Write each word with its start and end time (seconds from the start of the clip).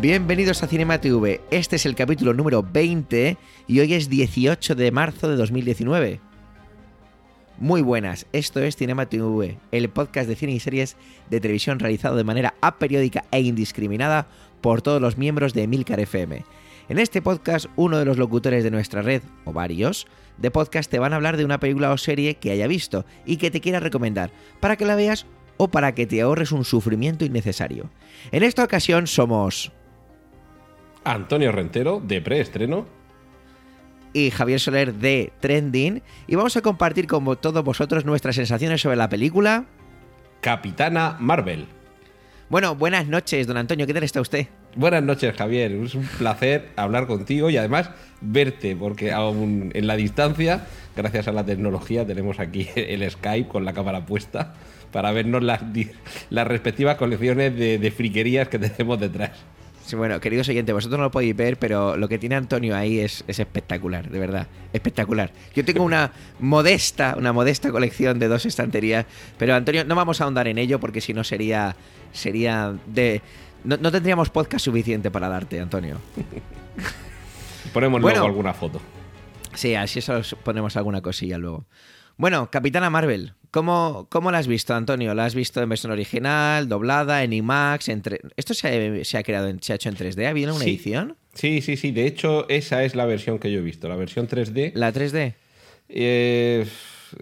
Bienvenidos 0.00 0.62
a 0.62 0.68
Cinema 0.68 1.00
TV. 1.00 1.40
Este 1.50 1.74
es 1.74 1.84
el 1.84 1.96
capítulo 1.96 2.32
número 2.32 2.62
20 2.62 3.36
y 3.66 3.80
hoy 3.80 3.94
es 3.94 4.08
18 4.08 4.76
de 4.76 4.92
marzo 4.92 5.28
de 5.28 5.34
2019. 5.34 6.20
Muy 7.58 7.82
buenas, 7.82 8.26
esto 8.32 8.60
es 8.60 8.76
Cinema 8.76 9.06
TV, 9.06 9.58
el 9.72 9.88
podcast 9.88 10.28
de 10.28 10.36
cine 10.36 10.52
y 10.52 10.60
series 10.60 10.96
de 11.30 11.40
televisión 11.40 11.80
realizado 11.80 12.14
de 12.14 12.22
manera 12.22 12.54
aperiódica 12.60 13.24
e 13.32 13.40
indiscriminada 13.40 14.28
por 14.60 14.82
todos 14.82 15.02
los 15.02 15.18
miembros 15.18 15.52
de 15.52 15.64
Emilcar 15.64 15.98
FM. 15.98 16.44
En 16.88 16.98
este 17.00 17.20
podcast, 17.20 17.66
uno 17.74 17.98
de 17.98 18.04
los 18.04 18.18
locutores 18.18 18.62
de 18.62 18.70
nuestra 18.70 19.02
red, 19.02 19.22
o 19.44 19.52
varios, 19.52 20.06
de 20.36 20.52
podcast 20.52 20.88
te 20.88 21.00
van 21.00 21.12
a 21.12 21.16
hablar 21.16 21.36
de 21.36 21.44
una 21.44 21.58
película 21.58 21.90
o 21.90 21.98
serie 21.98 22.36
que 22.36 22.52
haya 22.52 22.68
visto 22.68 23.04
y 23.26 23.38
que 23.38 23.50
te 23.50 23.60
quiera 23.60 23.80
recomendar, 23.80 24.30
para 24.60 24.76
que 24.76 24.86
la 24.86 24.94
veas 24.94 25.26
o 25.56 25.66
para 25.66 25.92
que 25.96 26.06
te 26.06 26.20
ahorres 26.20 26.52
un 26.52 26.64
sufrimiento 26.64 27.24
innecesario. 27.24 27.90
En 28.30 28.44
esta 28.44 28.62
ocasión 28.62 29.08
somos 29.08 29.72
Antonio 31.12 31.52
Rentero, 31.52 32.00
de 32.04 32.20
preestreno. 32.20 32.86
y 34.12 34.30
Javier 34.30 34.58
Soler 34.58 34.94
de 34.94 35.32
Trending 35.40 36.02
y 36.26 36.34
vamos 36.34 36.56
a 36.56 36.62
compartir 36.62 37.06
con 37.06 37.24
todos 37.36 37.62
vosotros 37.64 38.04
nuestras 38.04 38.36
sensaciones 38.36 38.80
sobre 38.80 38.96
la 38.96 39.08
película. 39.08 39.66
Capitana 40.40 41.16
Marvel. 41.20 41.66
Bueno, 42.50 42.74
buenas 42.74 43.06
noches, 43.06 43.46
don 43.46 43.58
Antonio, 43.58 43.86
¿qué 43.86 43.92
tal 43.92 44.02
está 44.02 44.20
usted? 44.22 44.46
Buenas 44.74 45.02
noches, 45.02 45.36
Javier. 45.36 45.72
Es 45.72 45.94
un 45.94 46.06
placer 46.06 46.70
hablar 46.76 47.06
contigo 47.06 47.50
y 47.50 47.58
además 47.58 47.90
verte, 48.22 48.74
porque 48.74 49.12
aún 49.12 49.70
en 49.74 49.86
la 49.86 49.96
distancia, 49.96 50.66
gracias 50.96 51.28
a 51.28 51.32
la 51.32 51.44
tecnología, 51.44 52.06
tenemos 52.06 52.40
aquí 52.40 52.68
el 52.76 53.08
Skype 53.10 53.48
con 53.48 53.64
la 53.64 53.74
cámara 53.74 54.06
puesta 54.06 54.54
para 54.90 55.12
vernos 55.12 55.42
las, 55.42 55.62
las 56.30 56.46
respectivas 56.46 56.96
colecciones 56.96 57.54
de, 57.56 57.78
de 57.78 57.90
friquerías 57.90 58.48
que 58.48 58.58
tenemos 58.58 58.98
detrás. 58.98 59.32
Sí, 59.88 59.96
bueno, 59.96 60.20
queridos 60.20 60.46
oyentes, 60.50 60.74
vosotros 60.74 60.98
no 60.98 61.04
lo 61.04 61.10
podéis 61.10 61.34
ver, 61.34 61.58
pero 61.58 61.96
lo 61.96 62.10
que 62.10 62.18
tiene 62.18 62.34
Antonio 62.34 62.76
ahí 62.76 62.98
es, 63.00 63.24
es 63.26 63.38
espectacular, 63.38 64.10
de 64.10 64.18
verdad, 64.18 64.46
espectacular. 64.74 65.32
Yo 65.54 65.64
tengo 65.64 65.82
una 65.82 66.12
modesta, 66.40 67.14
una 67.16 67.32
modesta 67.32 67.70
colección 67.70 68.18
de 68.18 68.28
dos 68.28 68.44
estanterías, 68.44 69.06
pero 69.38 69.54
Antonio, 69.54 69.86
no 69.86 69.94
vamos 69.94 70.20
a 70.20 70.24
ahondar 70.24 70.46
en 70.46 70.58
ello 70.58 70.78
porque 70.78 71.00
si 71.00 71.14
no 71.14 71.24
sería, 71.24 71.74
sería 72.12 72.74
de... 72.84 73.22
No, 73.64 73.78
no 73.78 73.90
tendríamos 73.90 74.28
podcast 74.28 74.62
suficiente 74.62 75.10
para 75.10 75.26
darte, 75.30 75.58
Antonio. 75.58 75.96
Ponemos 77.72 78.02
Bueno. 78.02 78.16
luego 78.16 78.26
alguna 78.26 78.52
foto. 78.52 78.82
Sí, 79.54 79.74
así 79.74 80.00
eso 80.00 80.18
os 80.18 80.34
ponemos 80.34 80.76
alguna 80.76 81.00
cosilla 81.00 81.38
luego. 81.38 81.64
Bueno, 82.18 82.50
Capitana 82.50 82.90
Marvel, 82.90 83.32
¿cómo, 83.50 84.06
cómo 84.10 84.30
la 84.30 84.38
has 84.38 84.46
visto, 84.46 84.74
Antonio? 84.74 85.14
¿La 85.14 85.24
has 85.24 85.34
visto 85.34 85.62
en 85.62 85.68
versión 85.68 85.92
original, 85.92 86.68
doblada, 86.68 87.22
en 87.24 87.32
IMAX? 87.32 87.88
En 87.88 88.02
tre- 88.02 88.20
¿Esto 88.36 88.54
se 88.54 88.68
ha, 89.00 89.04
se 89.04 89.18
ha 89.18 89.22
creado, 89.22 89.48
en- 89.48 89.62
se 89.62 89.72
ha 89.72 89.76
hecho 89.76 89.88
en 89.88 89.96
3D? 89.96 90.26
¿Ha 90.26 90.30
habido 90.30 90.54
una 90.54 90.64
Sí. 90.64 90.70
edición? 90.70 91.16
Sí, 91.34 91.60
sí, 91.62 91.76
sí. 91.76 91.90
De 91.92 92.06
hecho, 92.06 92.48
esa 92.48 92.82
es 92.84 92.94
la 92.94 93.04
versión 93.06 93.38
que 93.38 93.50
yo 93.52 93.58
he 93.60 93.62
visto, 93.62 93.88
la 93.88 93.96
versión 93.96 94.26
3D. 94.26 94.72
¿La 94.74 94.92
3D? 94.92 95.34
Eh, 95.88 96.66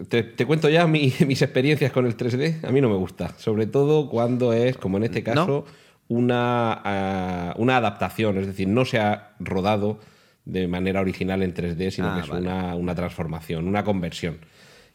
te, 0.09 0.23
te 0.23 0.45
cuento 0.45 0.69
ya 0.69 0.87
mi- 0.87 1.13
mis 1.27 1.41
experiencias 1.41 1.91
con 1.91 2.05
el 2.05 2.15
3D. 2.17 2.67
A 2.67 2.71
mí 2.71 2.81
no 2.81 2.89
me 2.89 2.95
gusta, 2.97 3.33
sobre 3.37 3.65
todo 3.67 4.09
cuando 4.09 4.53
es, 4.53 4.77
como 4.77 4.97
en 4.97 5.03
este 5.03 5.23
caso, 5.23 5.65
una, 6.09 6.73
ah, 6.83 7.53
una 7.57 7.77
adaptación, 7.77 8.37
es 8.37 8.47
decir, 8.47 8.67
no 8.67 8.85
se 8.85 8.99
ha 8.99 9.31
rodado 9.39 9.99
de 10.45 10.67
manera 10.67 11.01
original 11.01 11.43
en 11.43 11.53
3D, 11.53 11.91
sino 11.91 12.09
Ah, 12.09 12.15
que 12.15 12.21
es 12.21 12.27
vale. 12.29 12.41
una, 12.47 12.75
una 12.75 12.95
transformación, 12.95 13.67
una 13.67 13.83
conversión. 13.83 14.37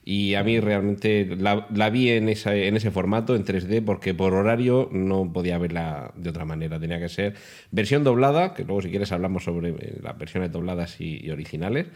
Y 0.05 0.35
a 0.35 0.43
mí 0.43 0.59
realmente 0.59 1.37
la, 1.37 1.69
la 1.73 1.89
vi 1.91 2.11
en, 2.11 2.29
esa, 2.29 2.57
en 2.57 2.77
ese 2.77 2.91
formato, 2.91 3.37
en 3.37 3.45
3D, 3.45 3.85
porque 3.85 4.15
por 4.15 4.35
horario 4.35 4.89
no 4.91 5.33
podía 5.33 5.59
verla 5.59 6.13
de 6.17 6.31
otra 6.31 6.45
manera. 6.45 6.81
Tenía 6.81 6.99
que 6.99 7.09
ser 7.09 7.35
versión 7.71 8.03
doblada, 8.03 8.53
que 8.55 8.65
luego 8.65 8.83
si 8.83 8.91
quieres 8.91 9.13
hablamos 9.13 9.45
sobre 9.45 9.71
eh, 9.71 9.99
las 10.03 10.19
versiones 10.19 10.51
dobladas 10.51 11.01
y, 11.01 11.25
y 11.25 11.31
originales, 11.31 11.87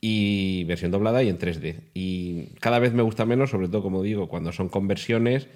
y 0.00 0.64
versión 0.64 0.92
doblada 0.92 1.22
y 1.24 1.28
en 1.28 1.38
3D. 1.38 1.80
Y 1.92 2.46
cada 2.60 2.78
vez 2.78 2.92
me 2.92 3.02
gusta 3.02 3.26
menos, 3.26 3.50
sobre 3.50 3.68
todo, 3.68 3.82
como 3.82 4.02
digo, 4.02 4.28
cuando 4.28 4.52
son 4.52 4.68
conversiones, 4.68 5.48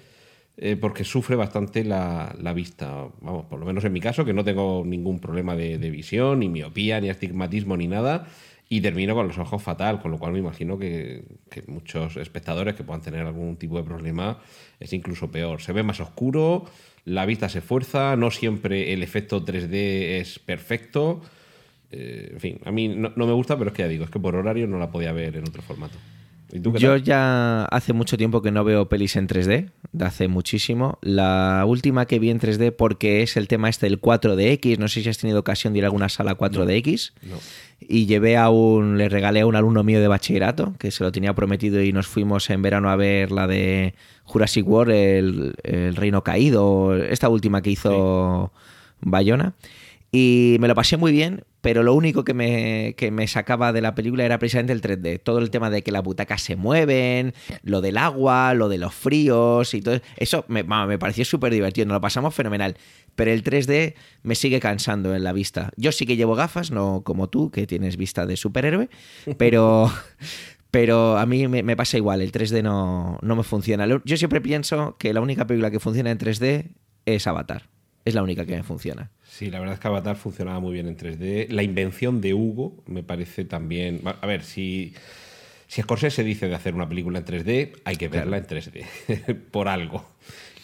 eh, 0.57 0.77
porque 0.79 1.03
sufre 1.03 1.35
bastante 1.35 1.83
la, 1.83 2.35
la 2.41 2.53
vista. 2.53 3.07
Vamos, 3.21 3.45
por 3.45 3.59
lo 3.59 3.65
menos 3.65 3.83
en 3.83 3.93
mi 3.93 3.99
caso, 4.01 4.23
que 4.23 4.33
no 4.33 4.43
tengo 4.43 4.83
ningún 4.85 5.19
problema 5.19 5.55
de, 5.55 5.77
de 5.77 5.89
visión, 5.89 6.39
ni 6.39 6.49
miopía, 6.49 7.01
ni 7.01 7.09
astigmatismo, 7.09 7.75
ni 7.75 7.87
nada. 7.87 8.27
Y 8.67 8.81
termino 8.81 9.13
con 9.13 9.27
los 9.27 9.37
ojos 9.37 9.61
fatal, 9.61 10.01
con 10.01 10.11
lo 10.11 10.17
cual 10.17 10.33
me 10.33 10.39
imagino 10.39 10.77
que, 10.77 11.23
muchos 11.67 12.17
espectadores 12.17 12.75
que 12.75 12.83
puedan 12.83 13.01
tener 13.01 13.25
algún 13.25 13.57
tipo 13.57 13.77
de 13.77 13.83
problema 13.83 14.39
es 14.79 14.91
incluso 14.93 15.29
peor. 15.31 15.61
Se 15.61 15.71
ve 15.71 15.83
más 15.83 15.99
oscuro, 15.99 16.65
la 17.05 17.25
vista 17.25 17.47
se 17.47 17.61
fuerza, 17.61 18.15
no 18.15 18.31
siempre 18.31 18.93
el 18.93 19.03
efecto 19.03 19.45
3D 19.45 20.19
es 20.19 20.39
perfecto. 20.39 21.21
Eh, 21.91 22.29
en 22.33 22.39
fin, 22.39 22.59
a 22.65 22.71
mí 22.71 22.87
no 22.87 23.11
me 23.15 23.33
gusta, 23.33 23.57
pero 23.57 23.69
es 23.69 23.75
que 23.75 23.83
ya 23.83 23.87
digo, 23.87 24.05
es 24.05 24.09
que 24.09 24.19
por 24.19 24.35
horario 24.35 24.65
no 24.65 24.79
la 24.79 24.89
podía 24.89 25.11
ver 25.11 25.35
en 25.35 25.47
otro 25.47 25.61
formato. 25.61 25.97
¿Y 26.51 26.59
tú 26.59 26.71
qué 26.73 26.79
Yo 26.79 26.91
tal? 26.91 27.03
ya 27.03 27.65
hace 27.65 27.93
mucho 27.93 28.17
tiempo 28.17 28.41
que 28.41 28.51
no 28.51 28.63
veo 28.63 28.87
pelis 28.87 29.15
en 29.15 29.27
3D, 29.27 29.71
de 29.91 30.05
hace 30.05 30.27
muchísimo. 30.27 30.99
La 31.01 31.63
última 31.67 32.05
que 32.05 32.19
vi 32.19 32.29
en 32.29 32.39
3D 32.39 32.71
porque 32.71 33.23
es 33.23 33.35
el 33.37 33.47
tema 33.47 33.69
este 33.69 33.87
del 33.87 33.99
4DX, 33.99 34.77
no 34.77 34.87
sé 34.87 35.01
si 35.01 35.09
has 35.09 35.17
tenido 35.17 35.39
ocasión 35.39 35.73
de 35.73 35.79
ir 35.79 35.85
a 35.85 35.87
alguna 35.87 36.09
sala 36.09 36.37
4DX. 36.37 37.13
No. 37.23 37.37
Y 37.87 38.05
llevé 38.05 38.37
a 38.37 38.49
un, 38.49 38.97
le 38.97 39.09
regalé 39.09 39.41
a 39.41 39.45
un 39.47 39.55
alumno 39.55 39.83
mío 39.83 39.99
de 39.99 40.07
bachillerato, 40.07 40.75
que 40.79 40.91
se 40.91 41.03
lo 41.03 41.11
tenía 41.11 41.33
prometido 41.33 41.81
y 41.81 41.91
nos 41.91 42.07
fuimos 42.07 42.49
en 42.49 42.61
verano 42.61 42.89
a 42.89 42.95
ver 42.95 43.31
la 43.31 43.47
de 43.47 43.95
Jurassic 44.23 44.67
World, 44.67 44.93
el, 44.93 45.55
el 45.63 45.95
Reino 45.95 46.23
Caído, 46.23 46.95
esta 46.95 47.27
última 47.29 47.61
que 47.61 47.71
hizo 47.71 48.51
Bayona. 49.01 49.53
Y 50.11 50.57
me 50.61 50.67
lo 50.69 50.75
pasé 50.75 50.95
muy 50.95 51.11
bien, 51.11 51.43
pero 51.65 51.81
lo 51.81 51.95
único 51.95 52.23
que 52.23 52.35
me, 52.35 52.93
que 52.95 53.09
me 53.09 53.27
sacaba 53.27 53.73
de 53.73 53.81
la 53.81 53.95
película 53.95 54.23
era 54.23 54.37
precisamente 54.37 54.71
el 54.71 54.83
3D. 54.83 55.19
Todo 55.23 55.39
el 55.39 55.49
tema 55.49 55.71
de 55.71 55.81
que 55.81 55.91
las 55.91 56.03
butacas 56.03 56.43
se 56.43 56.55
mueven, 56.55 57.33
lo 57.63 57.81
del 57.81 57.97
agua, 57.97 58.53
lo 58.53 58.69
de 58.69 58.77
los 58.77 58.93
fríos 58.93 59.73
y 59.73 59.81
todo 59.81 59.99
eso 60.15 60.45
me, 60.47 60.63
me 60.63 60.99
pareció 60.99 61.25
súper 61.25 61.51
divertido. 61.51 61.87
Nos 61.87 61.95
lo 61.95 62.01
pasamos 62.01 62.35
fenomenal. 62.35 62.77
Pero 63.15 63.31
el 63.31 63.43
3D 63.43 63.95
me 64.21 64.35
sigue 64.35 64.59
cansando 64.59 65.15
en 65.15 65.23
la 65.23 65.33
vista. 65.33 65.71
Yo 65.75 65.91
sí 65.91 66.05
que 66.05 66.15
llevo 66.15 66.35
gafas, 66.35 66.69
no 66.69 67.01
como 67.03 67.29
tú, 67.29 67.49
que 67.49 67.65
tienes 67.65 67.97
vista 67.97 68.27
de 68.27 68.37
superhéroe, 68.37 68.87
pero, 69.39 69.91
pero 70.69 71.17
a 71.17 71.25
mí 71.25 71.47
me, 71.47 71.63
me 71.63 71.75
pasa 71.75 71.97
igual. 71.97 72.21
El 72.21 72.31
3D 72.31 72.61
no, 72.61 73.17
no 73.23 73.35
me 73.35 73.41
funciona. 73.41 73.87
Yo 73.87 74.17
siempre 74.17 74.39
pienso 74.39 74.97
que 74.99 75.15
la 75.15 75.21
única 75.21 75.47
película 75.47 75.71
que 75.71 75.79
funciona 75.79 76.11
en 76.11 76.19
3D 76.19 76.75
es 77.07 77.25
Avatar. 77.25 77.69
Es 78.05 78.13
la 78.13 78.21
única 78.21 78.45
que 78.45 78.55
me 78.55 78.61
funciona. 78.61 79.09
Sí, 79.37 79.51
la 79.51 79.59
verdad 79.59 79.73
es 79.73 79.81
que 79.81 79.87
Avatar 79.89 80.15
funcionaba 80.15 80.61
muy 80.61 80.71
bien 80.71 80.87
en 80.87 80.95
3D. 80.95 81.49
La 81.49 81.61
invención 81.61 82.21
de 82.21 82.33
Hugo 82.33 82.81
me 82.87 83.03
parece 83.03 83.43
también. 83.43 83.99
A 84.05 84.25
ver, 84.25 84.43
si, 84.43 84.93
si 85.67 85.81
Scorsese 85.81 86.23
dice 86.23 86.47
de 86.47 86.55
hacer 86.55 86.73
una 86.73 86.87
película 86.87 87.19
en 87.19 87.25
3D, 87.25 87.81
hay 87.83 87.97
que 87.97 88.07
verla 88.07 88.37
en 88.37 88.47
3D, 88.47 89.35
por 89.51 89.67
algo. 89.67 90.05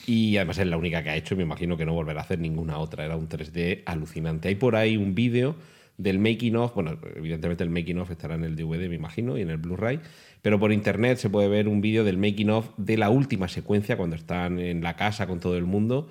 Y 0.08 0.38
además 0.38 0.58
es 0.58 0.68
la 0.68 0.78
única 0.78 1.04
que 1.04 1.10
ha 1.10 1.18
hecho, 1.18 1.34
y 1.34 1.38
me 1.40 1.44
imagino 1.44 1.76
que 1.76 1.86
no 1.86 1.94
volverá 1.94 2.22
a 2.22 2.24
hacer 2.24 2.40
ninguna 2.40 2.78
otra. 2.78 3.04
Era 3.04 3.18
un 3.18 3.28
3D 3.28 3.82
alucinante. 3.86 4.48
Hay 4.48 4.56
por 4.56 4.78
ahí 4.78 4.96
un 4.96 5.16
vídeo 5.16 5.58
del 5.98 6.20
making 6.20 6.56
of, 6.56 6.74
bueno, 6.74 6.98
evidentemente 7.18 7.66
el 7.66 7.72
making 7.72 7.98
of 7.98 8.10
estará 8.10 8.36
en 8.36 8.46
el 8.46 8.56
DVD, 8.56 8.88
me 8.88 8.96
imagino, 8.96 9.38
y 9.38 9.42
en 9.42 9.50
el 9.50 9.58
Blu-ray, 9.58 10.00
pero 10.42 10.62
por 10.62 10.72
internet 10.72 11.18
se 11.18 11.30
puede 11.30 11.50
ver 11.50 11.68
un 11.68 11.82
vídeo 11.82 12.06
del 12.06 12.18
making 12.18 12.50
of 12.50 12.70
de 12.78 12.96
la 12.96 13.10
última 13.10 13.50
secuencia, 13.50 13.98
cuando 13.98 14.16
están 14.16 14.60
en 14.60 14.82
la 14.82 14.96
casa 14.96 15.28
con 15.28 15.42
todo 15.42 15.58
el 15.58 15.66
mundo, 15.66 16.08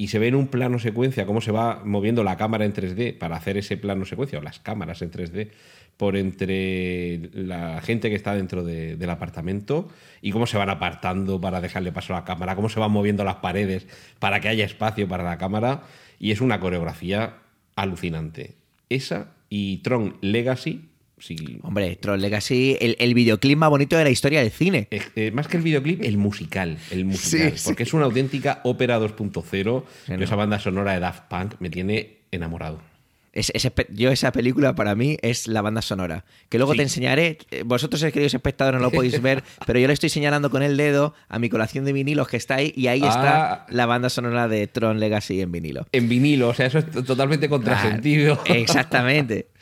y 0.00 0.08
se 0.08 0.18
ve 0.18 0.28
en 0.28 0.34
un 0.34 0.46
plano 0.46 0.78
secuencia 0.78 1.26
cómo 1.26 1.42
se 1.42 1.52
va 1.52 1.82
moviendo 1.84 2.24
la 2.24 2.38
cámara 2.38 2.64
en 2.64 2.72
3D 2.72 3.18
para 3.18 3.36
hacer 3.36 3.58
ese 3.58 3.76
plano 3.76 4.06
secuencia, 4.06 4.38
o 4.38 4.42
las 4.42 4.58
cámaras 4.58 5.02
en 5.02 5.10
3D, 5.10 5.50
por 5.98 6.16
entre 6.16 7.28
la 7.34 7.82
gente 7.82 8.08
que 8.08 8.14
está 8.16 8.34
dentro 8.34 8.64
de- 8.64 8.96
del 8.96 9.10
apartamento 9.10 9.90
y 10.22 10.30
cómo 10.30 10.46
se 10.46 10.56
van 10.56 10.70
apartando 10.70 11.38
para 11.38 11.60
dejarle 11.60 11.92
paso 11.92 12.14
a 12.14 12.20
la 12.20 12.24
cámara, 12.24 12.56
cómo 12.56 12.70
se 12.70 12.80
van 12.80 12.90
moviendo 12.90 13.24
las 13.24 13.36
paredes 13.36 13.86
para 14.18 14.40
que 14.40 14.48
haya 14.48 14.64
espacio 14.64 15.06
para 15.06 15.22
la 15.22 15.36
cámara. 15.36 15.82
Y 16.18 16.30
es 16.30 16.40
una 16.40 16.60
coreografía 16.60 17.34
alucinante. 17.76 18.54
Esa 18.88 19.34
y 19.50 19.78
Tron 19.82 20.16
Legacy. 20.22 20.88
Sí, 21.20 21.36
Hombre, 21.62 21.96
Tron 21.96 22.20
Legacy, 22.20 22.76
el, 22.80 22.96
el 22.98 23.14
videoclip 23.14 23.56
más 23.58 23.70
bonito 23.70 23.96
de 23.96 24.04
la 24.04 24.10
historia 24.10 24.40
del 24.40 24.50
cine. 24.50 24.88
Eh, 24.90 25.02
eh, 25.16 25.30
más 25.30 25.46
que 25.48 25.58
el 25.58 25.62
videoclip, 25.62 26.02
el 26.02 26.16
musical. 26.18 26.78
El 26.90 27.04
musical. 27.04 27.52
Sí, 27.56 27.62
porque 27.66 27.82
es 27.84 27.92
una 27.92 28.06
auténtica 28.06 28.60
ópera 28.64 28.98
2.0. 28.98 29.84
Sí, 30.06 30.12
que 30.12 30.16
no. 30.16 30.24
Esa 30.24 30.34
banda 30.36 30.58
sonora 30.58 30.94
de 30.94 31.00
Daft 31.00 31.24
Punk 31.28 31.54
me 31.60 31.70
tiene 31.70 32.16
enamorado. 32.32 32.80
Es- 33.32 33.52
espe- 33.54 33.86
yo 33.90 34.10
esa 34.10 34.32
película 34.32 34.74
para 34.74 34.96
mí 34.96 35.16
es 35.22 35.46
la 35.46 35.62
banda 35.62 35.82
sonora. 35.82 36.24
Que 36.48 36.58
luego 36.58 36.72
Sí. 36.72 36.78
te 36.78 36.82
enseñaré, 36.82 37.38
eh, 37.52 37.62
vosotros 37.64 38.02
queridos 38.02 38.34
espectadores 38.34 38.80
no 38.80 38.86
lo 38.86 38.90
podéis 38.90 39.22
ver, 39.22 39.44
pero 39.66 39.78
yo 39.78 39.86
le 39.86 39.92
estoy 39.92 40.08
señalando 40.08 40.50
con 40.50 40.64
el 40.64 40.76
dedo 40.76 41.14
a 41.28 41.38
mi 41.38 41.48
colección 41.48 41.84
de 41.84 41.92
vinilos 41.92 42.26
que 42.26 42.36
está 42.38 42.56
ahí 42.56 42.72
y 42.74 42.88
ahí 42.88 42.98
está 43.02 43.52
Ah. 43.52 43.66
la 43.68 43.86
banda 43.86 44.08
sonora 44.10 44.48
de 44.48 44.66
Tron 44.66 44.98
Legacy 44.98 45.42
en 45.42 45.52
vinilo. 45.52 45.86
En 45.92 46.08
vinilo, 46.08 46.48
o 46.48 46.54
sea, 46.54 46.66
eso 46.66 46.78
es 46.80 46.90
totalmente 47.06 47.48
contrasentido. 47.48 48.42
Claro, 48.42 48.60
exactamente. 48.60 49.46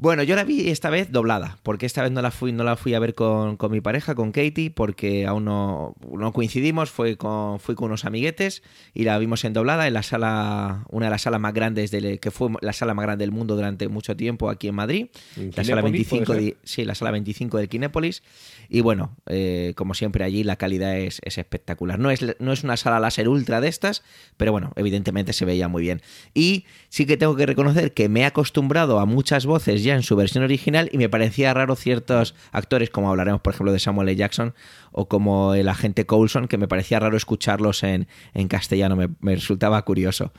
Bueno, 0.00 0.22
yo 0.22 0.36
la 0.36 0.44
vi 0.44 0.68
esta 0.70 0.90
vez 0.90 1.10
doblada, 1.10 1.58
porque 1.64 1.84
esta 1.84 2.02
vez 2.04 2.12
no 2.12 2.22
la 2.22 2.30
fui, 2.30 2.52
no 2.52 2.62
la 2.62 2.76
fui 2.76 2.94
a 2.94 3.00
ver 3.00 3.16
con, 3.16 3.56
con 3.56 3.72
mi 3.72 3.80
pareja, 3.80 4.14
con 4.14 4.30
Katie, 4.30 4.70
porque 4.70 5.26
aún 5.26 5.44
no, 5.44 5.96
no 6.16 6.32
coincidimos, 6.32 6.88
fue 6.88 7.16
con, 7.16 7.58
fui 7.58 7.74
con 7.74 7.86
unos 7.86 8.04
amiguetes 8.04 8.62
y 8.94 9.02
la 9.02 9.18
vimos 9.18 9.44
en 9.44 9.54
doblada 9.54 9.88
en 9.88 9.94
la 9.94 10.04
sala, 10.04 10.84
una 10.90 11.06
de 11.06 11.10
las 11.10 11.22
salas 11.22 11.40
más 11.40 11.52
grandes, 11.52 11.90
del, 11.90 12.20
que 12.20 12.30
fue 12.30 12.48
la 12.60 12.72
sala 12.72 12.94
más 12.94 13.06
grande 13.06 13.24
del 13.24 13.32
mundo 13.32 13.56
durante 13.56 13.88
mucho 13.88 14.16
tiempo 14.16 14.50
aquí 14.50 14.68
en 14.68 14.76
Madrid, 14.76 15.06
¿En 15.36 15.50
la 15.56 15.64
sala 15.64 15.82
Kinépolis, 15.82 15.92
25, 16.10 16.24
puede 16.26 16.40
de- 16.42 16.46
ser? 16.50 16.56
sí, 16.62 16.84
la 16.84 16.94
sala 16.94 17.10
25 17.10 17.58
del 17.58 17.68
Kinépolis, 17.68 18.22
y 18.68 18.82
bueno, 18.82 19.16
eh, 19.26 19.72
como 19.76 19.94
siempre 19.94 20.22
allí 20.22 20.44
la 20.44 20.54
calidad 20.54 20.96
es, 20.96 21.20
es 21.24 21.38
espectacular. 21.38 21.98
No 21.98 22.12
es, 22.12 22.20
no 22.38 22.52
es 22.52 22.62
una 22.62 22.76
sala 22.76 23.00
láser 23.00 23.28
ultra 23.28 23.60
de 23.60 23.66
estas, 23.66 24.04
pero 24.36 24.52
bueno, 24.52 24.72
evidentemente 24.76 25.32
se 25.32 25.44
veía 25.44 25.66
muy 25.66 25.82
bien. 25.82 26.02
Y 26.34 26.66
sí 26.88 27.04
que 27.04 27.16
tengo 27.16 27.34
que 27.34 27.46
reconocer 27.46 27.94
que 27.94 28.08
me 28.08 28.20
he 28.20 28.24
acostumbrado 28.26 29.00
a 29.00 29.06
muchas 29.06 29.44
voces 29.44 29.82
ya 29.88 29.94
en 29.94 30.02
su 30.02 30.14
versión 30.16 30.44
original 30.44 30.88
y 30.92 30.98
me 30.98 31.08
parecía 31.08 31.52
raro 31.52 31.74
ciertos 31.74 32.34
actores, 32.52 32.90
como 32.90 33.10
hablaremos 33.10 33.40
por 33.40 33.54
ejemplo 33.54 33.72
de 33.72 33.78
Samuel 33.78 34.08
L. 34.08 34.16
Jackson 34.16 34.54
o 34.92 35.08
como 35.08 35.54
el 35.54 35.68
agente 35.68 36.06
Coulson, 36.06 36.46
que 36.46 36.58
me 36.58 36.68
parecía 36.68 37.00
raro 37.00 37.16
escucharlos 37.16 37.82
en, 37.82 38.06
en 38.34 38.48
castellano, 38.48 38.96
me, 38.96 39.08
me 39.20 39.34
resultaba 39.34 39.82
curioso. 39.84 40.32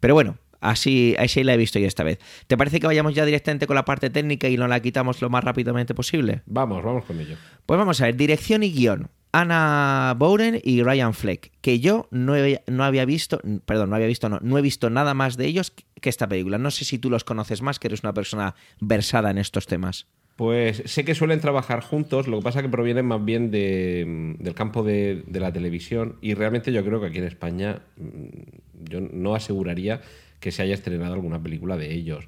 Pero 0.00 0.14
bueno. 0.14 0.36
Así, 0.60 1.14
así 1.18 1.44
la 1.44 1.52
he 1.52 1.58
visto 1.58 1.78
yo 1.78 1.86
esta 1.86 2.04
vez. 2.04 2.20
¿Te 2.46 2.56
parece 2.56 2.80
que 2.80 2.86
vayamos 2.86 3.14
ya 3.14 3.26
directamente 3.26 3.66
con 3.66 3.74
la 3.74 3.84
parte 3.84 4.08
técnica 4.08 4.48
y 4.48 4.56
no 4.56 4.66
la 4.66 4.80
quitamos 4.80 5.20
lo 5.20 5.28
más 5.28 5.44
rápidamente 5.44 5.94
posible? 5.94 6.40
Vamos, 6.46 6.82
vamos 6.82 7.04
con 7.04 7.20
ello. 7.20 7.36
Pues 7.66 7.76
vamos 7.76 8.00
a 8.00 8.06
ver, 8.06 8.16
dirección 8.16 8.62
y 8.62 8.72
guion. 8.72 9.10
Anna 9.36 10.14
Bowden 10.16 10.60
y 10.62 10.82
Ryan 10.82 11.12
Fleck, 11.12 11.50
que 11.60 11.80
yo 11.80 12.06
no, 12.12 12.36
he- 12.36 12.62
no 12.68 12.84
había 12.84 13.04
visto, 13.04 13.40
perdón, 13.66 13.90
no 13.90 13.96
había 13.96 14.06
visto, 14.06 14.28
no, 14.28 14.38
no 14.40 14.58
he 14.58 14.62
visto 14.62 14.90
nada 14.90 15.12
más 15.12 15.36
de 15.36 15.46
ellos 15.46 15.72
que 16.00 16.08
esta 16.08 16.28
película. 16.28 16.56
No 16.58 16.70
sé 16.70 16.84
si 16.84 16.98
tú 16.98 17.10
los 17.10 17.24
conoces 17.24 17.60
más, 17.60 17.78
que 17.80 17.88
eres 17.88 18.02
una 18.04 18.14
persona 18.14 18.54
versada 18.80 19.30
en 19.30 19.38
estos 19.38 19.66
temas. 19.66 20.06
Pues 20.36 20.82
sé 20.86 21.04
que 21.04 21.14
suelen 21.14 21.40
trabajar 21.40 21.80
juntos, 21.80 22.26
lo 22.28 22.38
que 22.38 22.44
pasa 22.44 22.62
que 22.62 22.68
provienen 22.68 23.06
más 23.06 23.24
bien 23.24 23.50
de, 23.50 24.34
del 24.38 24.54
campo 24.54 24.82
de, 24.82 25.24
la 25.32 25.52
televisión 25.52 26.16
y 26.20 26.34
realmente 26.34 26.72
yo 26.72 26.84
creo 26.84 27.00
que 27.00 27.06
aquí 27.06 27.18
en 27.18 27.24
España 27.24 27.82
mm, 27.96 28.88
yo 28.90 29.00
no 29.00 29.34
aseguraría 29.34 30.00
que 30.40 30.50
se 30.52 30.62
haya 30.62 30.74
estrenado 30.74 31.14
alguna 31.14 31.42
película 31.42 31.76
de 31.76 31.92
ellos. 31.92 32.24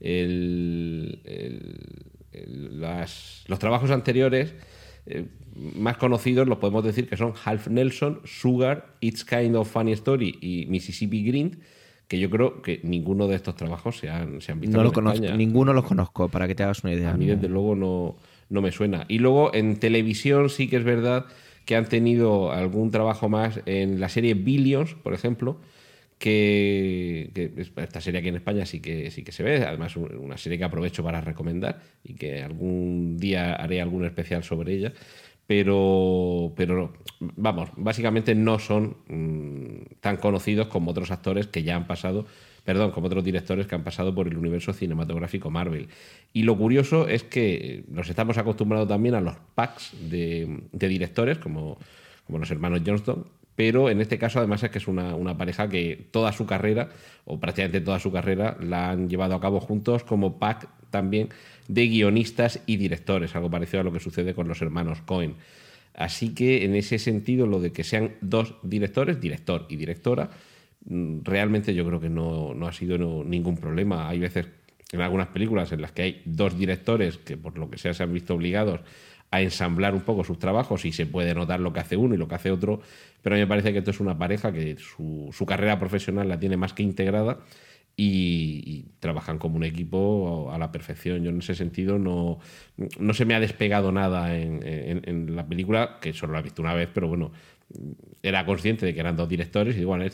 El- 0.00 1.20
el- 1.24 2.02
el- 2.32 2.80
las- 2.80 3.44
los 3.46 3.58
trabajos 3.58 3.90
anteriores 3.90 4.54
eh, 5.06 5.26
más 5.76 5.96
conocidos 5.96 6.46
los 6.48 6.58
podemos 6.58 6.84
decir 6.84 7.08
que 7.08 7.16
son 7.16 7.34
Half 7.44 7.68
Nelson, 7.68 8.20
Sugar, 8.24 8.94
It's 9.00 9.24
Kind 9.24 9.56
of 9.56 9.70
Funny 9.70 9.92
Story 9.92 10.38
y 10.40 10.66
Mississippi 10.68 11.24
Green, 11.24 11.60
que 12.08 12.18
yo 12.18 12.30
creo 12.30 12.62
que 12.62 12.80
ninguno 12.82 13.28
de 13.28 13.36
estos 13.36 13.56
trabajos 13.56 13.98
se 13.98 14.10
han, 14.10 14.40
se 14.40 14.52
han 14.52 14.60
visto 14.60 14.76
No 14.76 14.82
en 14.82 14.86
lo 14.88 14.92
conozco, 14.92 15.16
España. 15.16 15.36
ninguno 15.36 15.72
los 15.72 15.84
conozco, 15.84 16.28
para 16.28 16.48
que 16.48 16.54
te 16.54 16.62
hagas 16.62 16.82
una 16.82 16.92
idea. 16.92 17.10
A 17.12 17.16
mí, 17.16 17.26
desde 17.26 17.48
luego, 17.48 17.76
no, 17.76 18.16
no 18.48 18.62
me 18.62 18.72
suena. 18.72 19.04
Y 19.08 19.18
luego 19.18 19.54
en 19.54 19.76
televisión 19.76 20.50
sí 20.50 20.68
que 20.68 20.76
es 20.76 20.84
verdad 20.84 21.26
que 21.66 21.76
han 21.76 21.86
tenido 21.86 22.50
algún 22.52 22.90
trabajo 22.90 23.28
más 23.28 23.60
en 23.66 24.00
la 24.00 24.08
serie 24.08 24.34
Billions, 24.34 24.94
por 24.94 25.14
ejemplo, 25.14 25.58
que, 26.20 27.30
que 27.34 27.50
es- 27.56 27.72
esta 27.76 28.00
serie 28.00 28.20
aquí 28.20 28.28
en 28.28 28.36
España 28.36 28.66
sí 28.66 28.80
que, 28.80 29.10
sí 29.10 29.24
que 29.24 29.32
se 29.32 29.42
ve. 29.42 29.64
Además, 29.64 29.96
un- 29.96 30.14
una 30.16 30.36
serie 30.36 30.58
que 30.58 30.64
aprovecho 30.64 31.02
para 31.02 31.20
recomendar 31.20 31.80
y 32.04 32.14
que 32.14 32.42
algún 32.42 33.16
día 33.18 33.54
haré 33.54 33.80
algún 33.80 34.04
especial 34.04 34.44
sobre 34.44 34.74
ella. 34.74 34.92
Pero, 35.46 36.52
pero 36.56 36.92
vamos, 37.18 37.70
básicamente 37.76 38.34
no 38.36 38.58
son 38.60 38.98
mm, 39.08 39.94
tan 40.00 40.16
conocidos 40.18 40.68
como 40.68 40.92
otros 40.92 41.10
actores 41.10 41.48
que 41.48 41.64
ya 41.64 41.74
han 41.74 41.88
pasado, 41.88 42.24
perdón, 42.64 42.92
como 42.92 43.08
otros 43.08 43.24
directores 43.24 43.66
que 43.66 43.74
han 43.74 43.82
pasado 43.82 44.14
por 44.14 44.28
el 44.28 44.36
universo 44.38 44.72
cinematográfico 44.72 45.50
Marvel. 45.50 45.88
Y 46.32 46.44
lo 46.44 46.56
curioso 46.56 47.08
es 47.08 47.24
que 47.24 47.82
nos 47.88 48.08
estamos 48.08 48.38
acostumbrados 48.38 48.86
también 48.86 49.16
a 49.16 49.20
los 49.20 49.34
packs 49.56 49.92
de, 50.08 50.60
de 50.70 50.86
directores, 50.88 51.38
como, 51.38 51.78
como 52.26 52.38
los 52.38 52.50
hermanos 52.52 52.82
Johnston, 52.86 53.26
pero 53.60 53.90
en 53.90 54.00
este 54.00 54.16
caso 54.16 54.38
además 54.38 54.62
es 54.62 54.70
que 54.70 54.78
es 54.78 54.88
una, 54.88 55.36
pareja 55.36 55.68
que 55.68 56.06
toda 56.10 56.32
su 56.32 56.46
carrera, 56.46 56.88
o 57.26 57.38
prácticamente 57.38 57.82
toda 57.82 57.98
su 57.98 58.10
carrera, 58.10 58.56
la 58.58 58.88
han 58.88 59.10
llevado 59.10 59.34
a 59.34 59.40
cabo 59.42 59.60
juntos 59.60 60.02
como 60.02 60.38
pack 60.38 60.66
también 60.88 61.28
de 61.68 61.86
guionistas 61.86 62.60
y 62.64 62.78
directores, 62.78 63.36
algo 63.36 63.50
parecido 63.50 63.82
a 63.82 63.84
lo 63.84 63.92
que 63.92 64.00
sucede 64.00 64.32
con 64.32 64.48
los 64.48 64.62
hermanos 64.62 65.02
Cohen. 65.02 65.34
Así 65.92 66.32
que 66.32 66.64
en 66.64 66.74
ese 66.74 66.98
sentido, 66.98 67.46
lo 67.46 67.60
de 67.60 67.70
que 67.70 67.84
sean 67.84 68.12
dos 68.22 68.54
directores, 68.62 69.20
director 69.20 69.66
y 69.68 69.76
directora, 69.76 70.30
mm, 70.86 71.18
realmente 71.24 71.74
yo 71.74 71.84
creo 71.84 72.00
que 72.00 72.08
no, 72.08 72.54
no 72.54 72.66
ha 72.66 72.72
sido 72.72 72.96
ningún 73.24 73.58
problema. 73.58 74.08
Hay 74.08 74.20
veces 74.20 74.46
en 74.90 75.02
algunas 75.02 75.26
películas 75.26 75.70
en 75.72 75.82
las 75.82 75.92
que 75.92 76.00
hay 76.00 76.22
dos 76.24 76.58
directores 76.58 77.18
que 77.18 77.36
por 77.36 77.58
lo 77.58 77.68
que 77.68 77.76
sea 77.76 77.92
se 77.92 78.04
han 78.04 78.14
visto 78.14 78.32
obligados 78.32 78.80
a 79.30 79.40
ensamblar 79.40 79.94
un 79.94 80.00
poco 80.00 80.24
sus 80.24 80.38
trabajos 80.38 80.84
y 80.84 80.92
se 80.92 81.06
puede 81.06 81.34
notar 81.34 81.60
lo 81.60 81.72
que 81.72 81.80
hace 81.80 81.96
uno 81.96 82.14
y 82.14 82.18
lo 82.18 82.26
que 82.26 82.34
hace 82.34 82.50
otro, 82.50 82.80
pero 83.22 83.34
a 83.34 83.36
mí 83.36 83.42
me 83.42 83.46
parece 83.46 83.72
que 83.72 83.78
esto 83.78 83.90
es 83.90 84.00
una 84.00 84.18
pareja 84.18 84.52
que 84.52 84.76
su, 84.76 85.30
su 85.32 85.46
carrera 85.46 85.78
profesional 85.78 86.28
la 86.28 86.38
tiene 86.40 86.56
más 86.56 86.72
que 86.72 86.82
integrada 86.82 87.38
y, 87.96 88.86
trabajan 89.00 89.38
como 89.38 89.56
un 89.56 89.64
equipo 89.64 90.50
a 90.52 90.58
la 90.58 90.70
perfección. 90.72 91.22
Yo 91.22 91.30
en 91.30 91.38
ese 91.38 91.54
sentido 91.54 91.98
no, 91.98 92.38
no 92.98 93.14
se 93.14 93.24
me 93.24 93.34
ha 93.34 93.40
despegado 93.40 93.92
nada 93.92 94.36
en, 94.36 95.36
la 95.36 95.46
película, 95.46 95.98
que 96.00 96.12
solo 96.12 96.34
la 96.34 96.40
he 96.40 96.42
visto 96.42 96.62
una 96.62 96.74
vez, 96.74 96.88
pero 96.92 97.08
bueno, 97.08 97.32
era 98.22 98.44
consciente 98.44 98.84
de 98.84 98.94
que 98.94 99.00
eran 99.00 99.16
dos 99.16 99.28
directores 99.28 99.76
y 99.76 99.84
bueno, 99.84 100.04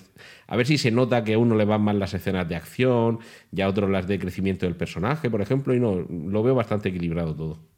a 0.47 0.57
ver 0.57 0.67
si 0.67 0.79
se 0.79 0.91
nota 0.91 1.25
que 1.25 1.35
a 1.35 1.39
uno 1.39 1.57
le 1.57 1.65
van 1.65 1.81
mal 1.81 1.99
las 1.99 2.13
escenas 2.15 2.49
de 2.49 2.55
acción 2.55 3.21
y 3.51 3.61
a 3.63 3.69
otro 3.69 3.89
las 3.89 4.07
de 4.07 4.19
crecimiento 4.19 4.67
del 4.67 4.77
personaje, 4.77 5.31
por 5.31 5.41
ejemplo, 5.41 5.75
y 5.75 5.81
no, 5.81 5.97
lo 5.97 6.43
veo 6.43 6.55
bastante 6.55 6.91
equilibrado 6.91 7.35
todo. 7.35 7.76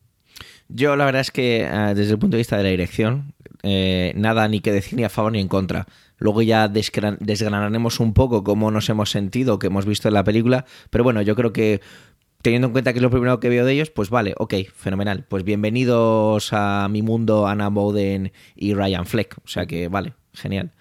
Yo 0.69 0.97
la 0.97 1.05
verdad 1.07 1.21
es 1.23 1.31
que 1.31 1.63
eh, 1.63 1.95
desde 1.95 2.13
el 2.13 2.19
punto 2.19 2.37
de 2.37 2.41
vista 2.41 2.57
de 2.57 2.63
la 2.63 2.69
dirección, 2.69 3.33
eh, 3.63 4.13
nada 4.17 4.47
ni 4.49 4.61
que 4.61 4.71
decir 4.73 4.95
ni 4.99 5.05
a 5.05 5.09
favor 5.09 5.33
ni 5.33 5.41
en 5.41 5.49
contra. 5.49 5.87
Luego 6.19 6.43
ya 6.43 6.69
desgran- 6.69 7.19
desgranaremos 7.21 8.01
un 8.01 8.13
poco 8.13 8.45
cómo 8.45 8.71
nos 8.71 8.89
hemos 8.89 9.11
sentido, 9.11 9.59
que 9.59 9.69
hemos 9.69 9.87
visto 9.87 10.09
en 10.09 10.15
la 10.15 10.25
película, 10.25 10.67
pero 10.91 11.05
bueno, 11.05 11.23
yo 11.23 11.35
creo 11.37 11.53
que 11.53 11.81
teniendo 12.43 12.67
en 12.69 12.73
cuenta 12.73 12.93
que 12.93 12.99
es 12.99 13.03
lo 13.03 13.11
primero 13.11 13.41
que 13.41 13.49
veo 13.49 13.65
de 13.65 13.73
ellos, 13.73 13.91
pues 13.91 14.11
vale, 14.11 14.35
ok, 14.37 14.55
fenomenal. 14.75 15.25
Pues 15.29 15.43
bienvenidos 15.43 16.53
a 16.53 16.89
mi 16.91 17.03
mundo 17.03 17.47
Anna 17.47 17.69
Bowden 17.69 18.33
y 18.55 18.75
Ryan 18.75 19.07
Fleck, 19.07 19.39
o 19.45 19.49
sea 19.49 19.67
que 19.67 19.89
vale, 19.89 20.13
genial. 20.35 20.73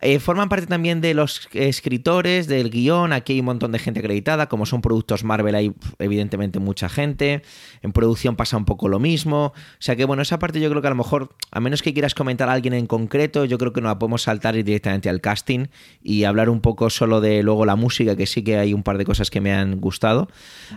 Eh, 0.00 0.18
forman 0.18 0.48
parte 0.48 0.66
también 0.66 1.00
de 1.00 1.14
los 1.14 1.48
escritores, 1.52 2.46
del 2.46 2.70
guion. 2.70 3.12
Aquí 3.12 3.34
hay 3.34 3.40
un 3.40 3.46
montón 3.46 3.72
de 3.72 3.78
gente 3.78 4.00
acreditada. 4.00 4.48
Como 4.48 4.66
son 4.66 4.80
productos 4.80 5.24
Marvel, 5.24 5.54
hay 5.54 5.72
evidentemente 5.98 6.58
mucha 6.58 6.88
gente. 6.88 7.42
En 7.82 7.92
producción 7.92 8.36
pasa 8.36 8.56
un 8.56 8.64
poco 8.64 8.88
lo 8.88 8.98
mismo. 8.98 9.46
O 9.46 9.52
sea 9.78 9.96
que, 9.96 10.04
bueno, 10.04 10.22
esa 10.22 10.38
parte 10.38 10.60
yo 10.60 10.68
creo 10.70 10.82
que 10.82 10.88
a 10.88 10.90
lo 10.90 10.96
mejor, 10.96 11.30
a 11.50 11.60
menos 11.60 11.82
que 11.82 11.92
quieras 11.92 12.14
comentar 12.14 12.48
a 12.48 12.52
alguien 12.52 12.74
en 12.74 12.86
concreto, 12.86 13.44
yo 13.44 13.58
creo 13.58 13.72
que 13.72 13.80
nos 13.80 13.90
la 13.90 13.98
podemos 13.98 14.22
saltar 14.22 14.54
directamente 14.54 15.08
al 15.08 15.20
casting 15.20 15.66
y 16.02 16.24
hablar 16.24 16.48
un 16.48 16.60
poco 16.60 16.90
solo 16.90 17.20
de 17.20 17.42
luego 17.42 17.64
la 17.64 17.76
música, 17.76 18.16
que 18.16 18.26
sí 18.26 18.42
que 18.42 18.58
hay 18.58 18.74
un 18.74 18.82
par 18.82 18.98
de 18.98 19.04
cosas 19.04 19.30
que 19.30 19.40
me 19.40 19.52
han 19.52 19.80
gustado. 19.80 20.28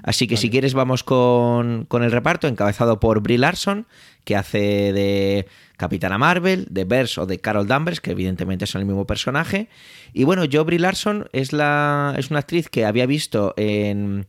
Así 0.03 0.27
que 0.27 0.37
si 0.37 0.49
quieres, 0.49 0.73
vamos 0.73 1.03
con, 1.03 1.85
con 1.85 2.03
el 2.03 2.11
reparto, 2.11 2.47
encabezado 2.47 2.99
por 2.99 3.21
Brie 3.21 3.37
Larson, 3.37 3.87
que 4.23 4.35
hace 4.35 4.93
de 4.93 5.47
Capitana 5.83 6.17
Marvel, 6.17 6.65
de 6.69 6.85
Bers 6.85 7.17
o 7.17 7.25
de 7.25 7.39
Carol 7.39 7.67
Danvers, 7.67 7.99
que 7.99 8.11
evidentemente 8.11 8.67
son 8.67 8.79
el 8.79 8.87
mismo 8.87 9.05
personaje. 9.05 9.67
Y 10.13 10.23
bueno, 10.23 10.45
yo 10.45 10.63
Brie 10.63 10.79
Larson 10.79 11.27
es, 11.33 11.51
la, 11.51 12.15
es 12.17 12.29
una 12.29 12.39
actriz 12.39 12.69
que 12.69 12.85
había 12.85 13.05
visto 13.05 13.53
en, 13.57 14.25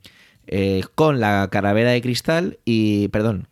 eh, 0.48 0.82
con 0.96 1.20
la 1.20 1.48
calavera 1.52 1.90
de 1.92 2.02
cristal 2.02 2.58
y... 2.64 3.06
Perdón, 3.08 3.46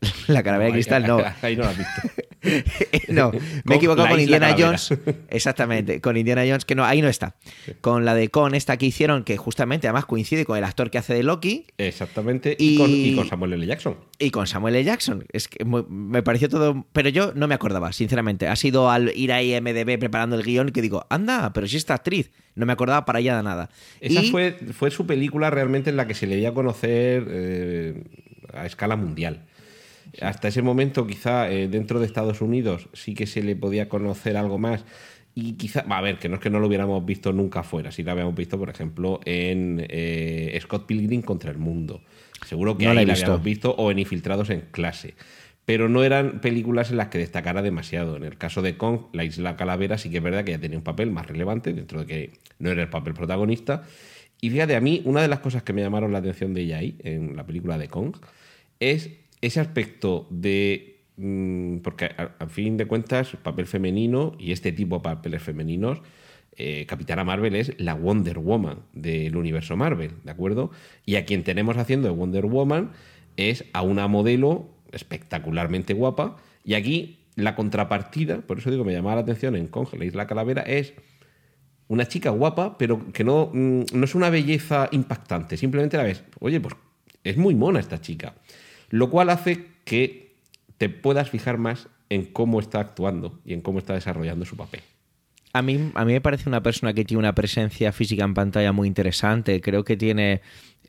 la 0.26 0.42
calavera 0.42 0.66
de 0.66 0.72
ahí- 0.72 0.72
cristal 0.74 1.06
no. 1.06 1.22
Ahí 1.40 1.56
no 1.56 1.62
lo 1.62 1.70
has 1.70 1.78
visto. 1.78 2.02
no, 3.08 3.32
me 3.64 3.74
he 3.74 3.76
equivocado 3.78 4.08
con 4.08 4.20
Indiana 4.20 4.54
Jones. 4.58 4.94
Exactamente, 5.30 6.00
con 6.00 6.16
Indiana 6.16 6.42
Jones, 6.46 6.64
que 6.64 6.74
no, 6.74 6.84
ahí 6.84 7.02
no 7.02 7.08
está. 7.08 7.36
Con 7.80 8.04
la 8.04 8.14
de 8.14 8.28
Con, 8.28 8.54
esta 8.54 8.76
que 8.76 8.86
hicieron, 8.86 9.24
que 9.24 9.36
justamente 9.36 9.86
además 9.86 10.06
coincide 10.06 10.44
con 10.44 10.58
el 10.58 10.64
actor 10.64 10.90
que 10.90 10.98
hace 10.98 11.14
de 11.14 11.22
Loki. 11.22 11.66
Exactamente, 11.78 12.56
y, 12.58 13.14
con, 13.14 13.28
Samuel 13.28 13.54
L. 13.54 13.66
Jackson. 13.66 13.96
Y 14.18 14.30
con 14.30 14.46
Samuel 14.46 14.76
L. 14.76 14.84
Jackson. 14.84 15.24
Es 15.32 15.48
que 15.48 15.64
me 15.64 16.22
pareció 16.22 16.48
todo. 16.48 16.86
Pero 16.92 17.08
yo 17.08 17.32
no 17.34 17.48
me 17.48 17.54
acordaba, 17.54 17.92
sinceramente. 17.92 18.48
Ha 18.48 18.56
sido 18.56 18.90
al 18.90 19.12
ir 19.14 19.32
a 19.32 19.42
IMDB 19.42 19.98
preparando 19.98 20.36
el 20.36 20.42
guion 20.42 20.70
que 20.70 20.82
digo, 20.82 21.06
anda, 21.10 21.52
pero 21.52 21.66
si 21.66 21.76
esta 21.76 21.94
actriz. 21.94 22.30
No 22.54 22.64
me 22.64 22.72
acordaba 22.72 23.04
para 23.04 23.18
allá 23.18 23.36
de 23.36 23.42
nada. 23.42 23.68
Esa 24.00 24.22
fue, 24.30 24.52
fue 24.72 24.90
su 24.90 25.06
película 25.06 25.50
realmente 25.50 25.90
en 25.90 25.96
la 25.96 26.06
que 26.06 26.14
se 26.14 26.26
le 26.26 26.36
dio 26.36 26.48
a 26.48 26.54
conocer 26.54 27.26
eh, 27.28 28.02
a 28.54 28.64
escala 28.64 28.96
mundial. 28.96 29.42
Hasta 30.20 30.48
ese 30.48 30.62
momento, 30.62 31.06
quizá 31.06 31.50
eh, 31.50 31.68
dentro 31.68 32.00
de 32.00 32.06
Estados 32.06 32.40
Unidos 32.40 32.88
sí 32.92 33.14
que 33.14 33.26
se 33.26 33.42
le 33.42 33.56
podía 33.56 33.88
conocer 33.88 34.36
algo 34.36 34.58
más. 34.58 34.84
Y 35.34 35.52
quizá, 35.52 35.80
a 35.80 36.00
ver, 36.00 36.18
que 36.18 36.30
no 36.30 36.36
es 36.36 36.40
que 36.40 36.48
no 36.48 36.60
lo 36.60 36.66
hubiéramos 36.66 37.04
visto 37.04 37.32
nunca 37.32 37.62
fuera, 37.62 37.92
sí 37.92 38.02
lo 38.02 38.12
habíamos 38.12 38.34
visto, 38.34 38.58
por 38.58 38.70
ejemplo, 38.70 39.20
en 39.26 39.84
eh, 39.90 40.58
Scott 40.62 40.86
Pilgrim 40.86 41.20
contra 41.20 41.50
el 41.50 41.58
Mundo. 41.58 42.00
Seguro 42.46 42.78
que 42.78 42.86
ahí 42.86 43.04
la, 43.04 43.12
habíamos 43.12 43.42
visto 43.42 43.72
o 43.72 43.90
en 43.90 43.98
Infiltrados 43.98 44.48
en 44.50 44.62
clase. 44.70 45.14
Pero 45.66 45.88
no 45.88 46.04
eran 46.04 46.40
películas 46.40 46.90
en 46.90 46.96
las 46.96 47.08
que 47.08 47.18
destacara 47.18 47.60
demasiado. 47.60 48.16
En 48.16 48.22
el 48.22 48.38
caso 48.38 48.62
de 48.62 48.76
Kong, 48.76 49.06
la 49.12 49.24
Isla 49.24 49.56
Calavera 49.56 49.98
sí 49.98 50.10
que 50.10 50.18
es 50.18 50.22
verdad 50.22 50.44
que 50.44 50.52
ya 50.52 50.58
tenía 50.58 50.78
un 50.78 50.84
papel 50.84 51.10
más 51.10 51.26
relevante, 51.26 51.72
dentro 51.72 52.00
de 52.00 52.06
que 52.06 52.30
no 52.58 52.70
era 52.70 52.82
el 52.82 52.88
papel 52.88 53.12
protagonista. 53.12 53.82
Y 54.40 54.50
fíjate, 54.50 54.76
a 54.76 54.80
mí, 54.80 55.02
una 55.04 55.22
de 55.22 55.28
las 55.28 55.40
cosas 55.40 55.62
que 55.62 55.72
me 55.72 55.82
llamaron 55.82 56.12
la 56.12 56.18
atención 56.18 56.54
de 56.54 56.62
ella 56.62 56.78
ahí, 56.78 56.96
en 57.00 57.36
la 57.36 57.44
película 57.44 57.78
de 57.78 57.88
Kong, 57.88 58.16
es 58.80 59.10
ese 59.40 59.60
aspecto 59.60 60.26
de. 60.30 61.04
Mm, 61.16 61.78
porque 61.78 62.10
a, 62.16 62.46
fin 62.46 62.76
de 62.76 62.86
cuentas, 62.86 63.36
papel 63.42 63.66
femenino 63.66 64.34
y 64.38 64.52
este 64.52 64.72
tipo 64.72 64.96
de 64.96 65.02
papeles 65.02 65.42
femeninos, 65.42 66.02
eh, 66.56 66.84
Capitana 66.86 67.24
Marvel 67.24 67.54
es 67.54 67.72
la 67.78 67.94
Wonder 67.94 68.38
Woman 68.38 68.80
del 68.92 69.36
universo 69.36 69.76
Marvel, 69.76 70.12
¿de 70.24 70.30
acuerdo? 70.30 70.70
Y 71.06 71.16
a 71.16 71.24
quien 71.24 71.42
tenemos 71.42 71.76
haciendo 71.78 72.08
de 72.08 72.14
Wonder 72.14 72.46
Woman 72.46 72.92
es 73.36 73.64
a 73.72 73.82
una 73.82 74.08
modelo 74.08 74.68
espectacularmente 74.92 75.94
guapa. 75.94 76.36
Y 76.64 76.74
aquí 76.74 77.20
la 77.34 77.54
contrapartida, 77.54 78.40
por 78.40 78.58
eso 78.58 78.70
digo, 78.70 78.84
me 78.84 78.92
llamaba 78.92 79.16
la 79.16 79.22
atención 79.22 79.56
en 79.56 79.68
Kong, 79.68 79.88
la 79.98 80.04
Isla 80.04 80.26
Calavera, 80.26 80.62
es 80.62 80.94
una 81.88 82.08
chica 82.08 82.30
guapa, 82.30 82.78
pero 82.78 83.12
que 83.12 83.24
no, 83.24 83.50
mm, 83.52 83.84
no 83.92 84.04
es 84.04 84.14
una 84.14 84.30
belleza 84.30 84.88
impactante. 84.92 85.56
Simplemente 85.56 85.96
la 85.96 86.04
ves, 86.04 86.24
oye, 86.40 86.60
pues 86.60 86.74
es 87.22 87.36
muy 87.36 87.54
mona 87.54 87.80
esta 87.80 88.00
chica 88.00 88.34
lo 88.90 89.10
cual 89.10 89.30
hace 89.30 89.66
que 89.84 90.34
te 90.78 90.88
puedas 90.88 91.30
fijar 91.30 91.58
más 91.58 91.88
en 92.10 92.24
cómo 92.24 92.60
está 92.60 92.80
actuando 92.80 93.38
y 93.44 93.54
en 93.54 93.60
cómo 93.60 93.78
está 93.78 93.94
desarrollando 93.94 94.44
su 94.44 94.56
papel. 94.56 94.82
A 95.52 95.62
mí, 95.62 95.90
a 95.94 96.04
mí 96.04 96.12
me 96.12 96.20
parece 96.20 96.48
una 96.48 96.62
persona 96.62 96.92
que 96.92 97.04
tiene 97.04 97.20
una 97.20 97.34
presencia 97.34 97.90
física 97.90 98.24
en 98.24 98.34
pantalla 98.34 98.72
muy 98.72 98.86
interesante. 98.86 99.60
Creo 99.60 99.84
que 99.84 99.96
tiene 99.96 100.42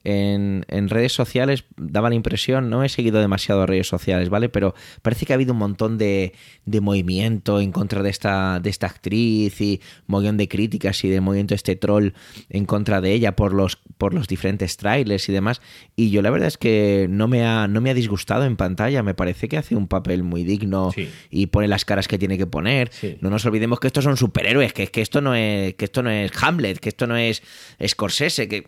en, 0.09 0.89
redes 0.89 1.11
sociales 1.11 1.65
daba 1.75 2.07
la 2.07 2.15
impresión, 2.15 2.69
no 2.69 2.83
he 2.83 2.89
seguido 2.89 3.19
demasiado 3.19 3.65
redes 3.65 3.87
sociales, 3.87 4.29
¿vale? 4.29 4.47
Pero 4.47 4.73
parece 5.01 5.25
que 5.25 5.33
ha 5.33 5.35
habido 5.35 5.51
un 5.51 5.59
montón 5.59 5.97
de, 5.97 6.33
movimiento 6.65 7.59
en 7.59 7.73
contra 7.73 8.01
de 8.01 8.09
esta, 8.09 8.61
de 8.61 8.69
esta 8.69 8.87
actriz 8.87 9.59
y 9.59 9.81
montón 10.05 10.37
de 10.37 10.47
críticas 10.47 11.03
y 11.03 11.09
de 11.09 11.19
movimiento 11.19 11.55
este 11.55 11.75
troll 11.75 12.11
en 12.49 12.65
contra 12.65 13.01
de 13.01 13.11
ella 13.11 13.35
por 13.35 13.53
los, 13.53 13.75
por 13.97 14.13
los 14.13 14.29
diferentes 14.29 14.77
trailers 14.77 15.27
y 15.27 15.33
demás. 15.33 15.61
Y 15.97 16.09
yo 16.09 16.21
la 16.21 16.29
verdad 16.29 16.47
es 16.47 16.57
que 16.57 17.07
no 17.09 17.27
me 17.27 17.45
ha, 17.45 17.67
no 17.67 17.81
me 17.81 17.89
ha 17.89 17.93
disgustado 17.93 18.45
en 18.45 18.55
pantalla, 18.55 19.03
me 19.03 19.13
parece 19.13 19.49
que 19.49 19.57
hace 19.57 19.75
un 19.75 19.87
papel 19.87 20.23
muy 20.23 20.45
digno 20.45 20.91
y 21.29 21.47
pone 21.47 21.67
las 21.67 21.83
caras 21.83 22.07
que 22.07 22.17
tiene 22.17 22.37
que 22.37 22.47
poner. 22.47 22.91
No 23.19 23.29
nos 23.29 23.45
olvidemos 23.45 23.81
que 23.81 23.87
estos 23.87 24.05
son 24.05 24.15
superhéroes, 24.15 24.71
que, 24.71 24.87
que, 24.87 25.01
esto 25.01 25.19
no 25.19 25.35
es, 25.35 25.73
que 25.73 25.85
esto 25.85 26.01
no 26.01 26.09
es 26.09 26.31
Hamlet, 26.41 26.79
que 26.79 26.89
esto 26.89 27.07
no 27.07 27.17
es 27.17 27.43
Scorsese, 27.85 28.47
que 28.47 28.63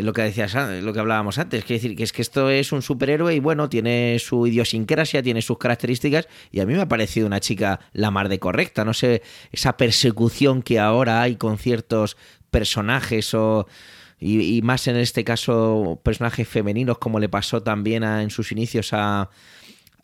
es 0.00 0.04
lo 0.04 0.12
que 0.12 0.22
decías, 0.22 0.54
lo 0.82 0.92
que 0.92 1.00
hablábamos 1.00 1.38
antes, 1.38 1.64
que 1.64 1.74
decir 1.74 1.96
que 1.96 2.02
es 2.02 2.12
que 2.12 2.22
esto 2.22 2.50
es 2.50 2.72
un 2.72 2.82
superhéroe 2.82 3.34
y 3.34 3.38
bueno, 3.38 3.68
tiene 3.68 4.18
su 4.18 4.46
idiosincrasia, 4.46 5.22
tiene 5.22 5.42
sus 5.42 5.58
características 5.58 6.28
y 6.50 6.60
a 6.60 6.66
mí 6.66 6.74
me 6.74 6.80
ha 6.80 6.88
parecido 6.88 7.26
una 7.26 7.40
chica 7.40 7.80
la 7.92 8.10
mar 8.10 8.28
de 8.28 8.38
correcta, 8.38 8.84
no 8.84 8.94
sé, 8.94 9.22
esa 9.52 9.76
persecución 9.76 10.62
que 10.62 10.78
ahora 10.78 11.22
hay 11.22 11.36
con 11.36 11.58
ciertos 11.58 12.16
personajes 12.50 13.32
o 13.34 13.66
y, 14.22 14.60
más 14.62 14.86
en 14.86 14.96
este 14.96 15.24
caso 15.24 15.98
personajes 16.02 16.46
femeninos 16.46 16.98
como 16.98 17.18
le 17.18 17.30
pasó 17.30 17.62
también 17.62 18.04
en 18.04 18.28
sus 18.28 18.52
inicios 18.52 18.90
a, 18.92 19.30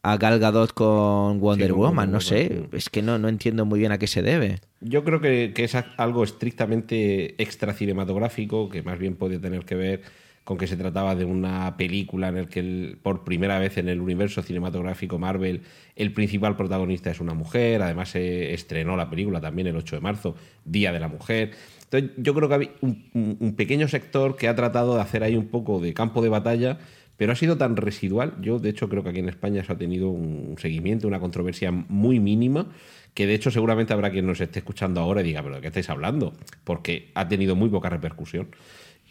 a 0.06 0.16
Gal 0.18 0.38
Gadot 0.38 0.72
con 0.72 1.40
Wonder 1.40 1.72
Woman, 1.72 2.12
no 2.12 2.20
sé, 2.20 2.68
es 2.70 2.90
que 2.90 3.02
no, 3.02 3.18
no 3.18 3.28
entiendo 3.28 3.64
muy 3.64 3.80
bien 3.80 3.90
a 3.90 3.98
qué 3.98 4.06
se 4.06 4.22
debe. 4.22 4.60
Yo 4.80 5.02
creo 5.02 5.20
que, 5.20 5.52
es 5.56 5.74
algo 5.96 6.22
estrictamente 6.22 7.42
extra 7.42 7.72
cinematográfico, 7.72 8.68
que 8.68 8.84
más 8.84 9.00
bien 9.00 9.16
puede 9.16 9.40
tener 9.40 9.64
que 9.64 9.74
ver 9.74 10.02
con 10.44 10.58
que 10.58 10.68
se 10.68 10.76
trataba 10.76 11.16
de 11.16 11.24
una 11.24 11.76
película 11.76 12.28
en 12.28 12.36
la 12.36 12.46
que 12.46 12.96
por 13.02 13.24
primera 13.24 13.58
vez 13.58 13.78
en 13.78 13.88
el 13.88 14.00
universo 14.00 14.42
cinematográfico 14.42 15.18
Marvel 15.18 15.62
el 15.96 16.12
principal 16.12 16.56
protagonista 16.56 17.10
es 17.10 17.18
una 17.18 17.34
mujer, 17.34 17.82
además 17.82 18.10
se 18.10 18.54
estrenó 18.54 18.96
la 18.96 19.10
película 19.10 19.40
también 19.40 19.66
el 19.66 19.74
8 19.74 19.96
de 19.96 20.00
marzo, 20.02 20.36
Día 20.64 20.92
de 20.92 21.00
la 21.00 21.08
Mujer. 21.08 21.50
Entonces 21.82 22.10
yo 22.16 22.32
creo 22.32 22.48
que 22.48 22.54
hay 22.54 22.70
un 22.80 23.54
pequeño 23.56 23.88
sector 23.88 24.36
que 24.36 24.46
ha 24.46 24.54
tratado 24.54 24.94
de 24.94 25.00
hacer 25.00 25.24
ahí 25.24 25.34
un 25.34 25.48
poco 25.48 25.80
de 25.80 25.92
campo 25.94 26.22
de 26.22 26.28
batalla 26.28 26.78
pero 27.16 27.32
ha 27.32 27.36
sido 27.36 27.56
tan 27.56 27.76
residual. 27.76 28.34
Yo, 28.40 28.58
de 28.58 28.70
hecho, 28.70 28.88
creo 28.88 29.02
que 29.02 29.10
aquí 29.10 29.18
en 29.20 29.28
España 29.28 29.64
se 29.64 29.72
ha 29.72 29.78
tenido 29.78 30.08
un 30.08 30.56
seguimiento, 30.58 31.08
una 31.08 31.20
controversia 31.20 31.70
muy 31.70 32.20
mínima, 32.20 32.68
que 33.14 33.26
de 33.26 33.34
hecho 33.34 33.50
seguramente 33.50 33.92
habrá 33.92 34.10
quien 34.10 34.26
nos 34.26 34.40
esté 34.40 34.58
escuchando 34.58 35.00
ahora 35.00 35.22
y 35.22 35.24
diga, 35.24 35.42
pero 35.42 35.56
¿de 35.56 35.60
qué 35.60 35.68
estáis 35.68 35.88
hablando? 35.90 36.34
Porque 36.64 37.10
ha 37.14 37.28
tenido 37.28 37.56
muy 37.56 37.68
poca 37.68 37.88
repercusión. 37.88 38.48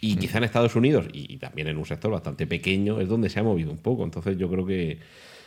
Y 0.01 0.17
quizá 0.17 0.37
en 0.37 0.43
Estados 0.43 0.75
Unidos, 0.75 1.07
y 1.13 1.37
también 1.37 1.67
en 1.67 1.77
un 1.77 1.85
sector 1.85 2.11
bastante 2.11 2.45
pequeño, 2.45 2.99
es 2.99 3.07
donde 3.07 3.29
se 3.29 3.39
ha 3.39 3.43
movido 3.43 3.71
un 3.71 3.77
poco. 3.77 4.03
Entonces 4.03 4.37
yo 4.37 4.49
creo 4.49 4.65
que, 4.65 4.99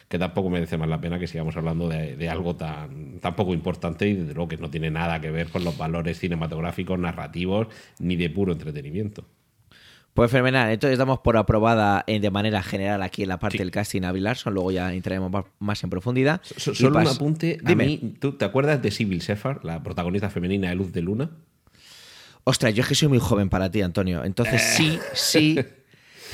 que 0.09 0.19
tampoco 0.19 0.49
merece 0.49 0.79
más 0.79 0.89
la 0.89 1.01
pena 1.01 1.19
que 1.19 1.27
sigamos 1.27 1.57
hablando 1.57 1.89
de, 1.89 2.29
algo 2.29 2.57
tan, 2.57 3.21
tan 3.21 3.37
poco 3.37 3.53
importante 3.53 4.09
y 4.09 4.15
desde 4.15 4.35
luego 4.35 4.49
que 4.49 4.57
no 4.57 4.71
tiene 4.71 4.91
nada 4.91 5.21
que 5.21 5.31
ver 5.31 5.49
con 5.49 5.65
los 5.65 5.77
valores 5.77 6.19
cinematográficos, 6.19 6.99
narrativos, 6.99 7.69
ni 7.99 8.17
de 8.17 8.31
puro 8.31 8.53
entretenimiento. 8.53 9.25
Pues 10.19 10.33
fenomenal, 10.33 10.69
entonces 10.73 10.99
damos 10.99 11.21
por 11.21 11.37
aprobada 11.37 12.03
eh, 12.09 12.19
de 12.19 12.29
manera 12.33 12.61
general 12.61 13.03
aquí 13.03 13.23
en 13.23 13.29
la 13.29 13.39
parte 13.39 13.59
del 13.59 13.71
casting 13.71 14.03
a 14.03 14.11
Bill 14.11 14.25
Larson, 14.25 14.53
luego 14.53 14.73
ya 14.73 14.93
entraremos 14.93 15.45
más 15.61 15.85
en 15.85 15.91
profundidad. 15.91 16.41
solo 16.57 16.99
un 16.99 17.07
apunte, 17.07 17.61
a 17.65 17.73
mí, 17.77 18.17
¿tú 18.19 18.33
te 18.33 18.45
acuerdas 18.45 18.83
de 18.83 18.91
Sybil 18.91 19.23
Sefar, 19.23 19.65
la 19.65 19.81
protagonista 19.81 20.29
femenina 20.29 20.71
de 20.71 20.75
Luz 20.75 20.91
de 20.91 21.03
Luna? 21.03 21.31
Ostras, 22.43 22.75
yo 22.75 22.83
es 22.83 22.89
que 22.89 22.97
soy 22.97 23.07
muy 23.07 23.21
joven 23.21 23.49
para 23.49 23.71
ti, 23.71 23.81
Antonio. 23.81 24.25
Entonces 24.25 24.61
sí, 24.61 24.99
sí, 25.15 25.57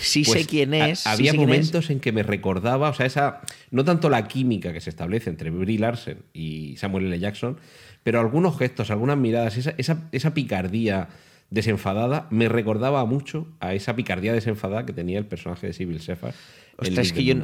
sí 0.00 0.24
sé 0.24 0.32
pues 0.32 0.46
quién 0.46 0.72
es. 0.72 1.06
había 1.06 1.34
momentos 1.34 1.90
en 1.90 2.00
que 2.00 2.10
me 2.10 2.22
recordaba, 2.22 2.88
o 2.88 2.94
sea, 2.94 3.04
esa, 3.04 3.42
no 3.70 3.84
tanto 3.84 4.08
la 4.08 4.26
química 4.26 4.72
que 4.72 4.80
se 4.80 4.88
establece 4.88 5.28
entre 5.28 5.50
Brie 5.50 5.78
Larson 5.78 6.22
y 6.32 6.78
Samuel 6.78 7.04
L. 7.04 7.18
Jackson, 7.18 7.58
pero 8.02 8.18
algunos 8.18 8.56
gestos, 8.56 8.90
algunas 8.90 9.18
miradas, 9.18 9.58
esa, 9.58 9.74
esa, 9.76 10.08
esa 10.10 10.32
picardía 10.32 11.10
desenfadada 11.50 12.26
me 12.30 12.48
recordaba 12.48 13.04
mucho 13.04 13.46
a 13.60 13.74
esa 13.74 13.94
picardía 13.96 14.32
desenfadada 14.32 14.86
que 14.86 14.92
tenía 14.92 15.18
el 15.18 15.26
personaje 15.26 15.68
de 15.68 15.72
Sybil 15.72 16.00
Sefar. 16.00 16.34
Ostras, 16.76 17.06
es 17.06 17.12
que 17.12 17.24
yo 17.24 17.36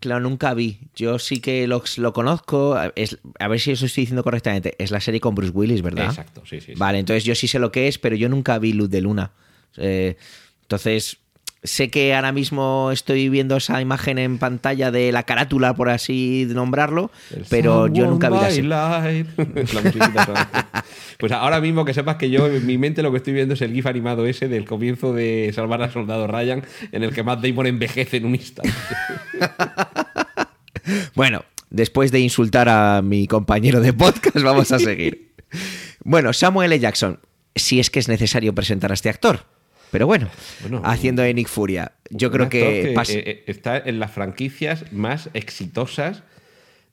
claro, 0.00 0.20
nunca 0.20 0.52
vi. 0.54 0.80
Yo 0.94 1.18
sí 1.18 1.40
que 1.40 1.66
lo, 1.66 1.82
lo 1.96 2.12
conozco. 2.12 2.76
Es, 2.94 3.18
a 3.38 3.48
ver 3.48 3.60
si 3.60 3.72
eso 3.72 3.86
estoy 3.86 4.02
diciendo 4.02 4.22
correctamente. 4.22 4.74
Es 4.78 4.90
la 4.90 5.00
serie 5.00 5.20
con 5.20 5.34
Bruce 5.34 5.52
Willis, 5.52 5.82
¿verdad? 5.82 6.06
Exacto, 6.06 6.42
sí, 6.44 6.60
sí. 6.60 6.74
Vale, 6.76 6.98
entonces 6.98 7.24
yo 7.24 7.34
sí 7.34 7.48
sé 7.48 7.58
lo 7.58 7.72
que 7.72 7.88
es, 7.88 7.98
pero 7.98 8.16
yo 8.16 8.28
nunca 8.28 8.58
vi 8.58 8.72
Luz 8.72 8.90
de 8.90 9.00
Luna. 9.00 9.32
Eh, 9.76 10.16
entonces, 10.62 11.18
sé 11.64 11.88
que 11.88 12.14
ahora 12.14 12.30
mismo 12.30 12.90
estoy 12.92 13.30
viendo 13.30 13.56
esa 13.56 13.80
imagen 13.80 14.18
en 14.18 14.38
pantalla 14.38 14.90
de 14.90 15.10
la 15.10 15.22
carátula, 15.22 15.74
por 15.74 15.88
así 15.88 16.46
nombrarlo, 16.50 17.10
pero 17.48 17.88
yo 17.88 18.06
nunca 18.06 18.28
vi 18.28 18.62
la 18.62 19.24
Pues 21.18 21.32
ahora 21.32 21.60
mismo 21.60 21.84
que 21.84 21.94
sepas 21.94 22.16
que 22.16 22.28
yo 22.28 22.46
en 22.46 22.66
mi 22.66 22.76
mente 22.76 23.02
lo 23.02 23.10
que 23.10 23.16
estoy 23.16 23.32
viendo 23.32 23.54
es 23.54 23.62
el 23.62 23.72
GIF 23.72 23.86
animado 23.86 24.26
ese 24.26 24.46
del 24.48 24.66
comienzo 24.66 25.14
de 25.14 25.50
Salvar 25.54 25.82
al 25.82 25.90
Soldado 25.90 26.26
Ryan, 26.26 26.62
en 26.92 27.02
el 27.02 27.14
que 27.14 27.22
Matt 27.22 27.42
Damon 27.42 27.66
envejece 27.66 28.18
en 28.18 28.26
un 28.26 28.34
instante. 28.34 28.72
bueno, 31.14 31.44
después 31.70 32.12
de 32.12 32.20
insultar 32.20 32.68
a 32.68 33.00
mi 33.00 33.26
compañero 33.26 33.80
de 33.80 33.94
podcast, 33.94 34.42
vamos 34.42 34.70
a 34.70 34.78
seguir. 34.78 35.32
Bueno, 36.02 36.34
Samuel 36.34 36.72
L. 36.72 36.80
Jackson, 36.80 37.20
si 37.54 37.80
es 37.80 37.88
que 37.88 38.00
es 38.00 38.08
necesario 38.08 38.54
presentar 38.54 38.90
a 38.90 38.94
este 38.94 39.08
actor. 39.08 39.46
Pero 39.90 40.06
bueno, 40.06 40.28
haciendo 40.82 41.22
de 41.22 41.32
Nick 41.34 41.48
Furia. 41.48 41.92
Yo 42.10 42.30
creo 42.30 42.48
que, 42.48 42.92
eh, 42.92 42.94
eh, 43.08 43.44
está 43.46 43.78
en 43.78 43.98
las 44.00 44.10
franquicias 44.12 44.90
más 44.92 45.30
exitosas 45.34 46.22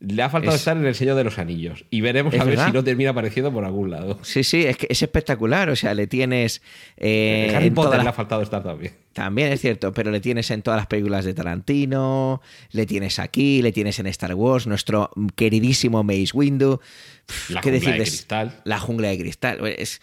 Le 0.03 0.23
ha 0.23 0.29
faltado 0.31 0.55
Es- 0.55 0.61
estar 0.61 0.75
en 0.77 0.85
el 0.87 0.95
sello 0.95 1.15
de 1.15 1.23
los 1.23 1.37
anillos. 1.37 1.85
Y 1.91 2.01
veremos 2.01 2.33
¿Es 2.33 2.41
a 2.41 2.43
ver 2.43 2.53
verdad? 2.55 2.65
si 2.69 2.73
no 2.73 2.83
termina 2.83 3.11
apareciendo 3.11 3.53
por 3.53 3.63
algún 3.65 3.91
lado. 3.91 4.17
Sí, 4.23 4.43
sí, 4.43 4.65
es 4.65 4.75
que 4.75 4.87
es 4.89 4.99
espectacular. 5.03 5.69
O 5.69 5.75
sea, 5.75 5.93
le 5.93 6.07
tienes. 6.07 6.63
eh, 6.97 7.45
En 7.49 7.55
Harry 7.55 7.69
Potter 7.69 7.97
las- 7.97 8.03
le 8.05 8.09
ha 8.09 8.13
faltado 8.13 8.41
estar 8.41 8.63
también. 8.63 8.93
También 9.13 9.51
es 9.51 9.61
cierto, 9.61 9.93
pero 9.93 10.09
le 10.09 10.19
tienes 10.19 10.49
en 10.49 10.63
todas 10.63 10.79
las 10.79 10.87
películas 10.87 11.23
de 11.23 11.35
Tarantino, 11.35 12.41
le 12.71 12.87
tienes 12.87 13.19
aquí, 13.19 13.61
le 13.61 13.71
tienes 13.71 13.99
en 13.99 14.07
Star 14.07 14.33
Wars, 14.33 14.65
nuestro 14.65 15.11
queridísimo 15.35 16.03
Mace 16.03 16.29
Windu. 16.33 16.79
Pff, 17.27 17.49
La 17.51 17.61
¿Qué 17.61 17.69
jungla 17.69 17.79
decir 17.79 17.91
de 17.99 18.07
cristal. 18.09 18.61
La 18.63 18.79
jungla 18.79 19.07
de 19.09 19.19
cristal. 19.19 19.67
Es, 19.77 19.99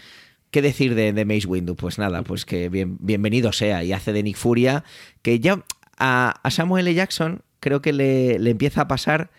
¿Qué 0.50 0.62
decir 0.62 0.94
de, 0.94 1.12
de 1.12 1.24
Mace 1.24 1.46
Windu? 1.46 1.76
Pues 1.76 1.98
nada, 1.98 2.22
pues 2.22 2.44
que 2.46 2.68
bien- 2.68 2.96
bienvenido 3.00 3.52
sea. 3.52 3.84
Y 3.84 3.92
hace 3.92 4.12
de 4.12 4.22
Nick 4.22 4.36
Furia, 4.36 4.84
que 5.22 5.40
ya 5.40 5.64
a, 5.98 6.40
a 6.42 6.50
Samuel 6.50 6.86
L. 6.86 6.94
Jackson 6.94 7.42
creo 7.60 7.82
que 7.82 7.92
le, 7.92 8.38
le 8.38 8.50
empieza 8.50 8.82
a 8.82 8.88
pasar 8.88 9.30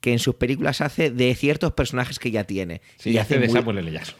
que 0.00 0.12
en 0.12 0.18
sus 0.18 0.34
películas 0.36 0.80
hace 0.80 1.10
de 1.10 1.34
ciertos 1.34 1.72
personajes 1.72 2.18
que 2.18 2.30
ya 2.30 2.44
tiene. 2.44 2.80
Sí, 2.98 3.10
y 3.10 3.18
hace 3.18 3.34
hace 3.34 3.40
de 3.40 3.48
muy- 3.48 3.58
Samuel 3.58 3.78
L. 3.78 3.90
Jackson. 3.92 4.16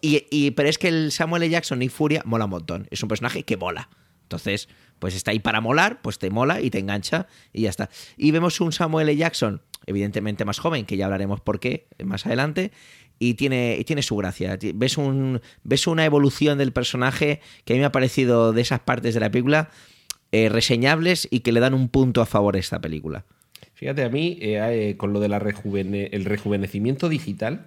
y, 0.00 0.24
y- 0.30 0.50
pero 0.52 0.68
es 0.68 0.78
que 0.78 0.88
el 0.88 1.12
Samuel 1.12 1.42
L. 1.44 1.50
Jackson 1.52 1.80
y 1.82 1.88
Furia 1.88 2.22
mola 2.24 2.44
un 2.46 2.50
montón. 2.52 2.88
Es 2.90 3.02
un 3.02 3.08
personaje 3.08 3.42
que 3.44 3.56
mola. 3.56 3.88
Entonces, 4.22 4.68
pues 4.98 5.14
está 5.14 5.30
ahí 5.32 5.38
para 5.38 5.60
molar, 5.60 6.00
pues 6.02 6.18
te 6.18 6.30
mola 6.30 6.60
y 6.60 6.70
te 6.70 6.78
engancha 6.78 7.26
y 7.52 7.62
ya 7.62 7.70
está. 7.70 7.90
Y 8.16 8.30
vemos 8.30 8.60
un 8.60 8.72
Samuel 8.72 9.08
L. 9.08 9.16
Jackson, 9.18 9.60
evidentemente 9.86 10.44
más 10.44 10.58
joven, 10.58 10.86
que 10.86 10.96
ya 10.96 11.04
hablaremos 11.04 11.40
por 11.40 11.60
qué 11.60 11.86
más 12.02 12.24
adelante, 12.26 12.72
y 13.18 13.34
tiene, 13.34 13.76
y 13.78 13.84
tiene 13.84 14.02
su 14.02 14.16
gracia. 14.16 14.58
Ves, 14.74 14.98
un, 14.98 15.40
ves 15.62 15.86
una 15.86 16.04
evolución 16.04 16.58
del 16.58 16.72
personaje 16.72 17.40
que 17.64 17.72
a 17.72 17.76
mí 17.76 17.80
me 17.80 17.86
ha 17.86 17.92
parecido 17.92 18.52
de 18.52 18.60
esas 18.62 18.80
partes 18.80 19.14
de 19.14 19.20
la 19.20 19.30
película 19.30 19.70
eh, 20.32 20.48
reseñables 20.48 21.28
y 21.30 21.40
que 21.40 21.52
le 21.52 21.60
dan 21.60 21.74
un 21.74 21.88
punto 21.88 22.20
a 22.20 22.26
favor 22.26 22.56
a 22.56 22.58
esta 22.58 22.80
película. 22.80 23.24
Fíjate, 23.74 24.02
a 24.04 24.08
mí, 24.08 24.38
eh, 24.40 24.58
eh, 24.90 24.96
con 24.96 25.12
lo 25.12 25.20
del 25.20 25.32
el 25.32 26.24
rejuvenecimiento 26.24 27.08
digital, 27.08 27.66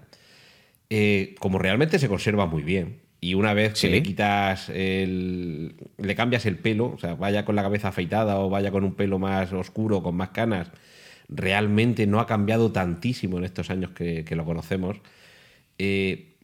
como 1.39 1.59
realmente 1.59 1.99
se 1.99 2.07
conserva 2.07 2.45
muy 2.45 2.63
bien. 2.63 2.99
Y 3.19 3.33
una 3.33 3.53
vez 3.53 3.71
que 3.73 3.79
Sí. 3.79 3.89
le 3.89 4.03
quitas 4.03 4.69
el. 4.69 5.75
le 5.97 6.15
cambias 6.15 6.45
el 6.45 6.57
pelo, 6.57 6.91
o 6.93 6.97
sea, 6.99 7.15
vaya 7.15 7.45
con 7.45 7.55
la 7.55 7.63
cabeza 7.63 7.87
afeitada 7.87 8.39
o 8.39 8.49
vaya 8.49 8.69
con 8.71 8.83
un 8.83 8.93
pelo 8.93 9.17
más 9.17 9.51
oscuro, 9.53 10.03
con 10.03 10.15
más 10.15 10.29
canas, 10.29 10.69
realmente 11.27 12.05
no 12.05 12.19
ha 12.19 12.27
cambiado 12.27 12.71
tantísimo 12.71 13.37
en 13.39 13.43
estos 13.45 13.69
años 13.69 13.91
que, 13.91 14.23
que 14.23 14.35
lo 14.35 14.45
conocemos. 14.45 14.97
Eh, 15.79 16.35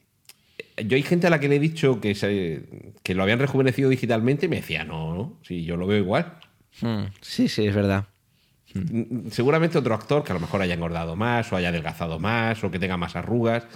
yo 0.86 0.96
hay 0.96 1.04
gente 1.04 1.28
a 1.28 1.30
la 1.30 1.40
que 1.40 1.48
le 1.50 1.56
he 1.58 1.60
dicho 1.60 2.00
que, 2.02 2.16
se- 2.16 2.94
que 3.04 3.14
lo 3.16 3.24
habían 3.24 3.40
rejuvenecido 3.40 3.90
digitalmente 3.90 4.46
y 4.48 4.50
me 4.50 4.58
decía, 4.58 4.84
no, 4.84 5.14
no, 5.16 5.40
sí, 5.44 5.64
yo 5.66 5.78
lo 5.78 5.88
veo 5.88 5.98
igual. 6.00 6.40
Hmm, 6.82 7.04
Sí, 7.22 7.48
sí, 7.48 7.66
es 7.68 7.76
verdad. 7.76 8.08
Mm, 8.74 9.30
Seguramente 9.30 9.78
otro 9.78 9.94
actor 9.94 10.24
que 10.24 10.32
a 10.32 10.36
lo 10.36 10.40
mejor 10.42 10.62
haya 10.62 10.74
engordado 10.74 11.16
más 11.16 11.52
o 11.54 11.56
haya 11.56 11.70
adelgazado 11.70 12.20
más 12.20 12.64
o 12.64 12.72
que 12.72 12.80
tenga 12.80 12.98
más 12.98 13.16
arrugas, 13.16 13.68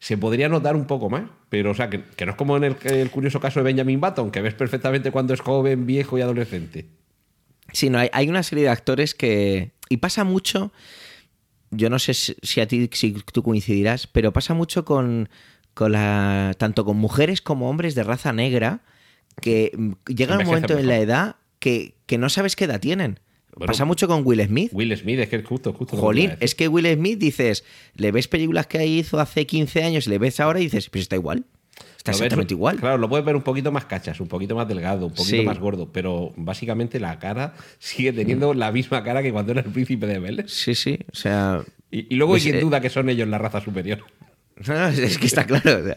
se 0.00 0.16
podría 0.18 0.48
notar 0.48 0.74
un 0.76 0.86
poco 0.86 1.08
más. 1.10 1.24
Pero, 1.48 1.70
o 1.70 1.74
sea, 1.74 1.88
que, 1.90 2.02
que 2.16 2.24
no 2.26 2.32
es 2.32 2.36
como 2.36 2.56
en 2.56 2.64
el, 2.64 2.76
el 2.84 3.10
curioso 3.10 3.38
caso 3.38 3.60
de 3.60 3.64
Benjamin 3.64 4.00
Button, 4.00 4.30
que 4.32 4.40
ves 4.40 4.54
perfectamente 4.54 5.10
cuando 5.12 5.34
es 5.34 5.40
joven, 5.40 5.86
viejo 5.86 6.18
y 6.18 6.22
adolescente. 6.22 6.86
Sí, 7.72 7.90
no, 7.90 7.98
hay, 7.98 8.08
hay 8.12 8.28
una 8.28 8.42
serie 8.42 8.64
de 8.64 8.70
actores 8.70 9.14
que. 9.14 9.70
Y 9.88 9.98
pasa 9.98 10.24
mucho. 10.24 10.72
Yo 11.70 11.90
no 11.90 11.98
sé 11.98 12.14
si, 12.14 12.60
a 12.60 12.66
ti 12.66 12.90
si 12.92 13.12
tú 13.32 13.42
coincidirás, 13.42 14.06
pero 14.06 14.32
pasa 14.32 14.54
mucho 14.54 14.84
con, 14.84 15.28
con 15.74 15.92
la. 15.92 16.54
tanto 16.58 16.84
con 16.84 16.96
mujeres 16.96 17.40
como 17.40 17.70
hombres 17.70 17.94
de 17.94 18.02
raza 18.02 18.32
negra 18.32 18.82
que 19.40 19.72
mm, 19.76 19.92
llega 20.06 20.38
un 20.38 20.44
momento 20.44 20.78
en 20.78 20.88
la 20.88 20.98
edad 20.98 21.36
que, 21.58 21.94
que 22.06 22.18
no 22.18 22.28
sabes 22.28 22.56
qué 22.56 22.64
edad 22.64 22.80
tienen. 22.80 23.20
Bueno, 23.54 23.72
pasa 23.72 23.84
mucho 23.84 24.06
con 24.06 24.22
Will 24.24 24.44
Smith. 24.46 24.70
Will 24.72 24.96
Smith, 24.96 25.18
es 25.18 25.28
que 25.28 25.36
es 25.36 25.46
justo, 25.46 25.72
justo. 25.72 25.96
Jolín, 25.96 26.32
es 26.40 26.54
que 26.54 26.68
Will 26.68 26.86
Smith 26.94 27.18
dices, 27.18 27.64
le 27.94 28.12
ves 28.12 28.28
películas 28.28 28.66
que 28.66 28.86
hizo 28.86 29.18
hace 29.18 29.46
15 29.46 29.82
años 29.82 30.06
y 30.06 30.10
le 30.10 30.18
ves 30.18 30.40
ahora 30.40 30.60
y 30.60 30.64
dices, 30.64 30.88
pues 30.88 31.02
está 31.02 31.16
igual. 31.16 31.44
Está 31.96 32.12
ves- 32.12 32.18
exactamente 32.20 32.54
igual. 32.54 32.76
Claro, 32.76 32.98
lo 32.98 33.08
puedes 33.08 33.24
ver 33.26 33.36
un 33.36 33.42
poquito 33.42 33.70
más 33.72 33.84
cachas, 33.84 34.20
un 34.20 34.28
poquito 34.28 34.54
más 34.54 34.66
delgado, 34.68 35.06
un 35.06 35.12
poquito 35.12 35.36
Sí. 35.36 35.42
más 35.42 35.58
gordo, 35.58 35.90
pero 35.92 36.32
básicamente 36.36 36.98
la 37.00 37.18
cara 37.18 37.54
sigue 37.78 38.12
teniendo 38.12 38.54
la 38.54 38.72
misma 38.72 39.02
cara 39.04 39.22
que 39.22 39.32
cuando 39.32 39.52
era 39.52 39.60
el 39.62 39.70
príncipe 39.70 40.06
de 40.06 40.18
Bel. 40.18 40.44
Sí, 40.48 40.74
sí. 40.74 40.98
O 41.12 41.14
sea, 41.16 41.62
Y, 41.90 42.06
y 42.14 42.16
luego 42.16 42.32
Pues, 42.34 42.44
hay 42.44 42.50
quien 42.52 42.60
eh, 42.60 42.64
duda 42.64 42.80
que 42.80 42.88
son 42.90 43.08
ellos 43.10 43.26
la 43.28 43.38
raza 43.38 43.60
superior. 43.60 43.98
No, 44.66 44.88
es 44.88 45.16
que 45.16 45.26
está 45.26 45.44
claro. 45.46 45.78
o 45.80 45.84
sea. 45.84 45.96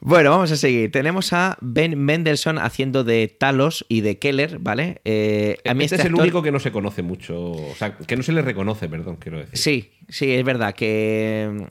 Bueno, 0.00 0.30
vamos 0.30 0.52
a 0.52 0.56
seguir. 0.56 0.92
Tenemos 0.92 1.32
a 1.32 1.56
Ben 1.62 1.98
Mendelssohn 1.98 2.58
haciendo 2.58 3.02
de 3.02 3.26
Talos 3.28 3.86
y 3.88 4.02
de 4.02 4.18
Keller, 4.18 4.58
¿vale? 4.60 5.00
Eh, 5.06 5.56
a 5.66 5.72
mí 5.74 5.84
este, 5.84 5.96
este 5.96 6.06
es 6.08 6.12
el 6.12 6.20
único 6.20 6.42
que 6.42 6.52
no 6.52 6.60
se 6.60 6.70
conoce 6.70 7.00
mucho, 7.02 7.40
o 7.50 7.74
sea, 7.76 7.96
que 7.96 8.14
no 8.16 8.22
se 8.22 8.32
le 8.32 8.42
reconoce, 8.42 8.88
perdón, 8.90 9.16
quiero 9.16 9.38
decir. 9.38 9.56
Sí, 9.58 9.90
sí, 10.08 10.30
es 10.32 10.44
verdad 10.44 10.74
que, 10.74 11.66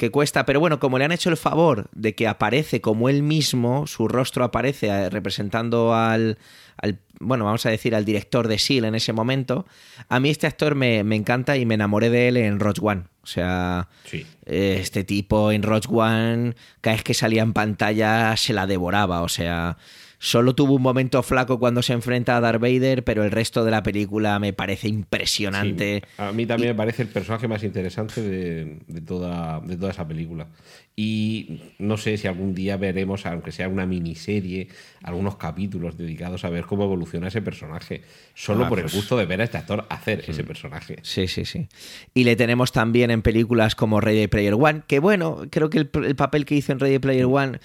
que 0.00 0.10
cuesta, 0.10 0.44
pero 0.46 0.58
bueno, 0.58 0.80
como 0.80 0.98
le 0.98 1.04
han 1.04 1.12
hecho 1.12 1.30
el 1.30 1.36
favor 1.36 1.88
de 1.94 2.14
que 2.16 2.26
aparece 2.26 2.80
como 2.80 3.08
él 3.08 3.22
mismo, 3.22 3.86
su 3.86 4.08
rostro 4.08 4.42
aparece 4.44 4.88
eh, 4.88 5.10
representando 5.10 5.94
al, 5.94 6.38
al- 6.78 6.98
bueno, 7.20 7.44
vamos 7.44 7.64
a 7.66 7.70
decir, 7.70 7.94
al 7.94 8.04
director 8.04 8.48
de 8.48 8.58
SEAL 8.58 8.86
en 8.86 8.94
ese 8.96 9.12
momento, 9.12 9.66
a 10.08 10.18
mí 10.18 10.30
este 10.30 10.46
actor 10.48 10.74
me, 10.74 11.04
me 11.04 11.14
encanta 11.16 11.56
y 11.56 11.66
me 11.66 11.74
enamoré 11.74 12.10
de 12.10 12.28
él 12.28 12.36
en 12.38 12.58
Rogue 12.58 12.80
One. 12.82 13.02
O 13.22 13.26
sea, 13.26 13.88
Sí. 14.04 14.26
eh, 14.46 14.78
este 14.80 15.04
tipo 15.04 15.52
en 15.52 15.62
Rogue 15.62 15.86
One, 15.90 16.54
cada 16.80 16.96
vez 16.96 17.04
que 17.04 17.14
salía 17.14 17.42
en 17.42 17.52
pantalla 17.52 18.36
se 18.36 18.52
la 18.52 18.66
devoraba, 18.66 19.22
o 19.22 19.28
sea... 19.28 19.76
Solo 20.22 20.54
tuvo 20.54 20.74
un 20.74 20.82
momento 20.82 21.22
flaco 21.22 21.58
cuando 21.58 21.82
se 21.82 21.94
enfrenta 21.94 22.36
a 22.36 22.40
Darth 22.40 22.60
Vader, 22.60 23.04
pero 23.04 23.24
el 23.24 23.30
resto 23.30 23.64
de 23.64 23.70
la 23.70 23.82
película 23.82 24.38
me 24.38 24.52
parece 24.52 24.86
impresionante. 24.86 26.02
Sí, 26.04 26.12
a 26.18 26.30
mí 26.32 26.44
también 26.44 26.72
me 26.72 26.74
parece 26.74 27.00
el 27.02 27.08
personaje 27.08 27.48
más 27.48 27.62
interesante 27.64 28.20
de, 28.20 28.80
de 28.86 29.00
toda, 29.00 29.60
de 29.60 29.76
toda 29.78 29.92
esa 29.92 30.06
película. 30.06 30.46
Y 30.94 31.62
no 31.78 31.96
sé 31.96 32.18
si 32.18 32.26
algún 32.26 32.54
día 32.54 32.76
veremos, 32.76 33.24
aunque 33.24 33.50
sea 33.50 33.68
una 33.68 33.86
miniserie, 33.86 34.68
algunos 35.02 35.36
capítulos 35.36 35.96
dedicados 35.96 36.44
a 36.44 36.50
ver 36.50 36.64
cómo 36.66 36.84
evoluciona 36.84 37.28
ese 37.28 37.40
personaje. 37.40 38.02
Solo 38.34 38.66
Ah, 38.66 38.68
por 38.68 38.82
pues- 38.82 38.92
el 38.92 38.98
gusto 39.00 39.16
de 39.16 39.24
ver 39.24 39.40
a 39.40 39.44
este 39.44 39.56
actor 39.56 39.86
hacer 39.88 40.22
ese 40.28 40.44
personaje. 40.44 40.98
Sí, 41.02 41.28
sí, 41.28 41.46
sí. 41.46 41.66
Y 42.12 42.24
le 42.24 42.36
tenemos 42.36 42.72
también 42.72 43.10
en 43.10 43.22
películas 43.22 43.74
como 43.74 44.02
Ready 44.02 44.26
Player 44.26 44.52
One, 44.52 44.82
que 44.86 44.98
bueno, 44.98 45.46
creo 45.50 45.70
que 45.70 45.78
el, 45.78 45.90
el 46.04 46.14
papel 46.16 46.44
que 46.44 46.56
hizo 46.56 46.72
en 46.72 46.78
Ready 46.80 46.98
Player 46.98 47.24
One, 47.24 47.58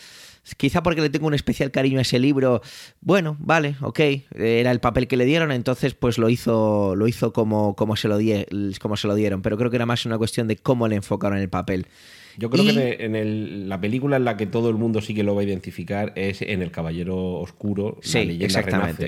quizá 0.58 0.84
porque 0.84 1.02
le 1.02 1.10
tengo 1.10 1.28
un 1.28 1.34
especial 1.34 1.72
cariño 1.72 2.00
a 2.00 2.04
ese 2.04 2.20
libro, 2.20 2.62
bueno, 3.02 3.36
vale, 3.40 3.76
ok, 3.82 4.00
era 4.38 4.72
el 4.72 4.80
papel 4.80 5.08
que 5.08 5.18
le 5.18 5.26
dieron, 5.26 5.52
entonces 5.52 5.94
pues 5.96 6.18
lo 6.18 6.30
hizo, 6.30 6.96
lo 6.96 7.08
hizo 7.08 7.34
como, 7.34 7.76
como, 7.76 7.96
se 7.96 8.08
lo 8.08 8.18
die- 8.18 8.46
como 8.80 8.96
se 8.98 9.08
lo 9.08 9.16
dieron, 9.16 9.42
pero 9.42 9.58
creo 9.58 9.70
que 9.72 9.78
era 9.78 9.86
más 9.86 10.06
una 10.06 10.18
cuestión 10.18 10.48
de 10.48 10.58
cómo 10.58 10.88
le 10.88 10.96
enfocaron 10.98 11.40
el 11.40 11.50
papel. 11.50 11.88
Yo 12.38 12.50
creo 12.50 12.64
Y- 12.66 12.74
que 12.74 12.98
en, 13.00 13.16
el- 13.16 13.70
la 13.70 13.80
película 13.80 14.18
en 14.18 14.26
la 14.26 14.36
que 14.38 14.46
todo 14.46 14.70
el 14.70 14.76
mundo 14.76 15.02
sí 15.02 15.16
que 15.16 15.24
lo 15.24 15.34
va 15.36 15.42
a 15.42 15.46
identificar 15.46 16.12
es 16.16 16.42
en 16.42 16.62
El 16.62 16.70
Caballero 16.70 17.16
Oscuro, 17.40 17.98
Sí, 18.02 18.20
la 18.20 18.26
leyenda 18.26 18.46
exactamente. 18.46 19.04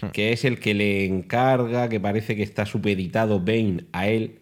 renace, 0.00 0.10
que 0.12 0.32
es 0.32 0.44
el 0.44 0.58
que 0.58 0.74
le 0.74 1.04
encarga, 1.04 1.88
que 1.88 2.00
parece 2.00 2.34
que 2.36 2.42
está 2.42 2.66
supeditado 2.66 3.38
Bane 3.40 3.84
a 3.92 4.08
él, 4.08 4.38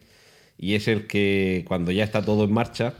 y 0.57 0.75
es 0.77 0.88
el 0.88 1.07
que 1.07 1.64
cuando 1.68 1.90
ya 1.92 2.05
está 2.05 2.25
todo 2.25 2.45
en 2.45 2.53
marcha, 2.53 2.95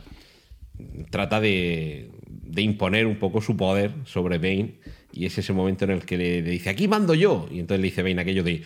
trata 1.11 1.41
de, 1.41 2.11
de 2.53 2.63
imponer 2.63 3.07
un 3.07 3.17
poco 3.17 3.41
su 3.41 3.57
poder 3.57 3.93
sobre 4.05 4.39
Bane, 4.39 4.75
y 5.13 5.27
es 5.27 5.37
ese 5.39 5.53
momento 5.53 5.85
en 5.85 5.91
el 5.93 6.05
que 6.05 6.17
le, 6.19 6.43
le 6.43 6.51
dice, 6.51 6.69
aquí 6.71 6.87
mando 6.89 7.15
yo, 7.15 7.49
y 7.51 7.59
entonces 7.61 7.81
le 7.81 7.89
dice 7.89 8.03
Bane 8.03 8.21
aquello 8.21 8.43
de, 8.45 8.63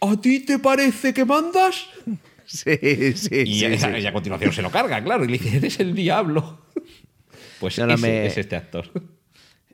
¿a 0.00 0.20
ti 0.20 0.40
te 0.40 0.58
parece 0.58 1.12
que 1.14 1.24
mandas? 1.24 1.86
Sí, 2.52 2.76
sí, 3.14 3.42
Y, 3.46 3.58
sí, 3.60 3.64
a- 3.66 3.78
sí. 3.78 3.86
y 4.02 4.06
a 4.06 4.12
continuación 4.12 4.52
se 4.52 4.60
lo 4.60 4.72
carga, 4.72 5.00
claro, 5.04 5.24
y 5.24 5.28
le 5.28 5.38
dice, 5.38 5.56
eres 5.58 5.78
el 5.78 5.94
diablo. 5.94 6.58
Pues 7.60 7.78
No, 7.78 7.86
no, 7.86 7.94
ese 7.94 8.02
me- 8.08 8.26
es 8.26 8.38
este 8.38 8.56
actor. 8.56 8.90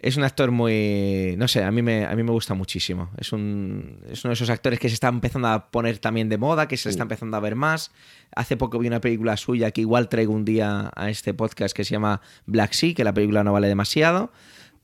Es 0.07 0.17
un 0.17 0.23
actor 0.25 0.51
muy. 0.53 1.35
No 1.37 1.49
sé, 1.49 1.65
a 1.65 1.71
mí 1.71 1.83
me, 1.83 2.05
a 2.05 2.15
mí 2.15 2.23
me 2.23 2.31
gusta 2.31 2.55
muchísimo. 2.55 3.11
Es, 3.19 3.33
un, 3.33 3.99
es 4.09 4.25
uno 4.25 4.31
de 4.31 4.35
esos 4.35 4.51
actores 4.51 4.79
que 4.79 4.89
se 4.89 4.95
está 4.95 5.09
empezando 5.09 5.49
a 5.49 5.71
poner 5.71 5.99
también 5.99 6.29
de 6.29 6.39
moda, 6.39 6.69
que 6.69 6.77
se 6.77 6.89
le 6.89 6.91
está 6.93 7.03
empezando 7.03 7.37
a 7.37 7.41
ver 7.41 7.57
más. 7.57 7.91
Hace 8.35 8.57
poco 8.57 8.79
vi 8.79 8.87
una 8.87 9.01
película 9.01 9.37
suya 9.37 9.71
que 9.73 9.81
igual 9.81 10.09
traigo 10.09 10.33
un 10.33 10.45
día 10.45 10.93
a 10.95 11.11
este 11.11 11.35
podcast 11.35 11.75
que 11.75 11.85
se 11.85 11.91
llama 11.93 12.21
Black 12.47 12.73
Sea, 12.73 12.95
que 12.95 13.03
la 13.03 13.13
película 13.13 13.43
no 13.43 13.53
vale 13.53 13.67
demasiado, 13.69 14.31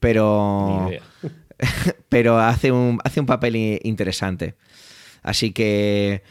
pero. 0.00 0.90
Pero 2.08 2.38
hace 2.40 2.72
un, 2.72 2.98
hace 3.04 3.20
un 3.20 3.26
papel 3.26 3.54
interesante. 3.84 4.56
Así 5.22 5.52
que. 5.52 6.22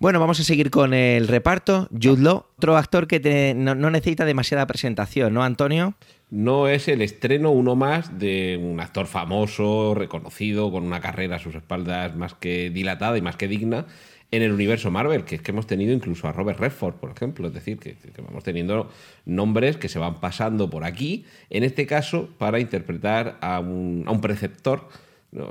Bueno, 0.00 0.18
vamos 0.18 0.40
a 0.40 0.44
seguir 0.44 0.70
con 0.70 0.92
el 0.92 1.28
reparto. 1.28 1.88
Jude 1.92 2.20
Law, 2.22 2.46
otro 2.58 2.76
actor 2.76 3.06
que 3.06 3.20
te- 3.20 3.54
no, 3.54 3.74
no 3.76 3.90
necesita 3.90 4.24
demasiada 4.24 4.66
presentación, 4.66 5.32
¿no, 5.32 5.44
Antonio? 5.44 5.94
No 6.34 6.66
es 6.66 6.88
el 6.88 7.00
estreno 7.00 7.52
uno 7.52 7.76
más 7.76 8.18
de 8.18 8.60
un 8.60 8.80
actor 8.80 9.06
famoso, 9.06 9.94
reconocido, 9.94 10.72
con 10.72 10.82
una 10.82 11.00
carrera 11.00 11.36
a 11.36 11.38
sus 11.38 11.54
espaldas 11.54 12.16
más 12.16 12.34
que 12.34 12.70
dilatada 12.70 13.16
y 13.16 13.22
más 13.22 13.36
que 13.36 13.46
digna 13.46 13.86
en 14.32 14.42
el 14.42 14.50
universo 14.50 14.90
Marvel, 14.90 15.24
que 15.24 15.36
es 15.36 15.42
que 15.42 15.52
hemos 15.52 15.68
tenido 15.68 15.92
incluso 15.92 16.26
a 16.26 16.32
Robert 16.32 16.58
Redford, 16.58 16.96
por 16.96 17.12
ejemplo, 17.12 17.46
es 17.46 17.54
decir, 17.54 17.78
que, 17.78 17.96
vamos 18.20 18.42
teniendo 18.42 18.90
nombres 19.24 19.76
que 19.76 19.88
se 19.88 20.00
van 20.00 20.18
pasando 20.18 20.68
por 20.68 20.82
aquí, 20.82 21.24
en 21.50 21.62
este 21.62 21.86
caso 21.86 22.28
para 22.36 22.58
interpretar 22.58 23.38
a 23.40 23.60
un, 23.60 24.04
preceptor, 24.20 24.88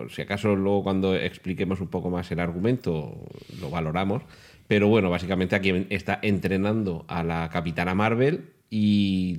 si 0.10 0.22
acaso 0.22 0.54
luego 0.54 0.84
cuando 0.84 1.16
expliquemos 1.16 1.80
un 1.80 1.88
poco 1.88 2.10
más 2.10 2.30
el 2.34 2.42
argumento 2.42 3.26
lo 3.62 3.70
valoramos, 3.70 4.24
Pero 4.68 4.90
bueno, 4.90 5.10
básicamente 5.10 5.56
aquí 5.56 5.88
está 5.90 6.20
entrenando 6.22 7.06
a 7.08 7.24
la 7.24 7.50
Capitana 7.50 7.96
Marvel 7.96 8.53
y, 8.74 9.38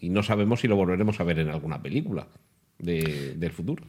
y 0.00 0.08
no 0.08 0.22
sabemos 0.22 0.60
si 0.60 0.68
lo 0.68 0.76
volveremos 0.76 1.20
a 1.20 1.24
ver 1.24 1.38
en 1.38 1.48
alguna 1.50 1.82
película 1.82 2.26
de- 2.78 3.34
del 3.36 3.52
futuro. 3.52 3.84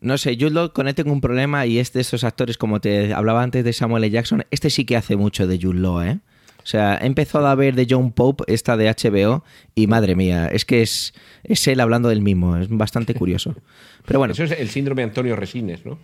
No 0.00 0.18
sé, 0.18 0.36
lo- 0.36 0.72
con 0.74 0.86
él 0.86 0.94
tengo 0.94 1.12
un 1.12 1.20
problema 1.22 1.64
y 1.66 1.78
es 1.78 1.92
de 1.94 2.02
esos 2.02 2.24
actores, 2.24 2.58
como 2.58 2.80
te 2.80 3.14
hablaba 3.14 3.42
antes 3.42 3.64
de 3.64 3.72
Samuel 3.72 4.04
L. 4.04 4.10
Jackson, 4.12 4.44
este 4.50 4.68
sí 4.68 4.84
que 4.84 4.96
hace 4.96 5.16
mucho 5.16 5.46
de 5.46 5.58
Jude 5.60 5.80
Law, 5.80 6.02
¿eh? 6.02 6.18
O 6.62 6.66
sea, 6.66 6.96
he 7.00 7.06
empezado 7.06 7.46
a 7.46 7.54
ver 7.54 7.74
de 7.74 7.86
John 7.88 8.12
Pope, 8.12 8.44
esta 8.46 8.76
de 8.76 8.88
HBO, 8.88 9.44
y 9.74 9.86
madre 9.86 10.14
mía, 10.16 10.48
es 10.48 10.64
que 10.64 10.82
es, 10.82 11.12
es 11.42 11.66
él 11.68 11.80
hablando 11.80 12.08
del 12.08 12.22
mismo, 12.22 12.56
es 12.56 12.68
bastante 12.70 13.14
curioso. 13.14 13.54
Pero 14.06 14.18
bueno, 14.18 14.32
Eso 14.32 14.44
es 14.44 14.50
el 14.52 14.68
síndrome 14.68 15.02
Antonio 15.02 15.36
Resines, 15.36 15.84
¿no? 15.86 15.98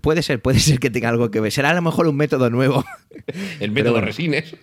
puede 0.00 0.22
ser, 0.22 0.40
puede 0.40 0.58
ser 0.58 0.78
que 0.80 0.88
tenga 0.88 1.10
algo 1.10 1.30
que 1.30 1.38
ver. 1.40 1.52
Será 1.52 1.68
a 1.70 1.74
lo 1.74 1.82
mejor 1.82 2.06
un 2.08 2.16
método 2.16 2.48
nuevo, 2.48 2.82
El 3.60 3.70
método 3.72 3.92
bueno. 3.92 4.06
Resines. 4.06 4.54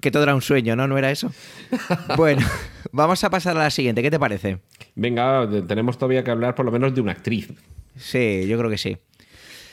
Que 0.00 0.10
todo 0.10 0.22
era 0.24 0.34
un 0.34 0.42
sueño, 0.42 0.76
¿no? 0.76 0.86
¿No 0.86 0.98
era 0.98 1.10
eso? 1.10 1.32
Bueno, 2.16 2.46
vamos 2.92 3.22
a 3.24 3.30
pasar 3.30 3.56
a 3.56 3.60
la 3.60 3.70
siguiente, 3.70 4.02
¿qué 4.02 4.10
te 4.10 4.18
parece? 4.18 4.58
Venga, 4.94 5.48
tenemos 5.66 5.96
todavía 5.96 6.24
que 6.24 6.30
hablar 6.30 6.54
por 6.54 6.64
lo 6.64 6.72
menos 6.72 6.94
de 6.94 7.00
una 7.00 7.12
actriz. 7.12 7.52
Sí, 7.96 8.46
yo 8.46 8.58
creo 8.58 8.70
que 8.70 8.78
sí. 8.78 8.98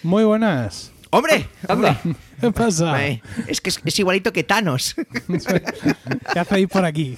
Muy 0.03 0.23
buenas. 0.23 0.91
¡Hombre! 1.09 1.47
Anda. 1.67 1.99
¿Qué 2.41 2.51
pasa? 2.51 3.09
Es 3.47 3.61
que 3.61 3.69
es, 3.69 3.81
es 3.83 3.99
igualito 3.99 4.31
que 4.31 4.43
Thanos. 4.43 4.95
¿Qué 6.33 6.39
hacéis 6.39 6.67
por 6.67 6.85
aquí? 6.85 7.15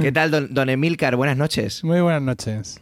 ¿Qué 0.00 0.12
tal, 0.12 0.30
don, 0.30 0.54
don 0.54 0.68
Emilcar? 0.68 1.16
Buenas 1.16 1.36
noches. 1.36 1.82
Muy 1.82 2.00
buenas 2.00 2.22
noches. 2.22 2.80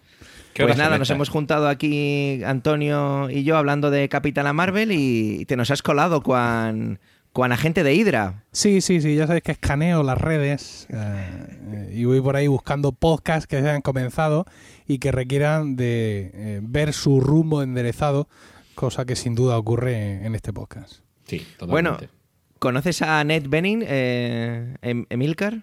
¿Qué 0.53 0.65
Pues 0.65 0.77
nada, 0.77 0.99
nos 0.99 1.09
hemos 1.11 1.29
juntado 1.29 1.69
aquí 1.69 2.43
Antonio 2.45 3.31
y 3.31 3.45
yo 3.45 3.57
hablando 3.57 3.91
de 3.91 4.09
Capitana 4.09 4.53
Marvel 4.53 4.91
y 4.93 5.45
te 5.47 5.57
nos 5.57 5.71
has 5.71 5.83
colado 5.83 6.23
con, 6.23 6.99
con 7.33 7.53
agente 7.53 7.83
de 7.85 7.95
Hydra. 7.95 8.45
Sí, 8.53 8.81
sí, 8.81 9.01
sí, 9.01 9.15
ya 9.15 9.27
sabéis 9.27 9.45
que 9.45 9.53
escaneo 9.53 10.03
las 10.03 10.19
redes 10.19 10.87
eh, 10.91 11.93
y 11.95 12.05
voy 12.05 12.21
por 12.21 12.37
ahí 12.37 12.47
buscando 12.49 12.93
podcasts 12.93 13.47
que 13.47 13.61
se 13.61 13.69
hayan 13.69 13.83
comenzado 13.83 14.45
y 14.87 14.99
que 14.99 15.13
requieran 15.13 15.77
de 15.77 16.31
eh, 16.35 16.61
ver 16.63 16.93
su 16.93 17.21
rumbo 17.21 17.63
enderezado, 17.63 18.29
cosa 18.75 19.05
que 19.05 19.15
sin 19.17 19.35
duda 19.35 19.57
ocurre 19.59 20.25
en 20.27 20.35
este 20.35 20.53
podcast. 20.53 21.01
Sí, 21.27 21.47
totalmente. 21.59 21.69
Bueno, 21.71 22.13
¿conoces 22.59 23.03
a 23.03 23.23
Ned 23.25 23.45
Benning, 23.49 23.85
eh, 23.87 24.75
Em- 24.83 25.07
Emilcar? 25.11 25.63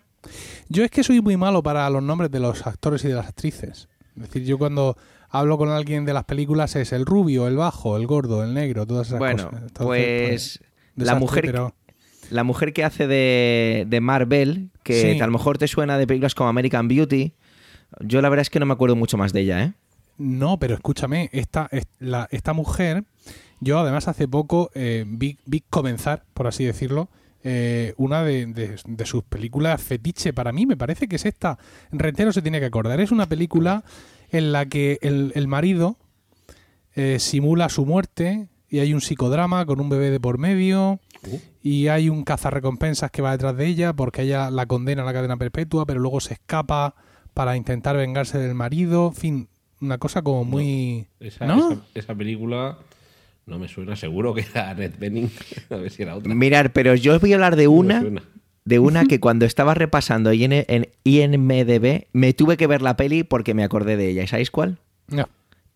Yo 0.70 0.84
es 0.84 0.92
que 0.92 1.04
soy 1.04 1.22
muy 1.22 1.38
malo 1.38 1.62
para 1.62 1.90
los 1.90 2.02
nombres 2.02 2.32
de 2.32 2.40
los 2.40 2.66
actores 2.66 3.04
y 3.06 3.10
de 3.10 3.16
las 3.16 3.28
actrices. 3.28 3.90
Es 4.16 4.22
decir, 4.24 4.44
yo 4.44 4.58
cuando 4.58 4.98
hablo 5.30 5.58
con 5.58 5.70
alguien 5.70 6.06
de 6.06 6.14
las 6.14 6.24
películas 6.24 6.76
es 6.78 6.94
el 6.94 7.06
rubio, 7.06 7.48
el 7.48 7.58
bajo, 7.58 7.98
el 7.98 8.08
gordo, 8.08 8.44
el 8.44 8.54
negro, 8.54 8.86
todas 8.88 9.08
esas 9.08 9.20
Bueno, 9.20 9.50
cosas. 9.50 9.62
Entonces, 9.64 9.78
pues 9.78 10.60
la 10.62 10.68
desastre, 10.96 11.20
mujer, 11.20 11.46
pero- 11.46 11.74
la 12.32 12.44
mujer 12.44 12.74
que 12.74 12.84
hace 12.84 13.08
de, 13.08 13.86
de 13.88 14.02
Marvel, 14.02 14.70
que 14.84 15.14
Sí. 15.14 15.20
a 15.22 15.26
lo 15.26 15.32
mejor 15.32 15.58
te 15.58 15.68
suena 15.68 15.98
de 15.98 16.08
películas 16.08 16.34
como 16.36 16.50
American 16.50 16.88
Beauty, 16.88 17.34
yo 18.02 18.22
la 18.22 18.30
verdad 18.30 18.42
es 18.42 18.50
que 18.50 18.60
no 18.60 18.66
me 18.66 18.74
acuerdo 18.74 18.96
mucho 18.96 19.18
más 19.18 19.32
de 19.34 19.42
ella, 19.42 19.64
¿eh? 19.64 19.74
No, 20.18 20.58
pero 20.60 20.74
escúchame, 20.76 21.30
esta, 21.34 21.68
es- 21.72 21.88
la- 22.00 22.28
esta 22.32 22.54
mujer, 22.54 23.04
yo 23.60 23.80
además 23.80 24.08
hace 24.08 24.28
poco 24.28 24.72
eh, 24.74 25.04
vi, 25.08 25.38
vi 25.46 25.62
comenzar, 25.70 26.24
por 26.34 26.48
así 26.48 26.64
decirlo, 26.66 27.10
eh, 27.44 27.94
una 27.98 28.24
de, 28.24 28.48
de- 28.48 28.76
de 28.88 29.06
sus 29.06 29.24
películas 29.24 29.80
fetiche 29.82 30.34
para 30.34 30.52
mí, 30.52 30.66
me 30.66 30.78
parece 30.78 31.08
que 31.08 31.18
es 31.18 31.26
esta. 31.26 31.60
Rentero 31.92 32.32
se 32.34 32.42
tiene 32.42 32.60
que 32.60 32.66
acordar. 32.66 33.00
Es 33.02 33.12
una 33.12 33.28
película 33.28 33.84
en 34.32 34.52
la 34.52 34.66
que 34.66 34.98
el, 35.04 35.32
el 35.36 35.48
marido 35.48 35.98
eh, 36.96 37.20
simula 37.20 37.70
su 37.70 37.86
muerte 37.86 38.48
y 38.76 38.80
hay 38.80 38.94
un 38.94 39.02
psicodrama 39.02 39.66
con 39.66 39.80
un 39.80 39.90
bebé 39.90 40.10
de 40.12 40.20
por 40.20 40.38
medio 40.38 41.00
Uh. 41.28 41.40
y 41.64 41.88
hay 41.88 42.08
un 42.10 42.24
cazarrecompensas 42.24 43.10
que 43.10 43.24
va 43.24 43.32
detrás 43.32 43.58
de 43.58 43.66
ella 43.66 43.94
porque 43.94 44.22
ella 44.22 44.52
la 44.52 44.68
condena 44.68 45.02
a 45.02 45.06
la 45.06 45.14
cadena 45.14 45.38
perpetua, 45.38 45.86
pero 45.88 46.00
luego 46.00 46.20
se 46.20 46.34
escapa 46.36 46.94
para 47.34 47.58
intentar 47.58 47.98
vengarse 47.98 48.38
del 48.38 48.54
marido. 48.54 49.08
En 49.08 49.16
fin, 49.16 49.48
una 49.82 49.98
cosa 49.98 50.22
como 50.22 50.46
muy... 50.46 51.08
esa, 51.20 51.48
¿No? 51.48 51.72
esa- 51.72 51.82
esa 51.96 52.16
película 52.16 52.78
no 53.48 53.58
me 53.58 53.68
suena 53.68 53.96
seguro 53.96 54.36
que 54.36 54.42
era 54.42 54.70
Annette 54.70 55.00
Bening. 55.00 55.32
A 55.72 55.78
ver 55.78 55.90
si 55.90 56.04
era 56.04 56.16
otra. 56.16 56.34
Mirar, 56.36 56.74
pero 56.74 56.94
yo 56.94 57.16
os 57.16 57.22
voy 57.22 57.32
a 57.34 57.36
hablar 57.38 57.56
de 57.56 57.68
una, 57.68 58.04
de 58.64 58.80
una 58.80 59.06
que 59.08 59.20
cuando 59.20 59.46
estaba 59.46 59.74
repasando 59.74 60.32
en 60.32 60.90
IMDB 61.04 62.06
me 62.14 62.34
tuve 62.34 62.58
que 62.58 62.68
ver 62.68 62.82
la 62.84 62.96
peli 62.98 63.24
porque 63.24 63.54
me 63.54 63.64
acordé 63.64 63.98
de 63.98 64.10
ella. 64.10 64.24
¿Y 64.24 64.28
sabéis 64.28 64.52
cuál? 64.52 64.78
No. 65.08 65.28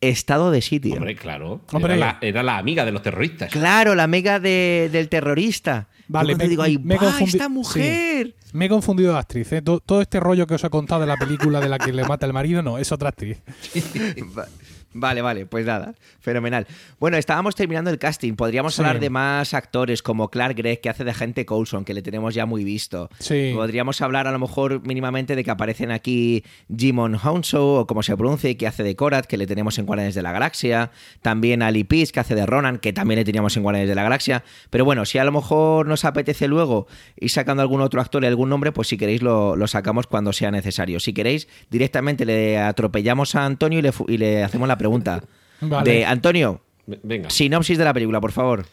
Estado 0.02 0.50
de 0.52 0.62
sitio. 0.62 0.94
Hombre, 0.96 1.16
claro. 1.16 1.62
Hombre. 1.74 1.96
Era, 1.96 2.06
la, 2.06 2.18
era 2.22 2.44
la 2.44 2.58
amiga 2.58 2.86
de 2.86 2.92
los 2.92 3.02
terroristas. 3.02 3.52
Claro, 3.52 3.96
la 3.96 4.04
amiga 4.04 4.40
de- 4.40 4.90
del 4.92 5.10
terrorista. 5.10 5.88
Vale, 6.08 6.36
me- 6.36 6.48
digo, 6.48 6.64
ahí, 6.64 6.78
me 6.78 6.96
"Buah, 6.98 7.12
confundí- 7.12 7.36
esta 7.36 7.50
mujer! 7.50 8.36
Me 8.54 8.66
he 8.66 8.70
confundido 8.70 9.14
de 9.14 9.20
actriz. 9.20 9.52
¿eh? 9.52 9.62
Todo, 9.62 9.80
todo 9.80 10.02
este 10.02 10.20
rollo 10.20 10.48
que 10.48 10.56
os 10.56 10.64
he 10.64 10.70
contado 10.70 11.02
de 11.02 11.08
la 11.08 11.18
película 11.18 11.60
de 11.60 11.70
la 11.70 11.78
que 11.78 11.92
le 11.94 12.04
mata 12.06 12.26
el 12.26 12.34
marido, 12.34 12.64
no, 12.64 12.78
es 12.80 12.92
otra 12.92 13.10
actriz. 13.10 13.38
Va- 14.96 15.10
Vale, 15.10 15.22
vale, 15.24 15.46
pues 15.48 15.66
nada, 15.66 15.96
fenomenal. 16.20 16.68
Bueno, 17.00 17.18
estábamos 17.18 17.56
terminando 17.56 17.90
el 17.90 17.98
casting. 17.98 18.34
Podríamos 18.36 18.76
Sí. 18.76 18.82
hablar 18.82 19.00
de 19.00 19.10
más 19.10 19.54
actores 19.56 20.04
como 20.04 20.30
Clark 20.30 20.56
Gregg, 20.56 20.82
que 20.82 20.90
hace 20.90 21.04
de 21.04 21.10
agente 21.12 21.46
Coulson, 21.48 21.84
que 21.84 21.94
le 21.96 22.02
tenemos 22.04 22.36
ya 22.36 22.46
muy 22.46 22.64
visto. 22.64 23.10
Sí. 23.20 23.52
Podríamos 23.56 24.02
hablar 24.02 24.28
a 24.28 24.32
lo 24.32 24.38
mejor 24.40 24.86
mínimamente 24.86 25.36
de 25.36 25.44
que 25.44 25.50
aparecen 25.52 25.90
aquí 25.92 26.44
Jimon 26.76 27.16
Hounsou, 27.16 27.80
o 27.80 27.88
como 27.88 28.04
se 28.04 28.16
pronuncie, 28.16 28.56
que 28.58 28.68
hace 28.68 28.84
de 28.84 28.96
Korat, 28.96 29.26
que 29.26 29.38
le 29.38 29.48
tenemos 29.48 29.78
en 29.80 29.86
Guardianes 29.88 30.14
de 30.16 30.22
la 30.22 30.32
Galaxia. 30.32 30.92
También 31.22 31.62
Ali 31.64 31.84
Pease, 31.84 32.12
que 32.12 32.20
hace 32.20 32.36
de 32.36 32.46
Ronan, 32.46 32.78
que 32.78 32.94
también 32.94 33.18
le 33.20 33.26
teníamos 33.26 33.58
en 33.58 33.64
Guardianes 33.64 33.90
de 33.90 33.96
la 33.96 34.04
Galaxia. 34.04 34.44
Pero 34.70 34.86
bueno, 34.86 35.06
si 35.06 35.18
a 35.18 35.24
lo 35.24 35.32
mejor 35.32 35.88
nos 35.88 36.06
apetece 36.06 36.48
luego 36.48 36.88
ir 37.20 37.30
sacando 37.30 37.62
algún 37.62 37.82
otro 37.82 38.02
actor 38.02 38.24
y 38.24 38.28
algún 38.28 38.50
nombre, 38.50 38.72
pues 38.72 38.88
si 38.88 38.98
queréis 38.98 39.22
lo, 39.24 39.56
lo 39.56 39.68
sacamos 39.68 40.08
cuando 40.08 40.34
sea 40.34 40.52
necesario. 40.52 41.00
Si 41.00 41.14
queréis, 41.14 41.48
directamente 41.70 42.26
le 42.26 42.58
atropellamos 42.60 43.36
a 43.36 43.46
Antonio 43.46 43.80
y 43.80 43.82
le, 43.82 43.92
y 44.08 44.18
le 44.18 44.44
hacemos 44.44 44.68
la 44.68 44.78
pregunta. 44.80 45.22
Vale. 45.62 45.92
De 45.92 46.06
Antonio, 46.06 46.62
Venga. 46.88 47.30
sinopsis 47.30 47.78
de 47.78 47.84
la 47.86 47.94
película, 47.94 48.20
por 48.20 48.32
favor. 48.32 48.66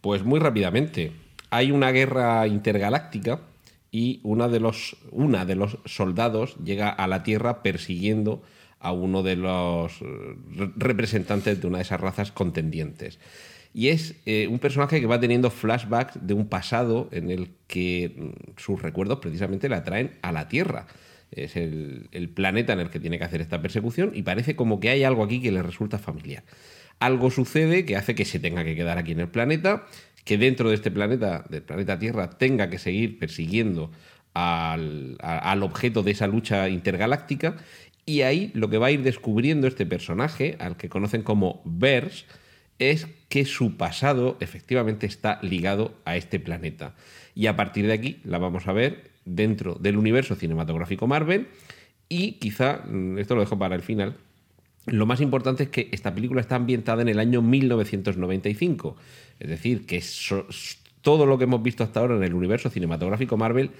Pues 0.00 0.24
muy 0.24 0.40
rápidamente. 0.40 1.12
Hay 1.50 1.70
una 1.70 1.90
guerra 1.90 2.46
intergaláctica 2.46 3.40
y 3.90 4.20
una 4.22 4.48
de 4.48 4.60
los, 4.60 4.96
una 5.10 5.44
de 5.44 5.54
los 5.56 5.78
soldados 5.84 6.56
llega 6.64 6.88
a 6.88 7.06
la 7.06 7.22
Tierra 7.22 7.62
persiguiendo 7.62 8.42
a 8.80 8.92
uno 8.92 9.22
de 9.22 9.36
los 9.36 9.92
eh, 10.02 10.04
re- 10.54 10.70
representantes 10.76 11.60
de 11.60 11.66
una 11.66 11.78
de 11.78 11.82
esas 11.82 12.00
razas 12.00 12.30
contendientes. 12.32 13.18
Y 13.74 13.88
es 13.88 14.14
eh, 14.26 14.48
un 14.50 14.58
personaje 14.58 15.00
que 15.00 15.06
va 15.06 15.20
teniendo 15.20 15.50
flashbacks 15.50 16.18
de 16.26 16.34
un 16.34 16.46
pasado 16.48 17.08
en 17.12 17.30
el 17.30 17.50
que 17.66 18.14
mm, 18.16 18.60
sus 18.60 18.80
recuerdos 18.80 19.18
precisamente 19.18 19.68
la 19.68 19.82
traen 19.84 20.12
a 20.22 20.32
la 20.32 20.48
Tierra. 20.48 20.86
Es 21.36 21.56
el, 21.56 22.08
planeta 22.34 22.72
en 22.72 22.80
el 22.80 22.90
que 22.90 22.98
tiene 22.98 23.18
que 23.18 23.24
hacer 23.24 23.40
esta 23.40 23.60
persecución 23.60 24.10
y 24.14 24.22
parece 24.22 24.56
como 24.56 24.80
que 24.80 24.88
hay 24.88 25.04
algo 25.04 25.22
aquí 25.22 25.40
que 25.40 25.52
le 25.52 25.62
resulta 25.62 25.98
familiar. 25.98 26.44
Algo 26.98 27.30
sucede 27.30 27.84
que 27.84 27.96
hace 27.96 28.14
que 28.14 28.24
se 28.24 28.38
tenga 28.40 28.64
que 28.64 28.74
quedar 28.74 28.98
aquí 28.98 29.12
en 29.12 29.20
el 29.20 29.28
planeta, 29.28 29.86
que 30.24 30.38
dentro 30.38 30.70
de 30.70 30.74
este 30.74 30.90
planeta, 30.90 31.44
del 31.48 31.62
planeta 31.62 31.98
Tierra, 31.98 32.30
tenga 32.30 32.70
que 32.70 32.78
seguir 32.78 33.18
persiguiendo 33.18 33.92
al, 34.34 35.16
al 35.20 35.62
objeto 35.62 36.02
de 36.02 36.12
esa 36.12 36.26
lucha 36.26 36.68
intergaláctica. 36.68 37.56
Y 38.06 38.22
ahí 38.22 38.50
lo 38.54 38.70
que 38.70 38.78
va 38.78 38.86
a 38.86 38.90
ir 38.90 39.02
descubriendo 39.02 39.66
este 39.66 39.84
personaje, 39.84 40.56
al 40.58 40.76
que 40.76 40.88
conocen 40.88 41.22
como 41.22 41.60
Vers, 41.64 42.24
es 42.78 43.06
que 43.28 43.44
su 43.44 43.76
pasado 43.76 44.36
efectivamente 44.40 45.06
está 45.06 45.38
ligado 45.42 45.94
a 46.04 46.16
este 46.16 46.40
planeta. 46.40 46.94
Y 47.34 47.46
a 47.46 47.56
partir 47.56 47.86
de 47.86 47.92
aquí 47.92 48.20
la 48.24 48.38
vamos 48.38 48.66
a 48.66 48.72
ver 48.72 49.15
dentro 49.26 49.74
del 49.74 49.98
universo 49.98 50.34
cinematográfico 50.36 51.06
Marvel. 51.06 51.48
Y 52.08 52.32
quizá, 52.32 52.82
mm, 52.88 53.18
esto 53.18 53.34
lo 53.34 53.42
dejo 53.42 53.58
para 53.58 53.74
el 53.74 53.82
final, 53.82 54.16
lo 54.86 55.04
más 55.04 55.20
importante 55.20 55.64
es 55.64 55.68
que 55.68 55.88
esta 55.92 56.14
película 56.14 56.40
está 56.40 56.54
ambientada 56.56 57.02
en 57.02 57.08
el 57.08 57.18
año 57.18 57.42
1995. 57.42 58.96
Es 59.40 59.48
decir, 59.48 59.84
que 59.84 60.00
so- 60.00 60.46
todo 61.02 61.26
lo 61.26 61.38
que 61.38 61.44
hemos 61.44 61.62
visto 61.62 61.84
hasta 61.84 62.00
ahora 62.00 62.16
en 62.16 62.22
el 62.22 62.34
universo 62.34 62.70
cinematográfico 62.70 63.36
Marvel 63.36 63.70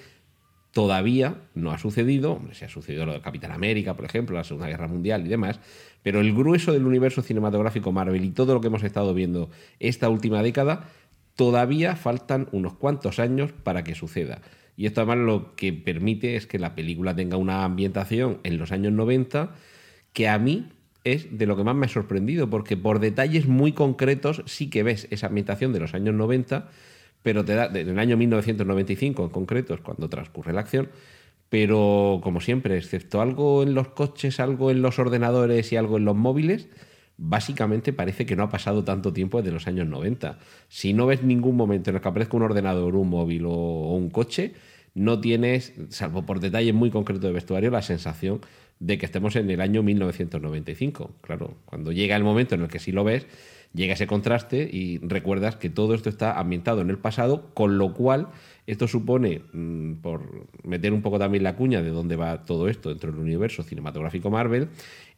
todavía 0.73 1.37
no 1.55 1.71
ha 1.71 1.79
sucedido. 1.79 2.33
Hombre, 2.33 2.55
se 2.55 2.65
ha 2.65 2.69
sucedido 2.69 3.07
lo 3.07 3.13
de 3.15 3.21
Capitán 3.21 3.53
América, 3.53 3.95
por 3.95 4.05
ejemplo, 4.05 4.37
la 4.37 4.45
Segunda 4.45 4.69
Guerra 4.69 4.89
Mundial 4.89 5.25
y 5.25 5.29
demás. 5.29 5.59
Pero 6.03 6.21
el 6.21 6.35
grueso 6.35 6.73
del 6.73 6.85
universo 6.87 7.23
cinematográfico 7.23 7.93
Marvel 7.93 8.25
y 8.25 8.31
todo 8.31 8.55
lo 8.55 8.61
que 8.61 8.67
hemos 8.69 8.83
estado 8.83 9.15
viendo 9.15 9.49
esta 9.81 10.09
última 10.09 10.43
década, 10.43 10.89
todavía 11.35 11.97
faltan 11.97 12.49
unos 12.53 12.75
cuantos 12.75 13.19
años 13.19 13.53
para 13.53 13.85
que 13.85 13.95
suceda. 13.95 14.41
Y 14.77 14.87
esto 14.87 15.01
además 15.01 15.19
lo 15.19 15.57
que 15.57 15.73
permite 15.73 16.37
es 16.37 16.47
que 16.47 16.59
la 16.59 16.75
película 16.75 17.17
tenga 17.17 17.37
una 17.37 17.65
ambientación 17.65 18.41
en 18.43 18.59
los 18.59 18.73
años 18.73 18.93
90 18.93 19.55
que 20.13 20.29
a 20.29 20.39
mí 20.39 20.69
es 21.05 21.39
de 21.39 21.47
lo 21.47 21.57
que 21.57 21.65
más 21.65 21.77
me 21.77 21.87
ha 21.87 21.89
sorprendido, 21.89 22.51
porque 22.51 22.77
por 22.77 22.99
detalles 22.99 23.47
muy 23.47 23.73
concretos 23.73 24.43
sí 24.47 24.69
que 24.69 24.83
ves 24.83 25.07
esa 25.11 25.29
ambientación 25.29 25.73
de 25.73 25.81
los 25.81 25.95
años 25.95 26.15
90, 26.15 26.69
pero 27.23 27.45
te 27.45 27.55
da, 27.55 27.67
en 27.67 27.89
el 27.89 27.99
año 27.99 28.17
1995 28.17 29.25
en 29.25 29.31
concreto 29.31 29.75
es 29.75 29.81
cuando 29.81 30.09
transcurre 30.09 30.53
la 30.53 30.61
acción, 30.61 30.89
pero 31.49 32.21
como 32.23 32.41
siempre, 32.41 32.77
excepto 32.77 33.21
algo 33.21 33.63
en 33.63 33.75
los 33.75 33.89
coches, 33.89 34.41
algo 34.41 34.71
en 34.71 34.83
los 34.83 34.99
ordenadores 34.99 35.73
y 35.73 35.77
algo 35.77 35.97
en 35.97 36.05
los 36.05 36.17
móviles, 36.17 36.69
básicamente 37.19 37.93
parece 37.93 38.27
que 38.27 38.37
no 38.37 38.45
ha 38.45 38.49
pasado 38.51 38.85
tanto 38.85 39.13
tiempo 39.13 39.39
desde 39.39 39.53
los 39.53 39.67
años 39.67 39.87
90. 39.87 40.39
Si 40.69 40.93
no 40.93 41.07
ves 41.07 41.23
ningún 41.23 41.57
momento 41.57 41.91
en 41.91 41.97
el 41.97 42.03
que 42.03 42.09
aparezca 42.09 42.37
un 42.37 42.43
ordenador, 42.43 42.97
un 42.97 43.09
móvil 43.09 43.45
o, 43.47 43.95
un 43.95 44.11
coche, 44.11 44.55
no 44.95 45.21
tienes, 45.21 45.75
salvo 45.91 46.25
por 46.25 46.41
detalles 46.41 46.75
muy 46.75 46.91
concretos 46.91 47.25
de 47.25 47.33
vestuario, 47.33 47.71
la 47.71 47.83
sensación 47.83 48.41
de 48.79 48.99
que 48.99 49.07
estemos 49.07 49.37
en 49.37 49.51
el 49.51 49.61
año 49.61 49.83
1995. 49.83 51.17
Claro, 51.23 51.57
cuando 51.65 51.93
llega 51.93 52.17
el 52.17 52.25
momento 52.25 52.55
en 52.55 52.63
el 52.63 52.69
que 52.69 52.79
sí 52.79 52.93
lo 52.93 53.05
ves, 53.05 53.27
llega 53.73 53.95
ese 53.95 54.07
contraste 54.07 54.69
y 54.71 54.99
recuerdas 54.99 55.57
que 55.57 55.71
todo 55.71 55.95
esto 55.95 56.09
está 56.09 56.39
ambientado 56.39 56.81
en 56.81 56.91
el 56.91 56.99
pasado, 56.99 57.51
con 57.55 57.79
lo 57.79 57.93
cual 57.95 58.29
esto 58.67 58.89
supone, 58.89 59.43
mm, 59.53 59.95
por 59.97 60.49
meter 60.65 60.93
un 60.93 61.03
poco 61.03 61.19
también 61.19 61.45
la 61.45 61.57
cuña 61.57 61.83
de 61.83 61.91
dónde 61.91 62.17
va 62.17 62.43
todo 62.43 62.69
esto 62.69 62.89
dentro 62.89 63.13
del 63.13 63.21
universo 63.21 63.63
cinematográfico 63.63 64.31
Marvel, 64.31 64.71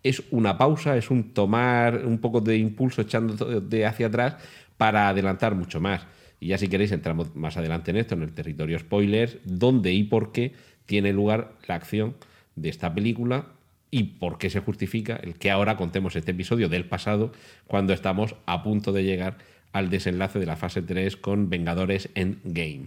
es 0.02 0.22
una 0.30 0.58
pausa, 0.58 0.96
es 0.96 1.10
un 1.10 1.34
tomar 1.34 2.04
un 2.04 2.18
poco 2.18 2.40
de 2.40 2.56
impulso 2.56 3.02
echando 3.02 3.60
de 3.60 3.86
hacia 3.86 4.06
atrás 4.06 4.36
para 4.76 5.08
adelantar 5.08 5.54
mucho 5.54 5.80
más. 5.80 6.06
Y 6.40 6.48
ya 6.48 6.58
si 6.58 6.68
queréis 6.68 6.92
entramos 6.92 7.34
más 7.34 7.56
adelante 7.56 7.90
en 7.90 7.96
esto, 7.96 8.14
en 8.14 8.22
el 8.22 8.32
territorio 8.32 8.78
spoilers, 8.78 9.38
dónde 9.44 9.92
y 9.92 10.04
por 10.04 10.32
qué 10.32 10.54
tiene 10.86 11.12
lugar 11.12 11.52
la 11.66 11.74
acción 11.74 12.14
de 12.54 12.68
esta 12.68 12.94
película 12.94 13.46
y 13.90 14.04
por 14.04 14.38
qué 14.38 14.50
se 14.50 14.60
justifica 14.60 15.16
el 15.16 15.34
que 15.34 15.50
ahora 15.50 15.76
contemos 15.76 16.14
este 16.16 16.32
episodio 16.32 16.68
del 16.68 16.84
pasado 16.84 17.32
cuando 17.66 17.92
estamos 17.92 18.36
a 18.46 18.62
punto 18.62 18.92
de 18.92 19.04
llegar 19.04 19.38
al 19.72 19.90
desenlace 19.90 20.38
de 20.38 20.46
la 20.46 20.56
fase 20.56 20.82
3 20.82 21.16
con 21.16 21.50
Vengadores 21.50 22.10
Endgame. 22.14 22.86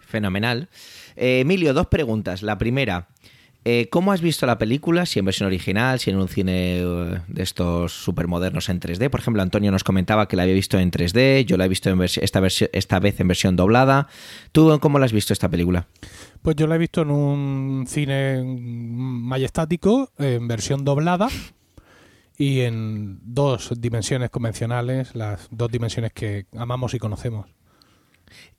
Fenomenal. 0.00 0.68
Eh, 1.16 1.40
Emilio, 1.40 1.74
dos 1.74 1.88
preguntas. 1.88 2.42
La 2.42 2.56
primera, 2.58 3.08
eh, 3.64 3.88
¿Cómo 3.90 4.12
has 4.12 4.20
visto 4.20 4.44
la 4.44 4.58
película? 4.58 5.06
Si 5.06 5.18
en 5.18 5.24
versión 5.24 5.46
original, 5.46 5.98
si 5.98 6.10
en 6.10 6.16
un 6.16 6.28
cine 6.28 6.80
eh, 6.80 7.20
de 7.26 7.42
estos 7.42 7.92
supermodernos 7.92 8.68
en 8.68 8.78
3D. 8.78 9.08
Por 9.08 9.20
ejemplo, 9.20 9.42
Antonio 9.42 9.70
nos 9.72 9.84
comentaba 9.84 10.28
que 10.28 10.36
la 10.36 10.42
había 10.42 10.54
visto 10.54 10.78
en 10.78 10.90
3D, 10.90 11.46
yo 11.46 11.56
la 11.56 11.64
he 11.64 11.68
visto 11.68 11.88
en 11.88 12.02
esta, 12.02 12.42
esta 12.72 12.98
vez 12.98 13.20
en 13.20 13.28
versión 13.28 13.56
doblada. 13.56 14.08
¿Tú 14.52 14.78
cómo 14.80 14.98
la 14.98 15.06
has 15.06 15.12
visto 15.12 15.32
esta 15.32 15.48
película? 15.48 15.86
Pues 16.42 16.56
yo 16.56 16.66
la 16.66 16.74
he 16.74 16.78
visto 16.78 17.02
en 17.02 17.10
un 17.10 17.86
cine 17.88 18.42
majestático, 18.44 20.10
en 20.18 20.46
versión 20.46 20.84
doblada 20.84 21.28
y 22.36 22.60
en 22.60 23.18
dos 23.22 23.72
dimensiones 23.78 24.28
convencionales, 24.28 25.14
las 25.14 25.48
dos 25.50 25.70
dimensiones 25.70 26.12
que 26.12 26.46
amamos 26.54 26.92
y 26.92 26.98
conocemos. 26.98 27.46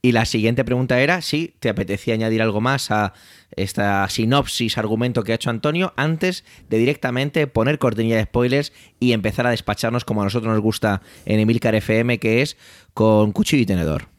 Y 0.01 0.11
la 0.11 0.25
siguiente 0.25 0.63
pregunta 0.63 0.99
era 0.99 1.21
si 1.21 1.55
te 1.59 1.69
apetecía 1.69 2.13
añadir 2.13 2.41
algo 2.41 2.61
más 2.61 2.91
a 2.91 3.13
esta 3.55 4.07
sinopsis, 4.09 4.77
argumento 4.77 5.23
que 5.23 5.31
ha 5.31 5.35
hecho 5.35 5.49
Antonio, 5.49 5.93
antes 5.97 6.43
de 6.69 6.77
directamente 6.77 7.47
poner 7.47 7.79
cortinilla 7.79 8.17
de 8.17 8.23
spoilers 8.23 8.71
y 8.99 9.13
empezar 9.13 9.47
a 9.47 9.51
despacharnos 9.51 10.05
como 10.05 10.21
a 10.21 10.25
nosotros 10.25 10.53
nos 10.53 10.61
gusta 10.61 11.01
en 11.25 11.39
Emilcar 11.39 11.75
FM, 11.75 12.19
que 12.19 12.41
es 12.41 12.57
con 12.93 13.31
cuchillo 13.31 13.63
y 13.63 13.65
tenedor. 13.65 14.09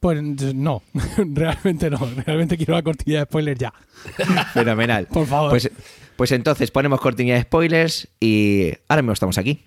Pues 0.00 0.22
no, 0.22 0.82
realmente 1.18 1.90
no. 1.90 1.98
Realmente 2.24 2.56
quiero 2.56 2.74
la 2.74 2.82
cortinilla 2.82 3.20
de 3.20 3.24
spoilers 3.26 3.60
ya. 3.60 3.74
Fenomenal. 4.54 5.06
Por 5.06 5.26
favor. 5.26 5.50
Pues, 5.50 5.70
pues 6.16 6.32
entonces 6.32 6.70
ponemos 6.70 7.00
cortinilla 7.00 7.34
de 7.34 7.42
spoilers 7.42 8.08
y 8.20 8.72
ahora 8.88 9.02
mismo 9.02 9.12
estamos 9.12 9.38
aquí. 9.38 9.64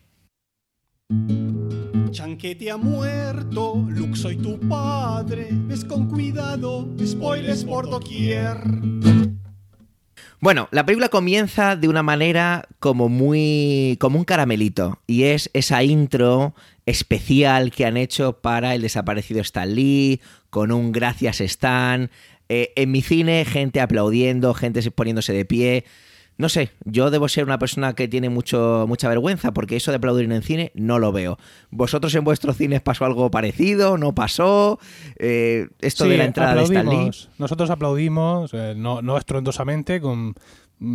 Chanquete 2.11 2.69
ha 2.69 2.75
muerto, 2.75 3.85
Luke 3.87 4.17
soy 4.17 4.35
tu 4.35 4.59
padre, 4.67 5.47
ves 5.51 5.85
con 5.85 6.09
cuidado, 6.09 6.85
spoilers 7.05 7.63
por 7.63 7.89
doquier. 7.89 8.57
Bueno, 10.41 10.67
la 10.71 10.85
película 10.85 11.07
comienza 11.07 11.77
de 11.77 11.87
una 11.87 12.03
manera 12.03 12.67
como 12.79 13.07
muy. 13.07 13.95
como 14.01 14.19
un 14.19 14.25
caramelito. 14.25 14.99
Y 15.07 15.23
es 15.23 15.49
esa 15.53 15.83
intro 15.83 16.53
especial 16.85 17.71
que 17.71 17.85
han 17.85 17.95
hecho 17.95 18.41
para 18.41 18.75
el 18.75 18.81
desaparecido 18.81 19.39
Stan 19.41 19.73
Lee, 19.73 20.19
con 20.49 20.71
un 20.71 20.91
gracias 20.91 21.39
Stan. 21.39 22.11
Eh, 22.49 22.73
en 22.75 22.91
mi 22.91 23.01
cine, 23.01 23.45
gente 23.45 23.79
aplaudiendo, 23.79 24.53
gente 24.53 24.89
poniéndose 24.91 25.31
de 25.31 25.45
pie. 25.45 25.85
No 26.37 26.49
sé, 26.49 26.71
yo 26.85 27.11
debo 27.11 27.27
ser 27.27 27.43
una 27.43 27.59
persona 27.59 27.93
que 27.93 28.07
tiene 28.07 28.29
mucho, 28.29 28.85
mucha 28.87 29.07
vergüenza 29.07 29.53
porque 29.53 29.75
eso 29.75 29.91
de 29.91 29.97
aplaudir 29.97 30.25
en 30.25 30.31
el 30.31 30.43
cine 30.43 30.71
no 30.73 30.97
lo 30.97 31.11
veo. 31.11 31.37
¿Vosotros 31.69 32.15
en 32.15 32.23
vuestros 32.23 32.57
cines 32.57 32.81
pasó 32.81 33.05
algo 33.05 33.29
parecido? 33.29 33.97
¿No 33.97 34.15
pasó? 34.15 34.79
Eh, 35.17 35.67
esto 35.81 36.05
de 36.05 36.17
la 36.17 36.25
entrada 36.25 36.55
de 36.55 36.63
Stan 36.63 36.89
Lee. 36.89 37.11
Nosotros 37.37 37.69
aplaudimos, 37.69 38.51
eh, 38.53 38.73
no, 38.75 39.01
no 39.01 39.17
estruendosamente, 39.17 40.01
con 40.01 40.35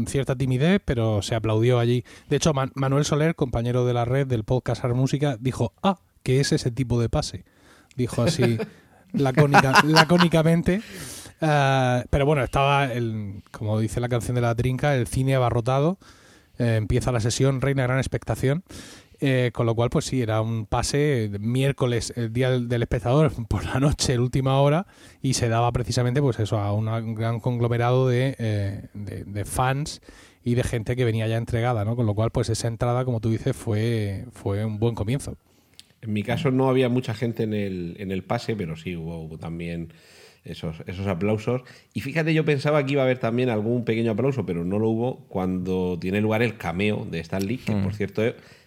cierta 0.06 0.34
timidez, 0.34 0.80
pero 0.84 1.22
se 1.22 1.34
aplaudió 1.34 1.78
allí. 1.78 2.04
De 2.28 2.36
hecho, 2.36 2.52
Manuel 2.74 3.04
Soler, 3.04 3.36
compañero 3.36 3.86
de 3.86 3.94
la 3.94 4.04
red 4.04 4.26
del 4.26 4.44
podcast 4.44 4.84
Art 4.84 4.96
Música, 4.96 5.36
dijo, 5.38 5.72
ah, 5.82 5.98
¿qué 6.22 6.40
es 6.40 6.52
ese 6.52 6.70
tipo 6.70 7.00
de 7.00 7.08
pase? 7.08 7.44
Dijo 7.94 8.22
así 8.22 8.58
lacónicamente. 9.12 10.82
Eh, 11.40 12.04
pero 12.10 12.26
bueno, 12.26 12.42
estaba, 12.42 12.92
el, 12.92 13.42
como 13.50 13.78
dice 13.78 14.00
la 14.00 14.08
canción 14.08 14.34
de 14.34 14.40
la 14.40 14.54
trinca, 14.54 14.94
el 14.94 15.06
cine 15.06 15.34
abarrotado. 15.34 15.98
Eh, 16.58 16.76
empieza 16.76 17.12
la 17.12 17.20
sesión, 17.20 17.60
reina 17.60 17.82
gran 17.82 17.98
expectación. 17.98 18.64
Eh, 19.18 19.50
con 19.54 19.64
lo 19.64 19.74
cual, 19.74 19.88
pues 19.88 20.04
sí, 20.04 20.20
era 20.20 20.42
un 20.42 20.66
pase 20.66 21.30
miércoles, 21.40 22.12
el 22.16 22.34
día 22.34 22.50
del, 22.50 22.82
espectador, 22.82 23.32
por 23.48 23.64
la 23.64 23.80
noche, 23.80 24.18
última 24.18 24.60
hora, 24.60 24.86
y 25.22 25.34
se 25.34 25.48
daba 25.48 25.72
precisamente, 25.72 26.20
pues 26.20 26.38
eso, 26.38 26.58
a 26.58 26.72
un 26.72 27.14
gran 27.14 27.40
conglomerado 27.40 28.08
de, 28.08 28.90
de, 28.92 29.44
fans 29.46 30.02
y 30.44 30.54
de 30.54 30.62
gente 30.64 30.96
que 30.96 31.06
venía 31.06 31.26
ya 31.28 31.38
entregada, 31.38 31.86
¿no? 31.86 31.96
Con 31.96 32.04
lo 32.04 32.14
cual, 32.14 32.30
pues 32.30 32.50
esa 32.50 32.68
entrada, 32.68 33.06
como 33.06 33.20
tú 33.20 33.30
dices, 33.30 33.56
fue, 33.56 34.26
fue 34.32 34.62
un 34.66 34.78
buen 34.78 34.94
comienzo. 34.94 35.38
En 36.02 36.12
mi 36.12 36.22
caso 36.22 36.50
no 36.50 36.68
había 36.68 36.90
mucha 36.90 37.14
gente 37.14 37.44
en 37.44 37.54
el, 37.54 37.96
en 37.98 38.10
el 38.10 38.22
pase, 38.22 38.54
pero 38.54 38.76
sí 38.76 38.96
hubo 38.96 39.38
también 39.38 39.94
esos, 40.46 40.82
esos 40.86 41.06
aplausos. 41.06 41.62
Y 41.92 42.00
fíjate, 42.00 42.32
yo 42.32 42.44
pensaba 42.44 42.84
que 42.84 42.92
iba 42.92 43.02
a 43.02 43.04
haber 43.04 43.18
también 43.18 43.48
algún 43.48 43.84
pequeño 43.84 44.12
aplauso, 44.12 44.46
pero 44.46 44.64
no 44.64 44.78
lo 44.78 44.88
hubo 44.88 45.26
cuando 45.28 45.98
tiene 46.00 46.20
lugar 46.20 46.42
el 46.42 46.56
cameo 46.56 47.06
de 47.10 47.20
Stan 47.20 47.44
Lee, 47.44 47.58
que 47.58 47.72
por 47.72 47.92
mm. 47.92 47.96
cierto 47.96 48.22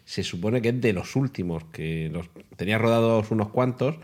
se 0.06 0.24
supone 0.24 0.62
que 0.62 0.70
es 0.70 0.82
de 0.82 0.94
los 0.94 1.16
últimos, 1.16 1.64
que 1.66 2.10
los 2.12 2.30
tenía 2.56 2.78
rodados 2.78 3.32
unos 3.32 3.50
cuantos. 3.50 3.96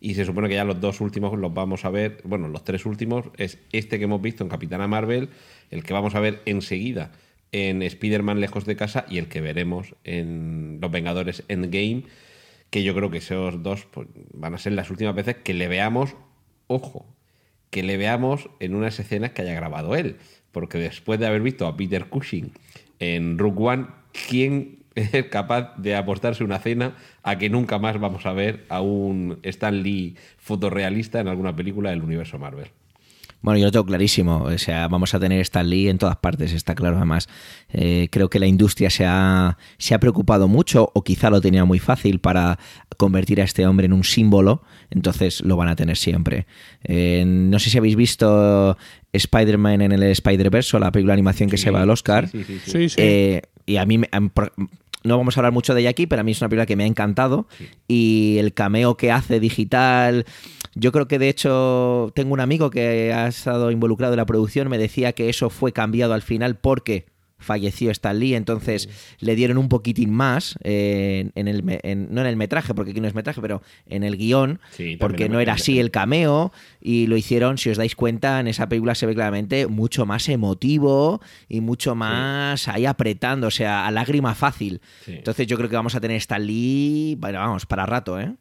Y 0.00 0.14
se 0.14 0.24
supone 0.24 0.48
que 0.48 0.54
ya 0.54 0.64
los 0.64 0.80
dos 0.80 1.00
últimos 1.00 1.36
los 1.36 1.52
vamos 1.52 1.84
a 1.84 1.90
ver, 1.90 2.20
bueno, 2.22 2.46
los 2.46 2.62
tres 2.62 2.86
últimos 2.86 3.26
es 3.36 3.58
este 3.72 3.98
que 3.98 4.04
hemos 4.04 4.22
visto 4.22 4.44
en 4.44 4.50
Capitana 4.50 4.86
Marvel, 4.86 5.30
el 5.70 5.82
que 5.82 5.92
vamos 5.92 6.14
a 6.14 6.20
ver 6.20 6.40
enseguida 6.44 7.10
en 7.52 7.82
Spider-Man 7.82 8.40
Lejos 8.40 8.64
de 8.64 8.76
Casa 8.76 9.06
y 9.08 9.18
el 9.18 9.28
que 9.28 9.40
veremos 9.40 9.94
en 10.04 10.78
Los 10.80 10.90
Vengadores 10.90 11.44
Endgame, 11.48 12.04
que 12.70 12.82
yo 12.82 12.94
creo 12.94 13.10
que 13.10 13.18
esos 13.18 13.62
dos 13.62 13.86
pues, 13.90 14.08
van 14.32 14.54
a 14.54 14.58
ser 14.58 14.72
las 14.72 14.90
últimas 14.90 15.14
veces 15.14 15.36
que 15.36 15.54
le 15.54 15.68
veamos, 15.68 16.14
ojo, 16.66 17.06
que 17.70 17.82
le 17.82 17.96
veamos 17.96 18.50
en 18.60 18.74
unas 18.74 18.98
escenas 18.98 19.32
que 19.32 19.42
haya 19.42 19.54
grabado 19.54 19.96
él. 19.96 20.16
Porque 20.52 20.78
después 20.78 21.20
de 21.20 21.26
haber 21.26 21.42
visto 21.42 21.66
a 21.66 21.76
Peter 21.76 22.06
Cushing 22.06 22.52
en 22.98 23.38
Rook 23.38 23.60
One, 23.60 23.86
¿quién 24.28 24.78
es 24.94 25.26
capaz 25.26 25.76
de 25.76 25.94
apostarse 25.94 26.44
una 26.44 26.58
cena 26.58 26.96
a 27.22 27.38
que 27.38 27.50
nunca 27.50 27.78
más 27.78 28.00
vamos 28.00 28.26
a 28.26 28.32
ver 28.32 28.64
a 28.68 28.80
un 28.80 29.38
Stan 29.42 29.82
Lee 29.82 30.16
fotorrealista 30.38 31.20
en 31.20 31.28
alguna 31.28 31.54
película 31.54 31.90
del 31.90 32.02
universo 32.02 32.38
Marvel? 32.38 32.68
Bueno, 33.40 33.58
yo 33.58 33.66
lo 33.66 33.72
tengo 33.72 33.86
clarísimo. 33.86 34.42
O 34.42 34.58
sea, 34.58 34.88
vamos 34.88 35.14
a 35.14 35.20
tener 35.20 35.40
Stan 35.40 35.68
Lee 35.68 35.88
en 35.88 35.98
todas 35.98 36.16
partes, 36.16 36.52
está 36.52 36.74
claro. 36.74 36.96
Además, 36.96 37.28
eh, 37.72 38.08
creo 38.10 38.28
que 38.30 38.38
la 38.38 38.46
industria 38.46 38.90
se 38.90 39.04
ha, 39.06 39.58
se 39.78 39.94
ha 39.94 40.00
preocupado 40.00 40.48
mucho, 40.48 40.90
o 40.94 41.04
quizá 41.04 41.30
lo 41.30 41.40
tenía 41.40 41.64
muy 41.64 41.78
fácil, 41.78 42.18
para 42.20 42.58
convertir 42.96 43.40
a 43.40 43.44
este 43.44 43.66
hombre 43.66 43.86
en 43.86 43.92
un 43.92 44.04
símbolo. 44.04 44.62
Entonces 44.90 45.40
lo 45.42 45.56
van 45.56 45.68
a 45.68 45.76
tener 45.76 45.96
siempre. 45.96 46.46
Eh, 46.84 47.24
no 47.26 47.58
sé 47.58 47.70
si 47.70 47.78
habéis 47.78 47.96
visto 47.96 48.76
Spider-Man 49.12 49.82
en 49.82 49.92
el 49.92 50.02
Spider-Verse, 50.02 50.78
la 50.80 50.90
película 50.90 51.12
de 51.12 51.18
animación 51.18 51.48
que 51.48 51.58
se 51.58 51.70
va 51.70 51.82
al 51.82 51.90
Oscar. 51.90 52.28
Sí, 52.28 52.44
sí, 52.64 52.88
eh, 52.96 53.42
y 53.66 53.76
a 53.76 53.86
mí 53.86 54.00
no 55.04 55.16
vamos 55.16 55.36
a 55.36 55.40
hablar 55.40 55.52
mucho 55.52 55.74
de 55.74 55.82
ella 55.82 55.90
aquí, 55.90 56.06
pero 56.06 56.20
a 56.20 56.24
mí 56.24 56.32
es 56.32 56.40
una 56.40 56.48
película 56.48 56.66
que 56.66 56.76
me 56.76 56.84
ha 56.84 56.86
encantado. 56.86 57.46
Y 57.86 58.36
el 58.38 58.52
cameo 58.52 58.96
que 58.96 59.12
hace 59.12 59.40
digital 59.40 60.26
yo 60.78 60.92
creo 60.92 61.08
que 61.08 61.18
de 61.18 61.28
hecho 61.28 62.12
tengo 62.14 62.32
un 62.32 62.40
amigo 62.40 62.70
que 62.70 63.12
ha 63.12 63.28
estado 63.28 63.70
involucrado 63.70 64.14
en 64.14 64.18
la 64.18 64.26
producción, 64.26 64.68
me 64.68 64.78
decía 64.78 65.12
que 65.12 65.28
eso 65.28 65.50
fue 65.50 65.72
cambiado 65.72 66.14
al 66.14 66.22
final 66.22 66.56
porque 66.56 67.06
falleció 67.38 67.90
Stan 67.92 68.18
Lee, 68.18 68.34
entonces 68.34 68.88
le 69.20 69.36
dieron 69.36 69.58
un 69.58 69.68
poquitín 69.68 70.10
más 70.12 70.58
en 70.64 71.32
el, 71.34 71.64
no 71.64 72.20
en 72.20 72.26
el 72.26 72.36
metraje, 72.36 72.74
porque 72.74 72.90
aquí 72.90 73.00
no 73.00 73.08
es 73.08 73.14
metraje, 73.14 73.40
pero 73.40 73.62
en 73.86 74.02
el 74.02 74.16
guion, 74.16 74.60
porque 74.98 75.28
no 75.28 75.40
era 75.40 75.54
así 75.54 75.78
el 75.78 75.90
cameo, 75.90 76.52
y 76.80 77.06
lo 77.06 77.16
hicieron, 77.16 77.56
si 77.58 77.70
os 77.70 77.76
dais 77.76 77.94
cuenta, 77.94 78.40
en 78.40 78.48
esa 78.48 78.68
película 78.68 78.94
se 78.94 79.06
ve 79.06 79.14
claramente 79.14 79.68
mucho 79.68 80.04
más 80.04 80.28
emotivo 80.28 81.20
y 81.48 81.60
mucho 81.60 81.94
más 81.94 82.66
ahí 82.68 82.86
apretando, 82.86 83.46
o 83.46 83.52
sea, 83.52 83.86
a 83.86 83.90
lágrima 83.90 84.34
fácil. 84.34 84.80
Entonces 85.06 85.46
yo 85.46 85.56
creo 85.56 85.68
que 85.68 85.76
vamos 85.76 85.94
a 85.94 86.00
tener 86.00 86.16
Stan 86.16 86.44
Lee, 86.44 87.16
bueno, 87.18 87.38
vamos, 87.38 87.66
para 87.66 87.86
rato, 87.86 88.18
¿eh? 88.18 88.34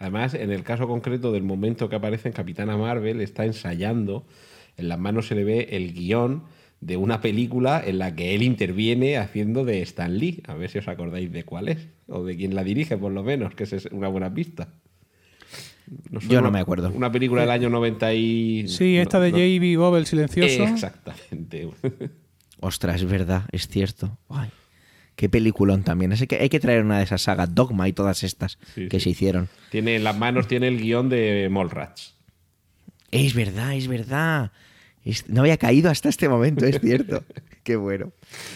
Además, 0.00 0.32
en 0.32 0.50
el 0.50 0.64
caso 0.64 0.88
concreto 0.88 1.30
del 1.30 1.42
momento 1.42 1.90
que 1.90 1.96
aparece 1.96 2.28
en 2.28 2.32
Capitana 2.32 2.76
Marvel, 2.78 3.20
está 3.20 3.44
ensayando, 3.44 4.26
en 4.78 4.88
las 4.88 4.98
manos 4.98 5.28
se 5.28 5.34
le 5.34 5.44
ve 5.44 5.68
el 5.72 5.92
guion 5.92 6.44
de 6.80 6.96
una 6.96 7.20
película 7.20 7.82
en 7.84 7.98
la 7.98 8.16
que 8.16 8.34
él 8.34 8.42
interviene 8.42 9.18
haciendo 9.18 9.66
de 9.66 9.82
Stan 9.82 10.16
Lee. 10.16 10.42
A 10.46 10.54
ver 10.54 10.70
si 10.70 10.78
os 10.78 10.88
acordáis 10.88 11.30
de 11.30 11.44
cuál 11.44 11.68
es, 11.68 11.88
o 12.08 12.24
de 12.24 12.34
quién 12.34 12.54
la 12.54 12.64
dirige, 12.64 12.96
por 12.96 13.12
lo 13.12 13.22
menos, 13.22 13.54
que 13.54 13.64
es 13.64 13.84
una 13.92 14.08
buena 14.08 14.32
pista. 14.32 14.68
Yo 16.28 16.40
no 16.40 16.50
me 16.50 16.60
acuerdo. 16.60 16.90
Una 16.94 17.12
película 17.12 17.42
del 17.42 17.50
año 17.50 17.68
90 17.68 18.14
y... 18.14 18.68
Sí, 18.68 18.96
esta 18.96 19.20
de 19.20 19.32
J.B. 19.32 19.76
Bob 19.76 19.96
el 19.96 20.06
silencioso. 20.06 20.64
Exactamente. 20.64 21.68
Ostras, 22.60 23.02
es 23.02 23.10
verdad, 23.10 23.44
es 23.52 23.68
cierto. 23.68 24.16
Ay, 24.30 24.48
qué 25.16 25.28
peliculón 25.28 25.82
también. 25.82 26.12
Así 26.12 26.26
que 26.26 26.36
hay 26.36 26.48
que 26.48 26.60
traer 26.60 26.82
una 26.84 26.98
de 26.98 27.04
esas 27.04 27.22
sagas, 27.22 27.54
Dogma 27.54 27.88
y 27.88 27.92
todas 27.92 28.22
estas 28.24 28.58
Sí, 28.74 28.88
que 28.88 28.98
sí. 28.98 29.04
se 29.04 29.10
hicieron. 29.10 29.48
Tiene 29.70 29.96
en 29.96 30.04
las 30.04 30.16
manos 30.18 30.48
tiene 30.48 30.68
el 30.68 30.80
guion 30.80 31.08
de 31.08 31.48
Mallrats. 31.50 32.14
Es 33.10 33.34
verdad, 33.34 33.74
es 33.74 33.88
verdad. 33.88 34.52
Es- 35.04 35.28
No 35.28 35.40
había 35.42 35.56
caído 35.56 35.90
hasta 35.90 36.08
este 36.08 36.28
momento, 36.28 36.64
es 36.66 36.80
cierto. 36.80 37.24
Qué 37.64 37.76
bueno. 37.76 38.12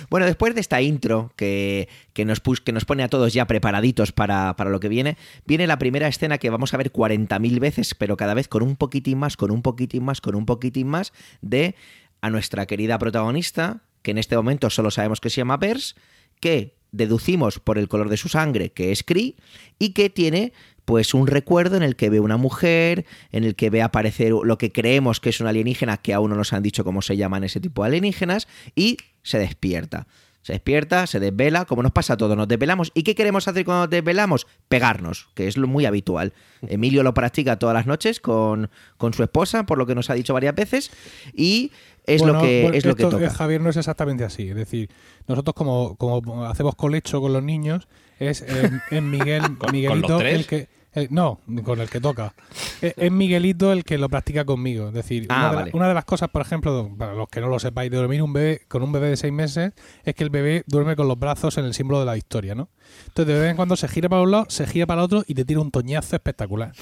Bueno, 0.09 0.25
después 0.27 0.55
de 0.55 0.61
esta 0.63 0.81
intro 0.81 1.33
que, 1.37 1.89
que 2.15 2.25
nos, 2.25 2.41
pus- 2.43 2.61
que 2.63 2.73
nos 2.73 2.85
pone 2.87 3.03
a 3.03 3.09
todos 3.09 3.33
ya 3.35 3.47
preparaditos 3.47 4.13
para, 4.13 4.55
para 4.57 4.71
lo 4.71 4.81
que 4.81 4.89
viene, 4.89 5.17
viene 5.47 5.67
la 5.67 5.79
primera 5.79 6.09
escena 6.09 6.39
que 6.39 6.49
vamos 6.51 6.73
a 6.73 6.79
ver 6.79 6.91
40.000 6.93 7.61
veces, 7.61 7.95
pero 7.95 8.17
cada 8.17 8.33
vez 8.35 8.49
con 8.49 8.63
un 8.63 8.77
poquitín 8.77 9.19
más, 9.19 9.37
con 9.37 9.51
un 9.51 9.61
poquitín 9.63 10.05
más, 10.05 10.21
con 10.23 10.35
un 10.35 10.47
poquitín 10.47 10.87
más, 10.89 11.13
de 11.43 11.75
a 12.23 12.31
nuestra 12.31 12.65
querida 12.67 12.99
protagonista, 12.99 13.81
que 14.03 14.13
en 14.13 14.19
este 14.19 14.37
momento 14.37 14.71
solo 14.71 14.91
sabemos 14.91 15.21
que 15.21 15.29
se 15.31 15.37
llama 15.43 15.59
Pers, 15.59 15.97
que 16.41 16.75
deducimos 16.93 17.59
por 17.59 17.79
el 17.79 17.89
color 17.89 18.09
de 18.09 18.17
su 18.17 18.29
sangre 18.29 18.71
que 18.71 18.93
es 18.93 19.03
Cree 19.03 19.35
y 19.79 19.91
que 19.91 20.11
tiene 20.11 20.53
pues 20.85 21.15
un 21.15 21.27
recuerdo 21.27 21.77
en 21.77 21.83
el 21.83 21.97
que 21.97 22.11
ve 22.11 22.21
una 22.21 22.37
mujer, 22.37 23.07
en 23.33 23.45
el 23.45 23.55
que 23.55 23.71
ve 23.71 23.83
aparecer 23.83 24.33
lo 24.33 24.59
que 24.59 24.71
creemos 24.71 25.21
que 25.21 25.31
es 25.31 25.41
un 25.41 25.47
alienígena, 25.47 25.97
que 25.97 26.13
aún 26.13 26.31
no 26.31 26.37
nos 26.37 26.53
han 26.53 26.63
dicho 26.63 26.85
cómo 26.85 27.03
se 27.03 27.17
llaman 27.17 27.45
ese 27.45 27.61
tipo 27.61 27.83
de 27.83 27.89
alienígenas, 27.89 28.49
y 28.75 28.99
se 29.23 29.39
despierta. 29.39 30.07
Se 30.43 30.53
despierta, 30.53 31.07
se 31.07 31.21
desvela, 31.21 31.65
como 31.65 31.83
nos 31.83 31.93
pasa 31.93 32.13
a 32.13 32.17
todos, 32.19 32.37
nos 32.37 32.47
desvelamos. 32.47 32.93
¿Y 32.95 33.03
qué 33.03 33.15
queremos 33.15 33.49
hacer 33.49 33.65
cuando 33.65 33.85
nos 33.85 33.91
desvelamos? 33.91 34.47
Pegarnos, 34.69 35.29
que 35.33 35.49
es 35.49 35.57
lo 35.57 35.67
muy 35.67 35.87
habitual. 35.87 36.35
Emilio 36.69 37.03
lo 37.03 37.15
practica 37.15 37.59
todas 37.59 37.73
las 37.73 37.87
noches 37.87 38.21
con, 38.21 38.69
con 38.99 39.15
su 39.15 39.23
esposa, 39.23 39.65
por 39.65 39.79
lo 39.79 39.87
que 39.87 39.95
nos 39.95 40.11
ha 40.11 40.15
dicho 40.15 40.35
varias 40.35 40.55
veces, 40.55 40.91
y 41.33 41.73
es 42.07 42.21
Bueno, 42.21 42.35
lo 42.35 42.41
que, 42.47 42.63
bueno, 42.63 42.77
es 42.77 42.85
lo 42.85 42.95
que 42.97 43.03
esto, 43.03 43.17
toca. 43.17 43.27
eh, 43.27 43.31
Javier, 43.31 43.61
no 43.61 43.71
es 43.71 43.77
exactamente 43.77 44.25
así. 44.25 44.49
Es 44.49 44.57
decir, 44.57 44.91
nosotros 45.27 45.55
como, 45.55 45.97
como 45.97 46.45
hacemos 46.45 46.75
colecho 46.75 47.21
con 47.21 47.33
los 47.33 47.43
niños, 47.43 47.89
es, 48.19 48.43
eh, 48.43 48.71
es 48.91 49.03
Miguel, 49.03 49.43
¿Con- 49.43 49.57
con 49.57 49.73
Miguelito 49.73 50.09
los 50.09 50.19
tres? 50.19 50.35
el 50.35 50.47
que... 50.47 50.69
eh, 50.95 51.09
no, 51.11 51.41
con 51.65 51.81
el 51.81 51.89
que 51.91 52.01
toca. 52.01 52.35
Es, 52.81 52.95
es 52.97 53.11
Miguelito 53.11 53.73
el 53.73 53.83
que 53.85 53.99
lo 53.99 54.09
practica 54.09 54.45
conmigo. 54.45 54.89
Es 54.89 54.95
decir, 54.95 55.27
Ah, 55.31 55.35
una, 55.39 55.49
de 55.49 55.55
la- 55.55 55.61
vale. 55.63 55.71
una 55.75 55.89
de 55.89 55.95
las 55.95 56.05
cosas, 56.05 56.29
por 56.29 56.43
ejemplo, 56.43 56.91
para 56.97 57.15
los 57.15 57.29
que 57.29 57.41
no 57.41 57.49
lo 57.49 57.59
sepáis, 57.59 57.91
de 57.91 57.97
dormir 57.97 58.23
un 58.23 58.33
bebé 58.33 58.61
con 58.69 58.83
un 58.83 58.93
bebé 58.93 59.09
de 59.09 59.17
seis 59.17 59.33
meses, 59.33 59.73
es 60.05 60.15
que 60.15 60.23
el 60.25 60.31
bebé 60.31 60.63
duerme 60.67 60.95
con 60.97 61.09
los 61.09 61.19
brazos 61.19 61.57
en 61.59 61.65
el 61.65 61.75
símbolo 61.75 62.01
de 62.01 62.07
la 62.07 62.15
victoria, 62.15 62.55
¿no? 62.55 62.69
Entonces, 63.09 63.35
de 63.35 63.41
vez 63.41 63.51
en 63.51 63.57
cuando 63.57 63.75
se 63.77 63.89
gira 63.89 64.09
para 64.09 64.23
un 64.23 64.31
lado, 64.31 64.47
se 64.51 64.67
gira 64.67 64.87
para 64.87 65.01
el 65.01 65.07
otro 65.07 65.25
y 65.27 65.35
te 65.35 65.45
tira 65.45 65.59
un 65.61 65.71
toñazo 65.71 66.15
espectacular. 66.15 66.73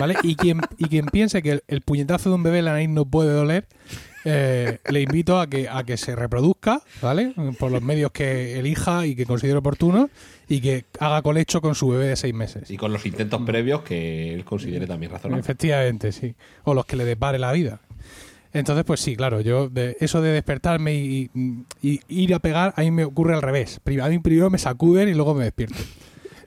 ¿Vale? 0.00 0.16
Y 0.22 0.34
quien, 0.36 0.60
y 0.78 0.86
quien 0.86 1.06
piense 1.06 1.42
que 1.42 1.50
el, 1.52 1.64
el 1.68 1.82
puñetazo 1.82 2.30
de 2.30 2.34
un 2.36 2.42
bebé 2.42 2.60
en 2.60 2.64
la 2.64 2.72
nariz 2.72 2.88
no 2.88 3.04
puede 3.04 3.32
doler, 3.32 3.66
eh, 4.24 4.78
le 4.90 5.00
invito 5.02 5.38
a 5.40 5.46
que, 5.48 5.68
a 5.68 5.84
que 5.84 5.96
se 5.96 6.14
reproduzca, 6.16 6.82
¿vale? 7.00 7.32
Por 7.58 7.70
los 7.72 7.82
medios 7.82 8.10
que 8.12 8.58
elija 8.58 9.06
y 9.06 9.14
que 9.14 9.26
considere 9.26 9.58
oportunos 9.58 10.10
y 10.48 10.60
que 10.60 10.84
haga 11.00 11.22
colecho 11.22 11.60
con 11.60 11.74
su 11.74 11.88
bebé 11.88 12.06
de 12.08 12.16
seis 12.16 12.34
meses. 12.34 12.70
Y 12.70 12.76
con 12.76 12.92
los 12.92 13.04
intentos 13.06 13.40
previos 13.42 13.82
que 13.82 14.34
él 14.34 14.44
considere 14.44 14.86
también 14.86 15.12
razonables. 15.12 15.44
Efectivamente, 15.44 16.12
sí. 16.12 16.34
O 16.64 16.74
los 16.74 16.84
que 16.84 16.96
le 16.96 17.04
depare 17.04 17.38
la 17.38 17.52
vida. 17.52 17.80
Entonces, 18.52 18.84
pues 18.84 19.00
sí, 19.00 19.16
claro, 19.16 19.40
yo 19.40 19.70
de, 19.70 19.96
eso 20.00 20.20
de 20.20 20.30
despertarme 20.30 20.94
y, 20.94 21.30
y- 21.34 21.64
y 21.80 22.00
ir 22.08 22.34
a 22.34 22.38
pegar, 22.38 22.74
a 22.76 22.82
mí 22.82 22.90
me 22.90 23.04
ocurre 23.06 23.34
al 23.34 23.40
revés. 23.40 23.80
A 24.02 24.08
mí 24.10 24.18
primero 24.18 24.50
me 24.50 24.58
sacuden 24.58 25.08
y 25.08 25.14
luego 25.14 25.32
me 25.34 25.44
despierto. 25.44 25.76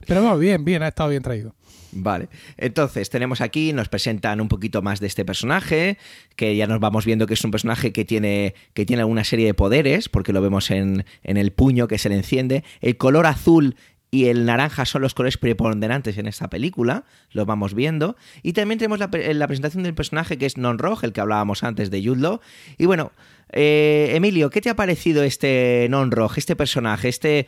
Pero 0.06 0.20
bueno, 0.22 0.38
bien, 0.38 0.64
bien, 0.64 0.84
ha 0.84 0.88
estado 0.88 1.10
bien 1.10 1.24
traído. 1.24 1.55
Vale, 1.98 2.28
entonces 2.58 3.08
tenemos 3.08 3.40
aquí, 3.40 3.72
nos 3.72 3.88
presentan 3.88 4.42
un 4.42 4.48
poquito 4.48 4.82
más 4.82 5.00
de 5.00 5.06
este 5.06 5.24
personaje, 5.24 5.96
que 6.36 6.54
ya 6.54 6.66
nos 6.66 6.78
vamos 6.78 7.06
viendo 7.06 7.26
que 7.26 7.32
es 7.34 7.44
un 7.44 7.50
personaje 7.50 7.90
que 7.90 8.04
tiene, 8.04 8.54
que 8.74 8.84
tiene 8.84 9.04
una 9.04 9.24
serie 9.24 9.46
de 9.46 9.54
poderes, 9.54 10.10
porque 10.10 10.34
lo 10.34 10.42
vemos 10.42 10.70
en, 10.70 11.06
en 11.22 11.36
el 11.38 11.52
puño 11.52 11.88
que 11.88 11.96
se 11.96 12.10
le 12.10 12.16
enciende. 12.16 12.64
El 12.82 12.98
color 12.98 13.26
azul 13.26 13.76
y 14.10 14.26
el 14.26 14.44
naranja 14.44 14.84
son 14.84 15.02
los 15.02 15.14
colores 15.14 15.38
preponderantes 15.38 16.18
en 16.18 16.26
esta 16.26 16.50
película, 16.50 17.04
lo 17.32 17.46
vamos 17.46 17.72
viendo. 17.72 18.16
Y 18.42 18.52
también 18.52 18.78
tenemos 18.78 18.98
la, 18.98 19.08
la 19.10 19.46
presentación 19.46 19.82
del 19.82 19.94
personaje 19.94 20.36
que 20.36 20.44
es 20.44 20.58
Non-Rog, 20.58 21.02
el 21.02 21.14
que 21.14 21.22
hablábamos 21.22 21.64
antes 21.64 21.90
de 21.90 22.02
Law. 22.02 22.40
Y 22.76 22.84
bueno, 22.84 23.12
eh, 23.52 24.12
Emilio, 24.14 24.50
¿qué 24.50 24.60
te 24.60 24.68
ha 24.68 24.76
parecido 24.76 25.22
este 25.22 25.86
Non-Rog, 25.88 26.32
este 26.36 26.56
personaje, 26.56 27.08
este, 27.08 27.46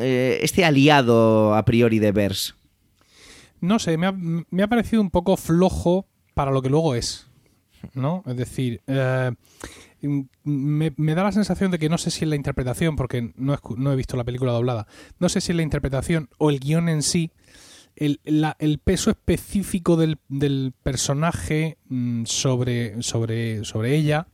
eh, 0.00 0.38
este 0.42 0.64
aliado 0.64 1.54
a 1.54 1.64
priori 1.66 1.98
de 1.98 2.12
Vers? 2.12 2.54
No 3.64 3.78
sé, 3.78 3.96
me 3.96 4.06
ha, 4.06 4.12
me 4.12 4.62
ha 4.62 4.68
parecido 4.68 5.00
un 5.02 5.10
poco 5.10 5.36
flojo 5.36 6.06
para 6.34 6.50
lo 6.50 6.62
que 6.62 6.70
luego 6.70 6.94
es. 6.94 7.28
¿No? 7.92 8.22
Es 8.26 8.36
decir, 8.36 8.80
eh, 8.86 9.30
me, 10.44 11.14
da 11.14 11.22
la 11.22 11.32
sensación 11.32 11.70
de 11.70 11.78
que 11.78 11.88
no 11.88 11.98
sé 11.98 12.10
si 12.10 12.24
es 12.24 12.28
la 12.30 12.36
interpretación, 12.36 12.96
porque 12.96 13.32
no 13.36 13.58
no 13.76 13.92
he 13.92 13.96
visto 13.96 14.16
la 14.16 14.24
película 14.24 14.52
doblada, 14.52 14.86
no 15.18 15.28
sé 15.28 15.40
si 15.42 15.52
es 15.52 15.56
la 15.56 15.62
interpretación 15.62 16.28
o 16.38 16.50
el 16.50 16.60
guion 16.60 16.88
en 16.88 17.02
sí, 17.02 17.30
el, 17.96 18.20
la- 18.24 18.56
el 18.58 18.78
peso 18.78 19.10
específico 19.10 19.96
del, 19.96 20.18
del 20.28 20.72
personaje 20.82 21.76
mm, 21.88 22.24
sobre, 22.24 23.02
sobre, 23.02 23.64
sobre 23.64 23.94
ella, 23.94 24.28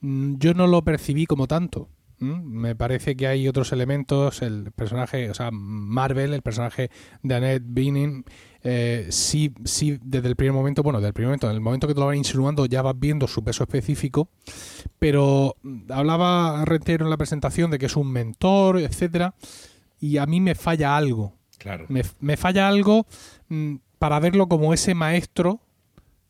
mm, 0.00 0.36
yo 0.38 0.54
no 0.54 0.66
lo 0.66 0.82
percibí 0.82 1.26
como 1.26 1.46
tanto. 1.46 1.88
Me 2.20 2.74
parece 2.74 3.16
que 3.16 3.28
hay 3.28 3.46
otros 3.46 3.70
elementos, 3.70 4.42
el 4.42 4.72
personaje, 4.72 5.30
o 5.30 5.34
sea, 5.34 5.50
Marvel, 5.52 6.32
el 6.34 6.42
personaje 6.42 6.90
de 7.22 7.34
Annette 7.36 7.62
Bening, 7.64 8.24
eh, 8.64 9.06
sí, 9.10 9.52
sí, 9.64 9.98
desde 10.02 10.28
el 10.28 10.36
primer 10.36 10.52
momento, 10.52 10.82
bueno, 10.82 10.98
desde 10.98 11.08
el 11.08 11.14
primer 11.14 11.28
momento, 11.28 11.48
en 11.48 11.54
el 11.54 11.60
momento 11.60 11.86
que 11.86 11.94
te 11.94 12.00
lo 12.00 12.06
van 12.06 12.16
insinuando 12.16 12.66
ya 12.66 12.82
vas 12.82 12.98
viendo 12.98 13.26
su 13.26 13.42
peso 13.44 13.64
específico, 13.64 14.28
pero 14.98 15.56
mm, 15.62 15.92
hablaba 15.92 16.64
Rentero 16.64 17.04
en 17.04 17.10
la 17.10 17.16
presentación 17.16 17.70
de 17.70 17.78
que 17.78 17.86
es 17.86 17.96
un 17.96 18.10
mentor, 18.10 18.78
etcétera, 18.78 19.34
y 20.00 20.18
a 20.18 20.26
mí 20.26 20.40
me 20.40 20.54
falla 20.54 20.96
algo. 20.96 21.34
Claro. 21.58 21.86
Me, 21.88 22.02
me 22.20 22.36
falla 22.36 22.68
algo 22.68 23.06
mm, 23.48 23.76
para 23.98 24.20
verlo 24.20 24.48
como 24.48 24.72
ese 24.72 24.94
maestro 24.94 25.60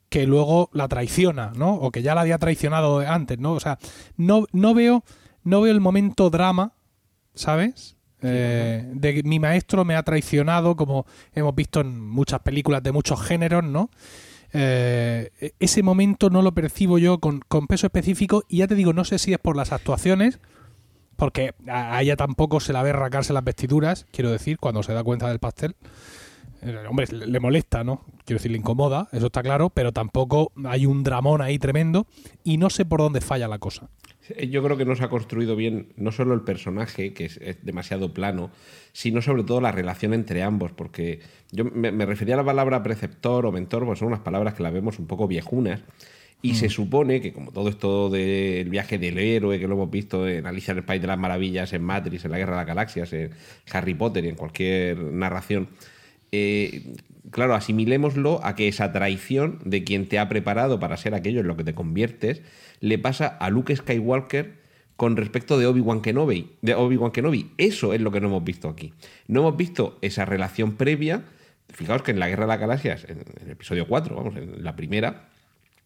que 0.09 0.27
luego 0.27 0.71
la 0.73 0.88
traiciona, 0.88 1.53
¿no? 1.55 1.75
O 1.75 1.91
que 1.91 2.03
ya 2.03 2.14
la 2.14 2.23
había 2.23 2.38
traicionado 2.38 3.01
antes, 3.01 3.38
¿no? 3.38 3.53
O 3.53 3.61
sea, 3.61 3.79
no, 4.17 4.47
no 4.53 4.73
veo 4.73 5.05
no 5.49 5.62
veo 5.62 5.73
el 5.73 5.81
momento 5.81 6.31
drama, 6.31 6.75
¿sabes? 7.35 7.97
Eh, 8.22 8.85
de 8.94 9.14
que 9.14 9.22
mi 9.22 9.38
maestro 9.38 9.85
me 9.85 9.94
ha 9.94 10.02
traicionado, 10.02 10.74
como 10.74 11.07
hemos 11.35 11.54
visto 11.54 11.81
en 11.81 12.00
muchas 12.00 12.40
películas 12.40 12.83
de 12.83 12.92
muchos 12.92 13.20
géneros, 13.22 13.64
¿no? 13.64 13.90
Eh, 14.52 15.52
ese 15.61 15.83
momento 15.83 16.31
no 16.31 16.42
lo 16.42 16.52
percibo 16.52 16.98
yo 16.98 17.18
con, 17.18 17.40
con 17.46 17.66
peso 17.66 17.87
específico 17.87 18.44
y 18.48 18.59
ya 18.59 18.66
te 18.66 18.74
digo, 18.74 18.92
no 18.92 19.04
sé 19.04 19.18
si 19.18 19.33
es 19.33 19.38
por 19.38 19.57
las 19.57 19.72
actuaciones, 19.72 20.40
porque 21.16 21.54
a 21.68 22.00
ella 22.00 22.16
tampoco 22.16 22.61
se 22.61 22.72
la 22.72 22.83
ve 22.83 22.90
arrancarse 22.90 23.33
las 23.33 23.44
vestiduras, 23.44 24.07
quiero 24.11 24.31
decir, 24.31 24.59
cuando 24.59 24.83
se 24.83 24.94
da 24.94 25.04
cuenta 25.04 25.28
del 25.28 25.38
pastel. 25.38 25.76
Eh, 26.62 26.85
Hombre, 26.88 27.07
le 27.11 27.26
le 27.26 27.40
molesta, 27.40 27.85
¿no? 27.85 28.04
Quiero 28.24 28.38
decir, 28.38 28.50
le 28.50 28.59
incomoda, 28.59 29.09
eso 29.12 29.26
está 29.26 29.42
claro, 29.42 29.70
pero 29.70 29.92
tampoco 29.92 30.52
hay 30.64 30.87
un 30.87 31.04
dramón 31.04 31.40
ahí 31.40 31.59
tremendo 31.59 32.07
y 32.42 32.57
no 32.57 32.70
sé 32.70 32.85
por 32.85 33.00
dónde 33.00 33.20
falla 33.20 33.48
la 33.48 33.59
cosa. 33.59 33.88
Yo 34.49 34.62
creo 34.62 34.77
que 34.77 34.85
no 34.85 34.95
se 34.97 35.05
ha 35.05 35.09
construido 35.09 35.57
bien 35.57 35.93
no 35.97 36.12
solo 36.12 36.35
el 36.35 36.43
personaje, 36.43 37.12
que 37.12 37.27
es, 37.27 37.38
es 37.38 37.64
demasiado 37.64 38.12
plano, 38.12 38.51
sino 38.93 39.23
sobre 39.23 39.45
todo 39.45 39.61
la 39.61 39.73
relación 39.73 40.14
entre 40.14 40.43
ambos, 40.43 40.73
porque 40.73 41.21
yo 41.51 41.64
me, 41.64 41.93
me 41.93 42.07
refería 42.07 42.35
a 42.35 42.38
la 42.38 42.45
palabra 42.45 42.83
preceptor 42.83 43.47
o 43.47 43.53
mentor, 43.53 43.87
pues 43.87 43.99
son 43.99 44.09
unas 44.09 44.21
palabras 44.21 44.55
que 44.55 44.62
las 44.62 44.73
vemos 44.73 44.99
un 44.99 45.07
poco 45.07 45.27
viejunas, 45.29 45.83
y 46.41 46.55
se 46.55 46.69
supone 46.69 47.21
que 47.21 47.33
como 47.33 47.51
todo 47.51 47.69
esto 47.69 48.11
del 48.11 48.69
viaje 48.69 48.97
del 48.97 49.19
héroe, 49.19 49.59
que 49.59 49.67
lo 49.67 49.75
hemos 49.75 49.91
visto 49.91 50.29
en 50.29 50.47
Alicia 50.47 50.71
en 50.71 50.79
el 50.79 50.85
País 50.85 51.01
de 51.01 51.09
las 51.09 51.19
Maravillas, 51.19 51.73
en 51.73 51.83
Matrix, 51.83 52.25
en 52.25 52.31
la 52.31 52.38
Guerra 52.38 52.53
de 52.53 52.59
las 52.59 52.67
Galaxias, 52.67 53.12
en 53.12 53.31
Harry 53.73 53.95
Potter 53.95 54.25
y 54.25 54.29
en 54.29 54.37
cualquier 54.37 54.99
narración, 54.99 55.69
eh, 56.33 56.95
claro, 57.31 57.55
asimilémoslo 57.55 58.41
a 58.45 58.55
que 58.55 58.69
esa 58.69 58.93
traición 58.93 59.59
de 59.64 59.85
quien 59.85 60.09
te 60.09 60.19
ha 60.19 60.29
preparado 60.29 60.81
para 60.81 60.97
ser 60.97 61.14
aquello 61.14 61.41
en 61.41 61.49
lo 61.49 61.57
que 61.57 61.64
te 61.64 61.75
conviertes 61.75 62.43
le 62.81 62.99
pasa 62.99 63.27
a 63.27 63.51
Luke 63.51 63.75
Skywalker 63.75 64.59
con 64.97 65.17
respecto 65.17 65.59
de 65.59 65.67
Obi-Wan 65.67 66.03
Kenobi, 66.03 66.57
de 66.61 66.75
Obi-Wan 66.75 67.12
Kenobi. 67.12 67.53
Eso 67.57 67.95
es 67.95 68.01
lo 68.01 68.11
que 68.11 68.21
no 68.21 68.27
hemos 68.27 68.43
visto 68.43 68.69
aquí. 68.69 68.93
No 69.29 69.41
hemos 69.41 69.57
visto 69.57 69.97
esa 70.03 70.25
relación 70.25 70.75
previa. 70.75 71.23
Fijaos 71.69 72.03
que 72.03 72.11
en 72.11 72.19
la 72.19 72.29
Guerra 72.29 72.45
de 72.45 72.49
las 72.49 72.61
Galaxias, 72.61 73.05
en 73.05 73.23
el 73.45 73.51
episodio 73.53 73.87
4, 73.87 74.17
vamos, 74.17 74.37
en 74.37 74.64
la 74.64 74.75
primera, 74.75 75.29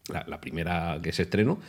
la, 0.09 0.41
primera 0.41 0.99
que 1.03 1.11
se 1.11 1.23
estrenó, 1.23 1.59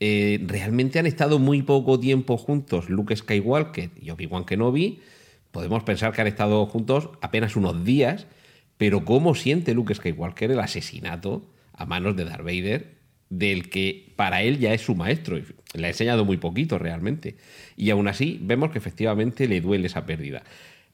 eh, 0.00 0.40
realmente 0.44 0.98
han 0.98 1.06
estado 1.06 1.38
muy 1.38 1.62
poco 1.62 2.00
tiempo 2.00 2.36
juntos 2.36 2.88
Luke 2.88 3.14
Skywalker 3.14 3.90
y 4.00 4.10
Obi-Wan 4.10 4.44
Kenobi. 4.44 5.00
Podemos 5.50 5.82
pensar 5.82 6.12
que 6.12 6.20
han 6.20 6.26
estado 6.26 6.64
juntos 6.66 7.10
apenas 7.20 7.56
unos 7.56 7.84
días, 7.84 8.26
pero 8.76 9.04
¿cómo 9.04 9.34
siente 9.34 9.74
Luke 9.74 9.94
Skywalker 9.94 10.50
el 10.50 10.60
asesinato 10.60 11.48
a 11.72 11.86
manos 11.86 12.16
de 12.16 12.24
Darth 12.24 12.44
Vader 12.44 12.98
del 13.30 13.68
que 13.68 14.12
para 14.16 14.42
él 14.42 14.58
ya 14.58 14.72
es 14.72 14.82
su 14.82 14.94
maestro. 14.94 15.38
Le 15.74 15.86
ha 15.86 15.90
enseñado 15.90 16.24
muy 16.24 16.38
poquito 16.38 16.78
realmente. 16.78 17.36
Y 17.76 17.90
aún 17.90 18.08
así 18.08 18.38
vemos 18.42 18.70
que 18.70 18.78
efectivamente 18.78 19.48
le 19.48 19.60
duele 19.60 19.86
esa 19.86 20.06
pérdida. 20.06 20.42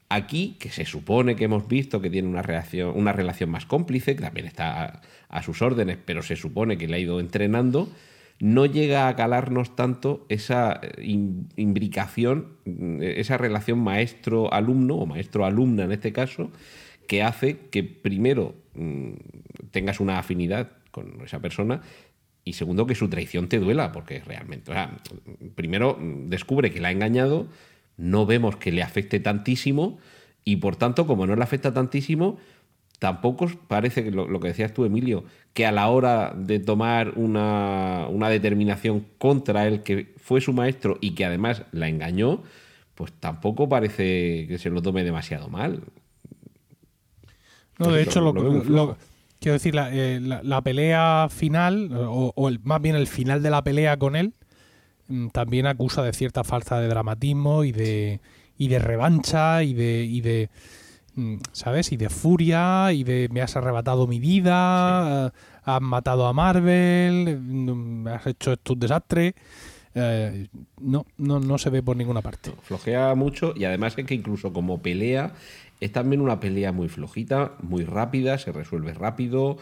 Aquí, 0.09 0.57
que 0.59 0.70
se 0.70 0.84
supone 0.84 1.36
que 1.36 1.44
hemos 1.44 1.66
visto 1.66 2.00
que 2.00 2.11
tiene 2.11 2.28
una 2.28 2.42
relación, 2.42 2.92
una 2.94 3.12
relación 3.12 3.50
más 3.50 3.66
cómplice, 3.66 4.14
que 4.16 4.22
también 4.22 4.46
está 4.46 4.84
a, 4.84 5.02
a 5.28 5.42
sus 5.42 5.62
órdenes, 5.62 5.98
pero 6.05 6.22
se 6.22 6.36
supone 6.36 6.76
que 6.76 6.88
le 6.88 6.96
ha 6.96 6.98
ido 6.98 7.20
entrenando, 7.20 7.90
no 8.41 8.66
llega 8.66 9.09
a 9.09 9.16
calarnos 9.16 9.76
tanto 9.76 10.26
esa 10.28 10.80
im- 10.99 11.47
imbricación, 11.57 12.57
mm, 12.64 13.03
esa 13.03 13.39
relación 13.39 13.78
maestro-alumno, 13.78 14.97
o 14.97 15.07
maestro-alumna 15.07 15.85
en 15.85 15.93
este 15.93 16.12
caso, 16.12 16.51
que 17.07 17.22
hace 17.22 17.59
que 17.70 17.85
primero 17.85 18.55
mm, 18.74 19.12
tengas 19.70 20.01
una 20.01 20.18
afinidad 20.18 20.70
con 20.91 21.20
esa 21.24 21.41
persona 21.41 21.82
y 22.45 22.55
segundo 22.55 22.87
que 22.87 22.95
su 22.95 23.09
traición 23.09 23.49
te 23.49 23.59
duela, 23.59 23.93
porque 23.93 24.20
realmente, 24.20 24.70
o 24.70 24.74
sea, 24.74 24.99
primero 25.55 25.97
mm, 26.01 26.28
descubre 26.28 26.70
que 26.70 26.80
la 26.80 26.89
ha 26.89 26.93
engañado, 26.93 27.47
no 27.97 28.26
vemos 28.26 28.57
que 28.57 28.72
le 28.72 28.82
afecte 28.82 29.20
tantísimo 29.20 29.99
y 30.45 30.57
por 30.57 30.76
tanto, 30.76 31.07
como 31.07 31.26
no 31.26 31.37
le 31.37 31.43
afecta 31.43 31.72
tantísimo, 31.72 32.37
tampoco 32.99 33.47
parece 33.68 34.03
que 34.05 34.11
lo, 34.11 34.26
lo 34.28 34.40
que 34.40 34.49
decías 34.49 34.72
tú, 34.72 34.84
Emilio, 34.84 35.24
que 35.53 35.66
a 35.66 35.72
la 35.72 35.88
hora 35.88 36.32
de 36.36 36.59
tomar 36.59 37.12
una, 37.16 38.07
una 38.09 38.28
determinación 38.28 39.07
contra 39.18 39.66
el 39.66 39.82
que 39.82 40.14
fue 40.18 40.40
su 40.40 40.53
maestro 40.53 40.99
y 41.01 41.12
que 41.14 41.24
además 41.24 41.62
la 41.72 41.88
engañó, 41.88 42.42
pues 42.95 43.12
tampoco 43.12 43.68
parece 43.68 44.47
que 44.49 44.59
se 44.59 44.70
lo 44.70 44.80
tome 44.82 45.05
demasiado 45.05 45.49
mal. 45.49 45.82
No, 47.78 47.90
de 47.90 48.03
hecho, 48.03 48.20
lo, 48.20 48.32
lo 48.32 48.97
quiero 49.40 49.55
decir, 49.55 49.74
la, 49.74 49.92
eh, 49.95 50.20
la- 50.20 50.42
la 50.42 50.62
pelea 50.62 51.28
final, 51.30 51.90
o, 51.92 52.32
o 52.34 52.49
el- 52.49 52.61
más 52.62 52.80
bien 52.80 52.95
el 52.97 53.07
final 53.09 53.42
de 53.42 53.51
la 53.51 53.62
pelea 53.64 53.97
con 53.97 54.14
él, 54.16 54.32
mm, 55.09 55.28
también 55.28 55.66
acusa 55.66 56.03
de 56.03 56.12
cierta 56.12 56.45
falta 56.45 56.80
de 56.80 56.88
dramatismo 56.88 57.64
y 57.64 57.72
de, 57.72 58.20
y 58.57 58.68
de 58.68 58.78
revancha 58.78 59.62
y 59.64 59.74
de, 59.74 60.05
y 60.05 60.20
de 60.20 60.51
¿sabes? 61.52 61.92
Y 61.92 61.96
de 61.96 62.08
furia 62.08 62.92
y 62.92 63.04
de 63.04 63.28
me 63.30 63.42
has 63.42 63.56
arrebatado 63.56 64.06
mi 64.06 64.18
vida, 64.18 65.26
has 65.26 65.80
matado 65.80 66.26
a 66.26 66.32
Marvel, 66.32 67.38
mm, 67.40 68.02
me 68.02 68.10
has 68.12 68.26
hecho 68.26 68.52
esto 68.52 68.74
un 68.74 68.80
desastre. 68.80 69.34
Eh, 69.96 70.48
no, 70.80 71.06
no, 71.18 71.38
no 71.38 71.56
se 71.56 71.70
ve 71.70 71.82
por 71.82 71.96
ninguna 71.96 72.20
parte. 72.20 72.50
Flojea 72.62 73.14
mucho 73.14 73.54
y 73.56 73.64
además 73.64 73.94
es 73.96 74.04
que 74.04 74.14
incluso 74.14 74.52
como 74.52 74.82
pelea 74.82 75.34
es 75.80 75.92
también 75.92 76.20
una 76.20 76.40
pelea 76.40 76.72
muy 76.72 76.88
flojita, 76.88 77.52
muy 77.62 77.84
rápida, 77.84 78.38
se 78.38 78.52
resuelve 78.52 78.92
rápido. 78.94 79.58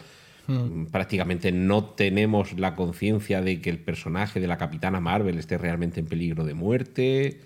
Mm, 0.47 0.85
Prácticamente 0.85 1.51
no 1.51 1.85
tenemos 1.85 2.57
la 2.59 2.75
conciencia 2.75 3.41
de 3.41 3.61
que 3.61 3.69
el 3.69 3.79
personaje 3.79 4.39
de 4.39 4.47
la 4.47 4.57
Capitana 4.57 4.99
Marvel 4.99 5.37
esté 5.37 5.57
realmente 5.57 5.99
en 5.99 6.07
peligro 6.07 6.43
de 6.45 6.53
muerte. 6.53 7.41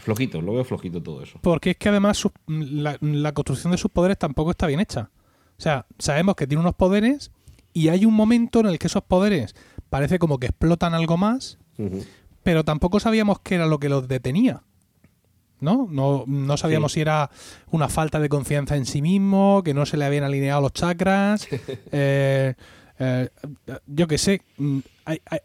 Flojito, 0.00 0.40
lo 0.40 0.54
veo 0.54 0.64
flojito 0.64 1.02
todo 1.02 1.22
eso. 1.22 1.38
Porque 1.42 1.70
es 1.70 1.76
que 1.76 1.88
además 1.88 2.22
la, 2.46 2.96
la 3.00 3.32
construcción 3.32 3.72
de 3.72 3.78
sus 3.78 3.90
poderes 3.90 4.18
tampoco 4.18 4.50
está 4.52 4.66
bien 4.66 4.80
hecha. 4.80 5.10
O 5.58 5.60
sea, 5.62 5.86
sabemos 5.98 6.34
que 6.36 6.46
tiene 6.46 6.60
unos 6.60 6.74
poderes 6.74 7.30
y 7.72 7.88
hay 7.88 8.04
un 8.04 8.14
momento 8.14 8.60
en 8.60 8.66
el 8.66 8.78
que 8.78 8.86
esos 8.86 9.02
poderes 9.02 9.54
parece 9.90 10.18
como 10.18 10.38
que 10.38 10.46
explotan 10.46 10.94
algo 10.94 11.16
más, 11.16 11.58
pero 12.42 12.64
tampoco 12.64 13.00
sabíamos 13.00 13.40
qué 13.40 13.56
era 13.56 13.66
lo 13.66 13.78
que 13.78 13.88
los 13.88 14.06
detenía. 14.08 14.62
¿No? 15.60 15.88
No, 15.90 16.24
no 16.26 16.56
sabíamos 16.56 16.92
Sí. 16.92 16.96
si 16.96 17.00
era 17.02 17.30
una 17.70 17.88
falta 17.88 18.20
de 18.20 18.28
confianza 18.28 18.76
en 18.76 18.84
sí 18.84 19.00
mismo, 19.00 19.62
que 19.64 19.72
no 19.72 19.86
se 19.86 19.96
le 19.96 20.04
habían 20.04 20.24
alineado 20.24 20.60
los 20.60 20.72
chakras. 20.72 21.48
eh, 21.92 22.54
eh, 22.98 23.28
yo 23.86 24.06
qué 24.06 24.18
sé. 24.18 24.42
mm, 24.58 24.78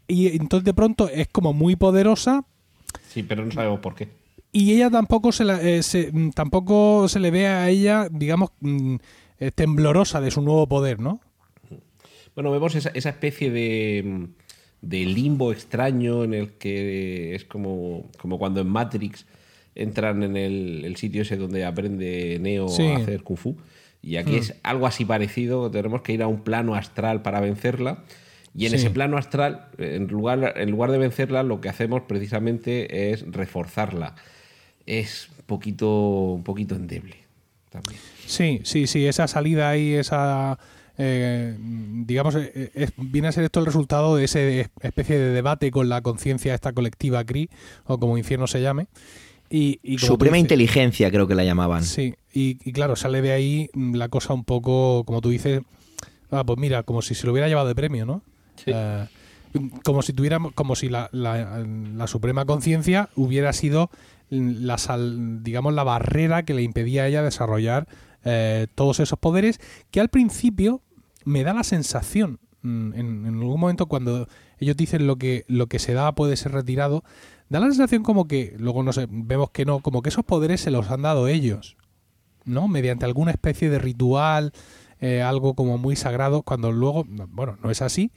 Y 0.07 0.35
entonces 0.35 0.65
de 0.65 0.73
pronto 0.73 1.07
es 1.09 1.27
como 1.29 1.53
muy 1.53 1.75
poderosa, 1.75 2.43
Sí, 3.07 3.23
pero 3.23 3.45
no 3.45 3.51
sabemos 3.51 3.79
por 3.79 3.95
qué. 3.95 4.09
Y 4.51 4.73
ella 4.73 4.89
tampoco 4.89 5.31
se, 5.31 5.43
la- 5.45 5.61
eh, 5.61 5.83
se- 5.83 6.11
mm, 6.11 6.31
tampoco 6.31 7.07
se 7.07 7.19
le 7.19 7.31
ve 7.31 7.47
a 7.47 7.69
ella, 7.69 8.07
digamos, 8.11 8.51
mm, 8.61 8.95
eh, 9.39 9.51
temblorosa 9.51 10.19
de 10.21 10.31
su 10.31 10.41
nuevo 10.41 10.67
poder, 10.67 10.99
¿no? 10.99 11.21
Bueno, 12.35 12.51
vemos 12.51 12.75
esa, 12.75 12.89
esa 12.93 13.09
especie 13.09 13.51
de, 13.51 14.27
de 14.81 15.05
limbo 15.05 15.51
extraño 15.51 16.23
en 16.23 16.33
el 16.33 16.51
que 16.53 17.35
es 17.35 17.43
como, 17.45 18.09
como 18.17 18.37
cuando 18.37 18.61
en 18.61 18.67
Matrix 18.69 19.25
entran 19.75 20.23
en 20.23 20.35
el, 20.37 20.83
el 20.85 20.95
sitio 20.95 21.21
ese 21.23 21.37
donde 21.37 21.65
aprende 21.65 22.37
Neo 22.41 22.67
Sí. 22.69 22.83
a 22.87 22.97
hacer 22.97 23.23
Kung 23.23 23.37
Fu. 23.37 23.57
Y 24.01 24.15
aquí 24.15 24.35
es 24.37 24.55
algo 24.63 24.87
así 24.87 25.03
parecido, 25.03 25.69
tenemos 25.69 26.01
que 26.01 26.13
ir 26.13 26.23
a 26.23 26.27
un 26.27 26.41
plano 26.41 26.75
astral 26.75 27.21
para 27.21 27.41
vencerla. 27.41 28.03
Y 28.55 28.65
en 28.65 28.71
Sí. 28.71 28.77
ese 28.77 28.89
plano 28.89 29.17
astral, 29.17 29.67
en 29.77 30.07
lugar, 30.07 30.53
en 30.57 30.71
lugar 30.71 30.91
de 30.91 30.97
vencerla, 30.97 31.43
lo 31.43 31.59
que 31.61 31.69
hacemos 31.69 32.01
precisamente 32.07 33.11
es 33.11 33.25
reforzarla. 33.29 34.15
Es 34.97 35.29
un 35.37 35.45
poquito, 35.45 35.87
un 36.33 36.43
poquito 36.43 36.75
endeble. 36.75 37.15
También. 37.69 37.99
Sí, 38.25 38.61
sí, 38.63 38.87
sí, 38.87 39.05
esa 39.05 39.27
salida 39.27 39.69
ahí, 39.69 39.93
esa... 39.93 40.57
eh, 40.97 41.55
digamos, 41.59 42.33
eh, 42.35 42.71
es- 42.73 42.93
viene 42.97 43.27
a 43.27 43.31
ser 43.31 43.43
esto 43.43 43.59
el 43.59 43.67
resultado 43.67 44.15
de 44.15 44.25
ese 44.25 44.69
especie 44.81 45.19
de 45.19 45.29
debate 45.31 45.69
con 45.69 45.87
la 45.89 46.01
conciencia 46.01 46.55
esta 46.55 46.73
colectiva 46.73 47.23
CRI, 47.23 47.49
o 47.85 47.99
como 47.99 48.17
infierno 48.17 48.47
se 48.47 48.61
llame. 48.61 48.87
Y, 49.51 49.79
Suprema 49.99 50.37
dices- 50.37 50.41
inteligencia, 50.45 51.11
creo 51.11 51.27
que 51.27 51.35
la 51.35 51.43
llamaban. 51.43 51.83
Sí, 51.83 52.15
y, 52.33 52.57
y 52.67 52.71
claro, 52.71 52.95
sale 52.95 53.21
de 53.21 53.31
ahí 53.31 53.69
mm, 53.73 53.95
la 53.95 54.09
cosa 54.09 54.33
un 54.33 54.43
poco, 54.43 55.03
como 55.05 55.21
tú 55.21 55.29
dices, 55.29 55.61
ah, 56.31 56.43
pues 56.43 56.57
mira, 56.59 56.81
como 56.83 57.01
si 57.03 57.13
se 57.15 57.25
lo 57.27 57.31
hubiera 57.33 57.47
llevado 57.47 57.67
de 57.67 57.75
premio, 57.75 58.05
¿no? 58.07 58.23
Sí. 58.55 58.71
Eh, 58.73 59.05
como 59.83 60.01
si 60.03 60.13
tuviéramos, 60.13 60.53
como 60.53 60.75
si 60.75 60.89
la, 60.89 61.09
la- 61.11 61.63
la 61.65 62.07
suprema 62.07 62.45
conciencia 62.45 63.09
hubiera 63.15 63.53
sido 63.53 63.89
la 64.29 64.77
sal- 64.77 65.43
digamos 65.43 65.73
la 65.73 65.83
barrera 65.83 66.43
que 66.43 66.53
le 66.53 66.61
impedía 66.61 67.03
a 67.03 67.07
ella 67.07 67.23
desarrollar 67.23 67.87
eh, 68.23 68.67
todos 68.75 68.99
esos 68.99 69.17
poderes 69.19 69.59
que 69.91 69.99
al 69.99 70.09
principio 70.09 70.81
me 71.25 71.43
da 71.43 71.53
la 71.53 71.63
sensación 71.63 72.39
mm, 72.61 72.93
en, 72.93 73.25
algún 73.27 73.59
momento 73.59 73.87
cuando 73.87 74.27
ellos 74.57 74.77
dicen 74.77 75.07
lo 75.07 75.17
que 75.17 75.45
lo 75.47 75.67
que 75.67 75.79
se 75.79 75.93
da 75.93 76.13
puede 76.13 76.35
ser 76.35 76.51
retirado 76.51 77.03
da 77.49 77.59
la 77.59 77.67
sensación 77.67 78.03
como 78.03 78.27
que 78.27 78.55
luego 78.57 78.83
no 78.83 78.93
sé 78.93 79.07
vemos 79.09 79.51
que 79.51 79.65
no 79.65 79.79
como 79.79 80.01
que 80.01 80.09
esos 80.09 80.25
poderes 80.25 80.61
se 80.61 80.71
los 80.71 80.89
han 80.91 81.01
dado 81.01 81.27
ellos 81.27 81.77
¿no? 82.45 82.67
Mediante 82.67 83.05
alguna 83.05 83.31
especie 83.31 83.69
de 83.69 83.79
ritual, 83.79 84.53
eh, 84.99 85.21
algo 85.21 85.53
como 85.53 85.77
muy 85.77 85.95
sagrado, 85.95 86.41
cuando 86.43 86.71
luego, 86.71 87.05
bueno, 87.29 87.57
no 87.63 87.71
es 87.71 87.81
así, 87.81 88.11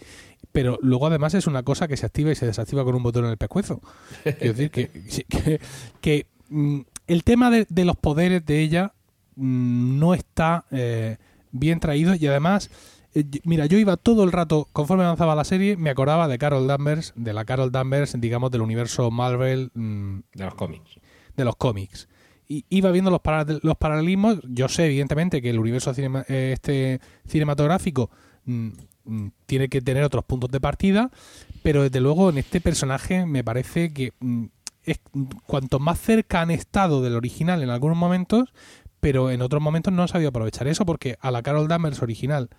pero 0.50 0.78
luego 0.82 1.06
además 1.06 1.34
es 1.34 1.46
una 1.46 1.62
cosa 1.62 1.86
que 1.88 1.96
se 1.96 2.06
activa 2.06 2.30
y 2.32 2.34
se 2.34 2.46
desactiva 2.46 2.84
con 2.84 2.94
un 2.94 3.02
botón 3.02 3.24
en 3.24 3.30
el 3.30 3.36
pescuezo. 3.38 3.80
Es 4.24 4.56
decir, 4.56 4.70
que, 4.70 4.88
que, 5.28 5.60
que, 6.00 6.26
mm, 6.48 6.80
el 7.06 7.24
tema 7.24 7.50
de, 7.50 7.66
de 7.68 7.84
los 7.84 7.96
poderes 7.96 8.44
de 8.44 8.60
ella 8.60 8.92
mm, 9.36 9.98
no 9.98 10.14
está 10.14 10.64
eh, 10.70 11.16
bien 11.52 11.78
traído 11.80 12.14
y 12.14 12.26
además... 12.26 12.70
eh, 13.14 13.24
Mira, 13.44 13.66
yo 13.66 13.76
iba 13.78 13.96
todo 13.98 14.24
el 14.24 14.32
rato, 14.32 14.68
conforme 14.72 15.04
avanzaba 15.04 15.34
la 15.34 15.44
serie, 15.44 15.76
me 15.76 15.90
acordaba 15.90 16.28
de 16.28 16.38
Carol 16.38 16.66
Danvers, 16.66 17.12
de 17.14 17.32
la 17.34 17.44
Carol 17.44 17.70
Danvers, 17.70 18.18
digamos, 18.20 18.50
del 18.50 18.62
universo 18.62 19.10
Marvel 19.10 19.70
mm, 19.74 20.18
De 20.34 20.44
los 20.44 20.54
cómics. 20.54 20.98
de 21.36 21.44
los 21.44 21.56
cómics. 21.56 22.08
Y 22.48 22.64
iba 22.68 22.90
viendo 22.90 23.10
los, 23.10 23.20
paral- 23.20 23.60
los 23.62 23.76
paralelismos. 23.76 24.38
Yo 24.48 24.68
sé, 24.68 24.86
evidentemente, 24.86 25.40
que 25.40 25.50
el 25.50 25.58
universo 25.58 25.92
cinema- 25.94 26.24
eh, 26.28 26.50
este 26.52 27.00
cinematográfico 27.26 28.10
tiene 29.46 29.68
que 29.68 29.80
tener 29.80 30.04
otros 30.04 30.24
puntos 30.24 30.50
de 30.50 30.60
partida, 30.60 31.10
pero 31.62 31.82
desde 31.82 32.00
luego 32.00 32.30
en 32.30 32.38
este 32.38 32.60
personaje 32.60 33.26
me 33.26 33.44
parece 33.44 33.92
que 33.92 34.12
mm, 34.20 34.44
es 34.84 35.00
cuanto 35.46 35.78
más 35.78 36.00
cerca 36.00 36.40
han 36.40 36.50
estado 36.50 37.02
del 37.02 37.16
original 37.16 37.62
en 37.62 37.70
algunos 37.70 37.96
momentos, 37.96 38.52
pero 39.00 39.30
en 39.30 39.42
otros 39.42 39.62
momentos 39.62 39.92
no 39.92 40.02
han 40.02 40.08
sabido 40.08 40.30
aprovechar 40.30 40.68
eso, 40.68 40.86
porque 40.86 41.16
a 41.20 41.30
la 41.30 41.42
Carol 41.42 41.68
Danvers 41.68 42.02
original, 42.02 42.50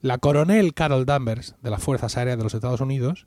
la 0.00 0.18
coronel 0.18 0.74
Carol 0.74 1.06
Danvers 1.06 1.54
de 1.62 1.70
las 1.70 1.82
Fuerzas 1.82 2.16
Aéreas 2.16 2.38
de 2.38 2.44
los 2.44 2.54
Estados 2.54 2.80
Unidos, 2.80 3.26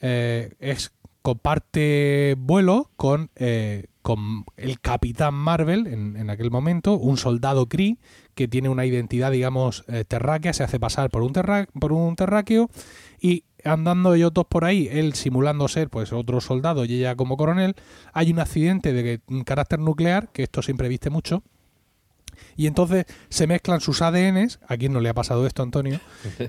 eh, 0.00 0.54
es 0.60 0.92
comparte 1.22 2.36
vuelo 2.38 2.90
con, 2.96 3.30
eh, 3.36 3.86
con 4.04 4.44
el 4.58 4.80
Capitán 4.80 5.32
Marvel 5.32 5.86
en, 5.86 6.16
en 6.18 6.28
aquel 6.28 6.50
momento, 6.50 6.92
un 6.92 7.16
soldado 7.16 7.70
Kree 7.70 7.96
que 8.34 8.48
tiene 8.48 8.68
una 8.68 8.84
identidad, 8.84 9.32
digamos, 9.32 9.82
eh, 9.88 10.04
terráquea, 10.06 10.52
se 10.52 10.62
hace 10.62 10.78
pasar 10.78 11.08
por 11.08 11.22
un, 11.22 11.32
terra- 11.32 11.66
por 11.80 11.90
un 11.94 12.14
terráqueo 12.14 12.68
y 13.18 13.44
andando 13.64 14.12
ellos 14.12 14.34
dos 14.34 14.44
por 14.46 14.66
ahí, 14.66 14.88
él 14.92 15.14
simulando 15.14 15.68
ser 15.68 15.88
pues 15.88 16.12
otro 16.12 16.42
soldado 16.42 16.84
y 16.84 16.96
ella 16.96 17.16
como 17.16 17.38
coronel, 17.38 17.76
hay 18.12 18.30
un 18.30 18.40
accidente 18.40 18.92
de 18.92 19.20
carácter 19.46 19.78
nuclear, 19.78 20.28
que 20.32 20.42
esto 20.42 20.60
siempre 20.60 20.88
viste 20.88 21.08
mucho, 21.08 21.42
y 22.56 22.66
entonces 22.66 23.04
se 23.28 23.46
mezclan 23.46 23.80
sus 23.80 24.02
ADNs, 24.02 24.60
a 24.68 24.76
quién 24.76 24.92
no 24.92 25.00
le 25.00 25.08
ha 25.08 25.14
pasado 25.14 25.46
esto, 25.46 25.62
Antonio, 25.62 26.00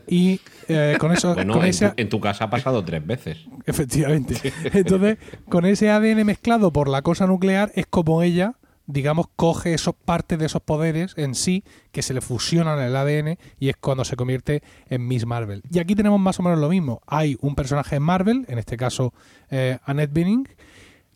y 0.08 0.39
eh, 0.68 0.97
con 0.99 1.12
eso... 1.12 1.34
Bueno, 1.34 1.53
con 1.53 1.64
en, 1.64 1.70
esa- 1.70 1.93
tu, 1.95 2.01
en 2.01 2.10
tu 2.10 2.20
casa 2.20 2.45
ha 2.45 2.49
pasado 2.49 2.84
tres 2.86 3.06
veces. 3.06 3.39
Efectivamente. 3.66 4.36
Entonces, 4.74 5.18
con 5.49 5.66
ese 5.66 5.89
ADN 5.89 6.26
mezclado 6.26 6.72
por 6.72 6.89
la 6.89 7.01
cosa 7.01 7.28
nuclear, 7.28 7.72
es 7.76 7.86
como 7.88 8.22
ella 8.22 8.56
digamos, 8.88 9.26
coge 9.36 9.74
esos 9.74 9.95
partes 9.95 10.38
de 10.38 10.45
esos 10.45 10.62
poderes 10.62 11.16
en 11.18 11.34
sí 11.34 11.64
que 11.91 12.03
se 12.03 12.14
le 12.14 12.22
fusionan 12.22 12.78
en 12.78 12.86
el 12.86 12.95
ADN 12.95 13.39
y 13.60 13.70
es 13.70 13.76
cuando 13.78 14.06
se 14.06 14.16
convierte 14.16 14.62
en 14.89 15.08
Miss 15.08 15.26
Marvel. 15.26 15.64
Y 15.72 15.80
aquí 15.80 15.95
tenemos 15.95 16.20
más 16.20 16.39
o 16.39 16.43
menos 16.43 16.60
lo 16.60 16.70
mismo. 16.70 17.01
Hay 17.08 17.36
un 17.41 17.56
personaje 17.56 17.95
en 17.95 18.03
Marvel, 18.03 18.45
en 18.47 18.60
este 18.60 18.78
caso 18.78 19.12
eh, 19.49 19.80
Annette 19.86 20.14
Bening. 20.14 20.47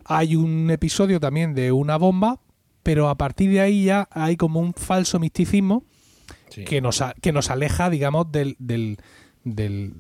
Hay 0.05 0.35
un 0.35 0.71
episodio 0.71 1.19
también 1.19 1.53
de 1.53 1.71
una 1.71 1.97
bomba, 1.97 2.39
pero 2.84 3.09
a 3.09 3.15
partir 3.17 3.51
de 3.51 3.61
ahí 3.61 3.86
ya 3.86 4.07
hay 4.11 4.38
como 4.38 4.59
un 4.59 4.73
falso 4.73 5.19
misticismo 5.19 5.84
Sí. 6.49 6.63
que, 6.65 6.82
nos, 6.82 7.03
que 7.21 7.32
nos 7.32 7.51
aleja, 7.51 7.89
digamos, 7.91 8.32
del, 8.32 8.55
del, 8.57 8.97
del, 9.43 9.93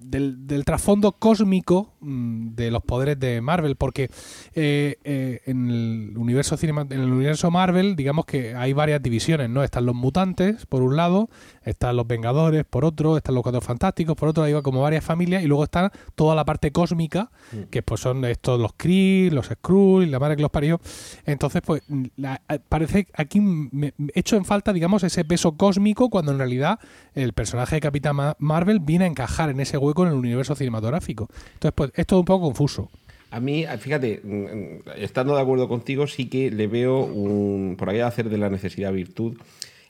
del- 0.00 0.46
del 0.46 0.64
trasfondo 0.64 1.12
cósmico 1.12 1.92
de 2.06 2.70
los 2.70 2.82
poderes 2.82 3.18
de 3.18 3.40
Marvel, 3.40 3.76
porque 3.76 4.10
eh, 4.54 4.96
eh, 5.04 5.40
en 5.46 5.68
el 5.70 6.12
universo 6.16 6.56
cinema, 6.56 6.82
en 6.82 6.92
el 7.00 7.10
universo 7.12 7.50
Marvel, 7.50 7.96
digamos 7.96 8.24
que 8.26 8.54
hay 8.54 8.72
varias 8.72 9.02
divisiones, 9.02 9.50
¿no? 9.50 9.62
Están 9.64 9.86
los 9.86 9.94
mutantes, 9.94 10.66
por 10.66 10.82
un 10.82 10.96
lado, 10.96 11.28
están 11.64 11.96
los 11.96 12.06
Vengadores, 12.06 12.64
por 12.64 12.84
otro, 12.84 13.16
están 13.16 13.34
los 13.34 13.42
Cuatro 13.42 13.60
Fantásticos, 13.60 14.16
por 14.16 14.28
otro, 14.28 14.44
hay 14.44 14.54
como 14.62 14.80
varias 14.82 15.04
familias, 15.04 15.42
y 15.42 15.46
luego 15.46 15.64
está 15.64 15.92
toda 16.14 16.34
la 16.34 16.44
parte 16.44 16.70
cósmica, 16.72 17.30
que 17.70 17.82
pues 17.82 18.00
son 18.00 18.24
estos 18.24 18.60
los 18.60 18.72
Kree, 18.76 19.30
los 19.30 19.46
Skrull, 19.46 20.10
la 20.10 20.18
madre 20.18 20.36
que 20.36 20.42
los 20.42 20.50
parió. 20.50 20.80
Entonces, 21.24 21.62
pues, 21.64 21.82
la- 22.16 22.40
parece 22.68 23.08
aquí 23.14 23.40
me, 23.40 23.92
me 23.96 24.10
echo 24.14 24.36
en 24.36 24.44
falta, 24.44 24.72
digamos, 24.72 25.02
ese 25.02 25.24
peso 25.24 25.56
cósmico, 25.56 26.08
cuando 26.10 26.32
en 26.32 26.38
realidad 26.38 26.78
el 27.14 27.32
personaje 27.32 27.76
de 27.76 27.80
Capitán 27.80 28.16
Ma- 28.16 28.36
Marvel 28.38 28.80
viene 28.80 29.04
a 29.04 29.08
encajar 29.08 29.50
en 29.50 29.60
ese 29.60 29.76
hueco 29.78 30.02
en 30.04 30.12
el 30.12 30.18
universo 30.18 30.54
cinematográfico. 30.54 31.28
Entonces, 31.54 31.72
pues, 31.74 31.90
es 31.96 32.06
todo 32.06 32.20
un 32.20 32.24
poco 32.24 32.46
confuso. 32.46 32.90
A 33.30 33.40
mí, 33.40 33.64
fíjate, 33.78 34.20
mm, 34.22 34.88
estando 34.96 35.34
de 35.34 35.42
acuerdo 35.42 35.68
contigo, 35.68 36.06
sí 36.06 36.26
que 36.26 36.50
le 36.50 36.66
veo 36.68 37.00
un, 37.00 37.76
por 37.76 37.90
ahí 37.90 38.00
hacer 38.00 38.28
de 38.28 38.38
la 38.38 38.50
necesidad 38.50 38.92
virtud 38.92 39.36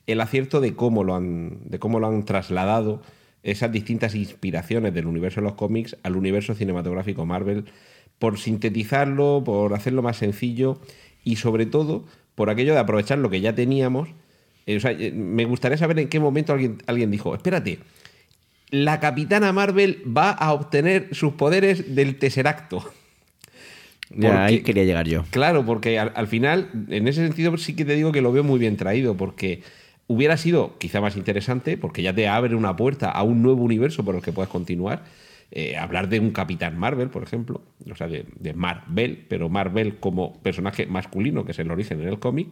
el 0.06 0.20
acierto 0.20 0.60
de 0.60 0.74
cómo 0.74 1.04
lo 1.04 1.14
han, 1.14 1.58
de 1.64 1.78
cómo 1.78 1.98
lo 1.98 2.06
han 2.06 2.24
trasladado 2.24 3.02
esas 3.42 3.70
distintas 3.72 4.14
inspiraciones 4.14 4.94
del 4.94 5.06
universo 5.06 5.40
de 5.40 5.46
los 5.46 5.54
cómics 5.54 5.96
al 6.02 6.16
universo 6.16 6.54
cinematográfico 6.54 7.26
Marvel, 7.26 7.64
por 8.18 8.38
sintetizarlo, 8.38 9.42
por 9.44 9.74
hacerlo 9.74 10.02
más 10.02 10.16
sencillo 10.16 10.80
y 11.24 11.36
sobre 11.36 11.66
todo 11.66 12.04
por 12.34 12.50
aquello 12.50 12.72
de 12.72 12.80
aprovechar 12.80 13.18
lo 13.18 13.30
que 13.30 13.40
ya 13.40 13.54
teníamos. 13.54 14.08
Eh, 14.66 14.76
o 14.76 14.80
sea, 14.80 14.92
eh, 14.92 15.12
me 15.12 15.44
gustaría 15.44 15.78
saber 15.78 15.98
en 15.98 16.08
qué 16.08 16.20
momento 16.20 16.52
alguien, 16.52 16.78
alguien 16.86 17.10
dijo, 17.10 17.34
espérate, 17.34 17.78
la 18.70 19.00
capitana 19.00 19.52
Marvel 19.52 20.02
va 20.06 20.30
a 20.30 20.52
obtener 20.52 21.08
sus 21.12 21.34
poderes 21.34 21.94
del 21.94 22.18
Tesseracto. 22.18 22.84
Ya, 24.10 24.44
ahí 24.44 24.56
Porque- 24.58 24.64
quería 24.64 24.84
llegar 24.84 25.08
yo. 25.08 25.24
Claro, 25.30 25.64
porque 25.66 25.98
al, 25.98 26.12
al 26.14 26.28
final, 26.28 26.70
en 26.88 27.08
ese 27.08 27.26
sentido 27.26 27.56
sí 27.58 27.74
que 27.74 27.84
te 27.84 27.94
digo 27.94 28.12
que 28.12 28.20
lo 28.22 28.32
veo 28.32 28.44
muy 28.44 28.58
bien 28.58 28.76
traído, 28.76 29.16
porque 29.16 29.62
hubiera 30.06 30.36
sido 30.36 30.78
quizá 30.78 31.00
más 31.00 31.16
interesante, 31.16 31.76
porque 31.76 32.02
ya 32.02 32.14
te 32.14 32.28
abre 32.28 32.54
una 32.54 32.76
puerta 32.76 33.10
a 33.10 33.22
un 33.24 33.42
nuevo 33.42 33.62
universo 33.64 34.04
por 34.04 34.14
el 34.14 34.22
que 34.22 34.32
puedes 34.32 34.50
continuar. 34.50 35.04
eh, 35.52 35.76
hablar 35.76 36.08
de 36.08 36.18
un 36.18 36.32
Capitán 36.32 36.76
Marvel, 36.76 37.08
por 37.08 37.22
ejemplo, 37.22 37.62
o 37.88 37.94
sea, 37.94 38.08
de, 38.08 38.26
de 38.34 38.52
Marvel, 38.52 39.26
pero 39.28 39.48
Marvel 39.48 39.98
como 40.00 40.42
personaje 40.42 40.86
masculino, 40.86 41.44
que 41.44 41.52
es 41.52 41.58
el 41.60 41.70
origen 41.70 42.02
en 42.02 42.08
el 42.08 42.18
cómic. 42.18 42.48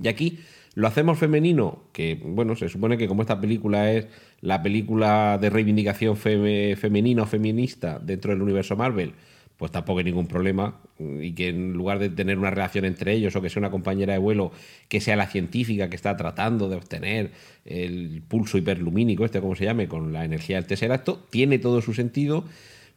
Y 0.00 0.06
aquí 0.06 0.38
lo 0.74 0.86
hacemos 0.86 1.18
femenino, 1.18 1.82
que 1.92 2.14
bueno, 2.24 2.54
se 2.54 2.68
supone 2.68 2.96
que 2.98 3.08
como 3.08 3.22
esta 3.22 3.40
película 3.40 3.90
es 3.90 4.06
la 4.40 4.62
película 4.62 5.38
de 5.40 5.50
reivindicación 5.50 6.16
feme- 6.16 6.76
femenina 6.76 7.22
o 7.22 7.26
feminista 7.26 7.98
dentro 7.98 8.32
del 8.32 8.42
universo 8.42 8.76
Marvel, 8.76 9.12
pues 9.56 9.72
tampoco 9.72 9.98
hay 9.98 10.04
ningún 10.04 10.28
problema. 10.28 10.76
Y 10.98 11.32
que 11.32 11.48
en 11.48 11.72
lugar 11.72 11.98
de 11.98 12.08
tener 12.10 12.38
una 12.38 12.50
relación 12.50 12.84
entre 12.84 13.12
ellos 13.12 13.34
o 13.34 13.42
que 13.42 13.50
sea 13.50 13.60
una 13.60 13.70
compañera 13.70 14.12
de 14.12 14.18
vuelo, 14.18 14.52
que 14.88 15.00
sea 15.00 15.16
la 15.16 15.26
científica 15.26 15.90
que 15.90 15.96
está 15.96 16.16
tratando 16.16 16.68
de 16.68 16.76
obtener 16.76 17.32
el 17.64 18.22
pulso 18.26 18.58
hiperlumínico, 18.58 19.24
este 19.24 19.40
como 19.40 19.56
se 19.56 19.64
llame, 19.64 19.88
con 19.88 20.12
la 20.12 20.24
energía 20.24 20.56
del 20.56 20.66
tesseracto, 20.66 21.26
tiene 21.30 21.58
todo 21.58 21.82
su 21.82 21.92
sentido 21.94 22.44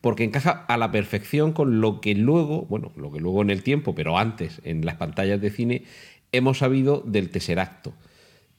porque 0.02 0.24
encaja 0.24 0.66
a 0.68 0.78
la 0.78 0.92
perfección 0.92 1.54
con 1.54 1.80
lo 1.80 2.02
que 2.02 2.16
luego, 2.16 2.66
bueno, 2.66 2.92
lo 2.96 3.12
que 3.12 3.20
luego 3.20 3.42
en 3.44 3.52
el 3.52 3.62
tiempo, 3.62 3.94
pero 3.94 4.18
antes 4.18 4.60
en 4.64 4.84
las 4.84 4.96
pantallas 4.96 5.40
de 5.42 5.52
cine, 5.52 5.84
hemos 6.32 6.58
sabido 6.60 7.04
del 7.06 7.30
Tesseracto. 7.30 7.94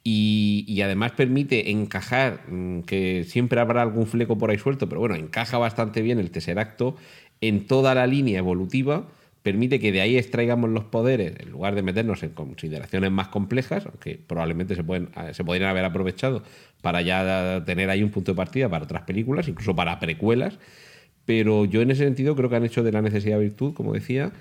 Y, 0.04 0.64
y 0.66 0.82
además 0.82 1.12
permite 1.12 1.70
encajar, 1.70 2.40
mm, 2.48 2.80
que 2.80 3.24
siempre 3.24 3.60
habrá 3.60 3.82
algún 3.82 4.06
fleco 4.06 4.36
por 4.36 4.50
ahí 4.50 4.58
suelto, 4.58 4.88
pero 4.88 5.00
bueno, 5.00 5.14
encaja 5.14 5.58
bastante 5.58 6.02
bien 6.02 6.18
el 6.18 6.30
Tesseracto 6.30 6.96
en 7.40 7.66
toda 7.66 7.94
la 7.94 8.06
línea 8.06 8.38
evolutiva, 8.38 9.06
permite 9.42 9.80
que 9.80 9.92
de 9.92 10.00
ahí 10.00 10.16
extraigamos 10.16 10.70
los 10.70 10.84
poderes, 10.84 11.34
en 11.40 11.50
lugar 11.50 11.74
de 11.74 11.82
meternos 11.82 12.22
en 12.22 12.30
consideraciones 12.30 13.10
más 13.10 13.28
complejas, 13.28 13.84
aunque 13.86 14.18
probablemente 14.24 14.76
se, 14.76 14.84
pueden, 14.84 15.08
eh, 15.16 15.34
se 15.34 15.44
podrían 15.44 15.70
haber 15.70 15.84
aprovechado 15.84 16.42
para 16.80 17.02
ya 17.02 17.62
tener 17.66 17.90
ahí 17.90 18.02
un 18.02 18.10
punto 18.10 18.32
de 18.32 18.36
partida 18.36 18.68
para 18.68 18.84
otras 18.84 19.02
películas, 19.02 19.48
incluso 19.48 19.74
para 19.74 19.98
precuelas, 19.98 20.58
pero 21.24 21.64
yo 21.64 21.82
en 21.82 21.90
ese 21.90 22.04
sentido 22.04 22.36
creo 22.36 22.48
que 22.48 22.56
han 22.56 22.64
hecho 22.64 22.82
de 22.82 22.92
la 22.92 23.02
necesidad 23.02 23.38
virtud, 23.38 23.74
como 23.74 23.92
decía, 23.92 24.32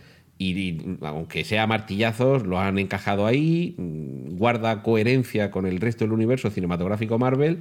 y, 0.42 0.60
y 0.60 0.98
aunque 1.02 1.44
sea 1.44 1.68
martillazos, 1.68 2.48
lo 2.48 2.60
han 2.60 2.80
encajado 2.80 3.28
ahí, 3.28 3.76
guarda 3.78 4.82
coherencia 4.82 5.52
con 5.52 5.68
el 5.68 5.80
resto 5.80 6.04
del 6.04 6.14
universo 6.14 6.50
cinematográfico 6.50 7.20
Marvel, 7.20 7.60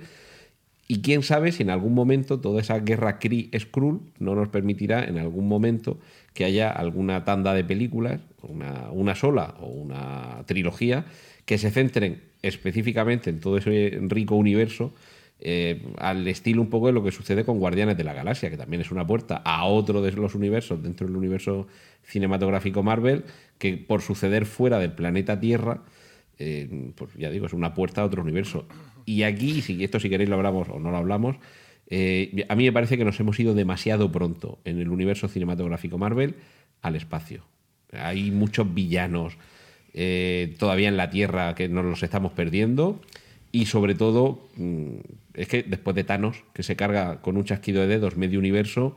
y 0.88 1.02
quién 1.02 1.22
sabe 1.22 1.52
si 1.52 1.62
en 1.62 1.70
algún 1.70 1.94
momento 1.94 2.40
toda 2.40 2.60
esa 2.60 2.80
guerra 2.80 3.20
Kree-Skrull 3.20 4.00
no 4.18 4.34
nos 4.34 4.48
permitirá 4.48 5.04
en 5.04 5.18
algún 5.18 5.46
momento 5.46 5.98
que 6.34 6.44
haya 6.44 6.70
alguna 6.70 7.24
tanda 7.24 7.54
de 7.54 7.64
películas, 7.64 8.20
una, 8.42 8.90
una 8.90 9.14
sola 9.14 9.54
o 9.60 9.66
una 9.66 10.42
trilogía, 10.46 11.04
que 11.44 11.58
se 11.58 11.70
centren 11.70 12.22
específicamente 12.42 13.28
en 13.30 13.40
todo 13.40 13.58
ese 13.58 13.98
rico 14.08 14.34
universo 14.36 14.92
eh, 15.42 15.80
al 15.96 16.28
estilo 16.28 16.60
un 16.60 16.68
poco 16.68 16.88
de 16.88 16.92
lo 16.92 17.02
que 17.02 17.12
sucede 17.12 17.46
con 17.46 17.58
Guardianes 17.58 17.96
de 17.96 18.04
la 18.04 18.12
Galaxia, 18.12 18.50
que 18.50 18.58
también 18.58 18.82
es 18.82 18.90
una 18.90 19.06
puerta 19.06 19.36
a 19.36 19.64
otro 19.64 20.02
de 20.02 20.12
los 20.12 20.34
universos 20.34 20.82
dentro 20.82 21.06
del 21.06 21.16
universo 21.16 21.66
cinematográfico 22.04 22.82
Marvel, 22.82 23.24
que 23.56 23.78
por 23.78 24.02
suceder 24.02 24.44
fuera 24.44 24.78
del 24.78 24.92
planeta 24.92 25.40
Tierra, 25.40 25.82
eh, 26.38 26.92
pues 26.94 27.14
ya 27.14 27.30
digo, 27.30 27.46
es 27.46 27.54
una 27.54 27.72
puerta 27.72 28.02
a 28.02 28.04
otro 28.04 28.20
universo. 28.20 28.66
Y 29.06 29.22
aquí, 29.22 29.62
si 29.62 29.82
esto 29.82 29.98
si 29.98 30.10
queréis 30.10 30.28
lo 30.28 30.36
hablamos 30.36 30.68
o 30.68 30.78
no 30.78 30.90
lo 30.90 30.98
hablamos, 30.98 31.36
eh, 31.88 32.44
a 32.48 32.54
mí 32.54 32.64
me 32.64 32.72
parece 32.72 32.98
que 32.98 33.04
nos 33.06 33.18
hemos 33.18 33.40
ido 33.40 33.54
demasiado 33.54 34.12
pronto 34.12 34.58
en 34.66 34.78
el 34.78 34.90
universo 34.90 35.26
cinematográfico 35.26 35.96
Marvel 35.96 36.34
al 36.82 36.96
espacio. 36.96 37.44
Hay 37.92 38.30
muchos 38.30 38.72
villanos 38.72 39.38
todavía 40.58 40.88
en 40.88 40.96
la 40.96 41.10
Tierra 41.10 41.54
que 41.56 41.68
nos 41.68 41.84
los 41.84 42.02
estamos 42.02 42.30
perdiendo. 42.32 43.00
Y 43.52 43.66
sobre 43.66 43.94
todo, 43.94 44.48
mm, 44.56 44.94
es 45.34 45.48
que 45.48 45.62
después 45.62 45.96
de 45.96 46.04
Thanos, 46.04 46.44
que 46.52 46.62
se 46.62 46.76
carga 46.76 47.20
con 47.20 47.36
un 47.36 47.44
chasquido 47.44 47.80
de 47.82 47.88
dedos 47.88 48.16
medio 48.16 48.38
universo, 48.38 48.96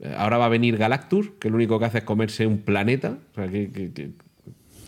eh, 0.00 0.12
ahora 0.18 0.38
va 0.38 0.46
a 0.46 0.48
venir 0.48 0.76
Galactus, 0.76 1.30
que 1.38 1.48
lo 1.50 1.56
único 1.56 1.78
que 1.78 1.84
hace 1.84 1.98
es 1.98 2.04
comerse 2.04 2.46
un 2.46 2.58
planeta. 2.58 3.18
O 3.32 3.34
sea, 3.36 3.48
que, 3.48 3.70
que- 3.70 3.92
que- 3.92 4.10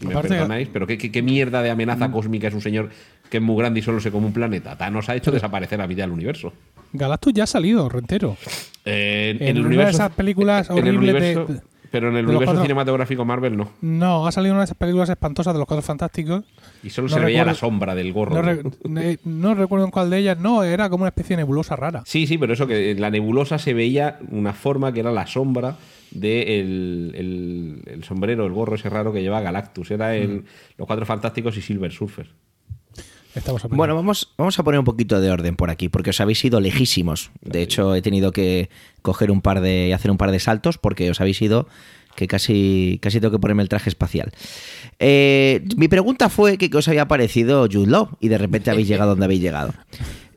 me 0.00 0.12
perdonáis, 0.28 0.68
pero 0.70 0.86
¿qué, 0.86 0.98
qué, 0.98 1.10
qué 1.10 1.22
mierda 1.22 1.62
de 1.62 1.70
amenaza 1.70 2.10
cósmica 2.10 2.48
es 2.48 2.54
un 2.54 2.60
señor 2.60 2.90
que 3.30 3.38
es 3.38 3.42
muy 3.42 3.56
grande 3.56 3.80
y 3.80 3.82
solo 3.82 3.98
se 4.00 4.10
come 4.10 4.26
un 4.26 4.32
planeta? 4.32 4.76
Thanos 4.76 5.08
ha 5.08 5.14
hecho 5.16 5.30
desaparecer 5.30 5.78
la 5.78 5.86
vida 5.86 6.02
del 6.02 6.10
universo. 6.12 6.52
Galactus 6.92 7.32
ya 7.32 7.44
ha 7.44 7.46
salido, 7.46 7.88
rentero. 7.88 8.36
Eh, 8.84 9.36
En 9.40 9.58
una 9.64 9.84
de 9.84 9.90
esas 9.90 10.12
películas 10.12 10.68
el 10.68 10.76
horribles 10.78 11.00
de- 11.14 11.36
universo- 11.36 11.62
pero 11.96 12.10
en 12.10 12.16
el 12.16 12.24
universo 12.26 12.44
cuatro- 12.46 12.62
cinematográfico 12.62 13.24
Marvel 13.24 13.56
no. 13.56 13.70
No, 13.80 14.26
ha 14.26 14.32
salido 14.32 14.52
una 14.54 14.60
de 14.60 14.66
esas 14.66 14.76
películas 14.76 15.08
espantosas 15.08 15.54
de 15.54 15.58
los 15.58 15.66
Cuatro 15.66 15.82
Fantásticos. 15.82 16.44
Y 16.82 16.90
solo 16.90 17.08
No 17.08 17.14
se 17.14 17.20
veía 17.24 17.44
la 17.44 17.54
sombra 17.54 17.94
del 17.94 18.12
gorro. 18.12 18.34
No, 18.34 18.42
¿no? 18.42 19.00
re- 19.00 19.18
no 19.24 19.54
recuerdo 19.54 19.84
en 19.86 19.90
cuál 19.90 20.10
de 20.10 20.18
ellas. 20.18 20.38
No, 20.38 20.62
era 20.62 20.88
como 20.90 21.02
una 21.02 21.08
especie 21.08 21.36
de 21.36 21.42
nebulosa 21.42 21.74
rara. 21.76 22.02
Sí, 22.06 22.26
sí, 22.26 22.38
pero 22.38 22.52
eso 22.52 22.66
que 22.66 22.90
en 22.92 23.00
la 23.00 23.10
nebulosa 23.10 23.58
se 23.58 23.74
veía 23.74 24.18
una 24.30 24.52
forma 24.52 24.92
que 24.92 25.00
era 25.00 25.10
la 25.12 25.26
sombra 25.26 25.76
de 26.12 26.60
el, 26.60 28.02
sombrero, 28.06 28.46
el 28.46 28.52
gorro 28.52 28.76
ese 28.76 28.88
raro 28.88 29.12
que 29.12 29.22
lleva 29.22 29.40
Galactus. 29.40 29.90
Era 29.90 30.14
el, 30.16 30.44
los 30.76 30.86
cuatro 30.86 31.06
fantásticos 31.06 31.56
y 31.56 31.62
Silver 31.62 31.92
Surfer. 31.92 32.28
Bueno, 33.70 33.94
vamos, 33.94 34.32
vamos 34.38 34.58
a 34.58 34.62
poner 34.62 34.78
un 34.78 34.84
poquito 34.84 35.20
de 35.20 35.30
orden 35.30 35.56
por 35.56 35.70
aquí, 35.70 35.88
porque 35.88 36.10
os 36.10 36.20
habéis 36.20 36.44
ido 36.44 36.60
lejísimos. 36.60 37.30
De 37.42 37.62
hecho, 37.62 37.94
he 37.94 38.02
tenido 38.02 38.32
que 38.32 38.70
coger 39.02 39.30
un 39.30 39.42
par 39.42 39.60
de. 39.60 39.92
hacer 39.94 40.10
un 40.10 40.16
par 40.16 40.30
de 40.30 40.40
saltos 40.40 40.78
porque 40.78 41.10
os 41.10 41.20
habéis 41.20 41.40
ido 41.42 41.68
que 42.16 42.26
casi, 42.26 42.98
casi 43.02 43.20
tengo 43.20 43.32
que 43.32 43.38
ponerme 43.38 43.62
el 43.62 43.68
traje 43.68 43.90
espacial. 43.90 44.32
Eh, 44.98 45.62
mi 45.76 45.86
pregunta 45.86 46.28
fue 46.30 46.56
que 46.56 46.74
os 46.74 46.88
había 46.88 47.06
parecido 47.06 47.68
Jude 47.70 47.90
Law 47.90 48.16
y 48.20 48.28
de 48.28 48.38
repente 48.38 48.70
habéis 48.70 48.88
llegado 48.88 49.10
donde 49.10 49.26
habéis 49.26 49.42
llegado. 49.42 49.74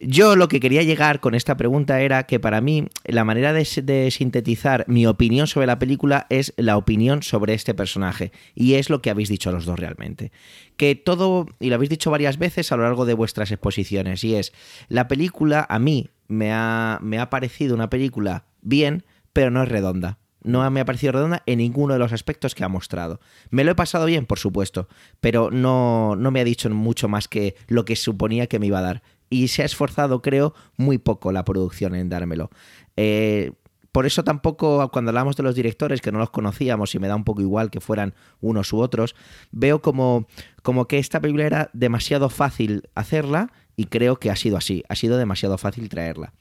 Yo 0.01 0.37
lo 0.37 0.47
que 0.47 0.61
quería 0.61 0.83
llegar 0.83 1.19
con 1.19 1.35
esta 1.35 1.57
pregunta 1.57 1.99
era 2.01 2.23
que 2.23 2.39
para 2.39 2.61
mí 2.61 2.87
la 3.03 3.25
manera 3.25 3.51
de, 3.51 3.65
sintetizar 4.11 4.85
mi 4.87 5.05
opinión 5.05 5.45
sobre 5.45 5.67
la 5.67 5.77
película 5.77 6.25
es 6.29 6.53
la 6.55 6.77
opinión 6.77 7.21
sobre 7.21 7.53
este 7.53 7.73
personaje. 7.73 8.31
Y 8.55 8.75
es 8.75 8.89
lo 8.89 9.01
que 9.01 9.09
habéis 9.09 9.27
dicho 9.27 9.51
los 9.51 9.65
dos 9.65 9.77
realmente. 9.77 10.31
Que 10.77 10.95
todo, 10.95 11.47
y 11.59 11.69
lo 11.69 11.75
habéis 11.75 11.89
dicho 11.89 12.11
varias 12.11 12.37
veces 12.37 12.71
a 12.71 12.77
lo 12.77 12.83
largo 12.83 13.05
de 13.05 13.13
vuestras 13.13 13.51
exposiciones, 13.51 14.23
y 14.23 14.35
es, 14.35 14.53
la 14.87 15.09
película 15.09 15.65
a 15.69 15.79
mí 15.79 16.09
me 16.29 16.53
ha, 16.53 16.99
me 17.01 17.19
ha 17.19 17.29
parecido 17.29 17.75
una 17.75 17.89
película 17.89 18.45
bien, 18.61 19.03
pero 19.33 19.51
no 19.51 19.63
es 19.63 19.69
redonda. 19.69 20.19
No 20.41 20.69
me 20.71 20.79
ha 20.79 20.85
parecido 20.85 21.11
redonda 21.11 21.43
en 21.45 21.57
ninguno 21.57 21.93
de 21.93 21.99
los 21.99 22.13
aspectos 22.13 22.55
que 22.55 22.63
ha 22.63 22.69
mostrado. 22.69 23.19
Me 23.49 23.65
lo 23.65 23.71
he 23.71 23.75
pasado 23.75 24.05
bien, 24.05 24.25
por 24.25 24.39
supuesto, 24.39 24.87
pero 25.19 25.51
no, 25.51 26.15
no 26.15 26.31
me 26.31 26.39
ha 26.39 26.45
dicho 26.45 26.69
mucho 26.69 27.09
más 27.09 27.27
que 27.27 27.55
lo 27.67 27.83
que 27.83 27.97
suponía 27.97 28.47
que 28.47 28.59
me 28.59 28.67
iba 28.67 28.79
a 28.79 28.83
dar. 28.83 29.03
Y 29.29 29.49
se 29.49 29.61
ha 29.61 29.65
esforzado, 29.65 30.21
creo, 30.21 30.53
muy 30.77 30.97
poco 30.97 31.31
la 31.31 31.45
producción 31.45 31.95
en 31.95 32.09
dármelo. 32.09 32.49
Eh, 32.97 33.51
por 33.91 34.05
eso 34.05 34.23
tampoco 34.23 34.89
cuando 34.91 35.09
hablamos 35.09 35.35
de 35.35 35.43
los 35.43 35.55
directores 35.55 36.01
que 36.01 36.11
no 36.11 36.19
los 36.19 36.29
conocíamos 36.29 36.93
y 36.93 36.99
me 36.99 37.07
da 37.07 37.15
un 37.15 37.23
poco 37.23 37.41
igual 37.41 37.71
que 37.71 37.81
fueran 37.81 38.13
unos 38.39 38.71
u 38.71 38.79
otros, 38.79 39.15
veo 39.51 39.81
como, 39.81 40.27
como 40.61 40.87
que 40.87 40.99
esta 40.99 41.19
película 41.19 41.45
era 41.45 41.69
demasiado 41.73 42.29
fácil 42.29 42.89
hacerla 42.93 43.51
y 43.75 43.85
creo 43.85 44.17
que 44.17 44.29
ha 44.29 44.35
sido 44.35 44.57
así, 44.57 44.83
ha 44.89 44.95
sido 44.95 45.17
demasiado 45.17 45.57
fácil 45.57 45.89
traerla. 45.89 46.33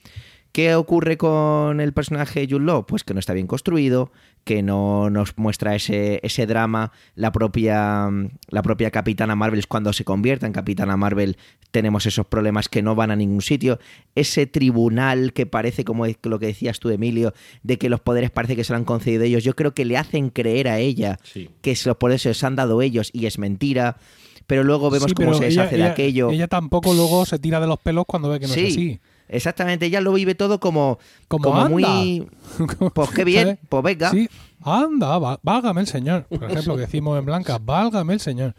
¿Qué 0.53 0.74
ocurre 0.74 1.16
con 1.16 1.80
el 1.80 1.93
personaje 1.93 2.47
Jude 2.49 2.64
Law? 2.64 2.86
Pues 2.86 3.05
que 3.05 3.14
no 3.14 3.20
está 3.20 3.32
bien 3.32 3.47
construido, 3.47 4.12
que 4.49 4.62
no 4.62 5.11
nos 5.11 5.36
muestra 5.36 5.74
ese, 5.74 6.20
ese 6.22 6.46
drama. 6.46 6.90
La 7.14 7.32
propia, 7.32 8.09
la 8.49 8.62
propia 8.62 8.90
Capitana 8.90 9.36
Marvel, 9.36 9.66
cuando 9.68 9.92
se 9.92 10.05
convierta 10.05 10.46
en 10.46 10.55
Capitana 10.55 10.96
Marvel, 10.96 11.36
tenemos 11.70 12.07
esos 12.07 12.24
problemas 12.24 12.70
que 12.70 12.80
no 12.80 12.94
van 12.94 13.11
a 13.11 13.16
ningún 13.16 13.42
sitio. 13.42 13.78
Ese 14.14 14.46
tribunal 14.46 15.34
que 15.34 15.44
parece, 15.44 15.84
como 15.84 16.07
lo 16.22 16.38
que 16.38 16.46
decías 16.46 16.80
tú, 16.80 16.88
Emilio, 16.88 17.34
de 17.62 17.76
que 17.76 17.90
los 17.90 18.01
poderes 18.01 18.30
parece 18.30 18.57
que 18.57 18.64
se 18.64 18.72
lo 18.72 18.78
han 18.78 18.86
concedido 18.86 19.24
ellos, 19.24 19.44
yo 19.44 19.55
creo 19.55 19.74
que 19.74 19.84
le 19.84 19.99
hacen 19.99 20.30
creer 20.30 20.68
a 20.68 20.78
ella 20.78 21.18
Sí. 21.24 21.51
que 21.61 21.76
los 21.84 21.99
poderes 21.99 22.22
se 22.22 22.30
los 22.30 22.42
han 22.42 22.57
dado 22.57 22.80
ellos 22.80 23.11
y 23.12 23.26
es 23.26 23.38
mentira. 23.38 23.99
Pero 24.46 24.64
luego 24.64 24.88
vemos 24.88 25.11
Sí, 25.11 25.14
cómo 25.14 25.34
se 25.34 25.49
ella- 25.49 25.64
deshace 25.64 25.76
de 25.76 25.84
aquello. 25.84 26.30
Ella 26.30 26.49
tampoco 26.49 26.94
luego 26.94 27.26
se 27.26 27.38
tira 27.38 27.61
de 27.61 27.66
los 27.66 27.78
pelos 27.80 28.05
cuando 28.07 28.30
ve 28.30 28.40
que 28.40 28.46
no 28.46 28.55
Sí. 28.55 28.61
es 28.64 28.72
así. 28.72 29.01
Exactamente, 29.29 29.87
ella 29.87 30.01
lo 30.01 30.12
vive 30.12 30.35
todo 30.35 30.59
como, 30.61 30.99
Como, 31.29 31.45
como 31.45 31.57
anda. 31.61 31.68
muy... 31.70 32.26
Pues 32.95 33.11
qué 33.11 33.24
bien, 33.24 33.45
¿Sabes? 33.45 33.59
pues 33.68 33.83
venga. 33.83 34.11
Sí, 34.11 34.29
anda, 34.62 35.18
va- 35.18 35.39
válgame 35.43 35.83
el 35.83 35.87
señor. 35.87 36.24
Por 36.24 36.45
ejemplo, 36.51 36.74
que 36.76 36.83
decimos 36.83 37.18
en 37.18 37.24
blanca, 37.26 37.59
válgame 37.59 38.14
el 38.14 38.20
señor. 38.20 38.55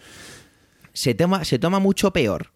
se 0.94 1.14
toma, 1.14 1.44
se 1.46 1.60
toma 1.60 1.80
mucho 1.80 2.12
peor 2.14 2.52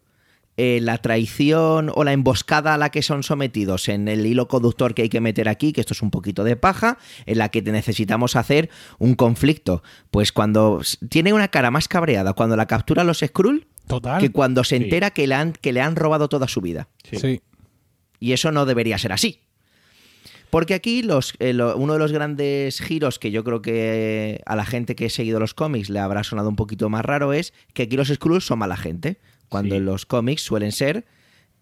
eh, 0.55 0.79
la 0.81 0.99
traición 0.99 1.91
o 1.95 2.03
la 2.03 2.13
emboscada 2.13 2.75
a 2.75 2.77
la 2.77 2.89
que 2.91 3.01
son 3.01 3.23
sometidos 3.23 3.89
en 3.89 4.07
el 4.07 4.23
hilo 4.27 4.47
conductor 4.47 4.93
que 4.93 5.01
hay 5.01 5.09
que 5.09 5.19
meter 5.21 5.49
aquí, 5.49 5.73
que 5.73 5.81
esto 5.81 5.93
es 5.93 6.03
un 6.03 6.11
poquito 6.11 6.43
de 6.43 6.55
paja, 6.55 6.99
en 7.25 7.39
la 7.39 7.49
que 7.49 7.63
necesitamos 7.63 8.35
hacer 8.35 8.69
un 8.99 9.15
conflicto. 9.15 9.81
Pues 10.11 10.31
cuando 10.31 10.81
tiene 11.09 11.33
una 11.33 11.47
cara 11.47 11.71
más 11.71 11.87
cabreada 11.87 12.33
cuando 12.33 12.55
la 12.55 12.67
captura 12.67 13.03
los 13.03 13.21
Skrull 13.25 13.65
Total. 13.87 14.21
que 14.21 14.31
cuando 14.31 14.63
se 14.63 14.77
Sí. 14.77 14.83
entera 14.83 15.09
que 15.09 15.25
le, 15.25 15.33
han, 15.33 15.53
que 15.53 15.73
le 15.73 15.81
han 15.81 15.95
robado 15.95 16.29
toda 16.29 16.47
su 16.47 16.61
vida. 16.61 16.87
Sí. 17.09 17.17
Sí. 17.17 17.41
Y 18.23 18.31
eso 18.31 18.53
no 18.53 18.65
debería 18.65 18.97
ser 18.97 19.11
así. 19.11 19.41
Porque 20.49 20.75
aquí 20.75 21.01
los, 21.03 21.33
eh, 21.39 21.51
lo- 21.51 21.75
uno 21.75 21.93
de 21.93 21.99
los 21.99 22.13
grandes 22.13 22.79
giros 22.79 23.19
que 23.19 23.31
yo 23.31 23.43
creo 23.43 23.61
que 23.61 24.41
a 24.45 24.55
la 24.55 24.63
gente 24.65 24.95
que 24.95 25.07
ha 25.07 25.09
seguido 25.09 25.39
los 25.41 25.53
cómics 25.53 25.89
le 25.89 25.99
habrá 25.99 26.23
sonado 26.23 26.47
un 26.47 26.55
poquito 26.55 26.89
más 26.89 27.03
raro 27.03 27.33
es 27.33 27.53
que 27.73 27.83
aquí 27.83 27.97
los 27.97 28.07
Skrulls 28.07 28.45
son 28.45 28.59
mala 28.59 28.77
gente. 28.77 29.17
Cuando 29.49 29.75
Sí. 29.75 29.79
en 29.79 29.85
los 29.85 30.05
cómics 30.05 30.41
suelen 30.41 30.71
ser. 30.71 31.05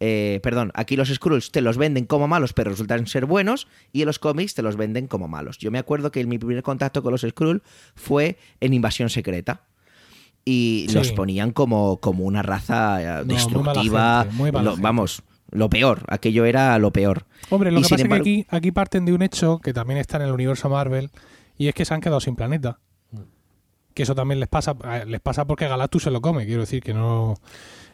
eh, 0.03 0.39
perdón, 0.41 0.71
aquí 0.73 0.95
los 0.95 1.09
Skrulls 1.09 1.51
te 1.51 1.61
los 1.61 1.77
venden 1.77 2.05
como 2.05 2.27
malos, 2.27 2.53
pero 2.53 2.71
resultan 2.71 3.05
ser 3.05 3.27
buenos, 3.27 3.67
y 3.93 4.01
en 4.01 4.07
los 4.07 4.17
cómics 4.17 4.55
te 4.55 4.63
los 4.63 4.75
venden 4.75 5.05
como 5.05 5.27
malos. 5.27 5.59
Yo 5.59 5.69
me 5.69 5.77
acuerdo 5.77 6.11
que 6.11 6.25
mi 6.25 6.39
primer 6.39 6.63
contacto 6.63 7.03
con 7.03 7.11
los 7.11 7.21
Skrull 7.21 7.61
fue 7.95 8.37
en 8.61 8.73
Invasión 8.73 9.11
Secreta. 9.11 9.61
Y 10.43 10.87
Sí. 10.89 10.95
los 10.95 11.11
ponían 11.11 11.51
como, 11.51 11.99
como 12.01 12.23
una 12.25 12.41
raza 12.41 12.99
eh, 12.99 13.05
No, 13.05 13.11
muy 13.11 13.25
mala 13.25 13.33
destructiva. 13.35 14.21
gente, 14.23 14.35
muy 14.37 14.51
mala 14.51 14.63
lo- 14.63 14.71
gente. 14.71 14.81
vamos, 14.83 15.21
lo 15.51 15.69
peor. 15.69 16.03
Aquello 16.07 16.45
era 16.45 16.77
lo 16.79 16.91
peor. 16.91 17.25
Hombre, 17.49 17.71
lo 17.71 17.79
Y 17.79 17.83
que 17.83 17.89
pasa 17.89 18.01
embargo- 18.03 18.23
es 18.23 18.25
que 18.25 18.39
aquí, 18.41 18.47
aquí 18.49 18.71
parten 18.71 19.05
de 19.05 19.13
un 19.13 19.21
hecho 19.21 19.59
que 19.59 19.73
también 19.73 19.99
está 19.99 20.17
en 20.17 20.23
el 20.23 20.31
universo 20.31 20.69
Marvel 20.69 21.09
y 21.57 21.67
es 21.67 21.75
que 21.75 21.85
se 21.85 21.93
han 21.93 22.01
quedado 22.01 22.19
sin 22.19 22.35
planeta. 22.35 22.79
Que 23.93 24.03
eso 24.03 24.15
también 24.15 24.39
les 24.39 24.47
pasa, 24.47 24.73
les 25.05 25.19
pasa 25.19 25.45
porque 25.45 25.67
Galactus 25.67 26.03
se 26.03 26.11
lo 26.11 26.21
come, 26.21 26.45
quiero 26.45 26.61
decir 26.61 26.81
que 26.81 26.93
no. 26.93 27.35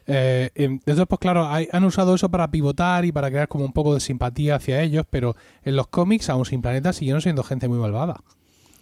Eh, 0.05 0.51
em, 0.55 0.74
entonces, 0.74 1.05
pues 1.10 1.20
claro, 1.20 1.47
hay- 1.47 1.68
han 1.72 1.84
usado 1.84 2.14
eso 2.16 2.30
para 2.30 2.49
pivotar 2.51 3.03
y 3.03 3.12
para 3.12 3.30
crear 3.30 3.47
como 3.47 3.66
un 3.66 3.74
poco 3.74 3.93
de 3.95 3.99
simpatía 3.99 4.55
hacia 4.55 4.82
ellos, 4.84 5.05
pero 5.10 5.36
en 5.64 5.76
los 5.76 5.88
cómics, 5.88 6.30
aún 6.30 6.45
sin 6.45 6.62
planeta, 6.62 6.93
siguieron 6.93 7.22
siendo 7.22 7.43
gente 7.43 7.68
muy 7.68 7.80
malvada. 7.80 8.22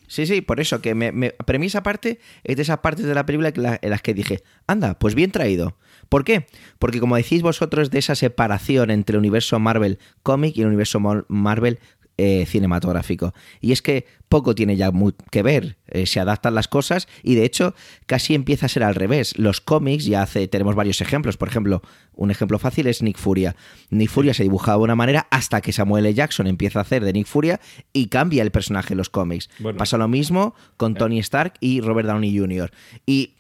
Sí, 0.08 0.28
sí, 0.28 0.42
por 0.42 0.60
eso, 0.60 0.82
que 0.82 0.94
me, 0.94 1.12
me, 1.12 1.32
para 1.32 1.58
mí 1.58 1.66
esa 1.66 1.82
parte 1.82 2.20
es 2.44 2.56
de 2.58 2.62
esas 2.62 2.80
partes 2.80 3.06
de 3.06 3.16
la 3.16 3.26
película 3.26 3.52
que 3.54 3.62
la- 3.62 3.80
en 3.82 3.90
las 3.90 4.02
que 4.04 4.14
dije, 4.14 4.44
anda, 4.68 4.94
pues 5.00 5.16
bien 5.16 5.32
traído. 5.32 5.78
¿Por 6.10 6.24
qué? 6.24 6.48
Porque 6.80 7.00
como 7.00 7.16
decís 7.16 7.42
vosotros 7.42 7.92
de 7.92 8.00
esa 8.00 8.16
separación 8.16 8.92
entre 8.92 9.16
el 9.16 9.20
universo 9.20 9.60
Marvel 9.60 10.00
cómic 10.24 10.56
y 10.58 10.62
el 10.62 10.68
universo 10.68 11.00
Mar- 11.00 11.26
Marvel 11.28 11.80
eh, 12.18 12.46
cinematográfico. 12.46 13.34
Y 13.60 13.74
es 13.74 13.82
que 13.82 14.06
poco 14.30 14.56
tiene 14.56 14.78
ya 14.78 14.90
que 15.32 15.44
ver, 15.44 15.76
eh, 15.88 16.06
se 16.06 16.22
adaptan 16.22 16.56
las 16.56 16.70
cosas 16.70 17.10
y 17.24 17.36
de 17.36 17.44
hecho 17.44 17.76
casi 18.06 18.36
empieza 18.36 18.68
a 18.68 18.70
ser 18.70 18.84
al 18.84 18.96
revés. 18.96 19.38
Los 19.38 19.60
cómics 19.60 20.06
ya 20.06 20.22
hace, 20.22 20.48
tenemos 20.48 20.76
varios 20.76 21.02
ejemplos, 21.02 21.36
por 21.36 21.50
ejemplo, 21.50 21.82
un 22.14 22.32
ejemplo 22.32 22.58
fácil 22.58 22.88
es 22.88 23.02
Nick 23.02 23.18
Furia. 23.18 23.58
Nick 23.90 24.10
Furia 24.10 24.34
se 24.34 24.44
dibujaba 24.44 24.78
de 24.78 24.84
una 24.86 24.96
manera 24.96 25.28
hasta 25.30 25.60
que 25.60 25.74
Samuel 25.74 26.06
L. 26.06 26.14
Jackson 26.14 26.48
empieza 26.48 26.80
a 26.80 26.84
hacer 26.84 27.04
de 27.04 27.12
Nick 27.12 27.28
Furia 27.28 27.60
y 27.92 28.08
cambia 28.08 28.44
el 28.44 28.52
personaje 28.52 28.94
en 28.94 28.98
los 29.00 29.10
cómics. 29.10 29.50
Bueno. 29.60 29.78
Pasa 29.78 29.98
lo 29.98 30.08
mismo 30.08 30.56
con 30.78 30.94
Tony 30.96 31.20
Stark 31.20 31.56
y 31.60 31.82
Robert 31.82 32.08
Downey 32.08 32.38
Jr. 32.38 32.72
Y 33.06 33.34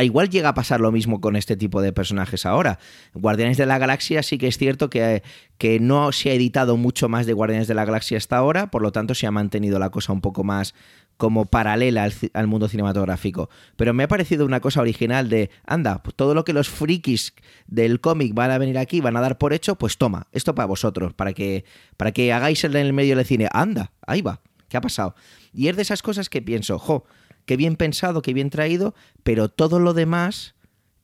igual 0.00 0.30
llega 0.30 0.50
a 0.50 0.54
pasar 0.54 0.80
lo 0.80 0.92
mismo 0.92 1.20
con 1.20 1.36
este 1.36 1.56
tipo 1.56 1.82
de 1.82 1.92
personajes 1.92 2.46
ahora. 2.46 2.78
Guardianes 3.14 3.56
de 3.58 3.66
la 3.66 3.78
Galaxia 3.78 4.22
sí 4.22 4.38
que 4.38 4.48
es 4.48 4.56
cierto 4.56 4.88
que, 4.88 5.22
que 5.58 5.80
no 5.80 6.12
se 6.12 6.30
ha 6.30 6.34
editado 6.34 6.76
mucho 6.76 7.08
más 7.08 7.26
de 7.26 7.34
Guardianes 7.34 7.68
de 7.68 7.74
la 7.74 7.84
Galaxia 7.84 8.16
hasta 8.16 8.36
ahora, 8.36 8.70
por 8.70 8.82
lo 8.82 8.92
tanto 8.92 9.14
se 9.14 9.26
ha 9.26 9.30
mantenido 9.30 9.78
la 9.78 9.90
cosa 9.90 10.12
un 10.12 10.20
poco 10.20 10.44
más 10.44 10.74
como 11.16 11.44
paralela 11.44 12.10
al, 12.32 12.46
mundo 12.48 12.68
cinematográfico. 12.68 13.48
Pero 13.76 13.94
me 13.94 14.02
ha 14.02 14.08
parecido 14.08 14.44
una 14.44 14.60
cosa 14.60 14.80
original 14.80 15.28
de, 15.28 15.50
anda, 15.64 16.02
pues 16.02 16.16
todo 16.16 16.34
lo 16.34 16.44
que 16.44 16.52
los 16.52 16.68
frikis 16.68 17.34
del 17.66 18.00
cómic 18.00 18.34
van 18.34 18.50
a 18.50 18.58
venir 18.58 18.78
aquí, 18.78 19.00
van 19.00 19.16
a 19.16 19.20
dar 19.20 19.38
por 19.38 19.52
hecho, 19.52 19.76
pues 19.76 19.98
toma, 19.98 20.26
esto 20.32 20.54
para 20.54 20.66
vosotros, 20.66 21.14
para 21.14 21.32
que, 21.32 21.64
para 21.96 22.12
que 22.12 22.32
hagáis 22.32 22.64
en 22.64 22.74
el 22.76 22.92
medio 22.92 23.14
del 23.14 23.24
cine. 23.24 23.48
Anda, 23.52 23.92
ahí 24.06 24.22
va, 24.22 24.40
¿qué 24.68 24.76
ha 24.76 24.80
pasado? 24.80 25.14
Y 25.52 25.68
es 25.68 25.76
de 25.76 25.82
esas 25.82 26.02
cosas 26.02 26.28
que 26.28 26.42
pienso, 26.42 26.78
jo, 26.78 27.04
qué 27.46 27.56
bien 27.56 27.76
pensado, 27.76 28.22
qué 28.22 28.32
bien 28.32 28.50
traído, 28.50 28.94
pero 29.22 29.48
todo 29.48 29.78
lo 29.78 29.94
demás 29.94 30.54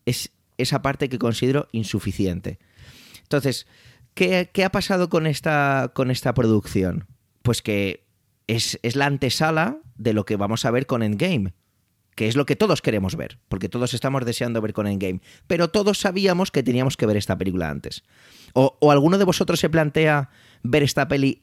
es 0.07 0.33
esa 0.57 0.83
parte 0.83 1.09
que 1.09 1.19
considero 1.19 1.69
insuficiente. 1.73 2.59
Entonces, 3.23 3.67
¿qué, 4.15 4.51
qué 4.53 4.65
ha 4.65 4.71
pasado 4.71 5.09
con 5.09 5.27
esta, 5.27 5.93
con 5.95 6.11
esta 6.11 6.35
producción? 6.35 7.07
Pues 7.43 7.63
que 7.63 8.07
es, 8.47 8.79
es 8.83 8.97
la 8.97 9.07
antesala 9.07 9.79
de 9.97 10.13
lo 10.13 10.25
que 10.25 10.37
vamos 10.37 10.65
a 10.65 10.71
ver 10.71 10.87
con 10.87 11.03
Endgame, 11.03 11.55
que 12.15 12.27
es 12.27 12.35
lo 12.35 12.47
que 12.47 12.57
todos 12.57 12.83
queremos 12.83 13.15
ver, 13.15 13.39
porque 13.49 13.69
todos 13.69 13.95
estamos 13.95 14.25
deseando 14.25 14.61
ver 14.61 14.73
con 14.73 14.87
Endgame, 14.87 15.21
pero 15.47 15.69
todos 15.69 15.99
sabíamos 15.99 16.51
que 16.51 16.65
teníamos 16.65 16.97
que 16.97 17.07
ver 17.07 17.17
esta 17.17 17.39
película 17.39 17.71
antes. 17.71 18.03
¿O, 18.55 18.77
o 18.81 18.91
alguno 18.91 19.19
de 19.19 19.25
vosotros 19.25 19.61
se 19.61 19.71
plantea 19.71 20.31
ver 20.63 20.83
esta 20.83 21.07
peli, 21.07 21.43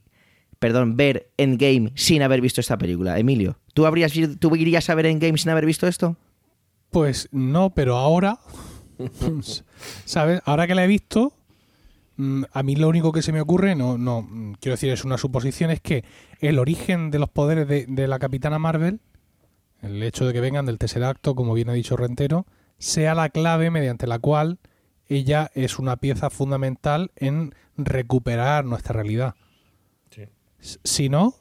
perdón, 0.59 0.97
ver 0.97 1.31
Endgame 1.37 1.91
sin 1.95 2.21
haber 2.21 2.41
visto 2.41 2.61
esta 2.61 2.77
película? 2.77 3.17
Emilio, 3.19 3.57
¿tú, 3.73 3.85
habrías, 3.85 4.13
¿tú 4.39 4.55
irías 4.55 4.89
a 4.89 4.95
ver 4.95 5.07
Endgame 5.07 5.37
sin 5.37 5.51
haber 5.51 5.65
visto 5.65 5.87
esto? 5.87 6.17
Pues 6.89 7.29
no, 7.31 7.71
pero 7.71 7.97
ahora, 7.97 8.39
¿sabes? 10.05 10.41
Ahora 10.45 10.67
que 10.67 10.75
la 10.75 10.85
he 10.85 10.87
visto, 10.87 11.33
mm, 12.17 12.43
a 12.51 12.63
mí 12.63 12.75
lo 12.75 12.87
único 12.87 13.11
que 13.11 13.21
se 13.21 13.31
me 13.31 13.41
ocurre, 13.41 13.75
no, 13.75 13.97
no, 13.97 14.21
mm, 14.21 14.53
quiero 14.59 14.75
decir, 14.75 14.91
es 14.91 15.03
una 15.03 15.17
suposición, 15.17 15.71
es 15.71 15.81
que 15.81 16.03
el 16.39 16.59
origen 16.59 17.11
de 17.11 17.19
los 17.19 17.29
poderes 17.29 17.67
de, 17.67 17.85
de 17.87 18.07
la 18.07 18.19
Capitana 18.19 18.59
Marvel, 18.59 18.99
el 19.81 20.01
hecho 20.03 20.25
de 20.25 20.33
que 20.33 20.41
vengan 20.41 20.65
del 20.65 20.77
tercer 20.77 21.03
acto, 21.03 21.35
como 21.35 21.53
bien 21.53 21.69
ha 21.69 21.73
dicho 21.73 21.97
Rentero, 21.97 22.45
sea 22.77 23.15
la 23.15 23.29
clave 23.29 23.71
mediante 23.71 24.07
la 24.07 24.19
cual 24.19 24.59
ella 25.07 25.51
es 25.53 25.79
una 25.79 25.97
pieza 25.97 26.29
fundamental 26.29 27.11
en 27.15 27.53
recuperar 27.77 28.65
nuestra 28.65 28.93
realidad. 28.93 29.35
Si 30.83 31.09
no, 31.09 31.35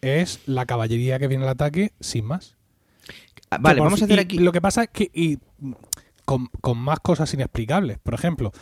es 0.00 0.40
la 0.46 0.66
caballería 0.66 1.18
que 1.18 1.28
viene 1.28 1.44
al 1.44 1.50
ataque 1.50 1.92
sin 2.00 2.24
más. 2.24 2.56
Ah, 3.50 3.58
Vale, 3.60 3.78
por 3.78 3.86
vamos 3.86 4.02
a 4.02 4.04
hacer 4.04 4.20
aquí... 4.20 4.38
Lo 4.38 4.52
que 4.52 4.60
pasa 4.60 4.84
es 4.84 4.90
que 4.90 5.10
y, 5.12 5.38
con, 6.24 6.46
con 6.60 6.78
más 6.78 7.00
cosas 7.00 7.32
inexplicables. 7.34 7.98
Por 7.98 8.14
ejemplo, 8.14 8.52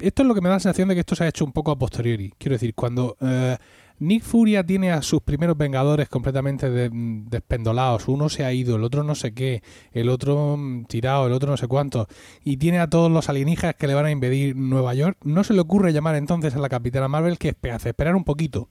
esto 0.00 0.22
es 0.22 0.28
lo 0.28 0.34
que 0.34 0.40
me 0.40 0.48
da 0.48 0.56
la 0.56 0.60
sensación 0.60 0.88
de 0.88 0.94
que 0.94 1.00
esto 1.00 1.16
se 1.16 1.24
ha 1.24 1.28
hecho 1.28 1.44
un 1.44 1.52
poco 1.52 1.72
a 1.72 1.78
posteriori. 1.78 2.32
Quiero 2.38 2.54
decir, 2.54 2.74
cuando 2.74 3.16
eh, 3.20 3.56
Nick 3.98 4.22
Furia 4.22 4.64
tiene 4.64 4.92
a 4.92 5.02
sus 5.02 5.20
primeros 5.20 5.56
Vengadores 5.58 6.08
completamente 6.08 6.70
de- 6.70 6.90
despendolados, 6.92 8.06
uno 8.06 8.28
se 8.28 8.44
ha 8.44 8.52
ido, 8.52 8.76
el 8.76 8.84
otro 8.84 9.02
no 9.02 9.16
sé 9.16 9.34
qué, 9.34 9.62
el 9.92 10.08
otro 10.08 10.56
mm, 10.56 10.84
tirado, 10.84 11.26
el 11.26 11.32
otro 11.32 11.50
no 11.50 11.56
sé 11.56 11.66
cuánto, 11.66 12.06
y 12.44 12.56
tiene 12.58 12.78
a 12.78 12.88
todos 12.88 13.10
los 13.10 13.28
alienígenas 13.28 13.74
que 13.74 13.88
le 13.88 13.94
van 13.94 14.06
a 14.06 14.10
invadir 14.12 14.54
Nueva 14.54 14.94
York, 14.94 15.18
no 15.24 15.42
se 15.42 15.54
le 15.54 15.60
ocurre 15.60 15.92
llamar 15.92 16.14
entonces 16.14 16.54
a 16.54 16.58
la 16.60 16.68
Capitana 16.68 17.08
Marvel 17.08 17.38
que 17.38 17.56
hace 17.72 17.88
esperar 17.88 18.14
un 18.14 18.24
poquito, 18.24 18.68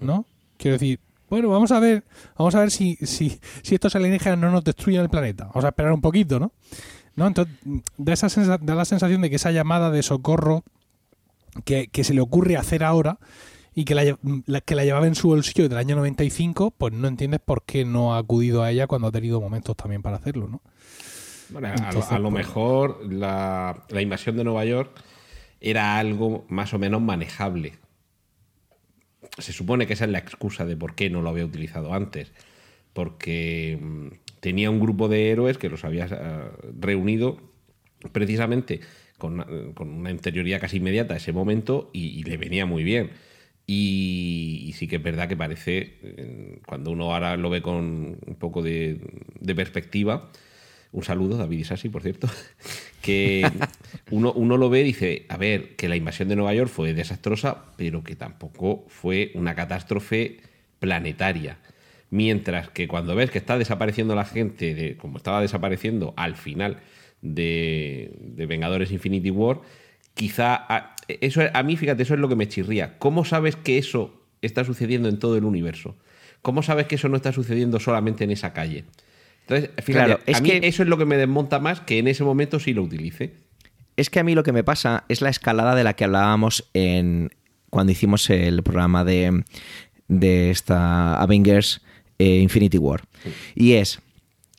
¿no? 0.00 0.24
Quiero 0.56 0.74
decir, 0.74 1.00
bueno, 1.30 1.48
vamos 1.50 1.70
a 1.72 1.78
ver, 1.80 2.04
vamos 2.36 2.54
a 2.54 2.60
ver 2.60 2.70
si, 2.70 2.96
si, 2.96 3.38
si 3.62 3.74
estos 3.74 3.94
alienígenas 3.96 4.38
no 4.38 4.50
nos 4.50 4.64
destruyen 4.64 5.02
el 5.02 5.08
planeta. 5.10 5.44
Vamos 5.46 5.64
a 5.64 5.68
esperar 5.68 5.92
un 5.92 6.00
poquito, 6.00 6.38
¿no? 6.40 6.52
¿No? 7.16 7.26
Entonces, 7.26 7.54
da, 7.96 8.12
esa 8.12 8.28
sensa- 8.28 8.58
da 8.60 8.74
la 8.74 8.84
sensación 8.84 9.20
de 9.20 9.30
que 9.30 9.36
esa 9.36 9.50
llamada 9.50 9.90
de 9.90 10.02
socorro 10.02 10.62
que, 11.64 11.88
que 11.88 12.04
se 12.04 12.14
le 12.14 12.20
ocurre 12.20 12.56
hacer 12.56 12.84
ahora, 12.84 13.18
y 13.74 13.84
que 13.84 13.94
la, 13.94 14.16
la- 14.46 14.60
que 14.60 14.74
la 14.74 14.84
llevaba 14.84 15.06
en 15.06 15.14
su 15.14 15.28
bolsillo 15.28 15.64
desde 15.64 15.74
el 15.74 15.80
año 15.80 15.96
95, 15.96 16.72
pues 16.76 16.92
no 16.94 17.06
entiendes 17.08 17.40
por 17.44 17.62
qué 17.62 17.84
no 17.84 18.14
ha 18.14 18.18
acudido 18.18 18.62
a 18.62 18.70
ella 18.70 18.86
cuando 18.86 19.08
ha 19.08 19.12
tenido 19.12 19.40
momentos 19.40 19.76
también 19.76 20.02
para 20.02 20.16
hacerlo, 20.16 20.48
¿no? 20.48 20.60
Bueno, 21.50 21.68
a, 21.68 21.72
Entonces, 21.74 22.10
lo, 22.10 22.16
a 22.16 22.18
lo 22.18 22.30
pues- 22.30 22.46
mejor 22.46 23.12
la, 23.12 23.84
la 23.88 24.02
invasión 24.02 24.36
de 24.36 24.44
Nueva 24.44 24.64
York 24.64 24.90
era 25.60 25.98
algo 25.98 26.44
más 26.48 26.72
o 26.74 26.78
menos 26.78 27.00
manejable. 27.02 27.74
Se 29.38 29.52
supone 29.52 29.86
que 29.86 29.92
esa 29.94 30.04
es 30.04 30.10
la 30.10 30.18
excusa 30.18 30.64
de 30.66 30.76
por 30.76 30.94
qué 30.94 31.10
no 31.10 31.22
lo 31.22 31.30
había 31.30 31.44
utilizado 31.44 31.94
antes. 31.94 32.32
Porque 32.92 33.78
mm, 33.80 34.08
tenía 34.40 34.70
un 34.70 34.80
grupo 34.80 35.08
de 35.08 35.30
héroes 35.30 35.58
que 35.58 35.68
los 35.70 35.84
había 35.84 36.06
eh, 36.10 36.50
reunido 36.80 37.40
precisamente 38.12 38.80
con, 39.18 39.34
una- 39.34 39.46
con 39.74 39.88
una 39.90 40.10
anterioridad 40.10 40.60
casi 40.60 40.78
inmediata 40.78 41.14
a 41.14 41.16
ese 41.18 41.32
momento 41.32 41.90
y, 41.92 42.06
y 42.20 42.22
le 42.24 42.36
venía 42.36 42.66
muy 42.66 42.84
bien. 42.84 43.10
Y, 43.66 44.64
y 44.66 44.72
sí 44.74 44.88
que 44.88 44.96
es 44.96 45.02
verdad 45.02 45.28
que 45.28 45.36
parece, 45.36 45.98
eh, 46.02 46.60
cuando 46.66 46.90
uno 46.90 47.12
ahora 47.12 47.36
lo 47.36 47.50
ve 47.50 47.60
con 47.62 48.18
un 48.26 48.34
poco 48.38 48.62
de, 48.62 48.98
de 49.40 49.54
perspectiva, 49.54 50.30
un 50.92 51.02
saludo, 51.02 51.36
David 51.36 51.58
Isasi, 51.58 51.88
por 51.88 52.02
cierto, 52.02 52.28
que 53.02 53.48
uno, 54.10 54.32
uno 54.32 54.56
lo 54.56 54.70
ve 54.70 54.80
y 54.80 54.84
dice, 54.84 55.26
a 55.28 55.36
ver, 55.36 55.76
que 55.76 55.88
la 55.88 55.96
invasión 55.96 56.28
de 56.28 56.36
Nueva 56.36 56.54
York 56.54 56.70
fue 56.70 56.94
desastrosa, 56.94 57.64
pero 57.76 58.02
que 58.02 58.16
tampoco 58.16 58.84
fue 58.88 59.32
una 59.34 59.54
catástrofe 59.54 60.38
planetaria. 60.78 61.58
Mientras 62.10 62.70
que 62.70 62.88
cuando 62.88 63.14
ves 63.14 63.30
que 63.30 63.38
está 63.38 63.58
desapareciendo 63.58 64.14
la 64.14 64.24
gente, 64.24 64.74
de, 64.74 64.96
como 64.96 65.18
estaba 65.18 65.42
desapareciendo 65.42 66.14
al 66.16 66.36
final 66.36 66.78
de, 67.20 68.12
de 68.20 68.46
Vengadores 68.46 68.90
Infinity 68.92 69.30
War, 69.30 69.60
quizá 70.14 70.94
eso 71.08 71.42
a 71.52 71.62
mí, 71.62 71.76
fíjate, 71.76 72.02
eso 72.02 72.14
es 72.14 72.20
lo 72.20 72.28
que 72.28 72.36
me 72.36 72.48
chirría. 72.48 72.98
¿Cómo 72.98 73.24
sabes 73.24 73.56
que 73.56 73.78
eso 73.78 74.22
está 74.42 74.64
sucediendo 74.64 75.08
en 75.08 75.18
todo 75.18 75.36
el 75.36 75.44
universo? 75.44 75.96
¿Cómo 76.42 76.62
sabes 76.62 76.86
que 76.86 76.94
eso 76.94 77.08
no 77.08 77.16
está 77.16 77.32
sucediendo 77.32 77.80
solamente 77.80 78.24
en 78.24 78.30
esa 78.30 78.52
calle? 78.52 78.84
Entonces, 79.48 79.70
fíjate, 79.84 80.06
Claro, 80.06 80.20
es 80.26 80.36
a 80.36 80.40
mí 80.40 80.50
que- 80.50 80.68
eso 80.68 80.82
es 80.82 80.88
lo 80.88 80.98
que 80.98 81.04
me 81.06 81.16
desmonta 81.16 81.58
más 81.58 81.80
que 81.80 81.98
en 81.98 82.08
ese 82.08 82.22
momento 82.24 82.60
sí 82.60 82.74
lo 82.74 82.82
utilice. 82.82 83.34
Es 83.96 84.10
que 84.10 84.20
a 84.20 84.24
mí 84.24 84.34
lo 84.34 84.42
que 84.42 84.52
me 84.52 84.62
pasa 84.62 85.04
es 85.08 85.22
la 85.22 85.30
escalada 85.30 85.74
de 85.74 85.84
la 85.84 85.94
que 85.94 86.04
hablábamos 86.04 86.68
en 86.74 87.30
cuando 87.70 87.92
hicimos 87.92 88.28
el 88.30 88.62
programa 88.62 89.04
de, 89.04 89.44
de 90.06 90.50
esta 90.50 91.20
Avengers 91.20 91.80
eh, 92.18 92.38
Infinity 92.40 92.78
War. 92.78 93.02
Y 93.54 93.72
es, 93.74 94.00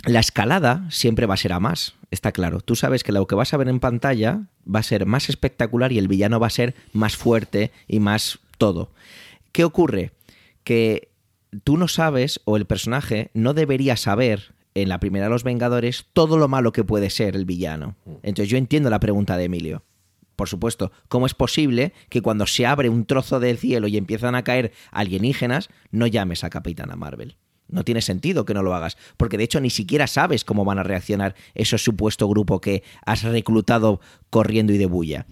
la 0.05 0.19
escalada 0.19 0.85
siempre 0.89 1.25
va 1.25 1.35
a 1.35 1.37
ser 1.37 1.53
a 1.53 1.59
más, 1.59 1.95
está 2.11 2.31
claro. 2.31 2.59
Tú 2.61 2.75
sabes 2.75 3.03
que 3.03 3.11
lo 3.11 3.27
que 3.27 3.35
vas 3.35 3.53
a 3.53 3.57
ver 3.57 3.67
en 3.69 3.79
pantalla 3.79 4.41
va 4.67 4.79
a 4.79 4.83
ser 4.83 5.05
más 5.05 5.29
espectacular 5.29 5.91
y 5.91 5.97
el 5.99 6.07
villano 6.07 6.39
va 6.39 6.47
a 6.47 6.51
ser 6.51 6.73
más 6.93 7.15
fuerte 7.15 7.71
y 7.87 7.99
más 7.99 8.39
todo. 8.57 8.91
¿Qué 9.51 9.63
ocurre? 9.63 10.11
Que 10.63 11.09
tú 11.63 11.77
no 11.77 11.87
sabes, 11.87 12.41
o 12.45 12.57
el 12.57 12.65
personaje 12.65 13.29
no 13.33 13.53
debería 13.53 13.95
saber 13.97 14.53
en 14.75 14.89
la 14.89 14.99
primera 14.99 15.25
de 15.25 15.31
los 15.31 15.43
Vengadores 15.43 16.07
todo 16.13 16.37
lo 16.37 16.47
malo 16.47 16.71
que 16.71 16.83
puede 16.83 17.09
ser 17.09 17.35
el 17.35 17.45
villano. 17.45 17.95
Entonces 18.23 18.49
yo 18.49 18.57
entiendo 18.57 18.89
la 18.89 18.99
pregunta 18.99 19.37
de 19.37 19.45
Emilio. 19.45 19.83
Por 20.35 20.47
supuesto, 20.47 20.91
¿cómo 21.09 21.25
es 21.25 21.33
posible 21.33 21.93
que 22.09 22.21
cuando 22.21 22.47
se 22.47 22.65
abre 22.65 22.87
un 22.87 23.05
trozo 23.05 23.41
del 23.41 23.57
cielo 23.57 23.87
y 23.87 23.97
empiezan 23.97 24.35
a 24.35 24.43
caer 24.43 24.71
alienígenas, 24.91 25.69
no 25.91 26.07
llames 26.07 26.45
a 26.45 26.49
Capitana 26.49 26.95
Marvel? 26.95 27.35
No 27.67 27.83
tiene 27.83 28.01
sentido 28.01 28.45
que 28.45 28.53
no 28.53 28.63
lo 28.63 28.73
hagas, 28.73 28.97
porque 29.17 29.37
de 29.37 29.43
hecho 29.43 29.59
ni 29.59 29.69
siquiera 29.69 30.07
sabes 30.07 30.45
cómo 30.45 30.65
van 30.65 30.79
a 30.79 30.83
reaccionar 30.83 31.35
ese 31.55 31.77
supuesto 31.77 32.27
grupo 32.27 32.61
que 32.61 32.83
has 33.05 33.23
reclutado 33.23 33.99
corriendo 34.29 34.73
y 34.73 34.77
de 34.77 34.85
bulla. 34.85 35.25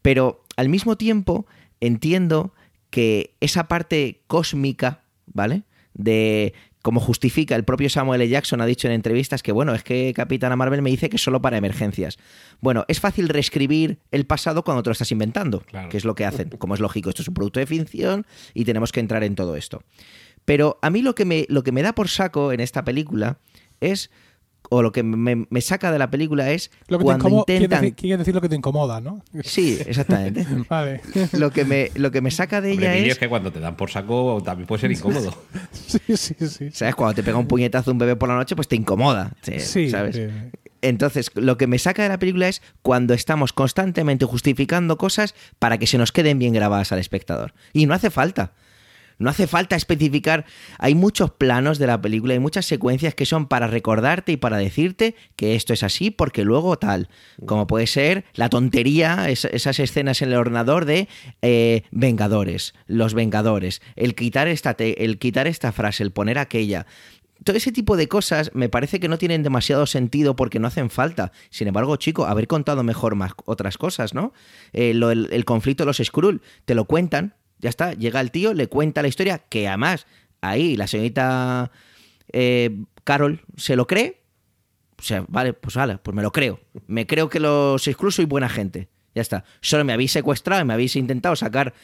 Pero 0.00 0.44
al 0.56 0.68
mismo 0.68 0.96
tiempo 0.96 1.46
entiendo 1.80 2.54
que 2.90 3.36
esa 3.40 3.68
parte 3.68 4.22
cósmica, 4.26 5.02
¿vale? 5.26 5.64
De 5.92 6.54
como 6.86 7.00
justifica 7.00 7.56
el 7.56 7.64
propio 7.64 7.90
Samuel 7.90 8.20
L. 8.20 8.30
Jackson 8.30 8.60
ha 8.60 8.64
dicho 8.64 8.86
en 8.86 8.94
entrevistas 8.94 9.42
que 9.42 9.50
bueno, 9.50 9.74
es 9.74 9.82
que 9.82 10.12
Capitana 10.14 10.54
Marvel 10.54 10.82
me 10.82 10.90
dice 10.90 11.10
que 11.10 11.16
es 11.16 11.22
solo 11.22 11.42
para 11.42 11.56
emergencias. 11.56 12.16
Bueno, 12.60 12.84
es 12.86 13.00
fácil 13.00 13.28
reescribir 13.28 13.98
el 14.12 14.24
pasado 14.24 14.62
cuando 14.62 14.84
te 14.84 14.90
lo 14.90 14.92
estás 14.92 15.10
inventando, 15.10 15.62
Claro. 15.62 15.88
que 15.88 15.96
es 15.96 16.04
lo 16.04 16.14
que 16.14 16.24
hacen. 16.24 16.50
Como 16.50 16.74
es 16.74 16.80
lógico, 16.80 17.08
esto 17.08 17.22
es 17.22 17.28
un 17.28 17.34
producto 17.34 17.58
de 17.58 17.66
ficción 17.66 18.24
y 18.54 18.64
tenemos 18.64 18.92
que 18.92 19.00
entrar 19.00 19.24
en 19.24 19.34
todo 19.34 19.56
esto. 19.56 19.82
Pero 20.44 20.78
a 20.80 20.90
mí 20.90 21.02
lo 21.02 21.16
que 21.16 21.24
me, 21.24 21.44
lo 21.48 21.64
que 21.64 21.72
me 21.72 21.82
da 21.82 21.92
por 21.92 22.06
saco 22.06 22.52
en 22.52 22.60
esta 22.60 22.84
película 22.84 23.40
es, 23.80 24.12
o 24.70 24.82
lo 24.82 24.92
que 24.92 25.02
me, 25.02 25.46
me 25.48 25.60
saca 25.60 25.90
de 25.92 25.98
la 25.98 26.10
película 26.10 26.50
es 26.50 26.70
Lo 26.88 26.98
que 26.98 27.02
te 27.02 27.04
cuando 27.04 27.24
incomoda, 27.28 27.44
quiere 27.46 27.64
intentan... 27.64 27.80
decir, 27.82 27.96
quiere 27.96 28.16
decir 28.18 28.34
lo 28.34 28.40
que 28.40 28.48
te 28.48 28.56
incomoda, 28.56 29.00
¿no? 29.00 29.22
Sí, 29.44 29.78
exactamente. 29.86 30.46
Vale. 30.68 31.00
lo, 31.32 31.50
que 31.50 31.64
me, 31.64 31.90
lo 31.94 32.10
que 32.10 32.20
me 32.20 32.30
saca 32.30 32.60
de 32.60 32.72
Hombre, 32.72 32.86
ella 32.86 32.94
Emilio, 32.94 33.12
es... 33.12 33.16
es 33.16 33.18
que 33.20 33.28
cuando 33.28 33.52
te 33.52 33.60
dan 33.60 33.76
por 33.76 33.90
saco 33.90 34.42
también 34.44 34.66
puede 34.66 34.80
ser 34.80 34.92
incómodo. 34.92 35.34
sí, 35.72 35.98
sí, 36.16 36.34
sí. 36.48 36.70
¿Sabes? 36.72 36.94
Cuando 36.94 37.14
te 37.14 37.22
pega 37.22 37.36
un 37.38 37.46
puñetazo 37.46 37.90
un 37.92 37.98
bebé 37.98 38.16
por 38.16 38.28
la 38.28 38.36
noche, 38.36 38.56
pues 38.56 38.68
te 38.68 38.76
incomoda. 38.76 39.32
te- 39.42 39.60
Sí, 39.60 39.90
¿sabes? 39.90 40.16
sí. 40.16 40.26
Entonces, 40.82 41.30
lo 41.34 41.56
que 41.56 41.66
me 41.66 41.78
saca 41.78 42.02
de 42.02 42.08
la 42.10 42.18
película 42.18 42.48
es 42.48 42.62
cuando 42.82 43.14
estamos 43.14 43.52
constantemente 43.52 44.24
justificando 44.24 44.98
cosas 44.98 45.34
para 45.58 45.78
que 45.78 45.86
se 45.86 45.98
nos 45.98 46.12
queden 46.12 46.38
bien 46.38 46.52
grabadas 46.52 46.92
al 46.92 46.98
espectador. 46.98 47.54
Y 47.72 47.86
no 47.86 47.94
hace 47.94 48.10
falta. 48.10 48.52
No 49.18 49.30
hace 49.30 49.46
falta 49.46 49.76
especificar. 49.76 50.44
Hay 50.78 50.94
muchos 50.94 51.30
planos 51.30 51.78
de 51.78 51.86
la 51.86 52.00
película, 52.00 52.34
hay 52.34 52.38
muchas 52.40 52.66
secuencias 52.66 53.14
que 53.14 53.24
son 53.26 53.46
para 53.46 53.66
recordarte 53.66 54.32
y 54.32 54.36
para 54.36 54.58
decirte 54.58 55.14
que 55.36 55.54
esto 55.54 55.72
es 55.72 55.82
así, 55.82 56.10
porque 56.10 56.44
luego 56.44 56.78
tal. 56.78 57.08
Como 57.46 57.66
puede 57.66 57.86
ser 57.86 58.24
la 58.34 58.48
tontería, 58.50 59.28
es- 59.30 59.46
esas 59.46 59.78
escenas 59.80 60.20
en 60.22 60.28
el 60.30 60.36
ordenador 60.36 60.84
de 60.84 61.08
eh, 61.42 61.82
Vengadores, 61.92 62.74
los 62.86 63.14
Vengadores, 63.14 63.80
el 63.96 64.14
quitar, 64.14 64.48
esta 64.48 64.76
el 64.78 65.18
quitar 65.18 65.46
esta 65.46 65.72
frase, 65.72 66.02
el 66.02 66.10
poner 66.12 66.38
aquella. 66.38 66.86
Todo 67.44 67.56
ese 67.56 67.70
tipo 67.72 67.96
de 67.96 68.08
cosas 68.08 68.50
me 68.54 68.68
parece 68.68 68.98
que 68.98 69.08
no 69.08 69.18
tienen 69.18 69.42
demasiado 69.42 69.86
sentido 69.86 70.36
porque 70.36 70.58
no 70.58 70.68
hacen 70.68 70.88
falta. 70.90 71.32
Sin 71.50 71.68
embargo, 71.68 71.96
chico, 71.96 72.26
haber 72.26 72.46
contado 72.48 72.82
mejor 72.82 73.14
más 73.14 73.32
otras 73.44 73.76
cosas, 73.78 74.14
¿no? 74.14 74.32
Eh, 74.72 74.90
el, 74.90 75.28
el 75.30 75.44
conflicto 75.44 75.84
de 75.84 75.86
los 75.86 75.98
Skrull, 76.04 76.40
te 76.64 76.74
lo 76.74 76.86
cuentan, 76.86 77.34
ya 77.58 77.70
está, 77.70 77.92
llega 77.94 78.20
el 78.20 78.30
tío, 78.30 78.54
le 78.54 78.68
cuenta 78.68 79.02
la 79.02 79.08
historia, 79.08 79.38
que 79.38 79.68
además 79.68 80.06
ahí 80.40 80.76
la 80.76 80.86
señorita 80.86 81.70
eh, 82.32 82.84
Carol 83.04 83.40
se 83.56 83.76
lo 83.76 83.86
cree. 83.86 84.22
O 84.98 85.02
sea, 85.02 85.24
vale, 85.28 85.52
pues 85.52 85.76
pues 86.02 86.14
me 86.14 86.22
lo 86.22 86.32
creo. 86.32 86.60
Me 86.86 87.06
creo 87.06 87.28
que 87.28 87.40
los 87.40 87.84
Skrull 87.84 88.12
soy 88.12 88.24
buena 88.24 88.48
gente. 88.48 88.88
Ya 89.14 89.22
está. 89.22 89.44
Solo 89.60 89.84
me 89.84 89.92
habéis 89.92 90.12
secuestrado 90.12 90.62
y 90.62 90.64
me 90.64 90.74
habéis 90.74 90.96
intentado 90.96 91.36
sacar 91.36 91.74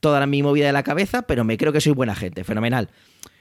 toda 0.00 0.20
la, 0.20 0.26
mi 0.26 0.42
movida 0.42 0.66
de 0.66 0.72
la 0.72 0.82
cabeza, 0.82 1.22
pero 1.22 1.44
me 1.44 1.56
creo 1.56 1.72
que 1.72 1.80
soy 1.80 1.92
buena 1.92 2.14
gente. 2.14 2.44
Fenomenal. 2.44 2.90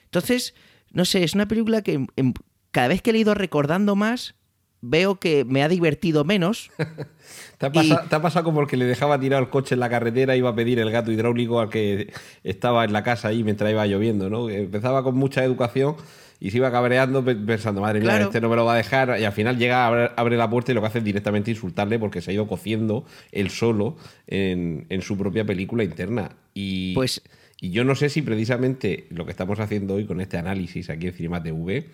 Entonces, 0.06 0.54
no 0.92 1.06
sé, 1.06 1.24
es 1.24 1.34
una 1.34 1.48
película 1.48 1.82
que 1.82 2.06
em, 2.16 2.34
cada 2.72 2.88
vez 2.88 3.02
que 3.02 3.12
he 3.12 3.18
ido 3.18 3.34
recordando 3.34 3.96
más, 3.96 4.36
veo 4.82 5.16
que 5.16 5.46
me 5.46 5.64
ha 5.64 5.70
divertido 5.70 6.24
menos. 6.24 6.70
¿Te 7.58 7.66
ha, 7.66 7.72
pasado, 7.72 8.02
te 8.10 8.16
ha 8.16 8.22
pasado 8.22 8.44
como 8.46 8.62
el 8.62 8.68
que 8.68 8.78
le 8.78 8.86
dejaba 8.86 9.20
tirar 9.20 9.42
el 9.42 9.50
coche 9.50 9.76
en 9.76 9.80
la 9.80 9.90
carretera 9.90 10.36
iba 10.36 10.50
a 10.50 10.56
pedir 10.56 10.78
el 10.80 10.92
gato 10.92 11.12
hidráulico 11.12 11.60
al 11.60 11.70
que 11.70 12.12
estaba 12.44 12.84
en 12.86 12.94
la 12.94 13.02
casa 13.04 13.30
ahí 13.30 13.44
mientras 13.44 13.72
iba 13.72 13.86
lloviendo, 13.88 14.30
¿no? 14.30 14.50
Empezaba 14.50 15.04
con 15.04 15.16
mucha 15.16 15.44
educación 15.44 15.96
y 16.40 16.52
se 16.52 16.58
iba 16.58 16.70
cabreando 16.70 17.24
pe- 17.24 17.36
pensando, 17.36 17.80
madre 17.82 18.00
mía, 18.02 18.10
Claro. 18.10 18.26
este 18.26 18.42
no 18.42 18.50
me 18.50 18.58
lo 18.58 18.66
va 18.66 18.74
a 18.74 18.78
dejar. 18.78 19.18
Y 19.20 19.24
al 19.24 19.32
final 19.32 19.58
llega, 19.58 19.88
abre, 19.88 20.12
abre 20.18 20.36
la 20.38 20.50
puerta 20.50 20.72
y 20.72 20.76
lo 20.76 20.82
que 20.82 20.88
hace 20.88 20.98
es 21.00 21.04
directamente 21.06 21.50
insultarle 21.50 21.98
porque 21.98 22.22
se 22.22 22.32
ha 22.32 22.34
ido 22.34 22.46
cociendo 22.46 23.06
él 23.32 23.50
solo 23.50 23.96
en, 24.28 24.86
en 24.90 25.02
su 25.02 25.18
propia 25.18 25.46
película 25.46 25.84
interna. 25.86 26.32
Y, 26.54 26.94
Pues- 26.94 27.22
y 27.62 27.72
yo 27.72 27.86
no 27.86 27.96
sé 27.96 28.10
si 28.10 28.22
precisamente 28.22 29.08
lo 29.10 29.24
que 29.26 29.32
estamos 29.32 29.60
haciendo 29.62 29.94
hoy 29.96 30.06
con 30.06 30.20
este 30.20 30.38
análisis 30.38 30.90
aquí 30.90 31.08
en 31.08 31.14
Cinema 31.14 31.42
TV 31.42 31.88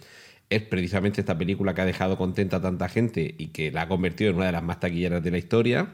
es 0.51 0.61
precisamente 0.61 1.21
esta 1.21 1.37
película 1.37 1.73
que 1.73 1.81
ha 1.81 1.85
dejado 1.85 2.17
contenta 2.17 2.57
a 2.57 2.61
tanta 2.61 2.89
gente 2.89 3.33
y 3.37 3.47
que 3.47 3.71
la 3.71 3.83
ha 3.83 3.87
convertido 3.87 4.29
en 4.29 4.35
una 4.35 4.45
de 4.47 4.51
las 4.51 4.61
más 4.61 4.79
taquilleras 4.79 5.23
de 5.23 5.31
la 5.31 5.37
historia, 5.37 5.87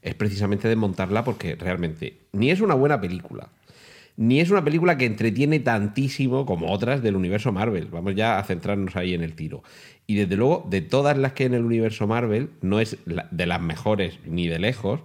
es 0.00 0.14
precisamente 0.14 0.68
desmontarla 0.68 1.24
porque 1.24 1.56
realmente 1.56 2.16
ni 2.32 2.50
es 2.50 2.60
una 2.60 2.74
buena 2.74 3.00
película, 3.00 3.48
ni 4.16 4.40
es 4.40 4.50
una 4.50 4.64
película 4.64 4.96
que 4.96 5.06
entretiene 5.06 5.58
tantísimo 5.58 6.46
como 6.46 6.70
otras 6.70 7.02
del 7.02 7.16
universo 7.16 7.50
Marvel. 7.50 7.88
Vamos 7.90 8.14
ya 8.14 8.38
a 8.38 8.44
centrarnos 8.44 8.94
ahí 8.94 9.12
en 9.12 9.22
el 9.22 9.34
tiro. 9.34 9.64
Y 10.06 10.14
desde 10.14 10.36
luego, 10.36 10.64
de 10.70 10.82
todas 10.82 11.18
las 11.18 11.32
que 11.32 11.42
hay 11.42 11.48
en 11.48 11.54
el 11.54 11.64
universo 11.64 12.06
Marvel, 12.06 12.50
no 12.62 12.78
es 12.78 12.96
de 13.04 13.46
las 13.46 13.60
mejores 13.60 14.20
ni 14.24 14.46
de 14.46 14.60
lejos, 14.60 15.00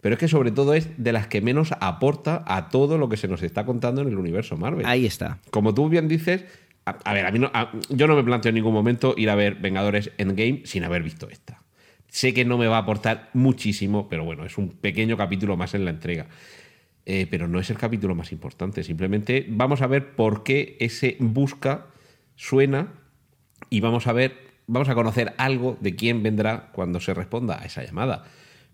pero 0.00 0.14
es 0.14 0.18
que 0.18 0.28
sobre 0.28 0.50
todo 0.50 0.72
es 0.72 0.88
de 0.96 1.12
las 1.12 1.26
que 1.26 1.42
menos 1.42 1.72
aporta 1.80 2.42
a 2.46 2.70
todo 2.70 2.96
lo 2.96 3.10
que 3.10 3.18
se 3.18 3.28
nos 3.28 3.42
está 3.42 3.66
contando 3.66 4.00
en 4.00 4.08
el 4.08 4.16
universo 4.16 4.56
Marvel 4.56 4.86
Ahí 4.86 5.04
está. 5.04 5.40
como 5.50 5.74
tú 5.74 5.88
bien 5.88 6.08
dices, 6.08 6.44
a, 6.86 7.12
ver, 7.12 7.26
a 7.26 7.32
mí 7.32 7.40
no, 7.40 7.50
yo 7.90 8.06
no 8.06 8.14
me 8.14 8.22
planteo 8.22 8.50
en 8.50 8.54
ningún 8.54 8.72
momento 8.72 9.14
ir 9.16 9.28
a 9.28 9.34
ver 9.34 9.56
Vengadores 9.56 10.12
Endgame 10.18 10.62
sin 10.64 10.84
haber 10.84 11.02
visto 11.02 11.28
esta. 11.28 11.62
Sé 12.08 12.32
que 12.32 12.44
no 12.44 12.58
me 12.58 12.68
va 12.68 12.76
a 12.76 12.80
aportar 12.80 13.28
muchísimo, 13.34 14.08
pero 14.08 14.24
bueno, 14.24 14.46
es 14.46 14.56
un 14.56 14.70
pequeño 14.70 15.16
capítulo 15.16 15.56
más 15.56 15.74
en 15.74 15.84
la 15.84 15.90
entrega. 15.90 16.28
Eh, 17.04 17.26
pero 17.30 17.46
no 17.46 17.60
es 17.60 17.70
el 17.70 17.78
capítulo 17.78 18.14
más 18.14 18.32
importante. 18.32 18.82
Simplemente 18.84 19.46
vamos 19.48 19.82
a 19.82 19.86
ver 19.86 20.14
por 20.14 20.44
qué 20.44 20.76
ese 20.80 21.16
busca 21.20 21.86
suena 22.36 22.94
y 23.68 23.80
vamos 23.80 24.06
a 24.06 24.12
ver, 24.12 24.36
vamos 24.66 24.88
a 24.88 24.94
conocer 24.94 25.34
algo 25.38 25.76
de 25.80 25.96
quién 25.96 26.22
vendrá 26.22 26.70
cuando 26.72 27.00
se 27.00 27.14
responda 27.14 27.60
a 27.60 27.64
esa 27.64 27.84
llamada. 27.84 28.24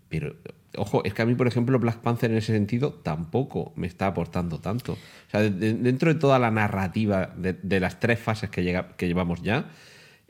Pero, 0.09 0.35
ojo, 0.77 1.03
es 1.03 1.13
que 1.13 1.21
a 1.21 1.25
mí, 1.25 1.35
por 1.35 1.47
ejemplo, 1.47 1.77
Black 1.79 1.97
Panther 1.99 2.31
en 2.31 2.37
ese 2.37 2.53
sentido 2.53 2.93
tampoco 2.93 3.73
me 3.75 3.87
está 3.87 4.07
aportando 4.07 4.59
tanto. 4.59 4.93
O 4.93 5.29
sea, 5.31 5.41
de- 5.41 5.51
de- 5.51 5.73
dentro 5.73 6.13
de 6.13 6.19
toda 6.19 6.39
la 6.39 6.51
narrativa 6.51 7.33
de, 7.37 7.79
las 7.79 7.99
tres 7.99 8.19
fases 8.19 8.49
que 8.49 8.63
llevamos 9.07 9.41
ya, 9.41 9.69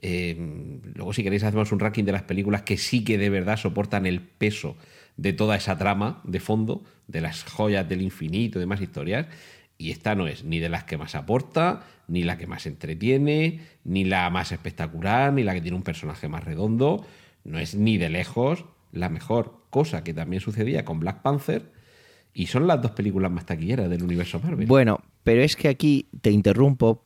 eh, 0.01 0.35
luego 0.95 1.13
si 1.13 1.23
queréis 1.23 1.43
hacemos 1.43 1.71
un 1.71 1.79
ranking 1.79 2.03
de 2.03 2.11
las 2.11 2.23
películas 2.23 2.63
que 2.63 2.77
sí 2.77 3.03
que 3.05 3.17
de 3.17 3.29
verdad 3.29 3.55
soportan 3.57 4.05
el 4.05 4.19
peso 4.21 4.75
de 5.15 5.31
toda 5.31 5.55
esa 5.55 5.77
trama 5.77 6.21
de 6.25 6.39
fondo, 6.41 6.83
de 7.07 7.21
las 7.21 7.43
joyas 7.45 7.87
del 7.87 8.01
infinito 8.01 8.59
y 8.59 8.61
demás 8.61 8.81
historias. 8.81 9.27
Y 9.77 9.91
esta 9.91 10.13
no 10.15 10.27
es 10.27 10.43
ni 10.43 10.59
de 10.59 10.69
las 10.69 10.83
que 10.83 10.97
más 10.97 11.15
aporta, 11.15 11.83
ni 12.07 12.23
la 12.23 12.37
que 12.37 12.47
más 12.47 12.65
entretiene, 12.65 13.61
ni 13.85 14.03
la 14.03 14.29
más 14.29 14.51
espectacular, 14.51 15.31
ni 15.33 15.43
la 15.43 15.53
que 15.53 15.61
tiene 15.61 15.77
un 15.77 15.83
personaje 15.83 16.27
más 16.27 16.43
redondo. 16.43 17.05
No 17.45 17.59
es 17.59 17.73
ni 17.75 17.97
de 17.97 18.09
lejos 18.09 18.65
la 18.91 19.09
mejor 19.09 19.62
cosa 19.73 20.03
que 20.05 20.13
también 20.13 20.39
sucedía 20.41 20.85
con 20.85 20.99
Black 21.01 21.21
Panther. 21.23 21.71
Y 22.35 22.47
son 22.47 22.65
las 22.65 22.81
dos 22.81 22.91
películas 22.91 23.31
más 23.31 23.45
taquilleras 23.45 23.89
del 23.89 24.01
universo 24.03 24.39
Marvel. 24.39 24.65
Bueno, 24.67 25.01
pero 25.23 25.41
es 25.43 25.55
que 25.55 25.67
aquí 25.67 26.07
te 26.21 26.31
interrumpo. 26.31 27.05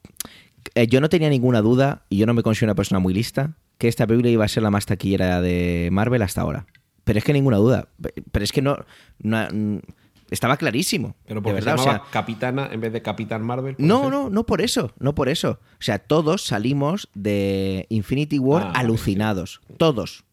Eh, 0.76 0.88
yo 0.88 1.02
no 1.02 1.10
tenía 1.10 1.30
ninguna 1.30 1.62
duda, 1.62 2.04
y 2.10 2.18
yo 2.18 2.26
no 2.26 2.34
me 2.34 2.44
considero 2.44 2.72
una 2.72 2.76
persona 2.76 3.00
muy 3.00 3.14
lista, 3.14 3.56
que 3.78 3.88
esta 3.88 4.06
película 4.08 4.30
iba 4.30 4.46
a 4.46 4.48
ser 4.48 4.64
la 4.64 4.70
más 4.72 4.86
taquillera 4.86 5.42
de 5.42 5.90
Marvel 5.92 6.22
hasta 6.22 6.42
ahora. 6.42 6.66
Pero 7.04 7.20
es 7.20 7.26
que 7.26 7.34
ninguna 7.34 7.58
duda. 7.58 7.88
Pero 8.32 8.44
es 8.44 8.52
que 8.52 8.62
no. 8.62 8.78
no- 9.20 9.82
estaba 10.30 10.58
clarísimo. 10.58 11.16
Pero 11.26 11.40
de 11.40 11.44
porque 11.44 11.54
verdad, 11.56 11.76
se 11.78 11.82
o 11.82 11.86
llamaba 11.86 12.04
sea, 12.06 12.12
Capitana 12.12 12.70
en 12.72 12.82
vez 12.82 12.92
de 12.92 13.02
Capitán 13.02 13.44
Marvel. 13.44 13.76
¿puede 13.76 13.88
no, 13.88 14.02
ser? 14.04 14.12
no, 14.12 14.30
no 14.30 14.46
por 14.46 14.60
eso, 14.62 14.92
no 15.00 15.16
por 15.16 15.30
eso. 15.30 15.60
O 15.74 15.82
sea, 15.82 16.00
todos 16.00 16.44
salimos 16.46 17.08
de 17.14 17.86
Infinity 17.90 18.38
War 18.40 18.64
Ah, 18.74 18.80
alucinados. 18.80 19.62
Todos. 19.78 20.26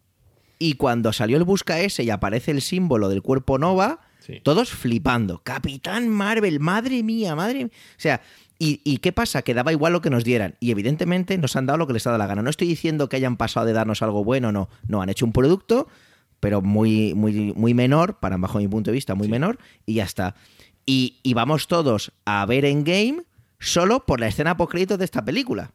Y 0.58 0.74
cuando 0.74 1.12
salió 1.12 1.36
el 1.36 1.44
Busca 1.44 1.80
S 1.80 2.02
y 2.02 2.10
aparece 2.10 2.50
el 2.50 2.62
símbolo 2.62 3.08
del 3.08 3.22
cuerpo 3.22 3.58
Nova, 3.58 4.00
Sí. 4.20 4.40
todos 4.42 4.70
flipando. 4.70 5.42
Capitán 5.44 6.08
Marvel, 6.08 6.58
madre 6.58 7.02
mía, 7.02 7.34
madre 7.34 7.64
mía. 7.64 7.66
O 7.66 8.00
sea, 8.00 8.22
¿y, 8.58 8.80
y 8.82 8.96
qué 8.98 9.12
pasa? 9.12 9.42
Que 9.42 9.52
daba 9.52 9.70
igual 9.70 9.92
lo 9.92 10.00
que 10.00 10.08
nos 10.08 10.24
dieran. 10.24 10.54
Y 10.60 10.70
evidentemente 10.70 11.36
nos 11.36 11.56
han 11.56 11.66
dado 11.66 11.76
lo 11.76 11.86
que 11.86 11.92
les 11.92 12.06
ha 12.06 12.10
dado 12.10 12.18
la 12.18 12.26
gana. 12.26 12.40
No 12.40 12.48
estoy 12.48 12.66
diciendo 12.66 13.10
que 13.10 13.16
hayan 13.16 13.36
pasado 13.36 13.66
de 13.66 13.74
darnos 13.74 14.00
algo 14.00 14.24
bueno, 14.24 14.50
no. 14.50 14.70
No, 14.88 15.02
han 15.02 15.10
hecho 15.10 15.26
un 15.26 15.32
producto, 15.32 15.88
pero 16.40 16.62
muy, 16.62 17.12
muy, 17.14 17.52
muy 17.54 17.74
menor, 17.74 18.18
para 18.18 18.38
bajo 18.38 18.58
mi 18.58 18.68
punto 18.68 18.90
de 18.90 18.94
vista, 18.94 19.14
muy 19.14 19.28
menor, 19.28 19.58
y 19.84 19.94
ya 19.94 20.04
está. 20.04 20.34
Y, 20.86 21.18
y 21.22 21.34
vamos 21.34 21.66
todos 21.68 22.12
a 22.24 22.46
ver 22.46 22.64
en 22.64 22.82
game 22.84 23.24
solo 23.58 24.06
por 24.06 24.20
la 24.20 24.28
escena 24.28 24.56
post 24.56 24.74
de 24.74 25.04
esta 25.04 25.22
película. 25.22 25.72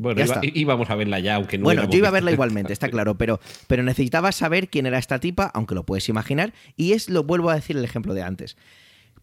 Bueno, 0.00 0.20
iba- 0.24 0.40
íbamos 0.54 0.90
a 0.90 0.94
verla 0.94 1.18
ya, 1.18 1.34
aunque 1.34 1.58
no 1.58 1.64
bueno, 1.64 1.82
yo 1.90 1.98
iba 1.98 2.08
a 2.08 2.12
verla 2.12 2.30
igualmente, 2.30 2.72
está 2.72 2.88
claro, 2.88 3.18
pero, 3.18 3.40
pero 3.66 3.82
necesitaba 3.82 4.30
saber 4.32 4.68
quién 4.68 4.86
era 4.86 4.98
esta 4.98 5.18
tipa, 5.18 5.50
aunque 5.54 5.74
lo 5.74 5.84
puedes 5.84 6.08
imaginar, 6.08 6.52
y 6.76 6.92
es 6.92 7.08
lo 7.10 7.24
vuelvo 7.24 7.50
a 7.50 7.56
decir 7.56 7.76
el 7.76 7.84
ejemplo 7.84 8.14
de 8.14 8.22
antes. 8.22 8.56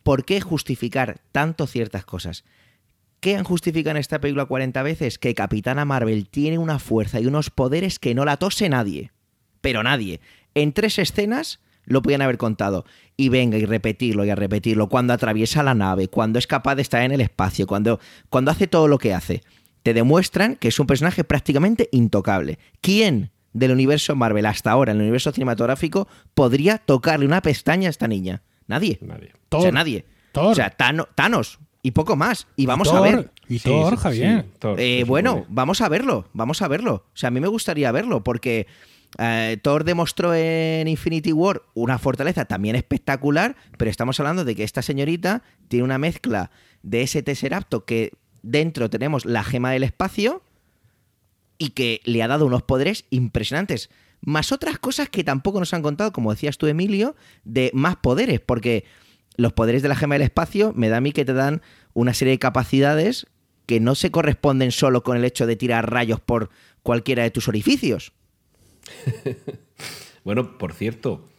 ¿Por 0.04 0.26
qué 0.26 0.42
justificar 0.42 1.22
tanto 1.32 1.66
ciertas 1.66 2.04
cosas? 2.06 2.44
¿Qué 3.22 3.36
han 3.38 3.44
justificado 3.46 3.92
en 3.92 4.02
esta 4.02 4.20
película 4.20 4.46
40 4.46 4.84
veces? 4.84 5.18
Que 5.18 5.34
Capitana 5.34 5.86
Marvel 5.86 6.28
tiene 6.30 6.58
una 6.58 6.78
fuerza 6.78 7.20
y 7.20 7.26
unos 7.26 7.50
poderes 7.50 7.98
que 7.98 8.14
no 8.14 8.26
la 8.26 8.38
tose 8.38 8.70
nadie. 8.70 9.12
Pero 9.62 9.82
nadie. 9.82 10.20
En 10.54 10.74
tres 10.74 11.00
escenas 11.00 11.60
lo 11.86 12.02
podían 12.04 12.22
haber 12.22 12.38
contado. 12.38 12.86
Y 13.18 13.30
venga, 13.30 13.58
y 13.58 13.66
repetirlo 13.66 14.26
y 14.26 14.30
a 14.30 14.36
repetirlo. 14.36 14.90
Cuando 14.90 15.14
atraviesa 15.14 15.64
la 15.64 15.74
nave, 15.74 16.08
cuando 16.08 16.38
es 16.38 16.46
capaz 16.46 16.76
de 16.76 16.82
estar 16.84 17.02
en 17.02 17.14
el 17.14 17.22
espacio, 17.22 17.66
cuando, 17.66 18.00
cuando 18.30 18.52
hace 18.52 18.68
todo 18.68 18.88
lo 18.88 19.00
que 19.00 19.14
hace. 19.14 19.42
Te 19.86 19.94
demuestran 19.94 20.56
que 20.56 20.70
es 20.70 20.80
un 20.80 20.88
personaje 20.88 21.24
prácticamente 21.24 21.90
intocable. 21.92 22.58
¿Quién 22.82 23.30
del 23.54 23.70
universo 23.72 24.16
Marvel 24.16 24.48
hasta 24.48 24.72
ahora, 24.72 24.94
en 24.94 24.98
el 24.98 25.04
universo 25.04 25.32
cinematográfico, 25.32 26.08
podría 26.34 26.80
tocarle 26.80 27.28
una 27.28 27.44
pestaña 27.44 27.86
a 27.88 27.92
esta 27.92 28.08
niña? 28.08 28.42
Nadie. 28.66 28.98
Nadie. 29.02 29.28
O 29.52 29.62
sea, 29.62 29.70
Thor. 29.70 29.74
nadie. 29.74 30.06
Thor. 30.32 30.46
O 30.54 30.56
sea, 30.56 30.72
Tano- 30.76 31.08
Thanos 31.14 31.60
y 31.84 31.92
poco 31.92 32.16
más. 32.16 32.48
Y 32.56 32.66
vamos 32.66 32.88
a 32.88 32.94
Thor, 32.94 33.02
ver. 33.04 33.32
Y 33.48 33.60
Sí, 33.60 33.70
Thor, 33.70 33.92
sí, 33.96 34.02
Javier. 34.02 34.42
sí, 34.42 34.50
Thor, 34.58 34.80
Eh, 34.80 35.04
bueno, 35.06 35.46
vamos 35.50 35.82
a 35.82 35.88
verlo, 35.88 36.30
vamos 36.34 36.64
a 36.64 36.68
verlo. 36.68 37.06
O 37.14 37.16
sea, 37.16 37.28
a 37.28 37.32
mí 37.32 37.40
me 37.40 37.48
gustaría 37.48 37.92
verlo 37.92 38.24
porque 38.24 38.66
eh, 39.20 39.58
Thor 39.62 39.84
demostró 39.84 40.34
en 40.34 40.88
Infinity 40.88 41.32
War 41.32 41.62
una 41.76 42.00
fortaleza 42.00 42.46
también 42.46 42.76
espectacular, 42.76 43.56
pero 43.78 43.92
estamos 43.92 44.20
hablando 44.20 44.46
de 44.46 44.56
que 44.56 44.64
esta 44.64 44.82
señorita 44.82 45.44
tiene 45.68 45.86
una 45.86 46.00
mezcla 46.00 46.50
de 46.82 47.04
ese 47.04 47.22
Tesseracto 47.22 47.86
que 47.86 48.14
dentro 48.46 48.89
tenemos 48.89 49.26
la 49.26 49.43
gema 49.43 49.72
del 49.72 49.84
espacio 49.84 50.41
y 51.58 51.70
que 51.70 52.02
le 52.06 52.22
ha 52.24 52.28
dado 52.28 52.46
unos 52.46 52.64
poderes 52.64 53.06
impresionantes. 53.10 53.89
Más 54.22 54.52
otras 54.52 54.80
cosas 54.80 55.10
que 55.10 55.24
tampoco 55.24 55.60
nos 55.60 55.74
han 55.74 55.82
contado, 55.82 56.12
como 56.12 56.32
decías 56.32 56.58
tú, 56.58 56.68
Emilio, 56.68 57.16
de 57.43 57.72
más 57.74 57.98
poderes, 57.98 58.39
porque 58.39 58.86
los 59.38 59.54
poderes 59.54 59.82
de 59.82 59.89
la 59.89 59.96
gema 59.96 60.16
del 60.16 60.24
espacio 60.24 60.74
me 60.76 60.89
da 60.89 60.98
a 60.98 61.02
mí 61.02 61.12
que 61.12 61.26
te 61.26 61.34
dan 61.34 61.62
una 61.93 62.14
serie 62.14 62.32
de 62.34 62.39
capacidades 62.39 63.28
que 63.66 63.80
no 63.80 63.96
se 63.96 64.12
corresponden 64.12 64.72
solo 64.72 65.04
con 65.04 65.18
el 65.18 65.26
hecho 65.26 65.48
de 65.48 65.56
tirar 65.56 65.91
rayos 65.91 66.20
por 66.20 66.50
cualquiera 66.84 67.24
de 67.24 67.32
tus 67.32 67.48
orificios. 67.48 68.14
Bueno, 70.26 70.58
por 70.58 70.74
cierto, 70.74 71.30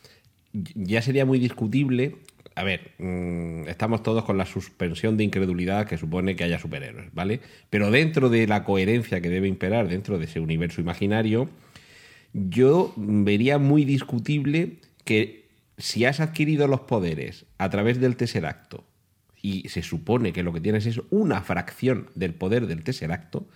ya 0.53 1.03
sería 1.03 1.27
muy 1.27 1.41
discutible. 1.41 2.19
A 2.57 2.65
ver, 2.65 2.93
mm, 2.99 3.69
estamos 3.69 4.03
todos 4.03 4.25
con 4.25 4.39
la 4.39 4.47
suspensión 4.47 5.19
de 5.19 5.25
incredulidad 5.25 5.87
que 5.87 5.99
supone 5.99 6.37
que 6.37 6.45
haya 6.45 6.59
superhéroes, 6.59 7.13
¿vale? 7.13 7.41
Pero 7.69 7.91
dentro 7.91 8.31
de 8.31 8.47
la 8.47 8.65
coherencia 8.65 9.21
que 9.21 9.29
debe 9.29 9.47
imperar 9.47 9.89
dentro 9.89 10.19
de 10.19 10.25
ese 10.25 10.41
universo 10.41 10.81
imaginario, 10.81 11.51
yo 12.33 12.95
vería 12.97 13.59
muy 13.59 13.85
discutible 13.85 14.79
que 15.05 15.49
si 15.77 16.07
has 16.07 16.19
adquirido 16.19 16.67
los 16.67 16.81
poderes 16.81 17.45
a 17.59 17.69
través 17.69 18.01
del 18.01 18.17
Tesseracto 18.17 18.85
y 19.43 19.69
se 19.69 19.83
supone 19.83 20.33
que 20.33 20.43
lo 20.43 20.55
que 20.55 20.63
tienes 20.63 20.87
es 20.87 21.03
una 21.11 21.43
fracción 21.43 22.09
del 22.15 22.33
poder 22.33 22.67
del 22.67 22.85
Tesseracto, 22.85 23.47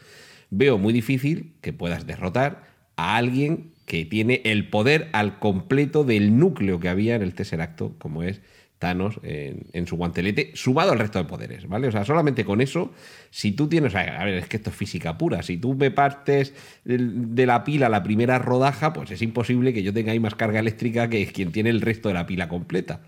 veo 0.51 0.77
muy 0.77 0.93
difícil 0.93 1.55
que 1.63 1.73
puedas 1.73 2.07
derrotar 2.07 2.65
a 2.97 3.17
alguien 3.17 3.73
que 3.87 4.05
tiene 4.05 4.43
el 4.45 4.69
poder 4.69 5.09
al 5.13 5.39
completo 5.39 6.05
del 6.05 6.39
núcleo 6.39 6.81
que 6.81 6.91
había 6.91 7.17
en 7.17 7.23
el 7.23 7.35
Tesseracto, 7.35 7.95
como 7.99 8.23
es 8.23 8.43
Thanos 8.81 9.21
en, 9.23 9.67
en 9.75 9.87
su 9.87 9.97
guantelete, 9.97 10.53
sumado 10.55 10.93
al 10.93 10.99
resto 10.99 11.19
de 11.19 11.27
poderes, 11.27 11.69
¿vale? 11.69 11.87
O 11.87 11.93
sea, 11.93 12.05
solamente 12.05 12.47
con 12.47 12.63
eso, 12.63 12.91
si 13.31 13.53
tú 13.53 13.69
tienes, 13.69 13.95
a 13.95 14.25
ver, 14.25 14.35
es 14.35 14.49
que 14.49 14.57
esto 14.57 14.71
es 14.71 14.77
física 14.77 15.19
pura, 15.19 15.43
si 15.43 15.59
tú 15.59 15.75
me 15.75 15.91
partes 15.91 16.55
de 16.85 17.47
la 17.47 17.63
pila 17.63 17.91
la 17.91 18.03
primera 18.03 18.39
rodaja, 18.39 18.95
pues 18.95 19.11
es 19.11 19.21
imposible 19.21 19.75
que 19.75 19.83
yo 19.83 19.93
tenga 19.93 20.13
ahí 20.13 20.19
más 20.19 20.35
carga 20.35 20.61
eléctrica 20.61 21.09
que 21.11 21.27
quien 21.27 21.53
tiene 21.53 21.69
el 21.69 21.83
resto 21.83 22.09
de 22.09 22.15
la 22.15 22.27
pila 22.27 22.49
completa. 22.49 23.01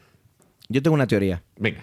Yo 0.68 0.82
tengo 0.82 0.94
una 0.94 1.06
teoría. 1.06 1.42
Venga. 1.56 1.80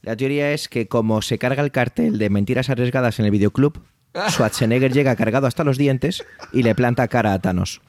La 0.00 0.16
teoría 0.16 0.52
es 0.52 0.68
que 0.68 0.88
como 0.88 1.20
se 1.20 1.38
carga 1.38 1.62
el 1.62 1.70
cartel 1.70 2.18
de 2.18 2.30
mentiras 2.30 2.70
arriesgadas 2.70 3.20
en 3.20 3.26
el 3.26 3.30
videoclub, 3.30 3.84
Schwarzenegger 4.30 4.92
llega 4.94 5.14
cargado 5.16 5.46
hasta 5.46 5.64
los 5.64 5.76
dientes 5.76 6.24
y 6.52 6.62
le 6.62 6.74
planta 6.74 7.06
cara 7.08 7.34
a 7.34 7.38
Thanos. 7.38 7.82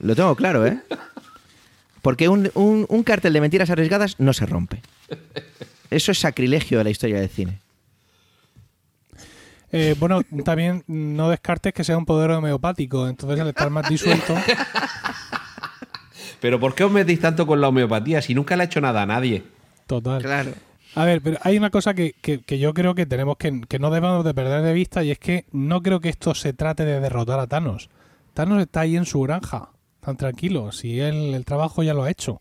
Lo 0.00 0.14
tengo 0.16 0.34
claro, 0.34 0.66
¿eh? 0.66 0.80
Porque 2.02 2.28
un, 2.28 2.50
un- 2.54 2.86
un 2.88 3.02
cartel 3.02 3.32
de 3.32 3.40
mentiras 3.40 3.70
arriesgadas 3.70 4.16
no 4.18 4.32
se 4.32 4.46
rompe. 4.46 4.80
Eso 5.90 6.12
es 6.12 6.18
sacrilegio 6.18 6.78
de 6.78 6.84
la 6.84 6.90
historia 6.90 7.20
del 7.20 7.28
cine. 7.30 7.58
Eh, 9.70 9.94
bueno, 9.98 10.22
también 10.44 10.82
no 10.86 11.28
descartes 11.28 11.74
que 11.74 11.84
sea 11.84 11.98
un 11.98 12.06
poder 12.06 12.30
homeopático, 12.30 13.06
entonces 13.08 13.38
al 13.40 13.48
estar 13.48 13.68
más 13.70 13.88
disuelto. 13.88 14.34
Pero 16.40 16.60
¿por 16.60 16.74
qué 16.74 16.84
os 16.84 16.92
metéis 16.92 17.20
tanto 17.20 17.46
con 17.46 17.60
la 17.60 17.68
homeopatía 17.68 18.22
si 18.22 18.34
nunca 18.34 18.56
le 18.56 18.62
ha 18.62 18.66
hecho 18.66 18.80
nada 18.80 19.02
a 19.02 19.06
nadie? 19.06 19.44
Total. 19.86 20.22
Claro. 20.22 20.52
A 20.94 21.04
ver, 21.04 21.20
pero 21.20 21.38
hay 21.42 21.58
una 21.58 21.70
cosa 21.70 21.94
que, 21.94 22.14
que- 22.20 22.40
que 22.40 22.58
yo 22.58 22.72
creo 22.74 22.94
que 22.94 23.06
tenemos 23.06 23.36
que, 23.36 23.60
que 23.68 23.78
no 23.78 23.90
debemos 23.90 24.24
de 24.24 24.34
perder 24.34 24.62
de 24.62 24.72
vista 24.72 25.04
y 25.04 25.10
es 25.10 25.18
que 25.18 25.44
no 25.52 25.82
creo 25.82 26.00
que 26.00 26.08
esto 26.08 26.34
se 26.34 26.52
trate 26.52 26.84
de 26.84 27.00
derrotar 27.00 27.38
a 27.40 27.46
Thanos. 27.46 27.90
Thanos 28.34 28.60
está 28.62 28.80
ahí 28.80 28.96
en 28.96 29.04
su 29.04 29.20
granja, 29.20 29.68
tan 30.08 30.16
tranquilo, 30.16 30.72
si 30.72 31.00
él 31.00 31.34
el 31.34 31.44
trabajo 31.44 31.82
ya 31.82 31.94
lo 31.94 32.02
ha 32.04 32.10
hecho. 32.10 32.40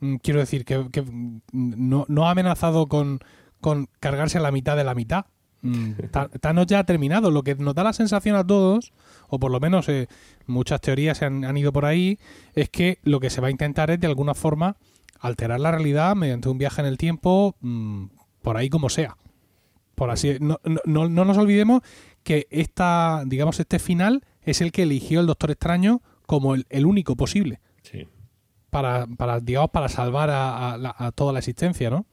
Mm, 0.00 0.16
Quiero 0.16 0.40
decir 0.40 0.64
que, 0.64 0.88
que, 0.92 1.02
mm, 1.02 1.40
no, 1.52 2.04
no 2.08 2.26
ha 2.26 2.30
amenazado 2.32 2.86
con, 2.88 3.20
con 3.60 3.88
cargarse 4.00 4.38
a 4.38 4.40
la 4.42 4.50
mitad 4.52 4.76
de 4.76 4.84
la 4.84 4.94
mitad. 4.94 5.24
Mm, 5.62 5.92
Thanos 6.40 6.66
ya 6.66 6.80
ha 6.80 6.84
terminado. 6.84 7.30
Lo 7.30 7.42
que 7.42 7.54
nos 7.54 7.74
da 7.74 7.84
la 7.84 7.92
sensación 7.94 8.36
a 8.36 8.46
todos, 8.46 8.92
o 9.28 9.38
por 9.38 9.50
lo 9.50 9.60
menos 9.60 9.88
eh, 9.88 10.08
muchas 10.46 10.80
teorías 10.82 11.18
se 11.18 11.24
han, 11.24 11.44
han 11.44 11.56
ido 11.56 11.72
por 11.72 11.86
ahí, 11.86 12.18
es 12.54 12.68
que 12.68 12.98
lo 13.02 13.18
que 13.18 13.30
se 13.30 13.40
va 13.40 13.48
a 13.48 13.50
intentar 13.50 13.90
es 13.90 13.98
de 13.98 14.06
alguna 14.06 14.34
forma 14.34 14.76
alterar 15.20 15.58
la 15.60 15.70
realidad 15.70 16.14
mediante 16.16 16.50
un 16.50 16.58
viaje 16.58 16.82
en 16.82 16.86
el 16.86 16.98
tiempo, 16.98 17.56
por 18.42 18.56
ahí 18.58 18.68
como 18.68 18.90
sea. 18.90 19.16
Por 19.94 20.10
así, 20.10 20.36
no, 20.40 20.60
no, 20.64 20.80
no- 20.84 21.08
no 21.08 21.24
nos 21.24 21.38
olvidemos 21.38 21.80
que 22.24 22.46
esta, 22.50 23.22
digamos, 23.26 23.58
este 23.58 23.78
final 23.78 24.22
es 24.42 24.60
el 24.60 24.70
que 24.70 24.82
eligió 24.82 25.20
el 25.20 25.26
Doctor 25.26 25.50
Extraño 25.52 26.02
como 26.26 26.54
el, 26.54 26.66
el 26.70 26.86
único 26.86 27.16
posible 27.16 27.60
Sí. 27.82 28.06
para, 28.70 29.06
para 29.06 29.40
digamos, 29.40 29.70
para 29.70 29.88
salvar 29.88 30.30
a, 30.30 30.72
a 30.74 31.06
a 31.06 31.12
toda 31.12 31.32
la 31.32 31.38
existencia, 31.40 31.90
¿no? 31.90 32.06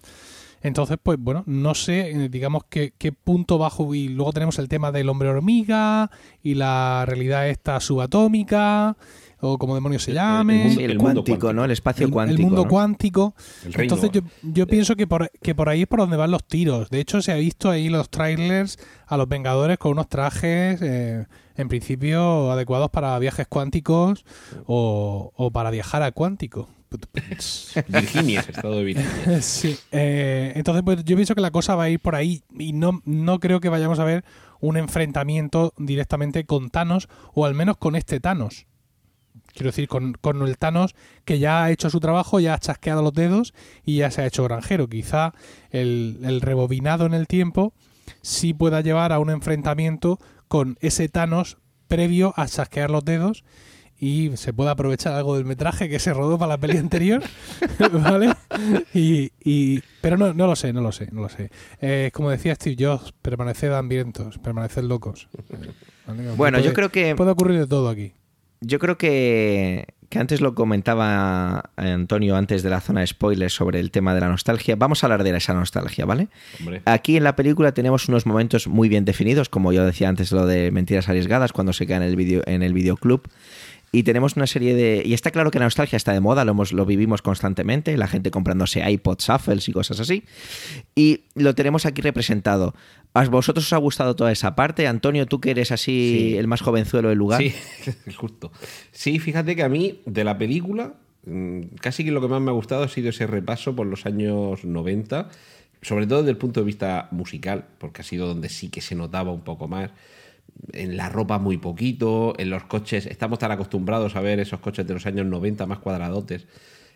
Entonces, 0.64 0.98
pues 1.02 1.18
bueno, 1.20 1.44
no 1.48 1.74
sé, 1.74 2.12
eh, 2.12 2.30
digamos, 2.30 2.64
qué, 2.70 2.94
qué 2.98 3.12
punto 3.12 3.58
bajo. 3.58 3.96
Y 3.96 4.10
luego 4.10 4.32
tenemos 4.32 4.60
el 4.60 4.68
tema 4.68 4.92
del 4.92 5.10
hombre 5.10 5.30
hormiga 5.30 6.12
y 6.44 6.54
la 6.54 7.04
realidad 7.08 7.50
esta 7.50 7.80
subatómica. 7.80 8.96
O 9.42 9.58
como 9.58 9.76
demonios 9.76 10.04
se 10.04 10.14
llame. 10.14 10.74
el 10.74 10.92
el, 10.92 10.98
cuántico, 10.98 11.26
cuántico. 11.26 11.54
¿no? 11.54 11.66
El 11.66 11.72
espacio 11.72 12.06
el, 12.06 12.12
cuántico. 12.12 12.40
el 12.40 12.46
mundo 12.46 12.64
¿no? 12.64 12.70
cuántico. 12.70 13.36
Entonces 13.76 14.12
yo, 14.12 14.22
yo 14.44 14.68
pienso 14.68 14.96
que 14.96 15.08
por, 15.08 15.32
que 15.42 15.56
por 15.56 15.70
ahí 15.70 15.82
es 15.82 15.88
por 15.88 16.00
donde 16.00 16.18
van 16.18 16.32
los 16.32 16.44
tiros. 16.46 16.90
De 16.90 17.00
hecho, 17.00 17.22
se 17.22 17.32
ha 17.32 17.36
visto 17.36 17.70
ahí 17.70 17.90
los 17.90 18.10
trailers 18.10 18.78
a 19.08 19.18
los 19.18 19.28
Vengadores 19.28 19.78
con 19.78 19.92
unos 19.92 20.08
trajes, 20.08 20.80
eh, 20.82 21.26
en 21.56 21.68
principio, 21.68 22.52
adecuados 22.52 22.90
para 22.90 23.18
viajes 23.20 23.48
cuánticos 23.48 24.26
o, 24.66 25.32
o 25.36 25.52
para 25.52 25.72
viajar 25.72 26.04
a 26.04 26.12
cuántico. 26.12 26.70
Virginia, 27.88 28.42
estado 28.42 28.78
de 28.78 28.84
Virginia. 28.84 29.42
Sí. 29.42 29.78
eh, 29.92 30.54
entonces, 30.56 30.84
pues 30.84 31.04
yo 31.06 31.16
pienso 31.16 31.36
que 31.36 31.42
la 31.42 31.52
cosa 31.52 31.76
va 31.76 31.84
a 31.84 31.90
ir 31.90 32.00
por 32.00 32.16
ahí 32.16 32.44
y 32.58 32.74
no, 32.74 33.02
no 33.06 33.40
creo 33.40 33.60
que 33.60 33.70
vayamos 33.70 34.00
a 34.00 34.04
ver 34.04 34.24
un 34.60 34.78
enfrentamiento 34.78 35.74
directamente 35.78 36.46
con 36.46 36.70
Thanos 36.70 37.08
o 37.34 37.46
al 37.46 37.56
menos 37.56 37.78
con 37.78 37.96
este 37.96 38.20
Thanos. 38.20 38.68
Quiero 39.54 39.70
decir, 39.70 39.88
con, 39.88 40.14
con 40.14 40.42
el 40.42 40.58
Thanos 40.58 40.96
que 41.26 41.40
ya 41.40 41.64
ha 41.64 41.72
hecho 41.72 41.90
su 41.90 42.00
trabajo, 42.00 42.40
ya 42.40 42.54
ha 42.56 42.60
chasqueado 42.60 43.02
los 43.02 43.14
dedos 43.14 43.54
y 43.86 43.98
ya 43.98 44.12
se 44.12 44.22
ha 44.22 44.26
hecho 44.26 44.44
granjero. 44.44 44.88
Quizá 44.88 45.34
el, 45.70 46.20
el 46.24 46.42
rebobinado 46.42 47.06
en 47.06 47.14
el 47.14 47.28
tiempo 47.28 47.74
sí 48.22 48.54
pueda 48.54 48.82
llevar 48.82 49.12
a 49.12 49.20
un 49.20 49.30
enfrentamiento 49.30 50.20
con 50.48 50.78
ese 50.82 51.10
Thanos 51.10 51.58
previo 51.88 52.34
a 52.38 52.48
chasquear 52.48 52.90
los 52.90 53.04
dedos 53.06 53.44
y 54.00 54.36
se 54.36 54.52
puede 54.52 54.72
aprovechar 54.72 55.14
algo 55.14 55.36
del 55.36 55.46
metraje 55.46 55.88
que 55.88 56.00
se 56.00 56.12
rodó 56.12 56.40
para 56.40 56.50
la 56.54 56.58
peli 56.58 56.78
anterior, 56.78 57.22
¿vale? 57.92 58.34
Y, 58.96 59.32
y- 59.44 59.82
pero 60.02 60.18
no, 60.18 60.34
no 60.34 60.48
lo 60.48 60.56
sé, 60.56 60.74
no 60.74 60.82
lo 60.82 60.92
sé, 60.92 61.10
no 61.12 61.22
lo 61.22 61.30
sé. 61.30 61.52
Eh, 61.82 62.10
como 62.12 62.32
decía 62.32 62.56
Steve 62.56 62.76
Jobs, 62.84 63.14
permaneced 63.22 63.72
hambrientos, 63.72 64.40
permaneced 64.40 64.82
locos. 64.84 65.28
¿Vale? 66.08 66.32
Bueno, 66.36 66.60
yo 66.60 66.74
creo 66.74 66.90
que 66.90 67.14
Puede 67.16 67.30
ocurrir 67.32 67.60
de 67.60 67.68
todo 67.68 67.90
aquí. 67.90 68.14
Yo 68.62 68.80
creo 68.80 68.98
que, 68.98 69.88
que 70.10 70.20
antes 70.20 70.42
lo 70.42 70.54
comentaba 70.54 71.72
Antonio 71.78 72.36
antes 72.36 72.64
de 72.64 72.70
la 72.70 72.82
zona 72.82 73.00
de 73.00 73.08
spoilers 73.08 73.54
sobre 73.54 73.80
el 73.80 73.92
tema 73.92 74.14
de 74.14 74.22
la 74.22 74.28
nostalgia. 74.28 74.76
Vamos 74.76 75.04
a 75.04 75.08
hablar 75.08 75.24
de 75.24 75.36
esa 75.36 75.54
nostalgia, 75.54 76.06
¿vale? 76.06 76.28
Hombre. 76.60 76.82
Aquí 76.86 77.18
en 77.18 77.24
la 77.24 77.36
película 77.36 77.74
tenemos 77.74 78.08
unos 78.08 78.26
momentos 78.26 78.68
muy 78.68 78.90
bien 78.90 79.06
definidos, 79.06 79.50
como 79.50 79.72
yo 79.74 79.86
decía 79.86 80.10
antes 80.10 80.32
lo 80.32 80.46
de 80.46 80.70
mentiras 80.72 81.10
arriesgadas 81.10 81.54
cuando 81.54 81.74
se 81.74 81.88
queda 81.88 81.98
en 81.98 82.04
el 82.04 82.16
video 82.16 82.44
en 82.46 82.62
el 82.62 82.74
videoclub. 82.74 83.24
Y 83.94 84.04
tenemos 84.04 84.38
una 84.38 84.48
serie 84.48 84.74
de. 84.74 85.04
Y 85.06 85.14
está 85.14 85.32
claro 85.32 85.52
que 85.52 85.60
la 85.60 85.66
nostalgia 85.66 85.98
está 85.98 86.14
de 86.14 86.22
moda, 86.22 86.46
lo, 86.46 86.52
hemos, 86.52 86.72
lo 86.72 86.86
vivimos 86.86 87.22
constantemente, 87.22 87.98
la 87.98 88.08
gente 88.08 88.32
comprándose 88.32 88.90
iPods, 88.90 89.26
shuffles 89.28 89.68
y 89.68 89.74
cosas 89.74 90.00
así. 90.00 90.24
Y 90.96 91.26
lo 91.36 91.54
tenemos 91.56 91.86
aquí 91.86 92.02
representado. 92.02 92.74
¿A 93.14 93.26
vosotros 93.26 93.66
os 93.66 93.74
ha 93.74 93.78
gustado 93.78 94.16
toda 94.16 94.32
esa 94.32 94.56
parte? 94.56 94.88
Antonio, 94.88 95.26
tú 95.26 95.42
que 95.42 95.52
eres 95.52 95.74
así 95.74 96.30
Sí. 96.32 96.38
el 96.38 96.48
más 96.48 96.62
jovenzuelo 96.62 97.10
del 97.10 97.18
lugar. 97.18 97.42
Sí, 97.42 97.54
justo. 98.16 98.54
Sí, 98.94 99.20
fíjate 99.20 99.58
que 99.58 99.64
a 99.64 99.70
mí, 99.70 100.00
de 100.06 100.24
la 100.24 100.38
película, 100.38 100.94
mm, 101.26 101.62
casi 101.82 102.06
que 102.06 102.12
lo 102.12 102.22
que 102.22 102.30
más 102.30 102.40
me 102.42 102.50
ha 102.52 102.54
gustado 102.54 102.84
ha 102.84 102.88
sido 102.88 103.10
ese 103.10 103.28
repaso 103.28 103.76
por 103.76 103.88
los 103.88 104.06
años 104.06 104.64
90, 104.64 105.28
sobre 105.82 106.08
todo 106.08 106.20
desde 106.20 106.32
el 106.32 106.38
punto 106.38 106.62
de 106.62 106.66
vista 106.66 107.10
musical, 107.12 107.66
porque 107.78 108.02
ha 108.02 108.06
sido 108.06 108.26
donde 108.28 108.48
sí 108.48 108.70
que 108.70 108.80
se 108.80 108.96
notaba 108.96 109.34
un 109.34 109.42
poco 109.42 109.68
más. 109.68 109.90
En 110.74 110.98
la 110.98 111.10
ropa 111.10 111.40
muy 111.40 111.58
poquito, 111.58 112.34
en 112.38 112.50
los 112.50 112.64
coches, 112.64 113.06
estamos 113.06 113.40
tan 113.40 113.52
acostumbrados 113.52 114.16
a 114.16 114.22
ver 114.22 114.40
esos 114.40 114.60
coches 114.60 114.88
de 114.88 114.94
los 114.94 115.06
años 115.06 115.26
90 115.26 115.66
más 115.66 115.80
cuadradotes 115.80 116.48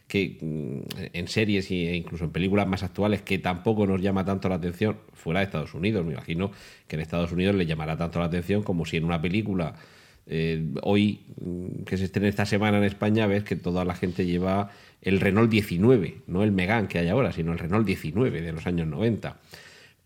que 0.07 0.37
mm, 0.39 1.07
en 1.13 1.27
series 1.27 1.69
e 1.71 1.95
incluso 1.95 2.25
en 2.25 2.31
películas 2.31 2.67
más 2.67 2.83
actuales 2.83 3.21
que 3.21 3.39
tampoco 3.39 3.87
nos 3.87 4.01
llama 4.01 4.23
tanto 4.23 4.49
la 4.49 4.55
atención 4.55 4.97
fuera 5.13 5.39
de 5.39 5.45
Estados 5.45 5.73
Unidos. 5.73 6.05
Me 6.05 6.13
imagino 6.13 6.51
que 6.87 6.95
en 6.95 7.01
Estados 7.01 7.31
Unidos 7.31 7.55
le 7.55 7.65
llamará 7.65 7.97
tanto 7.97 8.19
la 8.19 8.25
atención 8.25 8.63
como 8.63 8.85
si 8.85 8.97
en 8.97 9.05
una 9.05 9.21
película 9.21 9.75
eh, 10.27 10.63
hoy 10.81 11.21
mm, 11.41 11.83
que 11.83 11.97
se 11.97 12.05
estrena 12.05 12.29
esta 12.29 12.45
semana 12.45 12.77
en 12.77 12.83
España 12.83 13.27
ves 13.27 13.43
que 13.43 13.55
toda 13.55 13.85
la 13.85 13.95
gente 13.95 14.25
lleva 14.25 14.71
el 15.01 15.19
Renault 15.19 15.51
19, 15.51 16.21
no 16.27 16.43
el 16.43 16.51
Megane 16.51 16.87
que 16.87 16.97
hay 16.97 17.09
ahora, 17.09 17.31
sino 17.31 17.51
el 17.51 17.59
Renault 17.59 17.85
19 17.85 18.41
de 18.41 18.51
los 18.51 18.65
años 18.65 18.87
90. 18.87 19.37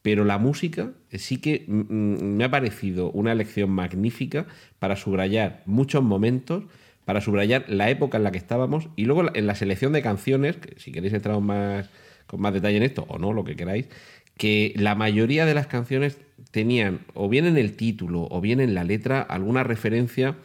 Pero 0.10 0.26
la 0.26 0.40
música 0.40 0.90
sí 1.14 1.38
que 1.38 1.66
me 1.68 2.44
ha 2.44 2.50
parecido 2.50 3.12
una 3.12 3.32
elección 3.32 3.70
magnífica 3.70 4.48
para 4.80 4.96
subrayar 4.96 5.62
muchos 5.68 6.02
momentos, 6.02 6.64
para 7.06 7.22
subrayar 7.22 7.66
la 7.68 7.92
época 7.92 8.18
en 8.18 8.24
la 8.24 8.32
que 8.32 8.40
estábamos 8.40 8.90
y 8.96 9.06
luego 9.06 9.26
en 9.32 9.46
la 9.46 9.54
selección 9.54 9.94
de 9.94 10.02
canciones, 10.02 10.58
que 10.58 10.80
si 10.80 10.92
queréis 10.92 11.14
entrar 11.14 11.40
más, 11.42 11.92
con 12.26 12.42
más 12.42 12.54
detalle 12.54 12.78
en 12.78 12.82
esto 12.82 13.06
o 13.08 13.20
no, 13.20 13.34
lo 13.34 13.44
que 13.44 13.56
queráis, 13.56 13.88
que 14.36 14.74
la 14.78 14.96
mayoría 14.96 15.46
de 15.46 15.54
las 15.54 15.68
canciones 15.68 16.18
tenían 16.50 17.02
o 17.14 17.30
bien 17.30 17.46
en 17.46 17.58
el 17.58 17.76
título 17.76 18.28
o 18.32 18.42
bien 18.42 18.62
en 18.62 18.74
la 18.74 18.84
letra 18.84 19.22
alguna 19.22 19.64
referencia 19.64 20.38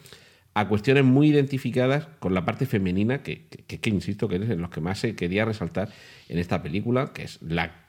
a 0.52 0.68
cuestiones 0.68 1.04
muy 1.04 1.28
identificadas 1.28 2.08
con 2.18 2.34
la 2.34 2.44
parte 2.44 2.66
femenina, 2.66 3.22
que, 3.22 3.46
que, 3.46 3.80
que 3.80 3.88
insisto 3.88 4.28
que 4.28 4.36
es 4.36 4.42
en 4.42 4.60
los 4.60 4.68
que 4.68 4.82
más 4.82 4.98
se 4.98 5.16
quería 5.16 5.46
resaltar 5.46 5.88
en 6.28 6.38
esta 6.38 6.62
película, 6.62 7.14
que 7.14 7.22
es 7.22 7.40
la 7.40 7.83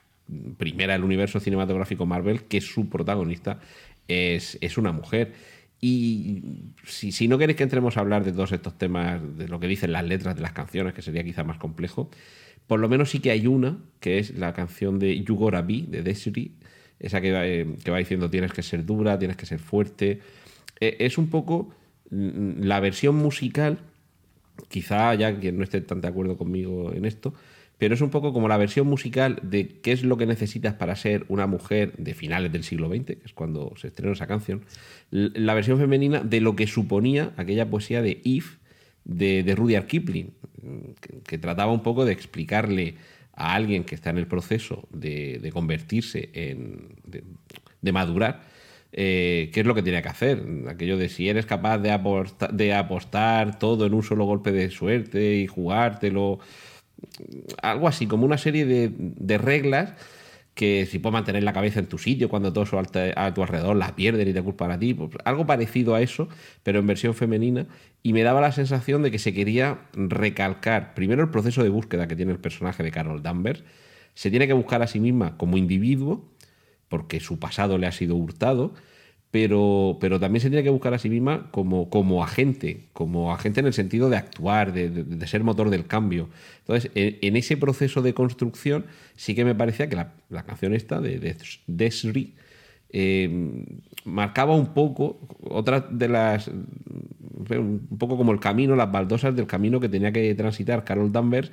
primera 0.57 0.93
del 0.93 1.03
universo 1.03 1.39
cinematográfico 1.39 2.05
Marvel, 2.05 2.43
que 2.43 2.61
su 2.61 2.89
protagonista 2.89 3.59
es, 4.07 4.57
es 4.61 4.78
una 4.78 4.91
mujer. 4.91 5.34
Y 5.82 6.41
si, 6.86 7.11
si 7.11 7.28
no 7.28 7.38
queréis 7.38 7.57
que 7.57 7.63
entremos 7.63 7.97
a 7.97 7.99
hablar 7.99 8.23
de 8.23 8.32
todos 8.32 8.51
estos 8.51 8.78
temas, 8.78 9.21
de 9.38 9.47
lo 9.47 9.59
que 9.59 9.67
dicen 9.67 9.91
las 9.91 10.05
letras 10.05 10.36
de 10.36 10.41
las 10.41 10.53
canciones, 10.53 10.93
que 10.93 11.01
sería 11.01 11.23
quizá 11.23 11.43
más 11.43 11.57
complejo, 11.57 12.09
por 12.67 12.80
lo 12.80 12.89
menos 12.89 13.11
sí 13.11 13.19
que 13.19 13.32
hay 13.32 13.47
una, 13.47 13.78
que 13.99 14.17
es 14.17 14.38
la 14.38 14.53
canción 14.53 14.97
de 14.99 15.23
You 15.23 15.36
Gotta 15.36 15.61
Be, 15.61 15.84
de 15.88 16.01
Desiree, 16.01 16.51
esa 16.99 17.21
que 17.21 17.32
va, 17.32 17.45
eh, 17.45 17.67
que 17.84 17.91
va 17.91 17.97
diciendo 17.97 18.30
tienes 18.30 18.53
que 18.53 18.63
ser 18.63 18.86
dura, 18.86 19.19
tienes 19.19 19.38
que 19.38 19.45
ser 19.45 19.59
fuerte. 19.59 20.19
Eh, 20.80 20.97
es 20.99 21.17
un 21.17 21.30
poco 21.30 21.69
mm, 22.09 22.63
la 22.63 22.80
versión 22.80 23.15
musical, 23.15 23.80
quizá 24.69 25.13
ya 25.13 25.38
quien 25.38 25.57
no 25.57 25.63
esté 25.63 25.82
tan 25.82 26.01
de 26.01 26.07
acuerdo 26.07 26.38
conmigo 26.38 26.91
en 26.93 27.05
esto, 27.05 27.34
pero 27.78 27.93
es 27.93 28.01
un 28.01 28.09
poco 28.09 28.32
como 28.34 28.47
la 28.47 28.57
versión 28.57 28.88
musical 28.88 29.39
de 29.41 29.67
qué 29.82 29.91
es 29.91 30.03
lo 30.03 30.17
que 30.17 30.26
necesitas 30.26 30.73
para 30.76 30.95
ser 30.95 31.26
una 31.28 31.47
mujer 31.47 31.93
de 31.97 32.13
finales 32.13 32.51
del 32.51 32.63
siglo 32.63 32.88
XX, 32.89 33.05
que 33.05 33.21
es 33.26 33.34
cuando 33.34 33.73
se 33.76 33.88
estrenó 33.88 34.13
esa 34.13 34.28
canción, 34.28 34.63
la 35.11 35.53
versión 35.53 35.78
femenina 35.78 36.21
de 36.21 36.41
lo 36.41 36.55
que 36.55 36.67
suponía 36.67 37.34
aquella 37.38 37.69
poesía 37.69 38.01
de 38.01 38.21
Eve 38.23 38.45
de, 39.03 39.43
de 39.43 39.55
Rudyard 39.55 39.88
Kipling, 39.88 40.32
que, 41.26 41.38
trataba 41.38 41.71
un 41.71 41.84
poco 41.84 42.05
de 42.05 42.13
explicarle 42.13 42.95
a 43.34 43.53
alguien 43.53 43.84
que 43.84 43.95
está 43.95 44.09
en 44.09 44.17
el 44.17 44.28
proceso 44.28 44.88
de, 44.91 45.49
convertirse 45.53 46.30
en. 46.34 46.95
de, 47.82 47.91
madurar, 47.91 48.41
eh, 48.91 49.51
qué 49.53 49.59
es 49.59 49.65
lo 49.65 49.76
que 49.76 49.84
tiene 49.84 50.01
que 50.01 50.07
hacer. 50.09 50.43
Aquello 50.69 50.97
de 50.97 51.09
si 51.09 51.30
eres 51.30 51.45
capaz 51.45 51.78
de, 51.80 51.91
aposta- 51.91 52.47
de 52.51 52.73
apostar 52.73 53.59
todo 53.59 53.86
en 53.86 53.93
un 53.93 54.03
solo 54.03 54.26
golpe 54.26 54.51
de 54.51 54.71
suerte 54.71 55.36
y 55.36 55.47
jugártelo. 55.47 56.39
Algo 57.61 57.87
así, 57.87 58.07
como 58.07 58.25
una 58.25 58.37
serie 58.37 58.65
de, 58.65 59.37
reglas 59.37 59.93
que 60.53 60.85
si 60.85 60.99
puedes 60.99 61.13
mantener 61.13 61.43
la 61.43 61.51
cabeza 61.51 61.79
en 61.79 61.87
tu 61.87 61.97
sitio 61.97 62.29
cuando 62.29 62.53
todos 62.53 62.71
a 62.73 63.33
tu 63.33 63.41
alrededor 63.43 63.75
la 63.75 63.93
pierden 63.95 64.29
y 64.29 64.33
te 64.33 64.41
culpan 64.41 64.71
a 64.71 64.79
ti. 64.79 64.93
pues 64.93 65.11
algo 65.25 65.45
parecido 65.45 65.95
a 65.95 66.01
eso, 66.01 66.29
pero 66.63 66.79
en 66.79 66.87
versión 66.87 67.13
femenina. 67.13 67.67
Y 68.03 68.13
me 68.13 68.23
daba 68.23 68.39
la 68.39 68.51
sensación 68.51 69.01
de 69.01 69.11
que 69.11 69.19
se 69.19 69.33
quería 69.33 69.79
recalcar 69.93 70.93
primero 70.93 71.23
el 71.23 71.29
proceso 71.29 71.61
de 71.63 71.69
búsqueda 71.69 72.07
que 72.07 72.15
tiene 72.15 72.31
el 72.31 72.39
personaje 72.39 72.83
de 72.83 72.91
Carol 72.91 73.21
Danvers. 73.21 73.63
Se 74.13 74.29
tiene 74.29 74.47
que 74.47 74.53
buscar 74.53 74.81
a 74.81 74.87
sí 74.87 74.99
misma 74.99 75.37
como 75.37 75.57
individuo, 75.57 76.25
porque 76.87 77.19
su 77.19 77.39
pasado 77.39 77.77
le 77.77 77.87
ha 77.87 77.91
sido 77.91 78.15
hurtado, 78.15 78.73
pero, 79.36 79.97
pero 79.99 80.17
también 80.17 80.41
se 80.41 80.49
tiene 80.49 80.63
que 80.63 80.69
buscar 80.69 80.93
a 80.93 80.97
sí 80.99 81.09
misma 81.09 81.49
como, 81.51 81.89
como 81.89 82.23
agente, 82.23 82.86
como 82.93 83.33
agente 83.33 83.59
en 83.59 83.65
el 83.65 83.73
sentido 83.73 84.09
de 84.09 84.15
actuar, 84.15 84.71
de, 84.71 84.89
de- 84.89 85.27
ser 85.27 85.43
motor 85.43 85.69
del 85.69 85.88
cambio. 85.88 86.29
Entonces, 86.59 86.89
en, 86.95 87.17
en 87.21 87.36
ese 87.36 87.57
proceso 87.57 88.01
de 88.01 88.13
construcción, 88.13 88.86
sí 89.17 89.36
que 89.36 89.43
me 89.43 89.53
parecía 89.53 89.89
que 89.89 89.97
la, 89.97 90.13
la 90.29 90.43
canción 90.43 90.73
esta 90.73 91.01
de, 91.01 91.19
de 91.19 91.36
Desri 91.67 92.33
eh, 92.91 93.29
marcaba 94.05 94.55
un 94.55 94.73
poco 94.73 95.19
otra 95.49 95.81
de 95.81 96.07
las 96.07 96.49
un 97.49 97.97
poco 97.99 98.17
como 98.17 98.31
el 98.31 98.39
camino, 98.39 98.75
las 98.75 98.91
baldosas 98.91 99.36
del 99.36 99.47
camino 99.47 99.79
que 99.79 99.89
tenía 99.89 100.11
que 100.11 100.33
transitar 100.36 100.83
Carol 100.83 101.11
Danvers, 101.11 101.51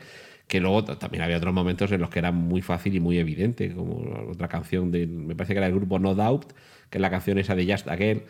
que 0.49 0.61
luego 0.61 0.85
también 0.85 1.23
había 1.23 1.37
otros 1.37 1.55
momentos 1.55 1.91
en 1.93 2.01
los 2.01 2.11
que 2.11 2.19
era 2.19 2.33
muy 2.33 2.63
fácil 2.63 2.95
y 2.95 3.01
muy 3.01 3.19
evidente, 3.19 3.75
como 3.75 4.03
otra 4.31 4.49
canción 4.49 4.91
de, 4.91 5.07
me 5.07 5.35
parece 5.35 5.55
que 5.55 5.59
era 5.59 5.67
el 5.67 5.75
grupo 5.75 5.99
No 5.99 6.15
Doubt, 6.15 6.53
que 6.93 6.99
es 6.99 7.03
la 7.03 7.11
canción 7.11 7.39
esa 7.39 7.55
de 7.57 7.65
Just 7.67 7.89
Again, 7.89 8.23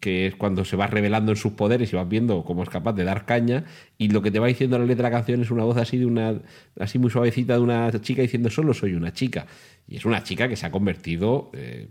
que 0.00 0.26
es 0.26 0.34
cuando 0.34 0.64
se 0.64 0.74
va 0.74 0.86
revelando 0.86 1.32
en 1.32 1.36
sus 1.36 1.52
poderes 1.52 1.92
y 1.92 1.96
vas 1.96 2.08
viendo 2.08 2.44
cómo 2.44 2.62
es 2.62 2.70
capaz 2.70 2.94
de 2.94 3.04
dar 3.04 3.26
caña 3.26 3.64
y 3.98 4.08
lo 4.08 4.22
que 4.22 4.30
te 4.30 4.38
va 4.38 4.46
diciendo 4.46 4.78
la 4.78 4.86
letra 4.86 5.08
de 5.08 5.10
la 5.10 5.18
canción 5.18 5.42
es 5.42 5.50
una 5.50 5.64
voz 5.64 5.76
así 5.76 5.98
de 5.98 6.06
una 6.06 6.40
así 6.78 6.98
muy 6.98 7.10
suavecita 7.10 7.54
de 7.54 7.60
una 7.60 7.90
chica 8.00 8.22
diciendo 8.22 8.50
solo 8.50 8.74
soy 8.74 8.94
una 8.94 9.12
chica 9.12 9.46
y 9.86 9.96
es 9.96 10.04
una 10.04 10.22
chica 10.22 10.48
que 10.48 10.56
se 10.56 10.66
ha 10.66 10.70
convertido 10.70 11.50
eh, 11.52 11.88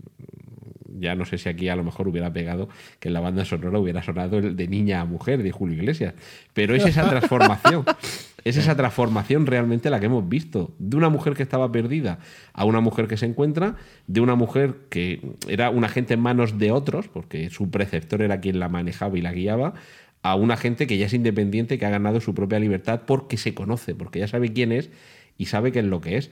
ya 0.99 1.15
no 1.15 1.25
sé 1.25 1.37
si 1.37 1.49
aquí 1.49 1.69
a 1.69 1.75
lo 1.75 1.83
mejor 1.83 2.07
hubiera 2.07 2.31
pegado 2.31 2.69
que 2.99 3.09
en 3.09 3.13
la 3.13 3.19
banda 3.19 3.45
sonora 3.45 3.79
hubiera 3.79 4.03
sonado 4.03 4.37
el 4.37 4.55
de 4.55 4.67
niña 4.67 5.01
a 5.01 5.05
mujer 5.05 5.43
de 5.43 5.51
Julio 5.51 5.77
Iglesias. 5.77 6.13
Pero 6.53 6.75
es 6.75 6.85
esa 6.85 7.09
transformación, 7.09 7.85
es 8.43 8.57
esa 8.57 8.75
transformación 8.75 9.45
realmente 9.45 9.89
la 9.89 9.99
que 9.99 10.07
hemos 10.07 10.27
visto. 10.27 10.73
De 10.79 10.97
una 10.97 11.09
mujer 11.09 11.33
que 11.33 11.43
estaba 11.43 11.71
perdida 11.71 12.19
a 12.53 12.65
una 12.65 12.81
mujer 12.81 13.07
que 13.07 13.17
se 13.17 13.25
encuentra, 13.25 13.75
de 14.07 14.21
una 14.21 14.35
mujer 14.35 14.75
que 14.89 15.21
era 15.47 15.69
un 15.69 15.83
agente 15.83 16.13
en 16.13 16.19
manos 16.19 16.57
de 16.57 16.71
otros, 16.71 17.07
porque 17.07 17.49
su 17.49 17.69
preceptor 17.69 18.21
era 18.21 18.39
quien 18.39 18.59
la 18.59 18.69
manejaba 18.69 19.17
y 19.17 19.21
la 19.21 19.31
guiaba, 19.31 19.73
a 20.21 20.35
una 20.35 20.57
gente 20.57 20.87
que 20.87 20.97
ya 20.97 21.05
es 21.05 21.13
independiente, 21.13 21.77
que 21.77 21.85
ha 21.85 21.89
ganado 21.89 22.19
su 22.19 22.33
propia 22.33 22.59
libertad 22.59 23.01
porque 23.05 23.37
se 23.37 23.53
conoce, 23.53 23.95
porque 23.95 24.19
ya 24.19 24.27
sabe 24.27 24.51
quién 24.51 24.71
es 24.71 24.89
y 25.37 25.45
sabe 25.45 25.71
qué 25.71 25.79
es 25.79 25.85
lo 25.85 26.01
que 26.01 26.17
es. 26.17 26.31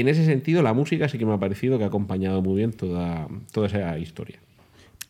En 0.00 0.08
ese 0.08 0.24
sentido, 0.24 0.62
la 0.62 0.72
música 0.74 1.08
sí 1.08 1.18
que 1.18 1.26
me 1.26 1.34
ha 1.34 1.38
parecido 1.38 1.78
que 1.78 1.84
ha 1.84 1.88
acompañado 1.88 2.42
muy 2.42 2.56
bien 2.56 2.72
toda, 2.72 3.26
toda 3.52 3.66
esa 3.66 3.98
historia. 3.98 4.38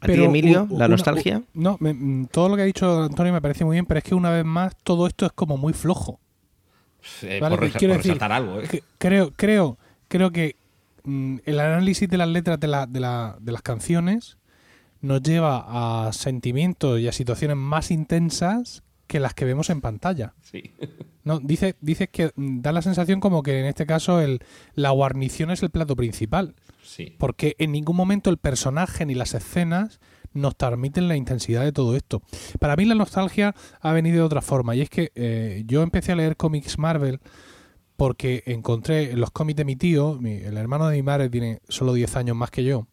¿A 0.01 0.07
ti, 0.07 0.23
Emilio, 0.23 0.63
u- 0.65 0.71
la 0.79 0.87
una- 0.87 0.89
nostalgia? 0.89 1.39
u- 1.39 1.45
no, 1.61 1.77
me- 1.81 1.93
mm, 1.95 2.27
todo 2.27 2.49
lo 2.49 2.57
que 2.57 2.63
ha 2.63 2.67
dicho 2.67 3.03
Antonio 3.03 3.33
me 3.33 3.41
parece 3.43 3.65
muy 3.65 3.75
bien, 3.75 3.87
pero 3.87 3.99
es 3.99 4.05
que 4.05 4.15
una 4.15 4.31
vez 4.31 4.45
más 4.45 4.77
todo 4.85 5.07
esto 5.07 5.27
es 5.27 5.33
como 5.33 5.57
muy 5.57 5.73
flojo. 5.73 6.21
Eh, 7.23 7.39
Vale, 7.41 7.57
por, 7.57 7.71
quiero 7.71 7.95
por 7.95 7.99
decir 8.03 8.13
resaltar 8.13 8.33
algo, 8.33 8.61
¿eh? 8.61 8.69
que- 8.71 8.83
creo, 8.99 9.33
creo, 9.35 9.79
creo 10.09 10.31
que 10.31 10.57
mm, 11.05 11.39
el 11.47 11.61
análisis 11.61 12.09
de 12.09 12.17
las 12.19 12.29
letras 12.29 12.61
de, 12.61 12.67
la- 12.69 12.87
de, 12.87 13.01
la- 13.01 13.37
de 13.41 13.53
las 13.53 13.63
canciones 13.63 14.37
nos 15.01 15.23
lleva 15.23 16.07
a 16.09 16.13
sentimientos 16.13 17.01
y 17.01 17.09
a 17.09 17.13
situaciones 17.13 17.57
más 17.57 17.91
intensas 17.91 18.83
que 19.09 19.19
las 19.19 19.35
que 19.35 19.45
vemos 19.45 19.69
en 19.71 19.81
pantalla. 19.81 20.35
Sí. 20.43 20.63
No, 21.25 21.41
dice, 21.41 21.75
dices 21.83 22.09
que 22.11 22.31
da 22.37 22.73
la 22.73 22.81
sensación 22.81 23.21
como 23.21 23.43
que 23.43 23.61
en 23.61 23.67
este 23.67 23.85
caso 23.85 24.23
el, 24.23 24.39
la 24.75 24.89
guarnición 24.93 25.51
es 25.51 25.63
el 25.63 25.69
plato 25.69 25.95
principal, 25.95 26.55
sí. 26.83 27.17
porque 27.19 27.55
en 27.59 27.71
ningún 27.73 27.97
momento 27.97 28.31
el 28.31 28.39
personaje 28.39 29.05
ni 29.05 29.15
las 29.15 29.35
escenas 29.35 30.01
nos 30.33 30.57
transmiten 30.57 31.07
la 31.07 31.17
intensidad 31.17 31.65
de 31.65 31.73
todo 31.73 31.97
esto. 31.97 32.23
Para 32.61 32.77
mí 32.77 32.87
la 32.87 32.95
nostalgia 32.95 33.55
ha 33.83 33.93
venido 33.93 34.17
de 34.17 34.23
otra 34.23 34.41
forma, 34.41 34.75
y 34.75 34.81
es 34.81 34.89
que 34.89 35.13
eh, 35.17 35.65
yo 35.67 35.83
empecé 35.83 36.13
a 36.13 36.17
leer 36.17 36.35
cómics 36.39 36.79
Marvel 36.79 37.21
porque 37.97 38.43
encontré 38.47 39.11
en 39.11 39.21
los 39.21 39.31
cómics 39.31 39.57
de 39.59 39.65
mi 39.67 39.77
tío, 39.77 40.15
mi- 40.19 40.33
el 40.37 40.57
hermano 40.57 40.89
de 40.89 40.97
mi 40.97 41.03
madre 41.03 41.29
tiene 41.29 41.61
solo 41.69 41.93
10 41.93 42.17
años 42.17 42.37
más 42.37 42.51
que 42.51 42.65
yo, 42.65 42.87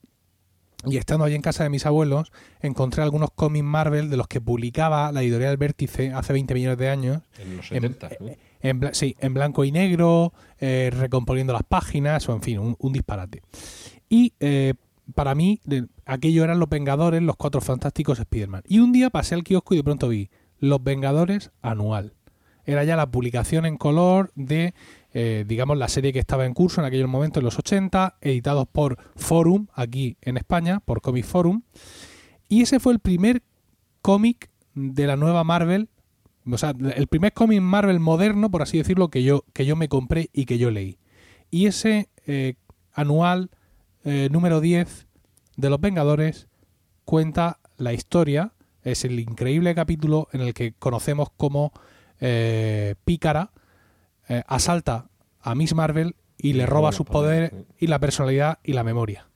y 0.86 0.98
estando 0.98 1.26
allí 1.26 1.36
en 1.36 1.42
casa 1.42 1.64
de 1.64 1.70
mis 1.70 1.86
abuelos, 1.86 2.32
encontré 2.62 3.02
algunos 3.04 3.30
cómics 3.34 3.66
Marvel 3.66 4.10
de 4.10 4.18
los 4.18 4.28
que 4.28 4.42
publicaba 4.42 5.12
la 5.12 5.22
editorial 5.24 5.58
Vértice 5.58 6.12
hace 6.12 6.34
20 6.34 6.54
millones 6.54 6.78
de 6.78 6.90
años, 6.90 7.22
En 7.40 7.58
los 7.58 7.72
en- 7.72 7.82
70. 7.82 8.10
¿no? 8.20 8.32
en, 8.62 8.82
bla- 8.82 8.94
sí, 8.94 9.16
en 9.20 9.34
blanco 9.34 9.64
y 9.64 9.72
negro, 9.72 10.34
eh, 10.60 10.92
recomponiendo 10.94 11.54
las 11.54 11.64
páginas, 11.64 12.28
o 12.30 12.34
en 12.34 12.42
fin, 12.42 12.60
un, 12.60 12.76
un 12.80 12.94
disparate. 12.94 13.42
Y 14.10 14.34
eh, 14.40 14.74
para 15.14 15.36
mí, 15.36 15.60
de- 15.66 15.86
aquello 16.06 16.44
eran 16.44 16.60
los 16.60 16.70
Vengadores, 16.70 17.22
los 17.22 17.36
Cuatro 17.36 17.62
Fantásticos 17.62 18.20
Spider-Man. 18.20 18.64
Y 18.68 18.80
un 18.80 18.92
día 18.92 19.10
pasé 19.10 19.36
al 19.36 19.44
kiosco 19.44 19.74
y 19.74 19.78
de 19.78 19.84
pronto 19.84 20.08
vi 20.08 20.30
Los 20.60 20.84
Vengadores 20.84 21.52
anual. 21.62 22.14
Era 22.68 22.84
ya 22.84 22.96
la 22.96 23.06
publicación 23.12 23.68
en 23.68 23.78
color 23.78 24.32
de, 24.36 24.74
eh, 25.16 25.46
digamos, 25.48 25.80
la 25.80 25.88
serie 25.88 26.14
que 26.14 26.20
estaba 26.20 26.46
en 26.46 26.54
curso 26.54 26.82
en 26.82 26.86
aquel 26.86 27.08
momento, 27.08 27.40
en 27.40 27.46
los 27.46 27.58
80, 27.58 28.18
editados 28.22 28.68
por 28.72 29.00
Forum, 29.16 29.66
aquí 29.74 30.18
en 30.22 30.38
España, 30.38 30.82
por 30.82 31.02
Comic 31.02 31.26
Forum. 31.26 31.64
Y 32.48 32.62
ese 32.62 32.80
fue 32.80 32.94
el 32.94 33.00
primer 33.00 33.42
cómic 34.04 34.52
de 34.76 35.08
la 35.08 35.16
nueva 35.16 35.44
Marvel 35.44 35.90
o 36.52 36.58
sea, 36.58 36.74
el 36.96 37.08
primer 37.08 37.34
cómic 37.34 37.62
Marvel 37.62 38.00
moderno, 38.00 38.52
por 38.52 38.62
así 38.62 38.78
decirlo, 38.78 39.10
que 39.10 39.24
yo, 39.24 39.46
que 39.54 39.66
yo 39.66 39.76
me 39.76 39.90
compré 39.90 40.30
y 40.32 40.46
que 40.46 40.58
yo 40.58 40.70
leí. 40.70 41.00
Y 41.50 41.66
ese 41.66 42.10
eh, 42.28 42.56
anual 42.94 43.50
eh, 44.04 44.30
número 44.32 44.62
10 44.62 45.08
de 45.58 45.70
Los 45.70 45.82
Vengadores 45.82 46.48
cuenta 47.04 47.60
la 47.78 47.94
historia, 47.94 48.54
es 48.84 49.06
el 49.06 49.20
increíble 49.20 49.74
capítulo 49.74 50.28
en 50.34 50.42
el 50.42 50.54
que 50.54 50.74
conocemos 50.74 51.30
cómo 51.36 51.72
eh, 52.20 52.96
Pícara 53.04 53.52
eh, 54.30 54.44
asalta 54.48 55.10
a 55.42 55.56
Miss 55.56 55.74
Marvel 55.74 56.16
y 56.38 56.54
le 56.54 56.66
roba 56.66 56.92
sus 56.92 57.06
poderes 57.06 57.52
y 57.78 57.88
la 57.88 58.00
personalidad 58.00 58.60
y 58.64 58.74
la 58.74 58.84
memoria. 58.84 59.28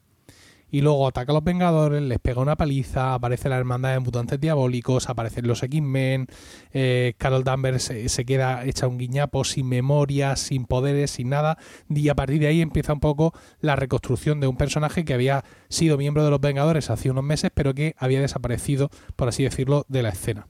Y 0.72 0.82
luego 0.82 1.08
ataca 1.08 1.32
a 1.32 1.36
los 1.36 1.44
Vengadores, 1.44 2.02
les 2.02 2.20
pega 2.20 2.42
una 2.42 2.56
paliza, 2.56 3.16
aparece 3.16 3.50
la 3.50 3.58
hermandad 3.58 3.94
de 3.94 4.00
mutantes 4.00 4.40
diabólicos, 4.40 5.10
aparecen 5.10 5.48
los 5.48 5.64
X-Men, 5.64 6.28
eh, 6.74 7.16
Carol 7.18 7.44
Danvers 7.44 7.84
se, 7.84 8.08
se 8.08 8.24
queda 8.24 8.64
hecha 8.66 8.88
un 8.88 9.00
guiñapo 9.00 9.44
sin 9.44 9.68
memoria, 9.68 10.36
sin 10.36 10.66
poderes, 10.66 11.10
sin 11.10 11.30
nada, 11.30 11.58
y 11.90 12.10
a 12.10 12.16
partir 12.16 12.40
de 12.40 12.48
ahí 12.48 12.62
empieza 12.62 12.94
un 12.94 13.00
poco 13.00 13.34
la 13.62 13.76
reconstrucción 13.76 14.40
de 14.40 14.48
un 14.48 14.58
personaje 14.58 15.06
que 15.06 15.16
había 15.16 15.44
sido 15.70 15.98
miembro 15.98 16.24
de 16.24 16.30
los 16.30 16.40
Vengadores 16.40 16.92
hace 16.92 17.10
unos 17.10 17.24
meses, 17.24 17.50
pero 17.52 17.74
que 17.74 17.96
había 17.98 18.22
desaparecido, 18.22 18.92
por 19.16 19.28
así 19.28 19.44
decirlo, 19.44 19.86
de 19.90 20.04
la 20.04 20.10
escena. 20.10 20.48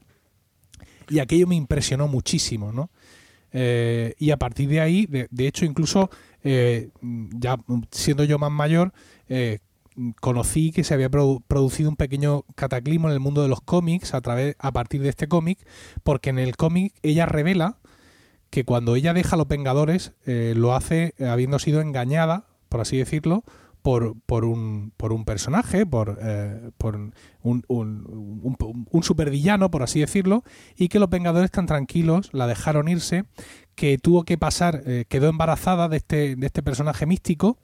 Y 1.08 1.18
aquello 1.18 1.46
me 1.46 1.56
impresionó 1.56 2.08
muchísimo, 2.08 2.72
¿no? 2.72 2.90
Eh, 3.52 4.14
y 4.18 4.30
a 4.30 4.36
partir 4.36 4.68
de 4.68 4.80
ahí, 4.80 5.06
de, 5.06 5.46
hecho, 5.46 5.64
incluso 5.64 6.10
eh, 6.44 6.90
ya 7.02 7.56
siendo 7.90 8.24
yo 8.24 8.38
más 8.38 8.50
mayor, 8.50 8.92
eh, 9.28 9.58
conocí 10.20 10.72
que 10.72 10.84
se 10.84 10.94
había 10.94 11.10
produ- 11.10 11.42
producido 11.46 11.90
un 11.90 11.96
pequeño 11.96 12.44
cataclismo 12.54 13.08
en 13.08 13.14
el 13.14 13.20
mundo 13.20 13.42
de 13.42 13.48
los 13.48 13.60
cómics 13.60 14.14
a 14.14 14.20
través 14.20 14.56
a 14.58 14.72
partir 14.72 15.02
de 15.02 15.08
este 15.10 15.28
cómic, 15.28 15.58
porque 16.02 16.30
en 16.30 16.38
el 16.38 16.56
cómic 16.56 16.94
ella 17.02 17.26
revela 17.26 17.78
que 18.50 18.64
cuando 18.64 18.96
ella 18.96 19.12
deja 19.14 19.36
a 19.36 19.38
los 19.38 19.48
Vengadores 19.48 20.12
eh, 20.26 20.54
lo 20.56 20.74
hace 20.74 21.14
habiendo 21.20 21.58
sido 21.58 21.80
engañada, 21.80 22.46
por 22.68 22.80
así 22.80 22.96
decirlo, 22.96 23.44
por, 23.82 24.14
por, 24.26 24.44
un, 24.44 24.92
por 24.96 25.12
un 25.12 25.24
personaje, 25.24 25.86
por, 25.86 26.18
eh, 26.22 26.70
por 26.78 26.96
un, 26.96 27.14
un, 27.42 27.64
un, 27.68 28.86
un 28.90 29.02
supervillano, 29.02 29.70
por 29.70 29.82
así 29.82 30.00
decirlo, 30.00 30.44
y 30.76 30.88
que 30.88 30.98
los 30.98 31.10
Vengadores 31.10 31.50
tan 31.50 31.66
tranquilos 31.66 32.30
la 32.32 32.46
dejaron 32.46 32.88
irse, 32.88 33.24
que 33.80 33.96
tuvo 33.96 34.24
que 34.24 34.36
pasar, 34.36 34.82
eh, 34.84 35.06
quedó 35.08 35.30
embarazada 35.30 35.88
de 35.88 35.96
este, 35.96 36.36
de 36.36 36.46
este 36.46 36.62
personaje 36.62 37.06
místico 37.06 37.56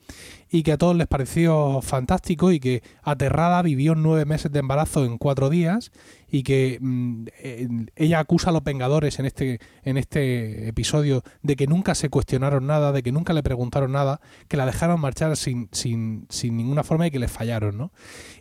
y 0.50 0.62
que 0.62 0.72
a 0.72 0.78
todos 0.78 0.96
les 0.96 1.06
pareció 1.06 1.82
fantástico 1.82 2.52
y 2.52 2.58
que 2.58 2.82
aterrada 3.02 3.60
vivió 3.60 3.94
nueve 3.94 4.24
meses 4.24 4.50
de 4.50 4.60
embarazo 4.60 5.04
en 5.04 5.18
cuatro 5.18 5.50
días 5.50 5.92
y 6.30 6.42
que 6.42 6.78
mm, 6.80 7.26
eh, 7.42 7.68
ella 7.96 8.20
acusa 8.20 8.48
a 8.48 8.54
los 8.54 8.64
Vengadores 8.64 9.18
en 9.18 9.26
este, 9.26 9.60
en 9.82 9.98
este 9.98 10.68
episodio 10.68 11.22
de 11.42 11.54
que 11.54 11.66
nunca 11.66 11.94
se 11.94 12.08
cuestionaron 12.08 12.66
nada, 12.66 12.92
de 12.92 13.02
que 13.02 13.12
nunca 13.12 13.34
le 13.34 13.42
preguntaron 13.42 13.92
nada, 13.92 14.22
que 14.48 14.56
la 14.56 14.64
dejaron 14.64 14.98
marchar 14.98 15.36
sin, 15.36 15.68
sin, 15.72 16.24
sin 16.30 16.56
ninguna 16.56 16.82
forma 16.82 17.06
y 17.08 17.10
que 17.10 17.18
le 17.18 17.28
fallaron, 17.28 17.76
¿no? 17.76 17.92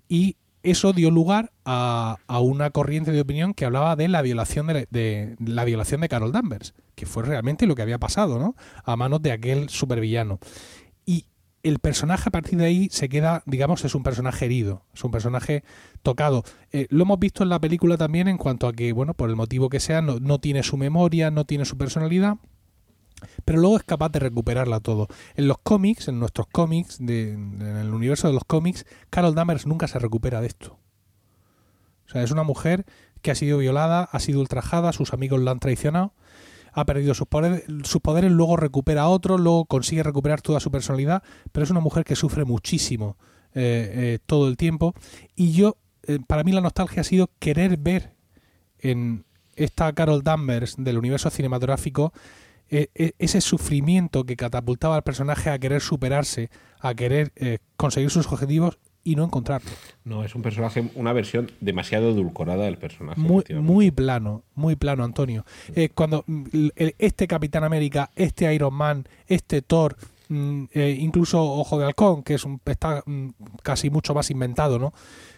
Y 0.07 0.37
eso 0.65 0.93
dio 0.93 1.11
lugar 1.11 1.51
a, 1.63 2.17
a, 2.27 2.39
una 2.39 2.71
corriente 2.71 3.11
de 3.11 3.21
opinión 3.21 3.53
que 3.53 3.65
hablaba 3.65 3.95
de 3.95 4.07
la 4.07 4.21
violación 4.21 4.67
de, 4.67 5.35
la 5.39 5.63
violación 5.63 6.01
de 6.01 6.09
Carol 6.09 6.31
Danvers, 6.31 6.73
que 6.95 7.05
fue 7.05 7.23
realmente 7.23 7.67
lo 7.67 7.75
que 7.75 7.83
había 7.83 7.99
pasado, 7.99 8.39
¿no? 8.39 8.55
A 8.83 8.95
manos 8.95 9.21
de 9.21 9.31
aquel 9.31 9.69
supervillano. 9.69 10.39
Y 11.05 11.25
el 11.61 11.79
personaje 11.79 12.29
a 12.29 12.31
partir 12.31 12.57
de 12.57 12.65
ahí 12.65 12.89
se 12.91 13.09
queda, 13.09 13.43
digamos, 13.45 13.85
es 13.85 13.93
un 13.93 14.03
personaje 14.03 14.45
herido, 14.45 14.83
es 14.93 15.03
un 15.03 15.11
personaje 15.11 15.63
tocado. 16.01 16.43
Eh, 16.71 16.87
lo 16.89 17.03
hemos 17.03 17.19
visto 17.19 17.43
en 17.43 17.49
la 17.49 17.59
película 17.59 17.97
también 17.97 18.27
en 18.27 18.37
cuanto 18.37 18.67
a 18.67 18.73
que, 18.73 18.91
bueno, 18.91 19.13
por 19.13 19.29
el 19.29 19.35
motivo 19.35 19.69
que 19.69 19.79
sea, 19.79 20.01
no, 20.01 20.19
no 20.19 20.39
tiene 20.39 20.63
su 20.63 20.77
memoria, 20.77 21.29
no 21.29 21.45
tiene 21.45 21.65
su 21.65 21.77
personalidad, 21.77 22.37
pero 23.43 23.59
luego 23.59 23.77
es 23.77 23.83
capaz 23.83 24.09
de 24.09 24.19
recuperarla 24.19 24.79
todo. 24.79 25.07
En 25.35 25.47
los 25.47 25.57
cómics, 25.59 26.07
en 26.07 26.19
nuestros 26.19 26.47
cómics, 26.47 26.97
de, 26.99 27.33
en 27.33 27.61
el 27.61 27.93
universo 27.93 28.27
de 28.27 28.33
los 28.33 28.45
cómics, 28.45 28.85
Carol 29.09 29.35
Danvers 29.35 29.65
nunca 29.65 29.87
se 29.87 29.99
recupera 29.99 30.41
de 30.41 30.47
esto. 30.47 30.77
O 32.07 32.09
sea, 32.09 32.23
es 32.23 32.31
una 32.31 32.43
mujer 32.43 32.85
que 33.21 33.31
ha 33.31 33.35
sido 33.35 33.57
violada, 33.57 34.03
ha 34.11 34.19
sido 34.19 34.39
ultrajada, 34.39 34.93
sus 34.93 35.13
amigos 35.13 35.41
la 35.41 35.51
han 35.51 35.59
traicionado, 35.59 36.13
ha 36.73 36.85
perdido 36.85 37.13
sus 37.13 37.27
poderes, 37.27 37.63
sus 37.83 38.01
poderes 38.01 38.31
luego 38.31 38.57
recupera 38.57 39.03
a 39.03 39.07
otro, 39.07 39.37
luego 39.37 39.65
consigue 39.65 40.03
recuperar 40.03 40.41
toda 40.41 40.59
su 40.59 40.69
personalidad, 40.69 41.23
pero 41.51 41.63
es 41.63 41.71
una 41.71 41.79
mujer 41.79 42.03
que 42.03 42.15
sufre 42.15 42.45
muchísimo 42.45 43.17
eh, 43.53 43.91
eh, 43.93 44.19
todo 44.25 44.47
el 44.47 44.57
tiempo. 44.57 44.93
Y 45.35 45.53
yo, 45.53 45.77
eh, 46.03 46.19
para 46.27 46.43
mí 46.43 46.51
la 46.51 46.61
nostalgia 46.61 47.01
ha 47.01 47.05
sido 47.05 47.29
querer 47.39 47.77
ver 47.77 48.13
en 48.79 49.25
esta 49.55 49.91
Carol 49.93 50.21
Danvers 50.21 50.75
del 50.77 50.97
universo 50.97 51.29
cinematográfico 51.29 52.13
ese 52.69 53.41
sufrimiento 53.41 54.25
que 54.25 54.35
catapultaba 54.35 54.95
al 54.95 55.03
personaje 55.03 55.49
a 55.49 55.59
querer 55.59 55.81
superarse, 55.81 56.49
a 56.79 56.93
querer 56.93 57.31
eh, 57.35 57.59
conseguir 57.77 58.09
sus 58.09 58.27
objetivos 58.27 58.77
y 59.03 59.15
no 59.15 59.23
encontrarlo. 59.23 59.69
No, 60.03 60.23
es 60.23 60.33
un 60.33 60.41
personaje, 60.41 60.89
una 60.95 61.13
versión 61.13 61.51
demasiado 61.61 62.09
edulcorada 62.09 62.65
del 62.65 62.77
personaje. 62.77 63.19
Muy, 63.19 63.43
muy 63.53 63.91
plano, 63.91 64.43
muy 64.55 64.75
plano, 64.75 65.03
Antonio. 65.03 65.45
Eh, 65.75 65.89
cuando 65.89 66.25
el, 66.27 66.95
este 66.97 67.27
Capitán 67.27 67.63
América, 67.63 68.09
este 68.15 68.51
Iron 68.53 68.73
Man, 68.73 69.07
este 69.27 69.61
Thor, 69.61 69.95
mm, 70.29 70.63
eh, 70.73 70.97
incluso 70.99 71.43
Ojo 71.43 71.77
de 71.77 71.85
Halcón, 71.85 72.23
que 72.23 72.33
es 72.33 72.45
un, 72.45 72.59
está 72.65 73.03
mm, 73.05 73.29
casi 73.61 73.91
mucho 73.91 74.15
más 74.15 74.31
inventado, 74.31 74.79
¿no? 74.79 74.93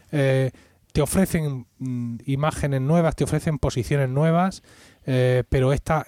Te 0.10 1.02
ofrecen 1.02 1.68
mm, 1.80 2.18
imágenes 2.26 2.82
nuevas, 2.82 3.16
te 3.16 3.26
ofrecen 3.26 3.60
posiciones 3.60 4.10
nuevas, 4.10 4.64
pero 5.04 5.74
esta, 5.74 6.06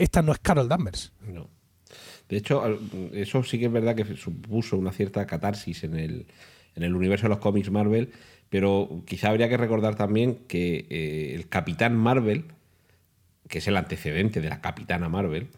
esta 0.00 0.22
no 0.22 0.32
es 0.32 0.38
Carol 0.38 0.68
Danvers. 0.68 1.12
No. 1.22 1.48
De 2.28 2.36
hecho, 2.36 2.62
eso 3.12 3.42
sí 3.42 3.58
que 3.58 3.66
es 3.66 3.72
verdad 3.72 3.94
que 3.94 4.16
supuso 4.16 4.76
una 4.76 4.92
cierta 4.92 5.26
catarsis 5.26 5.84
en 5.84 5.96
el, 5.96 6.26
en 6.76 6.82
el 6.82 6.94
universo 6.94 7.24
de 7.24 7.30
los 7.30 7.38
cómics 7.38 7.70
Marvel, 7.70 8.12
pero 8.48 9.02
quizá 9.06 9.28
habría 9.28 9.48
que 9.48 9.56
recordar 9.56 9.96
también 9.96 10.38
que 10.46 10.86
eh, 10.90 11.34
el 11.34 11.48
Capitán 11.48 11.96
Marvel, 11.96 12.44
que 13.48 13.58
es 13.58 13.68
el 13.68 13.76
antecedente 13.76 14.40
de 14.40 14.48
la 14.48 14.60
Capitana 14.60 15.08
Marvel, 15.08 15.48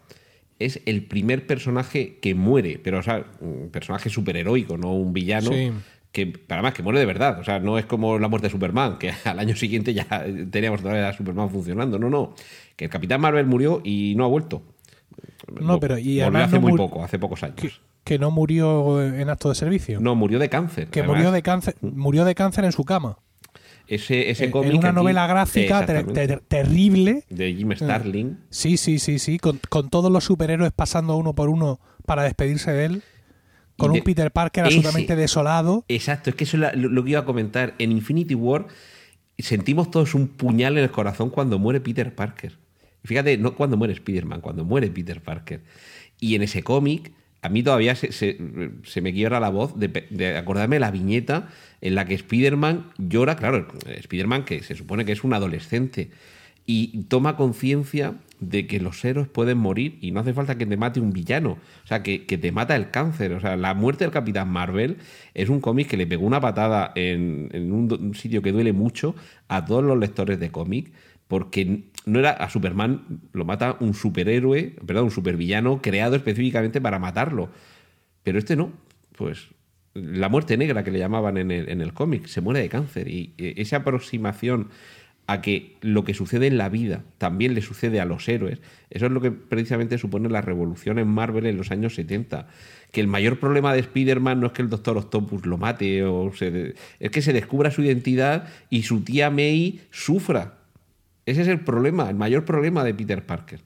es 0.58 0.80
el 0.86 1.04
primer 1.04 1.46
personaje 1.46 2.18
que 2.20 2.34
muere, 2.34 2.80
pero 2.82 2.98
o 2.98 3.02
sea, 3.02 3.26
un 3.40 3.70
personaje 3.70 4.08
superheroico, 4.10 4.76
no 4.78 4.94
un 4.94 5.12
villano, 5.12 5.52
Sí. 5.52 5.72
Que 6.12 6.44
además 6.48 6.74
que 6.74 6.82
muere 6.82 6.98
de 7.00 7.06
verdad. 7.06 7.40
O 7.40 7.44
sea, 7.44 7.58
no 7.58 7.78
es 7.78 7.86
como 7.86 8.18
la 8.18 8.28
muerte 8.28 8.46
de 8.46 8.50
Superman, 8.52 8.98
que 8.98 9.10
al 9.24 9.38
año 9.38 9.56
siguiente 9.56 9.94
ya 9.94 10.06
teníamos 10.50 10.80
otra 10.80 10.92
vez 10.92 11.04
a 11.04 11.12
Superman 11.12 11.50
funcionando. 11.50 11.98
No, 11.98 12.08
no. 12.10 12.34
Que 12.76 12.84
el 12.84 12.90
Capitán 12.90 13.20
Marvel 13.20 13.46
murió 13.46 13.80
y 13.84 14.14
no 14.16 14.24
ha 14.24 14.28
vuelto. 14.28 14.62
No, 15.60 15.80
pero 15.80 15.98
y 15.98 16.20
además 16.20 16.44
hace 16.48 16.56
no 16.56 16.62
muy 16.62 16.76
poco, 16.76 17.02
hace 17.04 17.18
pocos 17.18 17.42
años. 17.42 17.56
Que, 17.56 17.70
que 18.04 18.18
no 18.18 18.30
murió 18.30 19.02
en 19.02 19.28
acto 19.28 19.48
de 19.48 19.54
servicio. 19.54 20.00
No, 20.00 20.14
murió 20.14 20.38
de 20.38 20.48
cáncer. 20.48 20.88
que 20.88 21.00
además. 21.00 21.16
murió 21.16 21.32
de 21.32 21.42
cáncer, 21.42 21.74
murió 21.80 22.24
de 22.24 22.34
cáncer 22.34 22.64
en 22.64 22.72
su 22.72 22.84
cama. 22.84 23.18
Ese, 23.88 24.30
ese 24.30 24.44
En- 24.44 24.50
cómic 24.52 24.70
en 24.72 24.78
una 24.78 24.88
aquí- 24.90 24.96
novela 24.96 25.26
gráfica 25.26 25.84
ter- 25.84 25.96
Exactamente. 25.96 26.26
ter- 26.28 26.40
terrible. 26.40 27.24
de 27.28 27.54
Jim 27.54 27.72
Starlin. 27.74 28.38
Sí, 28.48 28.76
sí, 28.76 28.98
sí, 28.98 29.18
sí. 29.18 29.38
Con, 29.38 29.60
con 29.68 29.90
todos 29.90 30.10
los 30.10 30.24
superhéroes 30.24 30.72
pasando 30.72 31.16
uno 31.16 31.34
por 31.34 31.48
uno 31.48 31.80
para 32.06 32.22
despedirse 32.22 32.70
de 32.72 32.84
él. 32.86 33.02
Con 33.76 33.92
de- 33.92 33.98
un 34.00 34.04
Peter 34.04 34.30
Parker 34.30 34.64
ese- 34.66 34.76
absolutamente 34.76 35.16
desolado. 35.16 35.84
Exacto, 35.88 36.30
es 36.30 36.36
que 36.36 36.44
eso 36.44 36.56
es 36.56 36.76
lo, 36.76 36.88
lo 36.90 37.04
que 37.04 37.10
iba 37.10 37.20
a 37.20 37.24
comentar. 37.24 37.74
En 37.78 37.92
Infinity 37.92 38.34
War 38.34 38.66
sentimos 39.38 39.90
todos 39.90 40.14
un 40.14 40.28
puñal 40.28 40.78
en 40.78 40.84
el 40.84 40.90
corazón 40.90 41.30
cuando 41.30 41.58
muere 41.58 41.80
Peter 41.80 42.14
Parker. 42.14 42.58
Fíjate, 43.04 43.36
no 43.38 43.54
cuando 43.56 43.76
muere 43.76 43.94
Spider-Man, 43.94 44.40
cuando 44.40 44.64
muere 44.64 44.88
Peter 44.88 45.20
Parker. 45.20 45.62
Y 46.20 46.36
en 46.36 46.42
ese 46.42 46.62
cómic, 46.62 47.10
a 47.40 47.48
mí 47.48 47.62
todavía 47.64 47.96
se, 47.96 48.12
se- 48.12 48.38
se 48.84 49.00
me 49.00 49.12
quiebra 49.12 49.40
la 49.40 49.48
voz 49.48 49.76
de, 49.78 49.88
de 50.10 50.36
acordarme 50.36 50.76
de 50.76 50.80
la 50.80 50.92
viñeta 50.92 51.48
en 51.80 51.96
la 51.96 52.04
que 52.04 52.14
Spider-Man 52.14 52.92
llora. 52.98 53.34
Claro, 53.36 53.66
Spider-Man 53.86 54.44
que 54.44 54.62
se 54.62 54.76
supone 54.76 55.04
que 55.04 55.10
es 55.12 55.24
un 55.24 55.34
adolescente 55.34 56.10
y 56.64 57.02
toma 57.08 57.34
conciencia 57.36 58.14
de 58.42 58.66
que 58.66 58.80
los 58.80 59.04
héroes 59.04 59.28
pueden 59.28 59.56
morir 59.58 59.98
y 60.00 60.10
no 60.10 60.20
hace 60.20 60.34
falta 60.34 60.58
que 60.58 60.66
te 60.66 60.76
mate 60.76 60.98
un 60.98 61.12
villano, 61.12 61.58
o 61.84 61.86
sea, 61.86 62.02
que, 62.02 62.26
que 62.26 62.36
te 62.36 62.50
mata 62.50 62.74
el 62.74 62.90
cáncer. 62.90 63.32
O 63.32 63.40
sea, 63.40 63.56
la 63.56 63.72
muerte 63.72 64.04
del 64.04 64.12
Capitán 64.12 64.50
Marvel 64.50 64.98
es 65.32 65.48
un 65.48 65.60
cómic 65.60 65.88
que 65.88 65.96
le 65.96 66.06
pegó 66.06 66.26
una 66.26 66.40
patada 66.40 66.92
en, 66.96 67.48
en 67.52 67.72
un, 67.72 67.90
un 67.92 68.14
sitio 68.14 68.42
que 68.42 68.50
duele 68.50 68.72
mucho 68.72 69.14
a 69.48 69.64
todos 69.64 69.84
los 69.84 69.96
lectores 69.96 70.40
de 70.40 70.50
cómic, 70.50 70.92
porque 71.28 71.84
no 72.04 72.18
era 72.18 72.32
a 72.32 72.50
Superman, 72.50 73.20
lo 73.32 73.44
mata 73.44 73.76
un 73.78 73.94
superhéroe, 73.94 74.74
perdón, 74.84 75.04
un 75.04 75.10
supervillano 75.12 75.80
creado 75.80 76.16
específicamente 76.16 76.80
para 76.80 76.98
matarlo. 76.98 77.48
Pero 78.24 78.38
este 78.38 78.56
no, 78.56 78.72
pues 79.16 79.48
la 79.94 80.28
muerte 80.28 80.56
negra 80.56 80.82
que 80.84 80.90
le 80.90 80.98
llamaban 80.98 81.36
en 81.36 81.50
el, 81.50 81.68
en 81.68 81.80
el 81.80 81.92
cómic, 81.92 82.26
se 82.26 82.40
muere 82.40 82.60
de 82.60 82.68
cáncer. 82.68 83.08
Y 83.08 83.34
eh, 83.38 83.54
esa 83.58 83.78
aproximación 83.78 84.68
a 85.32 85.40
que 85.40 85.76
lo 85.80 86.04
que 86.04 86.14
sucede 86.14 86.46
en 86.46 86.58
la 86.58 86.68
vida 86.68 87.02
también 87.18 87.54
le 87.54 87.62
sucede 87.62 88.00
a 88.00 88.04
los 88.04 88.28
héroes, 88.28 88.58
eso 88.90 89.06
es 89.06 89.12
lo 89.12 89.20
que 89.20 89.30
precisamente 89.30 89.98
supone 89.98 90.28
la 90.28 90.40
revolución 90.40 90.98
en 90.98 91.08
Marvel 91.08 91.46
en 91.46 91.56
los 91.56 91.70
años 91.70 91.94
70. 91.94 92.48
Que 92.90 93.00
el 93.00 93.06
mayor 93.08 93.38
problema 93.40 93.72
de 93.72 93.80
Spider-Man 93.80 94.40
no 94.40 94.48
es 94.48 94.52
que 94.52 94.62
el 94.62 94.68
Doctor 94.68 94.98
Octopus 94.98 95.46
lo 95.46 95.56
mate, 95.58 96.04
o 96.04 96.32
se- 96.34 96.74
es 97.00 97.10
que 97.10 97.22
se 97.22 97.32
descubra 97.32 97.70
su 97.70 97.82
identidad 97.82 98.48
y 98.68 98.82
su 98.82 99.00
tía 99.02 99.30
May 99.30 99.80
sufra. 99.90 100.58
Ese 101.24 101.42
es 101.42 101.48
el 101.48 101.60
problema, 101.60 102.10
el 102.10 102.16
mayor 102.16 102.44
problema 102.44 102.84
de 102.84 102.92
Peter 102.94 103.24
Parker. 103.24 103.60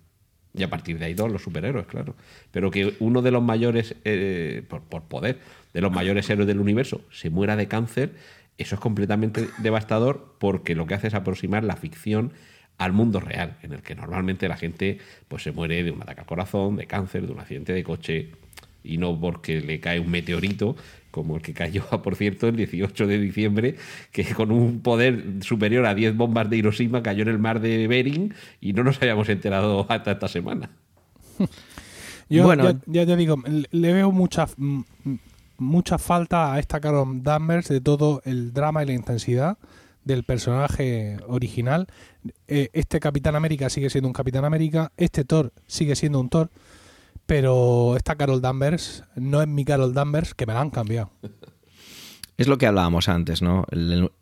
Y 0.54 0.62
a 0.62 0.70
partir 0.70 0.98
de 0.98 1.06
ahí 1.06 1.14
todos 1.14 1.30
los 1.30 1.42
superhéroes, 1.42 1.86
claro. 1.86 2.14
Pero 2.50 2.70
que 2.70 2.94
uno 3.00 3.20
de 3.20 3.30
los 3.30 3.42
mayores, 3.42 3.94
eh, 4.04 4.62
por, 4.68 4.82
por 4.82 5.02
poder, 5.02 5.38
de 5.74 5.80
los 5.82 5.92
mayores 5.92 6.30
héroes 6.30 6.46
del 6.46 6.60
universo 6.60 7.02
se 7.10 7.28
muera 7.28 7.56
de 7.56 7.68
cáncer, 7.68 8.12
eso 8.58 8.74
es 8.76 8.80
completamente 8.80 9.48
devastador 9.58 10.36
porque 10.38 10.74
lo 10.74 10.86
que 10.86 10.94
hace 10.94 11.08
es 11.08 11.14
aproximar 11.14 11.64
la 11.64 11.76
ficción 11.76 12.32
al 12.78 12.92
mundo 12.92 13.20
real, 13.20 13.56
en 13.62 13.72
el 13.72 13.82
que 13.82 13.94
normalmente 13.94 14.48
la 14.48 14.56
gente 14.56 14.98
pues, 15.28 15.42
se 15.42 15.52
muere 15.52 15.82
de 15.82 15.90
un 15.90 16.02
ataque 16.02 16.20
al 16.20 16.26
corazón, 16.26 16.76
de 16.76 16.86
cáncer, 16.86 17.26
de 17.26 17.32
un 17.32 17.40
accidente 17.40 17.72
de 17.72 17.82
coche, 17.82 18.30
y 18.84 18.98
no 18.98 19.18
porque 19.18 19.60
le 19.60 19.80
cae 19.80 19.98
un 19.98 20.10
meteorito, 20.10 20.76
como 21.10 21.36
el 21.36 21.42
que 21.42 21.54
cayó, 21.54 21.84
por 22.02 22.16
cierto, 22.16 22.48
el 22.48 22.56
18 22.56 23.06
de 23.06 23.18
diciembre, 23.18 23.76
que 24.12 24.24
con 24.34 24.50
un 24.52 24.80
poder 24.80 25.24
superior 25.40 25.86
a 25.86 25.94
10 25.94 26.14
bombas 26.16 26.48
de 26.50 26.58
Hiroshima 26.58 27.02
cayó 27.02 27.22
en 27.22 27.28
el 27.28 27.38
mar 27.38 27.60
de 27.60 27.88
Bering 27.88 28.34
y 28.60 28.74
no 28.74 28.84
nos 28.84 29.00
habíamos 29.00 29.28
enterado 29.30 29.86
hasta 29.88 30.12
esta 30.12 30.28
semana. 30.28 30.70
Yo 32.28 32.44
Bueno. 32.44 32.64
ya, 32.64 32.78
ya 32.86 33.06
te 33.06 33.16
digo, 33.16 33.42
le- 33.70 33.92
veo 33.92 34.12
mucha, 34.12 34.46
mucha 35.58 35.98
falta 35.98 36.52
a 36.52 36.58
esta 36.58 36.80
Carol 36.80 37.22
Danvers 37.22 37.68
de 37.68 37.80
todo 37.80 38.22
el 38.24 38.52
drama 38.52 38.82
y 38.82 38.86
la 38.86 38.92
intensidad 38.92 39.58
del 40.04 40.24
personaje 40.24 41.18
original. 41.26 41.88
Eh, 42.48 42.70
este 42.72 43.00
Capitán 43.00 43.36
América 43.36 43.68
sigue 43.70 43.90
siendo 43.90 44.08
un 44.08 44.14
Capitán 44.14 44.44
América, 44.44 44.92
este 44.96 45.24
Thor 45.24 45.52
sigue 45.66 45.96
siendo 45.96 46.20
un 46.20 46.28
Thor, 46.28 46.50
pero 47.26 47.96
esta 47.96 48.14
Carol 48.14 48.40
Danvers 48.40 49.04
no 49.16 49.42
es 49.42 49.48
mi 49.48 49.64
Carol 49.64 49.94
Danvers, 49.94 50.34
que 50.34 50.46
me 50.46 50.54
la 50.54 50.60
han 50.60 50.70
cambiado. 50.70 51.10
Es 52.36 52.48
lo 52.48 52.58
que 52.58 52.66
hablábamos 52.66 53.08
antes, 53.08 53.40
¿no? 53.40 53.64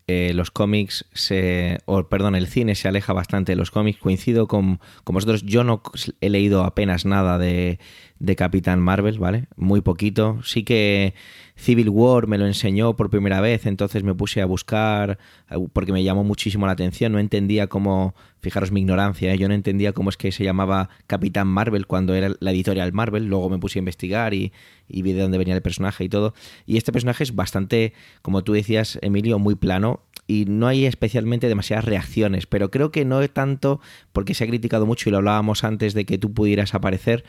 Eh, 0.06 0.32
los 0.34 0.52
cómics, 0.52 1.04
se, 1.12 1.78
o 1.84 2.04
perdón, 2.04 2.36
el 2.36 2.46
cine 2.46 2.76
se 2.76 2.86
aleja 2.86 3.12
bastante 3.12 3.52
de 3.52 3.56
los 3.56 3.72
cómics. 3.72 3.98
Coincido 3.98 4.46
con, 4.46 4.78
con 5.02 5.14
vosotros. 5.14 5.42
Yo 5.42 5.64
no 5.64 5.82
he 6.20 6.30
leído 6.30 6.62
apenas 6.62 7.06
nada 7.06 7.38
de, 7.38 7.80
de 8.20 8.36
Capitán 8.36 8.80
Marvel, 8.80 9.18
¿vale? 9.18 9.46
Muy 9.56 9.80
poquito. 9.80 10.40
Sí 10.44 10.62
que 10.62 11.14
Civil 11.56 11.88
War 11.88 12.26
me 12.26 12.36
lo 12.36 12.46
enseñó 12.46 12.96
por 12.96 13.10
primera 13.10 13.40
vez, 13.40 13.66
entonces 13.66 14.02
me 14.02 14.14
puse 14.14 14.42
a 14.42 14.46
buscar 14.46 15.18
eh, 15.50 15.56
porque 15.72 15.92
me 15.92 16.02
llamó 16.02 16.24
muchísimo 16.24 16.66
la 16.66 16.72
atención. 16.72 17.12
No 17.12 17.18
entendía 17.18 17.68
cómo, 17.68 18.14
fijaros 18.40 18.72
mi 18.72 18.80
ignorancia, 18.80 19.32
¿eh? 19.32 19.38
yo 19.38 19.48
no 19.48 19.54
entendía 19.54 19.92
cómo 19.92 20.10
es 20.10 20.16
que 20.16 20.32
se 20.32 20.44
llamaba 20.44 20.90
Capitán 21.06 21.46
Marvel 21.46 21.86
cuando 21.86 22.14
era 22.14 22.30
la 22.40 22.50
editorial 22.50 22.92
Marvel. 22.92 23.26
Luego 23.26 23.48
me 23.50 23.58
puse 23.58 23.78
a 23.78 23.80
investigar 23.80 24.34
y, 24.34 24.52
y 24.88 25.02
vi 25.02 25.12
de 25.12 25.22
dónde 25.22 25.38
venía 25.38 25.54
el 25.54 25.62
personaje 25.62 26.04
y 26.04 26.08
todo. 26.08 26.34
Y 26.66 26.76
este 26.76 26.92
personaje 26.92 27.22
es 27.22 27.34
bastante, 27.34 27.92
como 28.22 28.42
tú 28.42 28.52
decías, 28.52 28.98
Emilio, 29.00 29.38
muy 29.38 29.54
plano 29.54 30.00
y 30.26 30.46
no 30.46 30.66
hay 30.66 30.86
especialmente 30.86 31.48
demasiadas 31.48 31.84
reacciones, 31.84 32.46
pero 32.46 32.70
creo 32.70 32.90
que 32.90 33.04
no 33.04 33.26
tanto 33.28 33.80
porque 34.12 34.34
se 34.34 34.44
ha 34.44 34.46
criticado 34.46 34.86
mucho 34.86 35.08
y 35.08 35.12
lo 35.12 35.18
hablábamos 35.18 35.64
antes 35.64 35.94
de 35.94 36.04
que 36.04 36.18
tú 36.18 36.32
pudieras 36.32 36.74
aparecer. 36.74 37.24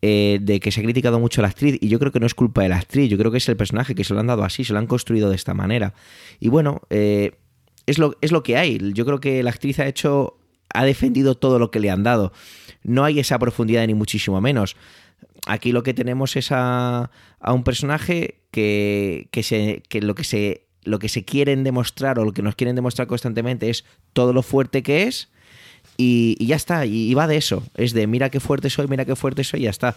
Eh, 0.00 0.38
de 0.40 0.60
que 0.60 0.70
se 0.70 0.80
ha 0.80 0.84
criticado 0.84 1.18
mucho 1.18 1.40
a 1.40 1.42
la 1.42 1.48
actriz 1.48 1.76
y 1.80 1.88
yo 1.88 1.98
creo 1.98 2.12
que 2.12 2.20
no 2.20 2.26
es 2.26 2.34
culpa 2.34 2.62
de 2.62 2.68
la 2.68 2.76
actriz, 2.76 3.10
yo 3.10 3.18
creo 3.18 3.32
que 3.32 3.38
es 3.38 3.48
el 3.48 3.56
personaje 3.56 3.96
que 3.96 4.04
se 4.04 4.14
lo 4.14 4.20
han 4.20 4.28
dado 4.28 4.44
así, 4.44 4.62
se 4.64 4.72
lo 4.72 4.78
han 4.78 4.86
construido 4.86 5.28
de 5.28 5.34
esta 5.34 5.54
manera. 5.54 5.94
Y 6.38 6.48
bueno, 6.48 6.82
eh, 6.90 7.32
es, 7.86 7.98
lo, 7.98 8.16
es 8.20 8.30
lo 8.30 8.44
que 8.44 8.56
hay. 8.56 8.78
Yo 8.92 9.04
creo 9.04 9.18
que 9.18 9.42
la 9.42 9.50
actriz 9.50 9.80
ha 9.80 9.86
hecho, 9.86 10.38
ha 10.72 10.84
defendido 10.84 11.34
todo 11.34 11.58
lo 11.58 11.70
que 11.70 11.80
le 11.80 11.90
han 11.90 12.04
dado. 12.04 12.32
No 12.84 13.04
hay 13.04 13.18
esa 13.18 13.38
profundidad 13.38 13.86
ni 13.86 13.94
muchísimo 13.94 14.40
menos. 14.40 14.76
Aquí 15.46 15.72
lo 15.72 15.82
que 15.82 15.94
tenemos 15.94 16.36
es 16.36 16.52
a, 16.52 17.10
a 17.40 17.52
un 17.52 17.64
personaje 17.64 18.42
que, 18.52 19.28
que, 19.32 19.42
se, 19.42 19.82
que 19.88 20.00
lo 20.00 20.14
que 20.14 20.24
se 20.24 20.68
lo 20.84 20.98
que 20.98 21.08
se 21.08 21.24
quieren 21.24 21.64
demostrar 21.64 22.18
o 22.18 22.24
lo 22.24 22.32
que 22.32 22.40
nos 22.40 22.54
quieren 22.54 22.74
demostrar 22.74 23.08
constantemente 23.08 23.68
es 23.68 23.84
todo 24.14 24.32
lo 24.32 24.42
fuerte 24.42 24.82
que 24.82 25.02
es 25.02 25.28
y, 26.00 26.36
y 26.38 26.46
ya 26.46 26.56
está, 26.56 26.86
y, 26.86 27.12
va 27.14 27.26
de 27.26 27.36
eso, 27.36 27.64
es 27.74 27.92
de 27.92 28.06
mira 28.06 28.30
qué 28.30 28.38
fuerte 28.38 28.70
soy, 28.70 28.86
mira 28.86 29.04
qué 29.04 29.16
fuerte 29.16 29.42
soy, 29.42 29.60
y 29.60 29.62
ya 29.64 29.70
está. 29.70 29.96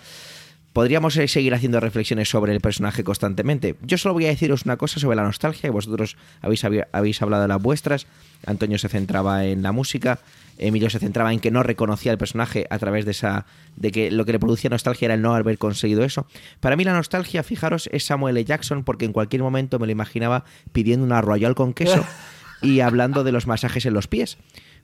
Podríamos 0.74 1.16
eh, 1.18 1.28
seguir 1.28 1.54
haciendo 1.54 1.80
reflexiones 1.80 2.30
sobre 2.30 2.54
el 2.54 2.62
personaje 2.62 3.04
constantemente. 3.04 3.76
Yo 3.84 3.98
solo 3.98 4.14
voy 4.14 4.26
a 4.26 4.30
deciros 4.30 4.64
una 4.64 4.78
cosa 4.78 5.00
sobre 5.00 5.16
la 5.16 5.24
nostalgia, 5.24 5.68
y 5.68 5.70
vosotros 5.70 6.18
habéis, 6.42 6.64
habéis 6.92 7.22
hablado 7.22 7.44
de 7.44 7.50
las 7.50 7.62
vuestras. 7.62 8.08
Antonio 8.48 8.80
se 8.80 8.90
centraba 8.90 9.46
en 9.46 9.62
la 9.62 9.74
música, 9.74 10.20
Emilio 10.58 10.90
se 10.90 10.98
centraba 10.98 11.34
en 11.34 11.40
que 11.40 11.52
no 11.52 11.62
reconocía 11.62 12.12
el 12.12 12.18
personaje 12.18 12.66
a 12.72 12.80
través 12.80 13.06
de 13.06 13.12
esa. 13.12 13.46
de 13.76 13.92
que 13.92 14.10
lo 14.10 14.26
que 14.26 14.32
le 14.32 14.40
producía 14.40 14.72
nostalgia 14.72 15.06
era 15.06 15.14
el 15.14 15.22
no 15.22 15.36
haber 15.36 15.60
conseguido 15.60 16.04
eso. 16.04 16.26
Para 16.62 16.76
mí 16.76 16.84
la 16.84 16.94
nostalgia, 16.94 17.44
fijaros, 17.44 17.90
es 17.92 18.06
Samuel 18.06 18.38
L. 18.38 18.46
Jackson, 18.46 18.84
porque 18.84 19.06
en 19.06 19.14
cualquier 19.14 19.44
momento 19.44 19.78
me 19.78 19.86
lo 19.86 19.92
imaginaba 19.92 20.46
pidiendo 20.72 21.06
una 21.06 21.22
royal 21.22 21.54
con 21.54 21.74
queso 21.74 22.04
y 22.64 22.80
hablando 22.80 23.24
de 23.24 23.32
los 23.32 23.46
masajes 23.46 23.86
en 23.86 23.94
los 23.94 24.08
pies. 24.08 24.40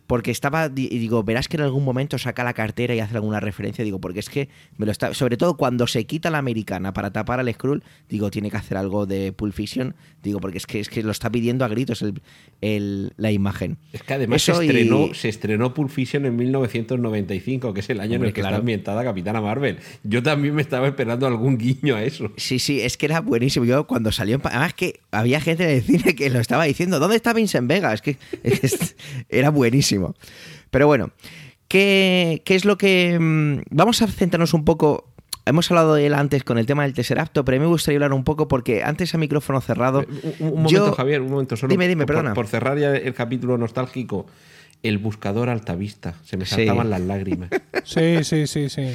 Porque 0.07 0.31
estaba, 0.31 0.71
y 0.73 0.88
digo, 0.99 1.23
verás 1.23 1.47
que 1.49 1.57
en 1.57 1.63
algún 1.63 1.84
momento 1.84 2.17
saca 2.17 2.43
la 2.45 2.53
cartera 2.53 2.95
y 2.95 2.99
hace 3.01 3.15
alguna 3.15 3.39
referencia. 3.41 3.84
Digo, 3.84 3.99
porque 3.99 4.19
es 4.21 4.29
que 4.29 4.47
me 4.77 4.85
lo 4.85 4.91
está. 4.91 5.13
Sobre 5.13 5.35
todo 5.38 5.57
cuando 5.57 5.85
se 5.85 6.05
quita 6.05 6.29
la 6.29 6.38
americana 6.38 6.93
para 6.93 7.11
tapar 7.11 7.39
al 7.41 7.53
Skrull, 7.53 7.84
digo, 8.09 8.31
tiene 8.31 8.49
que 8.49 8.57
hacer 8.57 8.77
algo 8.77 9.05
de 9.05 9.34
Pulp 9.34 9.53
Fiction. 9.53 9.95
Digo, 10.23 10.39
porque 10.39 10.57
es 10.57 10.65
que, 10.65 10.79
es 10.79 10.89
que 10.89 11.03
lo 11.03 11.11
está 11.11 11.29
pidiendo 11.29 11.65
a 11.65 11.67
gritos 11.67 12.01
el, 12.01 12.21
el- 12.61 13.11
la 13.17 13.31
imagen. 13.31 13.77
Es 13.93 14.01
que 14.03 14.13
además 14.13 14.41
Eso 14.41 14.55
se, 14.59 14.65
y- 14.65 14.67
estrenó, 14.69 15.13
se 15.13 15.29
estrenó 15.29 15.73
Pulp 15.73 15.89
Fiction 15.89 16.25
en 16.25 16.35
1995, 16.38 17.73
que 17.73 17.79
es 17.81 17.89
el 17.89 17.99
año 17.99 18.15
en 18.15 18.23
el 18.25 18.34
que 18.34 18.41
claro. 18.41 18.55
está 18.55 18.59
ambientada 18.59 19.03
Capitana 19.03 19.41
Marvel. 19.41 19.77
Yo 20.03 20.23
también 20.23 20.55
me 20.55 20.61
estaba 20.61 20.88
esperando 20.88 21.27
algún 21.27 21.57
guiño 21.57 21.95
a 21.95 22.03
eso. 22.03 22.31
Sí, 22.38 22.59
sí, 22.59 22.79
es 22.81 22.97
que 22.97 23.05
era 23.07 23.19
buenísimo. 23.21 23.65
Yo 23.65 23.85
cuando 23.88 24.11
salió 24.11 24.39
Además 24.43 24.73
que 24.73 24.99
había 25.11 25.41
gente 25.41 25.63
en 25.65 25.69
el 25.71 25.81
cine 25.84 26.15
que 26.15 26.29
lo 26.29 26.39
estaba 26.39 26.63
diciendo, 26.65 26.99
¿dónde 26.99 27.15
está 27.17 27.34
Vincent 27.34 27.67
Vega? 27.67 27.93
Es 27.93 28.01
que 28.01 28.17
es- 28.43 28.95
era 29.29 29.49
buenísimo. 29.49 29.97
Pero 30.72 30.88
bueno, 30.88 31.11
¿qué, 31.68 32.41
qué 32.45 32.56
es 32.56 32.65
lo 32.65 32.78
que... 32.78 33.18
mm, 33.19 33.61
Vamos 33.76 34.02
a 34.02 34.07
centrarnos 34.07 34.53
un 34.53 34.65
poco... 34.65 35.11
Hemos 35.45 35.72
hablado 35.72 35.95
de 35.95 36.06
él 36.06 36.14
antes 36.14 36.44
con 36.44 36.57
el 36.57 36.65
tema 36.65 36.84
del 36.84 36.94
Tesseracto, 36.94 37.45
pero 37.45 37.56
a 37.56 37.60
mí 37.60 37.65
me 37.65 37.72
gustaría 37.72 37.95
hablar 37.98 38.11
un 38.11 38.26
poco 38.26 38.49
porque 38.49 38.84
antes 38.84 39.15
a 39.15 39.18
micrófono 39.18 39.61
cerrado... 39.61 39.99
Un, 39.99 40.48
un 40.48 40.64
momento, 40.64 40.88
yo- 40.88 40.91
Javier, 40.94 41.22
un 41.22 41.32
momento 41.32 41.56
solo. 41.56 41.72
Dime, 41.72 41.88
dime, 41.88 42.06
por, 42.06 42.15
perdona. 42.15 42.34
Por 42.34 42.48
cerrar 42.48 42.78
ya 42.78 42.94
el 42.94 43.14
capítulo 43.14 43.57
nostálgico, 43.57 44.26
el 44.84 44.98
buscador 44.98 45.48
altavista. 45.48 46.15
Se 46.26 46.36
me 46.36 46.45
Sí. 46.45 46.56
saltaban 46.56 46.90
las 46.90 47.02
lágrimas. 47.02 47.49
Sí, 47.86 48.26
sí, 48.26 48.48
sí, 48.48 48.68
sí. 48.68 48.94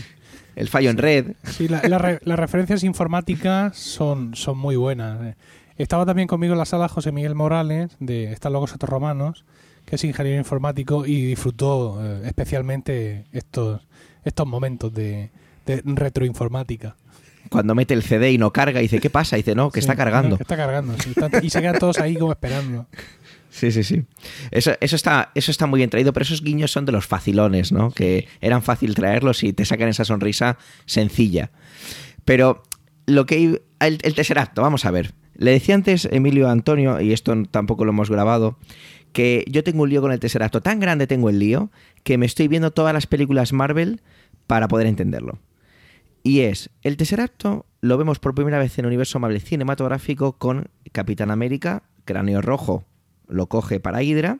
El 0.55 0.69
fallo 0.69 0.91
en 0.91 0.99
red. 0.99 1.33
Sí, 1.45 1.67
la- 1.69 1.81
la 1.89 1.97
re- 1.97 2.21
las 2.25 2.39
referencias 2.39 2.85
informáticas 2.85 3.75
son, 3.79 4.35
son 4.35 4.59
muy 4.59 4.77
buenas. 4.77 5.35
Estaba 5.79 6.05
también 6.05 6.29
conmigo 6.29 6.53
en 6.53 6.59
la 6.59 6.67
sala 6.67 6.89
José 6.89 7.11
Miguel 7.13 7.35
Morales, 7.35 7.97
de 7.99 8.31
Están 8.31 8.53
locos 8.53 8.73
estos 8.73 8.91
romanos, 8.91 9.47
que 9.93 9.97
es 9.97 10.05
ingeniero 10.05 10.39
informático 10.39 11.05
y 11.05 11.27
disfrutó 11.27 11.99
eh, 12.03 12.23
especialmente 12.25 13.27
estos, 13.31 13.83
estos 14.25 14.47
momentos 14.47 14.91
de, 14.95 15.29
de 15.67 15.83
retroinformática. 15.85 16.97
Cuando 17.51 17.75
mete 17.75 17.93
el 17.93 18.03
CD 18.03 18.33
y 18.33 18.39
no 18.39 18.55
carga, 18.55 18.81
dice, 18.81 19.01
¿qué 19.01 19.11
pasa? 19.11 19.37
Dice, 19.37 19.55
no, 19.55 19.71
que 19.71 19.81
Sí, 19.81 19.85
está 19.85 19.95
cargando. 19.95 20.31
no, 20.31 20.37
que 20.39 20.45
está 20.45 20.57
cargando. 20.57 20.95
sí, 20.99 21.13
está- 21.15 21.45
y 21.45 21.51
se 21.51 21.61
quedan 21.61 21.79
todos 21.79 21.99
ahí 21.99 22.17
como 22.17 22.33
esperando. 22.33 22.87
Sí, 23.51 23.71
sí, 23.71 23.85
sí. 23.85 24.03
Eso, 24.51 24.73
eso, 24.81 24.97
está, 24.97 25.31
eso 25.35 25.51
está 25.51 25.67
muy 25.67 25.77
bien 25.77 25.91
traído, 25.91 26.15
pero 26.15 26.23
esos 26.25 26.43
guiños 26.43 26.71
son 26.73 26.87
de 26.87 26.93
los 26.93 27.07
facilones, 27.07 27.71
¿no? 27.71 27.91
Que 27.91 28.27
eran 28.41 28.63
fácil 28.63 28.95
traerlos 28.95 29.45
y 29.45 29.53
te 29.53 29.67
sacan 29.67 29.91
esa 29.91 30.07
sonrisa 30.07 30.57
sencilla. 30.87 31.51
Pero 32.25 32.63
lo 33.05 33.27
que... 33.27 33.61
El, 33.79 33.99
el 34.05 34.15
Tesseracto, 34.15 34.63
vamos 34.63 34.87
a 34.87 34.91
ver. 34.91 35.13
Le 35.35 35.51
decía 35.51 35.75
antes 35.75 36.09
Emilio 36.11 36.49
Antonio, 36.49 36.99
y 37.03 37.13
esto 37.13 37.35
tampoco 37.51 37.85
lo 37.85 37.91
hemos 37.91 38.09
grabado, 38.09 38.59
que 39.13 39.45
yo 39.49 39.63
tengo 39.63 39.83
un 39.83 39.91
lío 39.91 40.01
con 40.01 40.13
el 40.13 40.21
Tesseracto. 40.21 40.61
Tan 40.61 40.81
grande 40.81 41.07
tengo 41.07 41.29
el 41.29 41.39
lío 41.39 41.71
que 42.03 42.19
me 42.19 42.27
estoy 42.27 42.49
viendo 42.49 42.71
todas 42.71 42.95
las 42.95 43.07
películas 43.07 43.53
Marvel 43.53 44.01
para 44.47 44.69
poder 44.69 44.87
entenderlo. 44.87 45.39
Y 46.23 46.41
es, 46.41 46.71
el 46.83 46.97
Tesseracto 46.97 47.67
lo 47.81 47.99
vemos 47.99 48.19
por 48.19 48.35
primera 48.35 48.59
vez 48.59 48.79
en 48.79 48.85
el 48.85 48.89
universo 48.89 49.19
Marvel 49.19 49.41
cinematográfico 49.41 50.33
con 50.39 50.69
Capitán 50.93 51.31
América, 51.31 51.83
Cráneo 52.05 52.41
Rojo, 52.41 52.85
lo 53.29 53.47
coge 53.49 53.81
para 53.81 54.03
Hydra, 54.03 54.39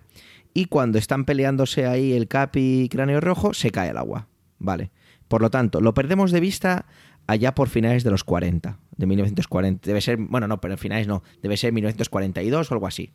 y 0.55 0.67
cuando 0.67 0.99
están 0.99 1.25
peleándose 1.25 1.87
ahí 1.87 2.13
el 2.13 2.29
Capi 2.29 2.83
y 2.83 2.89
Cráneo 2.89 3.21
Rojo, 3.21 3.55
se 3.55 3.71
cae 3.71 3.91
al 3.91 3.99
agua. 3.99 4.29
Vale. 4.59 4.91
Por 5.29 5.41
lo 5.41 5.51
tanto, 5.51 5.81
lo 5.81 5.95
perdemos 5.95 6.31
de 6.31 6.41
vista 6.41 6.87
allá 7.27 7.55
por 7.55 7.69
finales 7.69 8.05
de 8.05 8.11
los 8.11 8.23
40, 8.23 8.79
de 8.97 9.07
1940. 9.07 9.87
Debe 9.87 10.01
ser, 10.01 10.19
bueno, 10.19 10.47
no, 10.47 10.61
pero 10.61 10.77
finales 10.77 11.09
no, 11.09 11.23
debe 11.43 11.57
ser 11.57 11.73
1942 11.73 12.71
o 12.71 12.75
algo 12.75 12.87
así. 12.87 13.13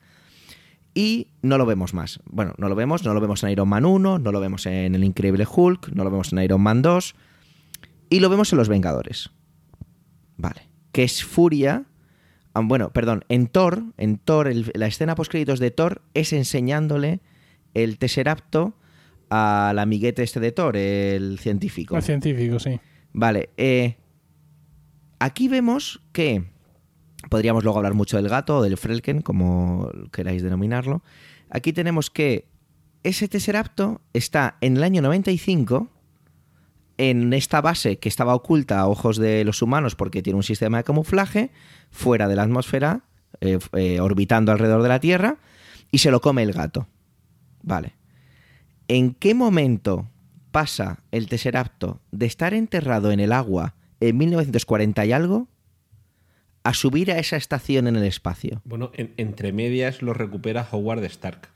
Y 1.00 1.28
no 1.44 1.60
lo 1.60 1.68
vemos 1.68 1.94
más. 1.94 2.20
Bueno, 2.26 2.56
no 2.58 2.70
lo 2.70 2.74
vemos, 2.76 3.04
no 3.06 3.14
lo 3.14 3.22
vemos 3.22 3.44
en 3.44 3.52
Iron 3.52 3.70
Man 3.70 3.86
1, 3.86 4.18
no 4.18 4.32
lo 4.32 4.40
vemos 4.40 4.66
en 4.66 4.96
El 4.96 5.04
Increíble 5.04 5.46
Hulk, 5.46 5.90
no 5.90 6.04
lo 6.04 6.10
vemos 6.10 6.34
en 6.34 6.40
Iron 6.40 6.60
Man 6.60 6.82
2, 6.82 7.14
y 8.10 8.20
lo 8.20 8.30
vemos 8.30 8.52
en 8.52 8.58
Los 8.58 8.68
Vengadores. 8.68 9.30
Vale. 10.38 10.62
Que 10.92 11.04
es 11.04 11.24
Furia. 11.24 11.84
ah, 12.56 12.62
Bueno, 12.64 12.90
perdón, 12.94 13.26
en 13.30 13.46
Thor, 13.46 13.84
en 13.98 14.18
Thor, 14.18 14.48
el- 14.48 14.72
la 14.74 14.88
escena 14.88 15.14
post 15.14 15.30
créditos 15.30 15.60
de 15.60 15.70
Thor 15.70 16.02
es 16.16 16.34
enseñándole 16.34 17.20
el 17.76 18.00
Tesseracto 18.00 18.74
al 19.30 19.78
amiguete 19.78 20.24
este 20.24 20.40
de 20.40 20.52
Thor, 20.52 20.78
el 20.78 21.38
científico. 21.38 21.96
El 21.96 22.02
científico, 22.02 22.58
sí. 22.58 22.80
Vale, 23.14 23.50
eh, 23.58 23.98
aquí 25.20 25.48
vemos 25.48 26.02
que 26.12 26.46
podríamos 27.30 27.64
luego 27.64 27.78
hablar 27.78 27.94
mucho 27.94 28.18
del 28.18 28.30
gato 28.30 28.58
o 28.58 28.64
del 28.64 28.78
Frelken, 28.78 29.22
como 29.22 29.90
queráis 30.12 30.44
denominarlo. 30.44 31.04
Aquí 31.50 31.74
tenemos 31.74 32.10
que 32.10 32.48
ese 33.04 33.28
Tesseracto 33.28 34.02
está 34.14 34.58
en 34.62 34.78
el 34.78 34.84
año 34.84 35.02
95 35.02 35.88
en 36.98 37.32
esta 37.34 37.62
base 37.62 38.00
que 38.00 38.10
estaba 38.10 38.36
oculta 38.36 38.80
a 38.80 38.88
ojos 38.88 39.18
de 39.18 39.44
los 39.46 39.62
humanos 39.62 39.96
porque 39.96 40.24
tiene 40.24 40.38
un 40.38 40.44
sistema 40.44 40.78
de 40.78 40.84
camuflaje 40.84 41.52
fuera 41.92 42.28
de 42.28 42.36
la 42.36 42.44
atmósfera, 42.44 43.04
eh, 43.40 43.60
eh, 43.74 44.00
orbitando 44.00 44.52
alrededor 44.52 44.82
de 44.82 44.90
la 44.90 45.00
Tierra, 45.00 45.38
y 45.92 46.00
se 46.00 46.12
lo 46.12 46.22
come 46.22 46.44
el 46.44 46.54
gato. 46.54 46.88
Vale. 47.62 47.96
¿En 48.88 49.14
qué 49.14 49.34
momento 49.34 50.10
pasa 50.52 51.00
el 51.12 51.28
Tesseracto 51.28 52.02
de 52.12 52.26
estar 52.26 52.54
enterrado 52.54 53.12
en 53.12 53.20
el 53.20 53.32
agua 53.32 53.76
en 54.00 54.18
1940 54.18 55.06
y 55.06 55.12
algo 55.12 55.48
a 56.68 56.74
subir 56.74 57.12
a 57.12 57.18
esa 57.20 57.38
estación 57.38 57.88
en 57.88 57.96
el 57.96 58.04
espacio? 58.04 58.62
Bueno, 58.66 58.92
en- 58.96 59.14
entre 59.18 59.52
medias 59.54 60.02
lo 60.02 60.14
recupera 60.14 60.68
Howard 60.72 61.04
Stark. 61.06 61.50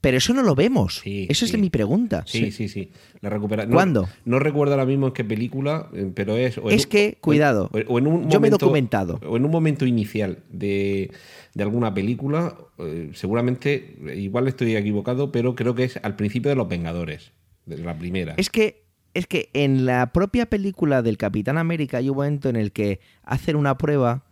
Pero 0.00 0.18
eso 0.18 0.32
no 0.34 0.42
lo 0.42 0.54
vemos. 0.54 1.00
Sí, 1.02 1.26
eso 1.28 1.44
es 1.44 1.50
de 1.52 1.58
mi 1.58 1.68
pregunta. 1.68 2.22
Sí, 2.26 2.52
sí, 2.52 2.68
sí. 2.68 2.90
La 3.22 3.28
recupera. 3.30 3.66
¿Cuándo? 3.66 4.08
No, 4.24 4.38
recuerdo 4.38 4.74
ahora 4.74 4.86
mismo 4.86 5.08
en 5.08 5.12
qué 5.12 5.24
película, 5.24 5.88
eh, 5.94 6.12
pero 6.14 6.36
es. 6.36 6.58
o 6.58 6.70
en 6.70 6.76
Es 6.76 6.84
un- 6.84 6.90
que, 6.90 7.18
cuidado, 7.20 7.70
o- 7.72 7.92
o 7.94 7.98
en 7.98 8.06
un 8.06 8.22
yo 8.30 8.38
me 8.38 8.46
he 8.46 8.50
momento- 8.50 8.58
documentado. 8.58 9.18
O 9.26 9.36
en 9.36 9.44
un 9.44 9.50
momento 9.50 9.84
inicial 9.84 10.38
de, 10.50 11.10
de 11.54 11.62
alguna 11.62 11.92
película, 11.92 12.56
eh, 12.78 13.10
seguramente, 13.14 13.96
eh, 14.06 14.16
igual 14.16 14.46
estoy 14.46 14.76
equivocado, 14.76 15.32
pero 15.32 15.56
creo 15.56 15.74
que 15.74 15.84
es 15.84 15.96
al 16.00 16.14
principio 16.14 16.50
de 16.50 16.54
Los 16.56 16.68
Vengadores, 16.68 17.32
de 17.64 17.78
la 17.78 17.98
primera. 17.98 18.34
Es 18.36 18.48
que, 18.48 18.85
es 19.16 19.26
que 19.26 19.50
en 19.54 19.86
la 19.86 20.12
propia 20.12 20.46
película 20.46 21.02
del 21.02 21.16
Capitán 21.16 21.56
América 21.56 21.98
hay 21.98 22.10
un 22.10 22.16
momento 22.16 22.48
en 22.48 22.56
el 22.56 22.72
que 22.72 23.00
hacen 23.24 23.56
una 23.56 23.78
prueba 23.78 24.24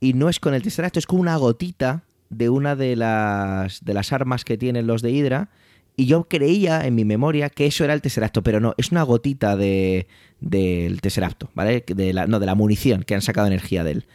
y 0.00 0.14
no 0.14 0.28
es 0.28 0.40
con 0.40 0.54
el 0.54 0.62
Tesseracto, 0.62 0.98
es 0.98 1.06
con 1.06 1.20
una 1.20 1.36
gotita 1.36 2.04
de 2.30 2.48
una 2.48 2.74
de 2.74 2.96
las, 2.96 3.84
de 3.84 3.92
las 3.92 4.12
armas 4.12 4.44
que 4.44 4.56
tienen 4.56 4.86
los 4.86 5.02
de 5.02 5.10
Hydra. 5.10 5.50
Y 5.96 6.06
yo 6.06 6.24
creía 6.24 6.86
en 6.86 6.94
mi 6.94 7.04
memoria 7.04 7.50
que 7.50 7.66
eso 7.66 7.84
era 7.84 7.92
el 7.92 8.00
Tesseracto, 8.00 8.42
pero 8.42 8.60
no, 8.60 8.74
es 8.78 8.90
una 8.90 9.02
gotita 9.02 9.56
de, 9.56 10.06
del 10.40 11.02
Tesseracto, 11.02 11.50
¿vale? 11.54 11.84
De 11.86 12.14
la, 12.14 12.26
no, 12.26 12.40
de 12.40 12.46
la 12.46 12.54
munición 12.54 13.02
que 13.02 13.14
han 13.14 13.22
sacado 13.22 13.46
energía 13.46 13.84
de 13.84 13.90
él. 13.90 14.06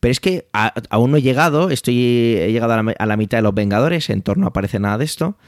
Pero 0.00 0.12
es 0.12 0.20
que 0.20 0.48
aún 0.90 1.12
no 1.12 1.16
he 1.16 1.22
llegado, 1.22 1.70
estoy, 1.70 2.36
he 2.36 2.52
llegado 2.52 2.72
a 2.74 3.06
la, 3.06 3.16
mitad 3.16 3.38
de 3.38 3.42
los 3.42 3.54
Vengadores, 3.54 4.10
en 4.10 4.20
torno 4.20 4.42
no 4.42 4.48
aparece 4.48 4.80
nada 4.80 4.98
de 4.98 5.04
esto. 5.04 5.38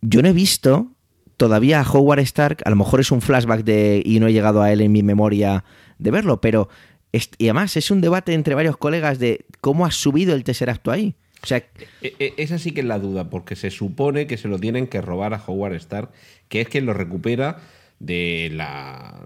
Yo 0.00 0.22
no 0.22 0.28
he 0.28 0.32
visto 0.32 0.90
todavía 1.36 1.82
Howard 1.82 2.20
Stark, 2.20 2.58
a 2.64 2.70
lo 2.70 2.76
mejor 2.76 3.00
es 3.00 3.10
un 3.10 3.20
flashback 3.20 3.64
de 3.64 4.02
y 4.04 4.20
no 4.20 4.26
he 4.28 4.32
llegado 4.32 4.62
a 4.62 4.72
él 4.72 4.80
en 4.80 4.92
mi 4.92 5.02
memoria 5.02 5.64
de 5.98 6.10
verlo, 6.10 6.40
pero 6.40 6.68
y 7.38 7.44
además 7.44 7.76
es 7.76 7.90
un 7.90 8.00
debate 8.00 8.32
entre 8.32 8.54
varios 8.54 8.76
colegas 8.76 9.18
de 9.18 9.44
cómo 9.60 9.84
ha 9.84 9.90
subido 9.90 10.34
el 10.34 10.44
Tesseracto 10.44 10.90
ahí. 10.90 11.14
O 11.42 11.46
sea, 11.46 11.58
E- 12.00 12.14
e- 12.18 12.34
Esa 12.38 12.58
sí 12.58 12.70
que 12.72 12.80
es 12.80 12.86
la 12.86 12.98
duda, 12.98 13.28
porque 13.28 13.56
se 13.56 13.70
supone 13.70 14.26
que 14.26 14.36
se 14.38 14.48
lo 14.48 14.58
tienen 14.58 14.86
que 14.86 15.00
robar 15.02 15.34
a 15.34 15.42
Howard 15.44 15.74
Stark, 15.74 16.10
que 16.48 16.60
es 16.60 16.68
quien 16.68 16.86
lo 16.86 16.94
recupera 16.94 17.58
de 17.98 18.50
la, 18.52 19.20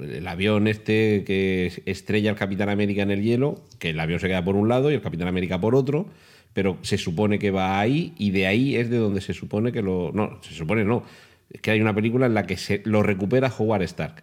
el 0.00 0.26
avión 0.28 0.68
este 0.68 1.24
que 1.24 1.72
estrella 1.86 2.30
al 2.30 2.36
Capitán 2.36 2.68
América 2.68 3.02
en 3.02 3.10
el 3.10 3.22
hielo, 3.22 3.62
que 3.78 3.90
el 3.90 4.00
avión 4.00 4.20
se 4.20 4.28
queda 4.28 4.44
por 4.44 4.56
un 4.56 4.68
lado 4.68 4.90
y 4.90 4.94
el 4.94 5.02
Capitán 5.02 5.28
América 5.28 5.60
por 5.60 5.74
otro, 5.74 6.06
pero 6.52 6.78
se 6.82 6.98
supone 6.98 7.38
que 7.38 7.50
va 7.50 7.80
ahí 7.80 8.14
y 8.16 8.30
de 8.30 8.46
ahí 8.46 8.76
es 8.76 8.88
de 8.90 8.98
donde 8.98 9.20
se 9.20 9.34
supone 9.34 9.72
que 9.72 9.82
lo... 9.82 10.12
No, 10.14 10.38
se 10.42 10.54
supone 10.54 10.84
no. 10.84 11.02
Es 11.50 11.60
que 11.60 11.70
hay 11.70 11.80
una 11.80 11.94
película 11.94 12.26
en 12.26 12.34
la 12.34 12.46
que 12.46 12.56
se 12.56 12.82
lo 12.84 13.02
recupera 13.02 13.52
Howard 13.56 13.82
Stark. 13.82 14.22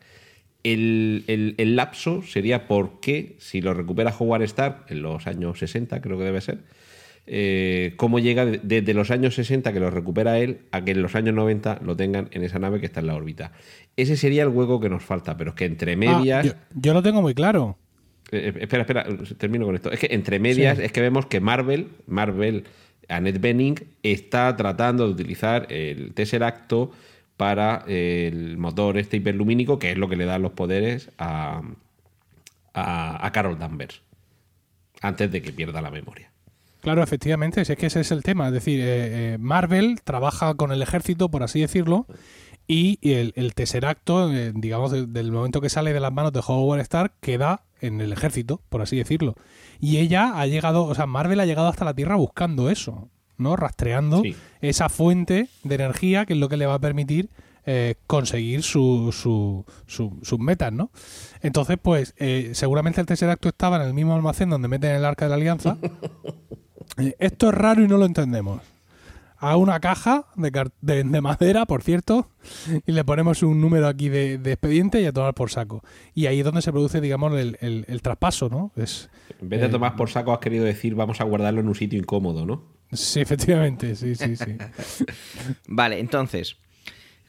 El, 0.64 1.24
el- 1.28 1.56
el 1.58 1.76
lapso 1.76 2.22
sería 2.22 2.68
por 2.68 3.00
qué, 3.00 3.36
si 3.40 3.62
lo 3.62 3.74
recupera 3.74 4.14
Howard 4.18 4.44
Stark 4.44 4.86
en 4.90 5.02
los 5.02 5.26
años 5.28 5.58
60, 5.60 6.02
creo 6.02 6.18
que 6.20 6.24
debe 6.24 6.42
ser, 6.42 6.60
eh, 7.28 7.94
cómo 7.98 8.20
llega 8.20 8.46
de- 8.46 8.60
desde 8.64 8.94
los 8.94 9.10
años 9.12 9.36
60 9.36 9.74
que 9.74 9.80
lo 9.80 9.90
recupera 9.90 10.38
él 10.40 10.60
a 10.72 10.84
que 10.84 10.92
en 10.92 11.02
los 11.02 11.16
años 11.16 11.34
90 11.34 11.80
lo 11.84 11.96
tengan 11.96 12.28
en 12.32 12.44
esa 12.44 12.60
nave 12.60 12.80
que 12.80 12.86
está 12.86 13.00
en 13.00 13.08
la 13.08 13.16
órbita. 13.16 13.54
Ese 13.96 14.18
sería 14.18 14.44
el 14.44 14.50
hueco 14.50 14.80
que 14.80 14.90
nos 14.90 15.04
falta, 15.04 15.38
pero 15.38 15.52
es 15.52 15.56
que 15.56 15.66
entre 15.66 15.94
Ah, 15.94 15.98
medias... 15.98 16.46
yo, 16.46 16.54
yo 16.76 16.94
lo 16.94 17.02
tengo 17.02 17.22
muy 17.22 17.34
claro. 17.34 17.78
Eh, 18.32 18.54
espera, 18.60 18.82
espera, 18.84 19.06
termino 19.38 19.66
con 19.66 19.76
esto. 19.76 19.92
Es 19.92 20.00
que 20.00 20.08
entre 20.12 20.40
medias 20.40 20.78
Sí. 20.78 20.84
es 20.86 20.92
que 20.92 21.02
vemos 21.02 21.26
que 21.26 21.40
Marvel, 21.40 21.88
Marvel, 22.08 22.66
Annette 23.10 23.42
Bening, 23.42 23.76
está 24.04 24.56
tratando 24.56 25.06
de 25.08 25.14
utilizar 25.14 25.68
el 25.72 26.14
Tesseracto 26.14 26.92
para 27.42 27.84
el 27.88 28.60
motor 28.60 29.00
este 29.00 29.18
hiperlumínico, 29.18 29.80
que 29.80 29.90
es 29.94 29.98
lo 29.98 30.08
que 30.08 30.16
le 30.16 30.26
da 30.26 30.38
los 30.38 30.52
poderes 30.52 31.10
a, 31.18 31.64
a, 32.76 33.32
Carol 33.34 33.58
Danvers, 33.58 34.04
antes 35.02 35.32
de 35.32 35.42
que 35.42 35.52
pierda 35.52 35.82
la 35.82 35.90
memoria. 35.90 36.30
Claro, 36.82 37.02
efectivamente, 37.02 37.66
si 37.66 37.72
es 37.72 37.80
que 37.80 37.88
ese 37.88 38.02
es 38.02 38.12
el 38.12 38.22
tema. 38.22 38.46
Es 38.50 38.54
decir, 38.54 38.80
eh, 38.80 38.84
eh, 39.34 39.38
Marvel 39.40 40.02
trabaja 40.04 40.54
con 40.54 40.72
el 40.72 40.84
ejército, 40.84 41.30
por 41.32 41.42
así 41.42 41.62
decirlo, 41.62 42.06
y 42.68 43.00
el, 43.02 43.34
el 43.36 43.56
Tesseracto, 43.56 44.32
eh, 44.32 44.52
digamos, 44.54 44.92
de- 44.92 45.08
del 45.08 45.32
momento 45.32 45.62
que 45.62 45.70
sale 45.70 45.94
de 45.94 46.00
las 46.00 46.14
manos 46.14 46.34
de 46.34 46.42
Howard 46.46 46.82
Stark, 46.82 47.14
queda 47.22 47.64
en 47.80 48.02
el 48.02 48.14
ejército, 48.14 48.62
por 48.70 48.84
así 48.84 48.98
decirlo. 48.98 49.34
Y 49.80 49.98
ella 49.98 50.40
ha 50.40 50.46
llegado, 50.46 50.84
o 50.86 50.94
sea, 50.94 51.08
Marvel 51.08 51.40
ha 51.40 51.48
llegado 51.48 51.70
hasta 51.70 51.86
la 51.86 51.96
Tierra 51.96 52.18
buscando 52.18 52.70
eso, 52.70 53.10
¿no? 53.42 53.56
Rastreando 53.56 54.22
Sí. 54.22 54.36
esa 54.62 54.88
fuente 54.90 55.50
de 55.64 55.76
energía 55.76 56.26
que 56.26 56.34
es 56.34 56.40
lo 56.40 56.48
que 56.50 56.58
le 56.58 56.66
va 56.66 56.76
a 56.76 56.80
permitir 56.80 57.30
eh, 57.66 57.94
conseguir 58.08 58.64
su, 58.64 59.12
su, 59.12 59.66
su- 59.86 60.18
sus 60.24 60.40
metas, 60.40 60.74
¿no? 60.74 60.90
Entonces, 61.42 61.78
pues, 61.80 62.16
eh, 62.18 62.52
seguramente 62.54 63.00
el 63.02 63.06
Tesseracto 63.08 63.50
estaba 63.50 63.76
en 63.76 63.84
el 63.84 63.94
mismo 63.94 64.16
almacén 64.16 64.50
donde 64.50 64.68
meten 64.68 64.96
el 64.96 65.06
Arca 65.06 65.26
de 65.26 65.30
la 65.30 65.36
Alianza. 65.36 65.78
Eh, 66.98 67.16
Esto 67.20 67.48
es 67.50 67.54
raro 67.56 67.84
y 67.84 67.88
no 67.88 67.98
lo 67.98 68.06
entendemos. 68.06 68.62
A 69.44 69.58
una 69.58 69.80
caja 69.80 70.26
de, 70.36 70.52
de- 70.82 71.04
de 71.04 71.22
madera, 71.22 71.66
por 71.66 71.82
cierto, 71.82 72.30
y 72.86 72.92
le 72.92 73.04
ponemos 73.04 73.42
un 73.42 73.60
número 73.60 73.88
aquí 73.88 74.08
de, 74.08 74.38
de 74.38 74.52
expediente 74.52 75.02
y 75.02 75.06
a 75.06 75.12
tomar 75.12 75.34
por 75.34 75.50
saco. 75.50 75.84
Y 76.14 76.28
ahí 76.28 76.40
es 76.40 76.46
donde 76.46 76.62
se 76.62 76.72
produce, 76.72 77.02
digamos, 77.02 77.34
el, 77.40 77.58
el- 77.60 77.86
el 77.88 78.02
traspaso, 78.04 78.50
¿no? 78.50 78.72
Es, 78.76 79.10
En 79.42 79.50
vez 79.50 79.60
de 79.62 79.66
Eh, 79.66 79.70
tomar 79.70 79.96
por 79.96 80.10
saco, 80.12 80.32
has 80.32 80.40
querido 80.40 80.64
decir 80.64 80.94
vamos 80.94 81.20
a 81.22 81.24
guardarlo 81.24 81.60
en 81.60 81.68
un 81.68 81.76
sitio 81.76 81.98
incómodo, 82.00 82.46
¿no? 82.46 82.64
sí, 82.94 83.20
efectivamente, 83.22 83.96
sí, 83.96 84.14
sí, 84.16 84.36
sí. 84.36 84.58
Vale, 85.68 86.00
entonces, 86.00 86.58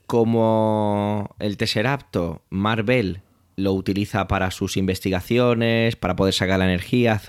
como 0.06 1.34
el 1.38 1.56
Tesseracto, 1.56 2.42
Marvel 2.50 3.22
lo 3.56 3.72
utiliza 3.72 4.28
para 4.28 4.50
sus 4.50 4.76
investigaciones, 4.76 5.94
para 5.96 6.16
poder 6.16 6.34
sacar 6.34 6.58
la 6.58 6.64
energía, 6.66 7.20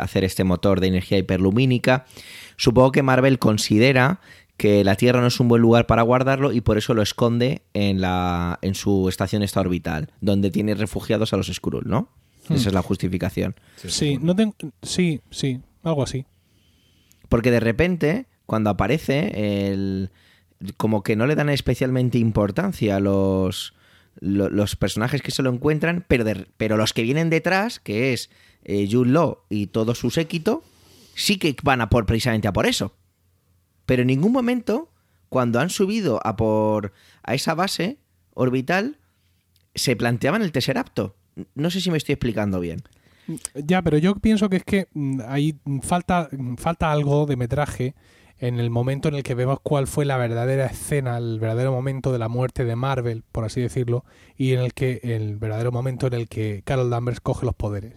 hacer 0.00 0.24
este 0.24 0.44
motor 0.44 0.80
de 0.80 0.88
energía 0.88 1.18
hiperlumínica. 1.18 2.06
Supongo 2.60 2.92
que 2.92 3.02
Marvel 3.02 3.38
considera 3.38 4.20
que 4.58 4.84
la 4.84 4.94
Tierra 4.96 5.22
no 5.22 5.28
es 5.28 5.40
un 5.40 5.48
buen 5.48 5.62
lugar 5.62 5.86
para 5.86 6.02
guardarlo 6.02 6.52
y 6.52 6.60
por 6.60 6.76
eso 6.76 6.92
lo 6.92 7.00
esconde 7.00 7.62
en, 7.72 8.02
la, 8.02 8.58
en 8.60 8.74
su 8.74 9.08
estación 9.08 9.42
esta 9.42 9.60
orbital, 9.60 10.12
donde 10.20 10.50
tiene 10.50 10.74
refugiados 10.74 11.32
a 11.32 11.38
los 11.38 11.46
Skrull, 11.46 11.84
¿no? 11.88 12.10
Hmm. 12.48 12.54
Esa 12.56 12.68
es 12.68 12.74
la 12.74 12.82
justificación. 12.82 13.54
Sí, 13.76 14.18
no 14.20 14.36
tengo- 14.36 14.54
sí, 14.82 15.22
sí, 15.30 15.60
algo 15.82 16.02
así. 16.02 16.26
Porque 17.30 17.50
de 17.50 17.60
repente, 17.60 18.26
cuando 18.44 18.68
aparece, 18.68 19.70
el, 19.72 20.10
como 20.76 21.02
que 21.02 21.16
no 21.16 21.26
le 21.26 21.36
dan 21.36 21.48
especialmente 21.48 22.18
importancia 22.18 22.96
a 22.96 23.00
los, 23.00 23.72
lo- 24.20 24.50
los 24.50 24.76
personajes 24.76 25.22
que 25.22 25.30
se 25.30 25.42
lo 25.42 25.50
encuentran, 25.50 26.04
pero, 26.08 26.24
de- 26.24 26.46
pero 26.58 26.76
los 26.76 26.92
que 26.92 27.02
vienen 27.02 27.30
detrás, 27.30 27.80
que 27.80 28.12
es 28.12 28.28
eh, 28.64 28.86
Jude 28.90 29.10
Law 29.10 29.38
y 29.48 29.68
todo 29.68 29.94
su 29.94 30.10
séquito, 30.10 30.62
sí 31.20 31.36
que 31.36 31.54
van 31.62 31.80
a 31.80 31.90
por 31.90 32.06
precisamente 32.06 32.48
a 32.48 32.52
por 32.52 32.66
eso. 32.66 32.94
Pero 33.86 34.02
en 34.02 34.08
ningún 34.08 34.32
momento, 34.32 34.90
cuando 35.28 35.60
han 35.60 35.70
subido 35.70 36.20
a 36.24 36.36
por 36.36 36.92
a 37.22 37.34
esa 37.34 37.54
base 37.54 37.98
orbital, 38.34 38.98
se 39.74 39.96
planteaban 39.96 40.42
el 40.42 40.52
Tesseracto. 40.52 41.16
No 41.54 41.70
sé 41.70 41.80
si 41.80 41.90
me 41.90 41.98
estoy 41.98 42.14
explicando 42.14 42.60
bien. 42.60 42.82
Ya, 43.54 43.82
pero 43.82 43.98
yo 43.98 44.16
pienso 44.16 44.48
que 44.48 44.56
es 44.56 44.64
que 44.64 44.88
mm, 44.92 45.20
ahí 45.28 45.56
falta, 45.82 46.28
mm, 46.32 46.56
falta 46.56 46.90
algo 46.90 47.26
de 47.26 47.36
metraje 47.36 47.94
en 48.38 48.58
el 48.58 48.70
momento 48.70 49.08
en 49.08 49.14
el 49.14 49.22
que 49.22 49.34
vemos 49.34 49.58
cuál 49.62 49.86
fue 49.86 50.04
la 50.06 50.16
verdadera 50.16 50.66
escena, 50.66 51.18
el 51.18 51.38
verdadero 51.38 51.72
momento 51.72 52.10
de 52.10 52.18
la 52.18 52.28
muerte 52.28 52.64
de 52.64 52.74
Marvel, 52.74 53.22
por 53.30 53.44
así 53.44 53.60
decirlo, 53.60 54.04
y 54.36 54.54
en 54.54 54.60
el 54.60 54.72
que 54.72 55.00
el 55.02 55.36
verdadero 55.36 55.70
momento 55.70 56.06
en 56.06 56.14
el 56.14 56.28
que 56.28 56.62
Carol 56.64 56.88
Danvers 56.88 57.20
coge 57.20 57.44
los 57.44 57.54
poderes. 57.54 57.92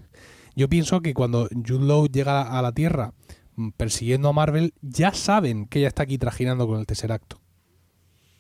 Yo 0.56 0.70
pienso 0.70 1.02
que 1.02 1.14
cuando 1.14 1.50
Jude 1.52 1.86
Law 1.86 2.08
llega 2.08 2.42
a 2.42 2.62
la 2.62 2.72
Tierra 2.72 3.14
mm, 3.56 3.70
persiguiendo 3.72 4.30
a 4.30 4.34
Marvel, 4.34 4.74
ya 4.82 5.14
saben 5.14 5.66
que 5.66 5.80
ella 5.80 5.88
está 5.88 6.04
aquí 6.04 6.18
trajinando 6.18 6.68
con 6.68 6.80
el 6.80 6.86
Tesseracto. 6.86 7.40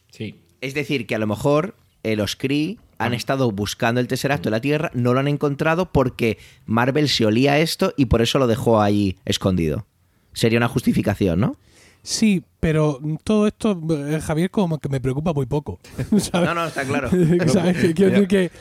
Sí. 0.09 0.41
Es 0.61 0.73
decir, 0.73 1.07
que 1.07 1.15
a 1.15 1.19
lo 1.19 1.27
mejor 1.27 1.75
eh, 2.03 2.15
los 2.15 2.35
Kree 2.35 2.77
han 2.97 3.13
estado 3.13 3.51
buscando 3.51 3.99
el 3.99 4.07
Tesseracto 4.07 4.49
de 4.49 4.51
la 4.51 4.61
Tierra, 4.61 4.91
no 4.93 5.13
lo 5.13 5.19
han 5.19 5.27
encontrado 5.27 5.91
porque 5.91 6.37
Marvel 6.65 7.09
se 7.09 7.25
olía 7.25 7.59
esto 7.59 7.93
y 7.97 8.05
por 8.05 8.21
eso 8.21 8.39
lo 8.39 8.47
dejó 8.47 8.81
ahí 8.81 9.17
escondido. 9.25 9.87
Sería 10.33 10.57
una 10.57 10.67
justificación, 10.67 11.39
¿no? 11.39 11.57
Sí, 12.03 12.43
pero 12.59 12.99
mm, 13.01 13.15
todo 13.23 13.47
esto, 13.47 13.79
eh, 13.91 14.19
Javier, 14.21 14.51
como 14.51 14.77
que 14.79 14.89
me 14.89 14.99
preocupa 14.99 15.33
muy 15.33 15.45
poco. 15.45 15.79
¿sabes? 16.19 16.49
No, 16.49 16.53
no, 16.53 16.65
está 16.65 16.83
claro. 16.83 17.09
¿Sabes? 17.47 17.77
Que 17.77 17.93
Quiero 17.93 18.11
decir 18.11 18.27
que, 18.27 18.51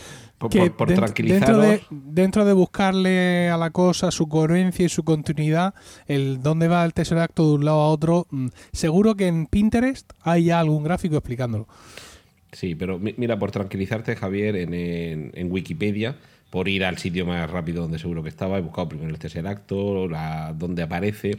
Por, 0.43 0.51
que 0.51 0.59
por- 0.70 0.77
por 0.77 0.89
dent- 0.90 0.97
tranquilizaros. 0.97 1.47
dentro 1.47 1.60
de, 1.62 1.82
dentro 1.90 2.44
de 2.44 2.52
buscarle 2.52 3.48
a 3.48 3.56
la 3.56 3.70
cosa 3.70 4.10
su 4.10 4.28
coherencia 4.28 4.85
y 4.85 4.89
su 4.89 5.02
continuidad, 5.05 5.74
el 6.06 6.43
dónde 6.43 6.69
va 6.69 6.85
el 6.85 6.93
Tesseracto 6.93 7.48
de 7.48 7.55
un 7.55 7.64
lado 7.64 7.81
a 7.81 7.89
otro, 7.89 8.27
mm, 8.31 8.48
seguro 8.73 9.14
que 9.14 9.28
en 9.28 9.47
Pinterest 9.47 10.12
hay 10.23 10.44
ya 10.44 10.60
algún 10.60 10.85
gráfico 10.85 11.16
explicándolo. 11.16 11.66
Sí, 12.52 12.74
pero 12.74 12.98
mi- 12.98 13.14
mira, 13.16 13.39
por 13.39 13.51
tranquilizarte, 13.51 14.14
Javier, 14.16 14.56
en, 14.56 14.74
en- 14.74 15.31
en 15.35 15.51
Wikipedia, 15.51 16.16
por 16.51 16.69
ir 16.69 16.85
al 16.85 16.98
sitio 16.98 17.24
más 17.24 17.51
rápido 17.51 17.81
donde 17.82 17.98
seguro 17.98 18.23
que 18.23 18.28
estaba, 18.28 18.59
he 18.59 18.60
buscado 18.60 18.89
primero 18.90 19.09
el 19.10 19.19
Tesseracto, 19.19 20.06
la, 20.09 20.52
donde 20.59 20.82
aparece. 20.82 21.39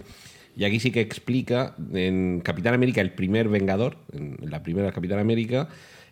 Y 0.56 0.64
aquí 0.66 0.80
sí 0.80 0.92
que 0.92 1.02
explica, 1.02 1.76
en 1.94 2.40
Capitán 2.44 2.74
América, 2.74 3.02
el 3.02 3.12
primer 3.12 3.48
Vengador, 3.50 3.98
en 4.12 4.38
la 4.50 4.64
primera 4.64 4.92
Capitán 4.92 5.20
América, 5.20 5.68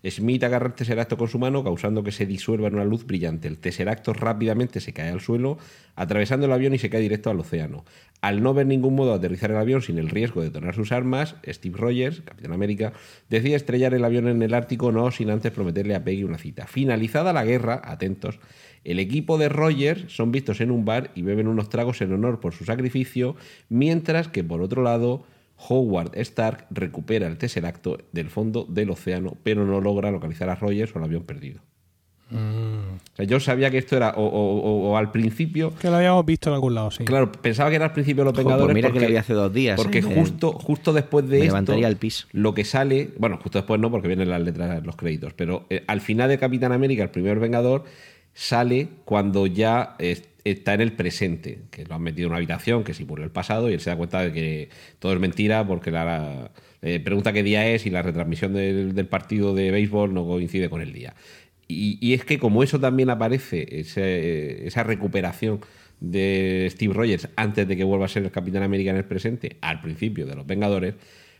Smith 0.09 0.43
agarra 0.43 0.67
el 0.67 0.73
Tesseracto 0.73 1.17
con 1.17 1.27
su 1.27 1.37
mano, 1.37 1.63
causando 1.63 2.03
que 2.03 2.11
se 2.11 2.25
disuelva 2.25 2.67
en 2.67 2.75
una 2.75 2.85
luz 2.85 3.05
brillante. 3.05 3.47
El 3.47 3.59
Tesseracto 3.59 4.13
rápidamente 4.13 4.79
se 4.79 4.93
cae 4.93 5.09
al 5.09 5.21
suelo, 5.21 5.57
atravesando 5.95 6.47
el 6.47 6.51
avión 6.51 6.73
y 6.73 6.79
se 6.79 6.89
cae 6.89 7.01
directo 7.01 7.29
al 7.29 7.39
océano. 7.39 7.85
Al 8.21 8.41
no 8.41 8.53
ver 8.53 8.67
ningún 8.67 8.95
modo 8.95 9.11
de 9.11 9.17
aterrizar 9.17 9.51
el 9.51 9.57
avión 9.57 9.81
sin 9.81 9.97
el 9.97 10.09
riesgo 10.09 10.41
de 10.41 10.47
detonar 10.47 10.75
sus 10.75 10.91
armas, 10.91 11.35
Steve 11.47 11.77
Rogers, 11.77 12.21
Capitán 12.21 12.53
América, 12.53 12.93
decide 13.29 13.55
estrellar 13.55 13.93
el 13.93 14.05
avión 14.05 14.27
en 14.27 14.41
el 14.41 14.53
Ártico, 14.53 14.91
no 14.91 15.11
sin 15.11 15.29
antes 15.29 15.51
prometerle 15.51 15.95
a 15.95 16.03
Peggy 16.03 16.23
una 16.23 16.37
cita. 16.37 16.67
Finalizada 16.67 17.33
la 17.33 17.45
guerra, 17.45 17.81
atentos, 17.83 18.39
el 18.83 18.99
equipo 18.99 19.37
de 19.37 19.49
Rogers 19.49 20.11
son 20.11 20.31
vistos 20.31 20.59
en 20.61 20.71
un 20.71 20.85
bar 20.85 21.11
y 21.13 21.21
beben 21.21 21.47
unos 21.47 21.69
tragos 21.69 22.01
en 22.01 22.13
honor 22.13 22.39
por 22.39 22.53
su 22.53 22.65
sacrificio, 22.65 23.35
mientras 23.69 24.27
que 24.27 24.43
por 24.43 24.61
otro 24.61 24.81
lado 24.81 25.23
Howard 25.69 26.17
Stark 26.17 26.65
recupera 26.71 27.27
el 27.27 27.37
Tesseracto 27.37 27.97
del 28.11 28.29
fondo 28.29 28.65
del 28.69 28.89
océano, 28.89 29.37
pero 29.43 29.65
no 29.65 29.79
logra 29.81 30.11
localizar 30.11 30.49
a 30.49 30.55
Rogers 30.55 30.95
o 30.95 30.99
al 30.99 31.05
avión 31.05 31.23
perdido. 31.23 31.61
O 32.33 33.15
sea, 33.17 33.25
yo 33.25 33.41
sabía 33.41 33.69
que 33.69 33.77
esto 33.77 33.97
era 33.97 34.11
o, 34.11 34.23
o- 34.23 34.59
o- 34.61 34.91
o 34.91 34.97
al 34.97 35.11
principio, 35.11 35.73
Que 35.75 35.89
lo 35.89 35.97
habíamos 35.97 36.25
visto 36.25 36.49
en 36.49 36.53
algún 36.55 36.73
lado, 36.73 36.89
sí. 36.89 37.03
claro, 37.03 37.29
pensaba 37.29 37.69
que 37.69 37.75
era 37.75 37.85
al 37.85 37.91
principio 37.93 38.21
de 38.23 38.25
los 38.25 38.33
pues 38.33 38.45
Vengadores 38.45 38.73
mira 38.73 38.87
que 38.87 38.93
porque, 38.93 39.05
lo 39.07 39.11
vi 39.11 39.17
hace 39.17 39.33
dos 39.33 39.51
días, 39.53 39.75
porque 39.75 39.99
¿eh? 39.99 40.01
Justo, 40.01 40.53
justo 40.53 40.93
después 40.93 41.25
de 41.25 41.31
me 41.39 41.45
esto, 41.45 41.47
levantaría 41.47 41.87
el 41.89 41.97
pis. 41.97 42.27
lo 42.31 42.53
que 42.53 42.63
sale, 42.63 43.09
bueno, 43.17 43.37
justo 43.43 43.59
después 43.59 43.81
no, 43.81 43.91
porque 43.91 44.07
vienen 44.07 44.29
las 44.29 44.41
letras, 44.41 44.81
los 44.85 44.95
créditos, 44.95 45.33
pero 45.33 45.65
eh, 45.69 45.83
al 45.87 45.99
final 45.99 46.29
de 46.29 46.37
Capitán 46.37 46.71
América, 46.71 47.03
el 47.03 47.09
primer 47.09 47.37
Vengador, 47.39 47.83
sale 48.33 48.87
cuando 49.03 49.45
ya 49.45 49.95
es- 49.99 50.23
está 50.43 50.73
en 50.73 50.81
el 50.81 50.93
presente, 50.93 51.59
que 51.71 51.85
lo 51.85 51.95
han 51.95 52.01
metido 52.01 52.27
en 52.27 52.31
una 52.31 52.37
habitación 52.37 52.83
que 52.83 52.93
simula 52.93 53.23
el 53.23 53.31
pasado 53.31 53.69
y 53.69 53.73
él 53.73 53.79
se 53.79 53.89
da 53.89 53.95
cuenta 53.95 54.21
de 54.21 54.33
que 54.33 54.69
todo 54.99 55.13
es 55.13 55.19
mentira 55.19 55.65
porque 55.67 55.91
la, 55.91 56.51
pregunta 57.03 57.31
qué 57.33 57.43
día 57.43 57.67
es 57.67 57.85
y 57.85 57.89
la 57.89 58.01
retransmisión 58.01 58.53
del, 58.53 58.93
del 58.95 59.07
partido 59.07 59.53
de 59.53 59.71
béisbol 59.71 60.13
no 60.13 60.25
coincide 60.25 60.69
con 60.69 60.81
el 60.81 60.93
día. 60.93 61.13
Y, 61.67 61.97
y 62.01 62.13
es 62.13 62.25
que 62.25 62.37
como 62.39 62.63
eso 62.63 62.79
también 62.79 63.09
aparece, 63.09 63.79
ese- 63.79 64.67
esa 64.67 64.83
recuperación 64.83 65.61
de 65.99 66.67
Steve 66.71 66.93
Rogers 66.93 67.29
antes 67.35 67.67
de 67.67 67.77
que 67.77 67.83
vuelva 67.83 68.05
a 68.05 68.09
ser 68.09 68.23
el 68.23 68.31
Capitán 68.31 68.63
América 68.63 68.89
en 68.89 68.97
el 68.97 69.05
presente, 69.05 69.57
al 69.61 69.81
principio 69.81 70.25
de 70.25 70.35
los 70.35 70.45
Vengadores, 70.47 70.95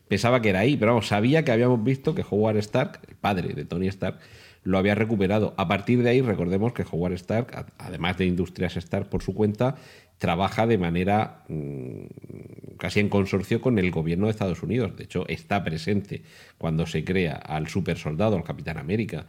pensaba 0.08 0.42
que 0.42 0.50
era 0.50 0.60
ahí, 0.60 0.78
pero 0.78 0.92
vamos, 0.92 1.08
sabía 1.08 1.44
que 1.44 1.52
habíamos 1.52 1.84
visto 1.84 2.14
que 2.14 2.24
Howard 2.30 2.58
Stark, 2.58 3.00
el 3.10 3.16
padre 3.16 3.54
de 3.56 3.66
Tony 3.66 3.88
Stark, 3.88 4.20
lo 4.64 4.78
había 4.78 4.96
recuperado. 4.96 5.54
A 5.58 5.68
partir 5.68 6.04
de 6.04 6.10
ahí, 6.10 6.22
recordemos 6.22 6.74
que 6.74 6.86
Howard 6.90 7.14
Stark, 7.14 7.74
además 7.78 8.18
de 8.18 8.26
Industrias 8.26 8.78
Stark 8.78 9.10
por 9.10 9.24
su 9.24 9.34
cuenta, 9.34 9.76
trabaja 10.18 10.68
de 10.68 10.78
manera 10.78 11.44
mm, 11.48 12.76
casi 12.78 13.00
en 13.00 13.10
consorcio 13.10 13.60
con 13.60 13.80
el 13.80 13.90
gobierno 13.90 14.28
de 14.28 14.32
Estados 14.32 14.62
Unidos. 14.62 14.96
De 14.96 15.06
hecho, 15.06 15.28
está 15.28 15.64
presente 15.64 16.22
cuando 16.58 16.86
se 16.86 17.04
crea 17.04 17.34
al 17.34 17.68
super 17.68 17.98
soldado, 17.98 18.36
al 18.36 18.44
Capitán 18.44 18.78
América. 18.78 19.26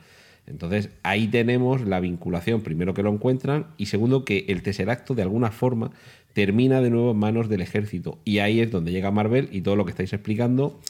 Entonces, 0.47 0.91
ahí 1.03 1.29
tenemos 1.29 1.83
la 1.83 2.01
vinculación, 2.01 2.63
primero 2.63 2.95
que 2.95 3.03
lo 3.03 3.11
encuentran 3.11 3.69
y 3.79 3.87
segundo 3.87 4.25
que 4.25 4.45
el 4.49 4.63
Tesseracto 4.63 5.15
de 5.15 5.23
alguna 5.23 5.51
forma 5.51 5.93
termina 6.33 6.81
de 6.81 6.91
nuevo 6.91 7.13
en 7.13 7.19
manos 7.19 7.49
del 7.49 7.61
ejército. 7.61 8.19
Y 8.25 8.39
ahí 8.39 8.61
es 8.61 8.71
donde 8.71 8.93
llega 8.93 9.11
Marvel 9.11 9.49
y 9.53 9.63
todo 9.63 9.77
lo 9.77 9.85
que 9.85 9.93
estáis 9.93 10.13
explicando, 10.13 10.81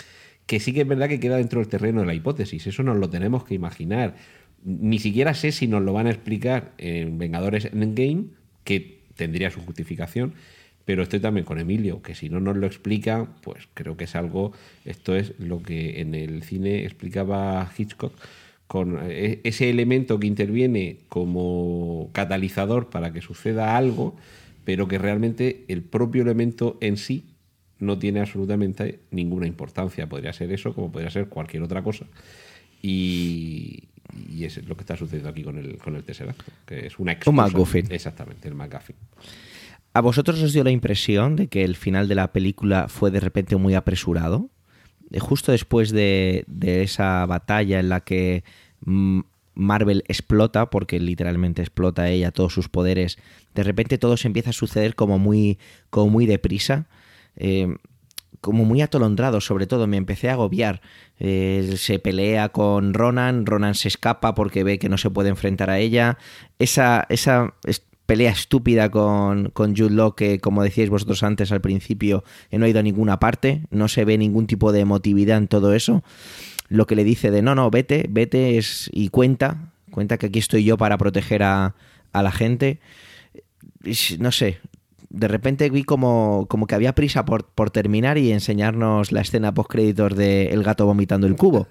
que 0.52 0.60
sí 0.60 0.74
que 0.74 0.82
es 0.82 0.86
verdad 0.86 1.08
que 1.08 1.18
queda 1.18 1.38
dentro 1.38 1.60
del 1.60 1.68
terreno 1.70 2.00
de 2.00 2.06
la 2.06 2.12
hipótesis. 2.12 2.66
Eso 2.66 2.82
nos 2.82 2.98
lo 2.98 3.08
tenemos 3.08 3.42
que 3.44 3.54
imaginar. 3.54 4.16
Ni 4.62 4.98
siquiera 4.98 5.32
sé 5.32 5.50
si 5.50 5.66
nos 5.66 5.80
lo 5.80 5.94
van 5.94 6.08
a 6.08 6.10
explicar 6.10 6.72
en 6.76 7.16
Vengadores 7.16 7.64
Endgame, 7.64 8.26
que 8.62 9.00
tendría 9.16 9.50
su 9.50 9.62
justificación, 9.62 10.34
pero 10.84 11.04
estoy 11.04 11.20
también 11.20 11.46
con 11.46 11.58
Emilio, 11.58 12.02
que 12.02 12.14
si 12.14 12.28
no 12.28 12.38
nos 12.38 12.58
lo 12.58 12.66
explica, 12.66 13.28
pues 13.40 13.66
creo 13.72 13.96
que 13.96 14.04
es 14.04 14.14
algo, 14.14 14.52
esto 14.84 15.16
es 15.16 15.32
lo 15.38 15.62
que 15.62 16.02
en 16.02 16.14
el 16.14 16.42
cine 16.42 16.84
explicaba 16.84 17.72
Hitchcock, 17.74 18.12
con 18.66 18.98
eh, 19.04 19.40
ese 19.44 19.70
elemento 19.70 20.20
que 20.20 20.26
interviene 20.26 20.98
como 21.08 22.10
catalizador 22.12 22.90
para 22.90 23.14
que 23.14 23.22
suceda 23.22 23.78
algo, 23.78 24.16
pero 24.66 24.86
que 24.86 24.98
realmente 24.98 25.64
el 25.68 25.80
propio 25.80 26.20
elemento 26.20 26.76
en 26.82 26.98
sí 26.98 27.31
no 27.82 27.98
tiene 27.98 28.20
absolutamente 28.20 29.00
ninguna 29.10 29.46
importancia. 29.46 30.08
Podría 30.08 30.32
ser 30.32 30.52
eso 30.52 30.72
como 30.72 30.92
podría 30.92 31.10
ser 31.10 31.28
cualquier 31.28 31.64
otra 31.64 31.82
cosa. 31.82 32.06
Y, 32.80 33.88
y 34.30 34.44
es 34.44 34.64
lo 34.66 34.76
que 34.76 34.82
está 34.82 34.96
sucediendo 34.96 35.28
aquí 35.28 35.42
con 35.42 35.58
el, 35.58 35.78
con 35.78 35.96
el 35.96 36.04
Tesseract, 36.04 36.40
que 36.64 36.86
es 36.86 36.98
una 36.98 37.12
excusa. 37.12 37.32
MacGuffin. 37.32 37.86
Exactamente, 37.90 38.48
el 38.48 38.54
McGuffin. 38.54 38.96
¿A 39.94 40.00
vosotros 40.00 40.40
os 40.42 40.52
dio 40.52 40.62
la 40.62 40.70
impresión 40.70 41.34
de 41.34 41.48
que 41.48 41.64
el 41.64 41.76
final 41.76 42.06
de 42.06 42.14
la 42.14 42.32
película 42.32 42.86
fue 42.88 43.10
de 43.10 43.20
repente 43.20 43.56
muy 43.56 43.74
apresurado? 43.74 44.48
Eh, 45.10 45.18
Justo 45.18 45.50
después 45.50 45.90
de, 45.90 46.44
de 46.46 46.82
esa 46.82 47.26
batalla 47.26 47.80
en 47.80 47.88
la 47.88 48.00
que 48.00 48.44
mm, 48.80 49.20
Marvel 49.54 50.04
explota, 50.06 50.70
porque 50.70 51.00
literalmente 51.00 51.62
explota 51.62 52.08
ella 52.08 52.30
todos 52.30 52.54
sus 52.54 52.68
poderes, 52.68 53.18
de 53.56 53.64
repente 53.64 53.98
todo 53.98 54.16
se 54.16 54.28
empieza 54.28 54.50
a 54.50 54.54
suceder 54.54 54.94
como 54.94 55.18
muy, 55.18 55.58
como 55.90 56.10
muy 56.10 56.26
deprisa. 56.26 56.86
Eh, 57.36 57.74
como 58.40 58.64
muy 58.64 58.80
atolondrado, 58.82 59.40
sobre 59.40 59.66
todo, 59.68 59.86
me 59.86 59.96
empecé 59.96 60.28
a 60.28 60.32
agobiar. 60.32 60.80
Eh, 61.20 61.74
se 61.76 61.98
pelea 62.00 62.48
con 62.48 62.92
Ronan, 62.92 63.46
Ronan 63.46 63.74
se 63.76 63.86
escapa 63.88 64.34
porque 64.34 64.64
ve 64.64 64.78
que 64.80 64.88
no 64.88 64.98
se 64.98 65.10
puede 65.10 65.28
enfrentar 65.28 65.70
a 65.70 65.78
ella. 65.78 66.18
Esa, 66.58 67.06
esa 67.08 67.54
es- 67.64 67.84
pelea 68.04 68.32
estúpida 68.32 68.90
con, 68.90 69.50
con 69.50 69.76
Jude 69.76 69.94
Law 69.94 70.14
que, 70.16 70.40
como 70.40 70.62
decíais 70.64 70.90
vosotros 70.90 71.22
antes 71.22 71.52
al 71.52 71.60
principio, 71.60 72.24
no 72.50 72.64
ha 72.64 72.68
ido 72.68 72.80
a 72.80 72.82
ninguna 72.82 73.20
parte, 73.20 73.62
no 73.70 73.86
se 73.88 74.04
ve 74.04 74.18
ningún 74.18 74.46
tipo 74.48 74.72
de 74.72 74.80
emotividad 74.80 75.38
en 75.38 75.46
todo 75.48 75.72
eso. 75.72 76.02
Lo 76.68 76.86
que 76.86 76.96
le 76.96 77.04
dice 77.04 77.30
de 77.30 77.42
no, 77.42 77.54
no, 77.54 77.70
vete, 77.70 78.06
vete 78.10 78.58
es, 78.58 78.90
y 78.92 79.08
cuenta 79.10 79.72
Cuenta 79.92 80.16
que 80.18 80.26
aquí 80.26 80.38
estoy 80.40 80.64
yo 80.64 80.76
para 80.78 80.98
proteger 80.98 81.42
a, 81.42 81.74
a 82.12 82.22
la 82.22 82.32
gente. 82.32 82.80
No 84.18 84.32
sé, 84.32 84.58
de 85.12 85.28
repente 85.28 85.68
vi 85.68 85.84
como, 85.84 86.46
como 86.48 86.66
que 86.66 86.74
había 86.74 86.94
prisa 86.94 87.26
por, 87.26 87.44
por 87.44 87.70
terminar 87.70 88.16
y 88.16 88.32
enseñarnos 88.32 89.12
la 89.12 89.20
escena 89.20 89.52
post 89.52 89.70
créditos 89.70 90.16
de 90.16 90.48
El 90.48 90.62
gato 90.62 90.86
vomitando 90.86 91.26
el 91.26 91.36
cubo. 91.36 91.68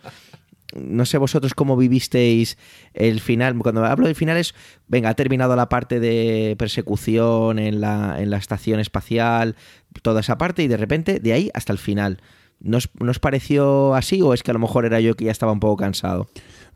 No 0.75 1.05
sé 1.05 1.17
vosotros 1.17 1.55
cómo 1.55 1.75
vivisteis 1.75 2.57
el 2.93 3.19
final. 3.19 3.57
Cuando 3.57 3.83
hablo 3.83 4.05
del 4.05 4.15
final 4.15 4.37
es, 4.37 4.53
venga, 4.87 5.09
ha 5.09 5.15
terminado 5.15 5.55
la 5.55 5.69
parte 5.69 5.99
de 5.99 6.55
persecución 6.57 7.57
en 7.57 7.81
la, 7.81 8.21
en 8.21 8.29
la 8.29 8.37
estación 8.37 8.79
espacial, 8.79 9.55
toda 10.03 10.21
esa 10.21 10.37
parte, 10.37 10.63
y 10.63 10.67
de 10.67 10.77
repente 10.77 11.19
de 11.19 11.33
ahí 11.33 11.49
hasta 11.53 11.73
el 11.73 11.79
final. 11.79 12.21
¿Nos, 12.59 12.89
¿Nos 12.99 13.17
pareció 13.17 13.95
así 13.95 14.21
o 14.21 14.35
es 14.35 14.43
que 14.43 14.51
a 14.51 14.53
lo 14.53 14.59
mejor 14.59 14.85
era 14.85 14.99
yo 14.99 15.15
que 15.15 15.25
ya 15.25 15.31
estaba 15.31 15.51
un 15.51 15.59
poco 15.59 15.77
cansado? 15.77 16.29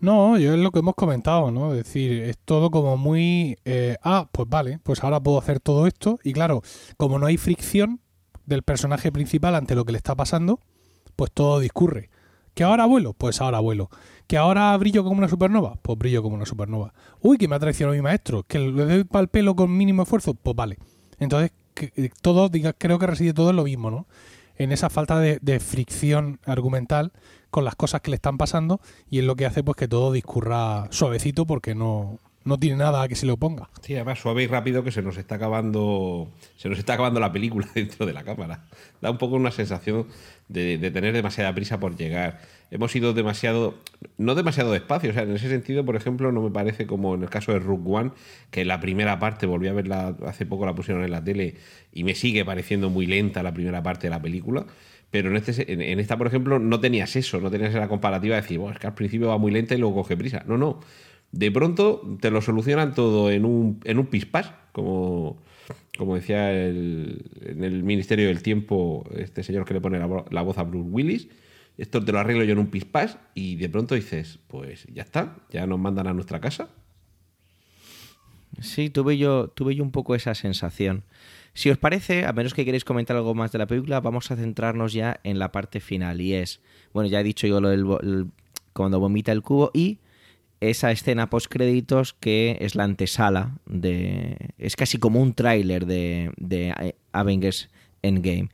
No, 0.06 0.38
yo 0.38 0.53
es 0.53 0.60
lo 0.60 0.69
que 0.69 0.77
hemos 0.77 0.94
comentado, 0.94 1.49
¿no? 1.49 1.72
Es 1.73 1.84
decir, 1.84 2.22
es 2.22 2.38
todo 2.38 2.69
como 2.69 2.95
muy... 2.95 3.57
Eh, 3.65 3.98
ah, 4.03 4.30
pues 4.32 4.48
vale, 4.48 4.77
pues 4.84 5.03
ahora 5.03 5.19
puedo 5.19 5.40
hacer 5.40 5.60
todo 5.60 5.88
esto. 5.88 6.19
Y 6.23 6.32
claro, 6.32 6.61
como 6.95 7.18
no 7.18 7.26
hay 7.26 7.38
fricción 7.38 8.02
del 8.45 8.61
personaje 8.61 9.11
principal 9.11 9.56
ante 9.56 9.73
lo 9.73 9.84
que 9.84 9.94
le 9.94 9.98
está 9.98 10.14
pasando, 10.14 10.60
pues 11.15 11.32
todo 11.32 11.60
discurre. 11.60 12.11
¿Que 12.53 12.64
ahora 12.64 12.86
vuelo? 12.86 13.14
Pues 13.14 13.41
ahora 13.41 13.60
vuelo. 13.60 13.90
¿Que 14.27 14.38
ahora 14.38 14.77
brillo 14.77 15.03
como 15.03 15.18
una 15.18 15.27
supernova? 15.27 15.80
Pues 15.82 15.98
brillo 15.98 16.22
como 16.22 16.36
una 16.36 16.45
supernova. 16.45 16.94
Uy, 17.22 17.40
que 17.40 17.48
me 17.48 17.56
ha 17.56 17.60
traicionado 17.60 17.95
mi 17.95 18.03
maestro. 18.03 18.44
¿Que 18.44 18.60
le 18.60 18.86
doy 18.86 19.03
para 19.06 19.23
el 19.23 19.30
pelo 19.30 19.56
con 19.56 19.76
mínimo 19.76 20.03
esfuerzo? 20.03 20.36
Pues 20.36 20.56
vale. 20.56 20.77
Entonces, 21.18 21.52
que, 21.73 21.91
eh, 21.95 22.11
todo, 22.22 22.49
diga, 22.49 22.73
creo 22.73 22.99
que 22.99 23.07
reside 23.07 23.34
todo 23.34 23.49
en 23.49 23.56
lo 23.56 23.64
mismo, 23.64 23.90
¿no? 23.90 24.06
En 24.56 24.72
esa 24.72 24.91
falta 24.91 25.19
de 25.19 25.60
fricción 25.60 26.40
argumental 26.45 27.11
con 27.56 27.64
las 27.64 27.77
cosas 27.77 28.02
que 28.02 28.11
le 28.11 28.15
están 28.15 28.38
pasando 28.38 28.82
y 29.10 29.19
es 29.19 29.23
lo 29.23 29.38
que 29.38 29.45
hace 29.45 29.64
pues 29.64 29.77
que 29.77 29.88
todo 29.88 30.11
discurra 30.11 30.90
suavecito 30.91 31.48
porque 31.48 31.73
no, 31.73 32.19
no 32.44 32.60
tiene 32.60 32.76
nada 32.76 33.02
a 33.02 33.07
que 33.07 33.15
se 33.15 33.26
le 33.26 33.32
oponga. 33.32 33.69
Sí, 33.82 33.95
además 33.95 34.19
suave 34.19 34.44
y 34.44 34.48
rápido 34.48 34.84
que 34.84 34.91
se 34.91 35.02
nos 35.02 35.15
está 35.15 35.36
acabando 35.36 36.27
se 36.57 36.68
nos 36.68 36.77
está 36.77 36.95
acabando 36.95 37.22
la 37.22 37.32
película 37.32 37.65
dentro 37.73 38.06
de 38.06 38.11
la 38.11 38.26
cámara. 38.26 38.65
Da 39.02 39.10
un 39.10 39.18
poco 39.18 39.38
una 39.38 39.52
sensación 39.52 40.07
de, 40.49 40.77
tener 40.91 41.14
demasiada 41.14 41.56
prisa 41.56 41.80
por 41.80 41.95
llegar. 41.95 42.41
Hemos 42.72 42.94
ido 42.94 43.14
demasiado, 43.14 43.76
no 44.18 44.36
demasiado 44.36 44.73
despacio. 44.73 45.11
O 45.11 45.14
sea, 45.14 45.23
en 45.23 45.32
ese 45.32 45.48
sentido, 45.48 45.86
por 45.86 45.95
ejemplo, 45.95 46.34
no 46.34 46.41
me 46.41 46.52
parece 46.52 46.86
como 46.86 47.15
en 47.15 47.23
el 47.23 47.30
caso 47.30 47.53
de 47.53 47.60
Rook 47.60 47.88
One, 47.88 48.11
que 48.52 48.65
la 48.65 48.82
primera 48.82 49.18
parte, 49.18 49.45
volví 49.45 49.69
a 49.69 49.73
verla 49.73 50.14
hace 50.26 50.45
poco, 50.45 50.65
la 50.65 50.76
pusieron 50.76 51.06
en 51.06 51.11
la 51.11 51.23
tele 51.23 51.56
y 51.94 52.03
me 52.03 52.15
sigue 52.15 52.44
pareciendo 52.44 52.90
muy 52.90 53.07
lenta 53.07 53.44
la 53.44 53.53
primera 53.53 53.82
parte 53.82 54.07
de 54.07 54.11
la 54.11 54.22
película 54.22 54.65
pero 55.16 55.30
en, 55.30 55.38
este, 55.38 55.72
en, 55.72 56.00
esta, 56.02 56.18
por 56.18 56.28
ejemplo, 56.28 56.60
no 56.60 56.78
tenías 56.82 57.16
eso, 57.16 57.40
no 57.40 57.50
tenías 57.50 57.74
la 57.74 57.88
comparativa 57.88 58.36
de 58.36 58.42
decir, 58.42 58.60
bueno, 58.60 58.74
es 58.74 58.80
que 58.82 58.88
al 58.88 58.96
principio 58.96 59.30
va 59.30 59.38
muy 59.38 59.50
lenta 59.50 59.74
y 59.74 59.78
luego 59.78 59.96
coge 59.96 60.18
prisa. 60.18 60.44
No, 60.46 60.58
no. 60.58 60.82
De 61.32 61.52
pronto 61.52 62.18
te 62.20 62.30
lo 62.30 62.42
solucionan 62.42 62.94
todo 62.94 63.32
en 63.32 63.46
un, 63.46 63.80
en 63.86 63.98
un 63.98 64.08
pispás, 64.08 64.52
como, 64.74 65.42
como 65.98 66.16
decía 66.16 66.52
el, 66.52 67.32
en 67.46 67.64
el 67.64 67.84
Ministerio 67.84 68.28
del 68.28 68.44
Tiempo 68.44 69.10
este 69.16 69.42
señor 69.42 69.64
que 69.64 69.74
le 69.74 69.80
pone 69.80 70.00
la, 70.00 70.42
voz 70.42 70.58
a 70.58 70.64
Bruce 70.64 70.90
Willis. 70.90 71.30
Esto 71.78 72.04
te 72.04 72.12
lo 72.12 72.20
arreglo 72.20 72.44
yo 72.44 72.52
en 72.52 72.60
un 72.60 72.68
pispás 72.68 73.18
y 73.34 73.56
de 73.56 73.70
pronto 73.70 73.96
dices, 73.96 74.40
pues 74.48 74.86
ya 74.92 75.04
está, 75.04 75.38
ya 75.50 75.66
nos 75.66 75.80
mandan 75.80 76.08
a 76.08 76.14
nuestra 76.14 76.42
casa. 76.42 76.68
Sí, 78.60 78.90
tuve 78.90 79.18
yo, 79.18 79.48
tuve 79.48 79.76
yo 79.76 79.84
un 79.84 79.92
poco 79.92 80.14
esa 80.14 80.36
sensación. 80.36 81.06
Si 81.56 81.69
os 81.69 81.77
parece, 81.77 82.26
a 82.26 82.34
menos 82.34 82.53
que 82.53 82.65
queréis 82.65 82.84
comentar 82.84 83.15
algo 83.15 83.34
más 83.34 83.53
de 83.53 83.60
la 83.60 83.65
película, 83.65 84.02
vamos 84.02 84.30
a 84.30 84.36
centrarnos 84.36 84.91
ya 84.91 85.22
en 85.23 85.40
la 85.40 85.53
parte 85.53 85.80
final. 85.80 86.19
Y 86.19 86.34
es, 86.34 86.60
bueno, 86.94 87.10
ya 87.10 87.22
he 87.22 87.23
dicho 87.23 87.48
yo 87.48 87.61
lo 87.61 87.69
del 87.69 87.86
el, 88.03 88.27
cuando 88.73 88.99
vomita 88.99 89.32
el 89.32 89.41
cubo 89.41 89.72
y 89.73 89.99
esa 90.60 90.91
escena 90.91 91.30
post 91.30 91.48
créditos 91.48 92.14
que 92.14 92.57
es 92.60 92.76
la 92.76 92.84
antesala 92.84 93.57
de. 93.65 94.36
Es 94.57 94.76
casi 94.76 94.98
como 94.98 95.22
un 95.22 95.34
tráiler 95.34 95.86
de, 95.86 96.32
de 96.36 96.94
Avengers 97.14 97.69
Endgame. 98.02 98.49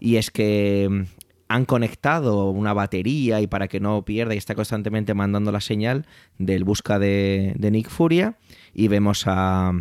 Y 0.00 0.16
es 0.16 0.32
que 0.32 0.88
mm, 0.90 1.02
han 1.46 1.64
conectado 1.66 2.50
una 2.50 2.72
batería 2.72 3.40
y 3.40 3.46
para 3.46 3.68
que 3.68 3.78
no 3.78 4.04
pierda 4.04 4.34
y 4.34 4.38
está 4.38 4.56
constantemente 4.56 5.14
mandando 5.14 5.52
la 5.52 5.60
señal 5.60 6.04
del 6.38 6.64
busca 6.64 6.98
de, 6.98 7.54
Nick 7.60 7.90
Furia 7.90 8.38
y 8.74 8.88
vemos 8.88 9.22
a 9.26 9.72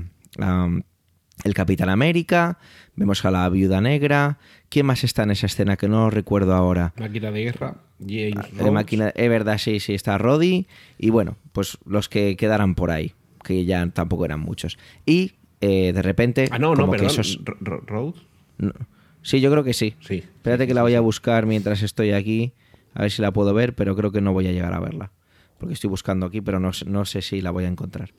el 1.43 1.53
Capitán 1.53 1.89
América, 1.89 2.57
vemos 2.95 3.23
a 3.25 3.31
la 3.31 3.47
Viuda 3.49 3.81
Negra. 3.81 4.39
¿Quién 4.69 4.85
más 4.85 5.03
está 5.03 5.23
en 5.23 5.31
esa 5.31 5.45
escena 5.47 5.77
que 5.77 5.87
no 5.87 6.09
recuerdo 6.09 6.53
ahora? 6.53 6.93
Máquina 6.97 7.31
de 7.31 7.43
guerra, 7.43 7.75
James 7.99 8.35
ah, 8.59 8.71
máquina, 8.71 9.09
Es 9.09 9.29
verdad, 9.29 9.57
sí, 9.57 9.79
sí, 9.79 9.93
está 9.93 10.17
Roddy. 10.17 10.67
Y 10.97 11.09
bueno, 11.09 11.37
pues 11.53 11.77
los 11.85 12.09
que 12.09 12.35
quedaran 12.35 12.75
por 12.75 12.91
ahí, 12.91 13.13
que 13.43 13.65
ya 13.65 13.85
tampoco 13.87 14.25
eran 14.25 14.39
muchos. 14.39 14.77
Y 15.05 15.33
eh, 15.61 15.91
de 15.93 16.01
repente. 16.01 16.49
Ah, 16.51 16.59
no, 16.59 16.75
no, 16.75 16.89
perdón. 16.89 17.07
Esos... 17.07 17.39
¿Rhodes? 17.43 18.21
No. 18.57 18.73
Sí, 19.21 19.41
yo 19.41 19.51
creo 19.51 19.63
que 19.63 19.73
sí. 19.73 19.95
sí 19.99 20.15
Espérate 20.15 20.63
sí, 20.63 20.67
que 20.67 20.73
la 20.73 20.81
voy 20.81 20.95
a 20.95 21.01
buscar 21.01 21.45
mientras 21.45 21.81
estoy 21.83 22.11
aquí, 22.11 22.53
a 22.93 23.01
ver 23.01 23.11
si 23.11 23.21
la 23.21 23.31
puedo 23.31 23.53
ver, 23.53 23.75
pero 23.75 23.95
creo 23.95 24.11
que 24.11 24.21
no 24.21 24.33
voy 24.33 24.47
a 24.47 24.51
llegar 24.51 24.73
a 24.73 24.79
verla. 24.79 25.11
Porque 25.57 25.73
estoy 25.73 25.89
buscando 25.89 26.25
aquí, 26.25 26.39
pero 26.39 26.59
no, 26.59 26.71
no 26.85 27.05
sé 27.05 27.21
si 27.21 27.41
la 27.41 27.51
voy 27.51 27.65
a 27.65 27.67
encontrar. 27.67 28.11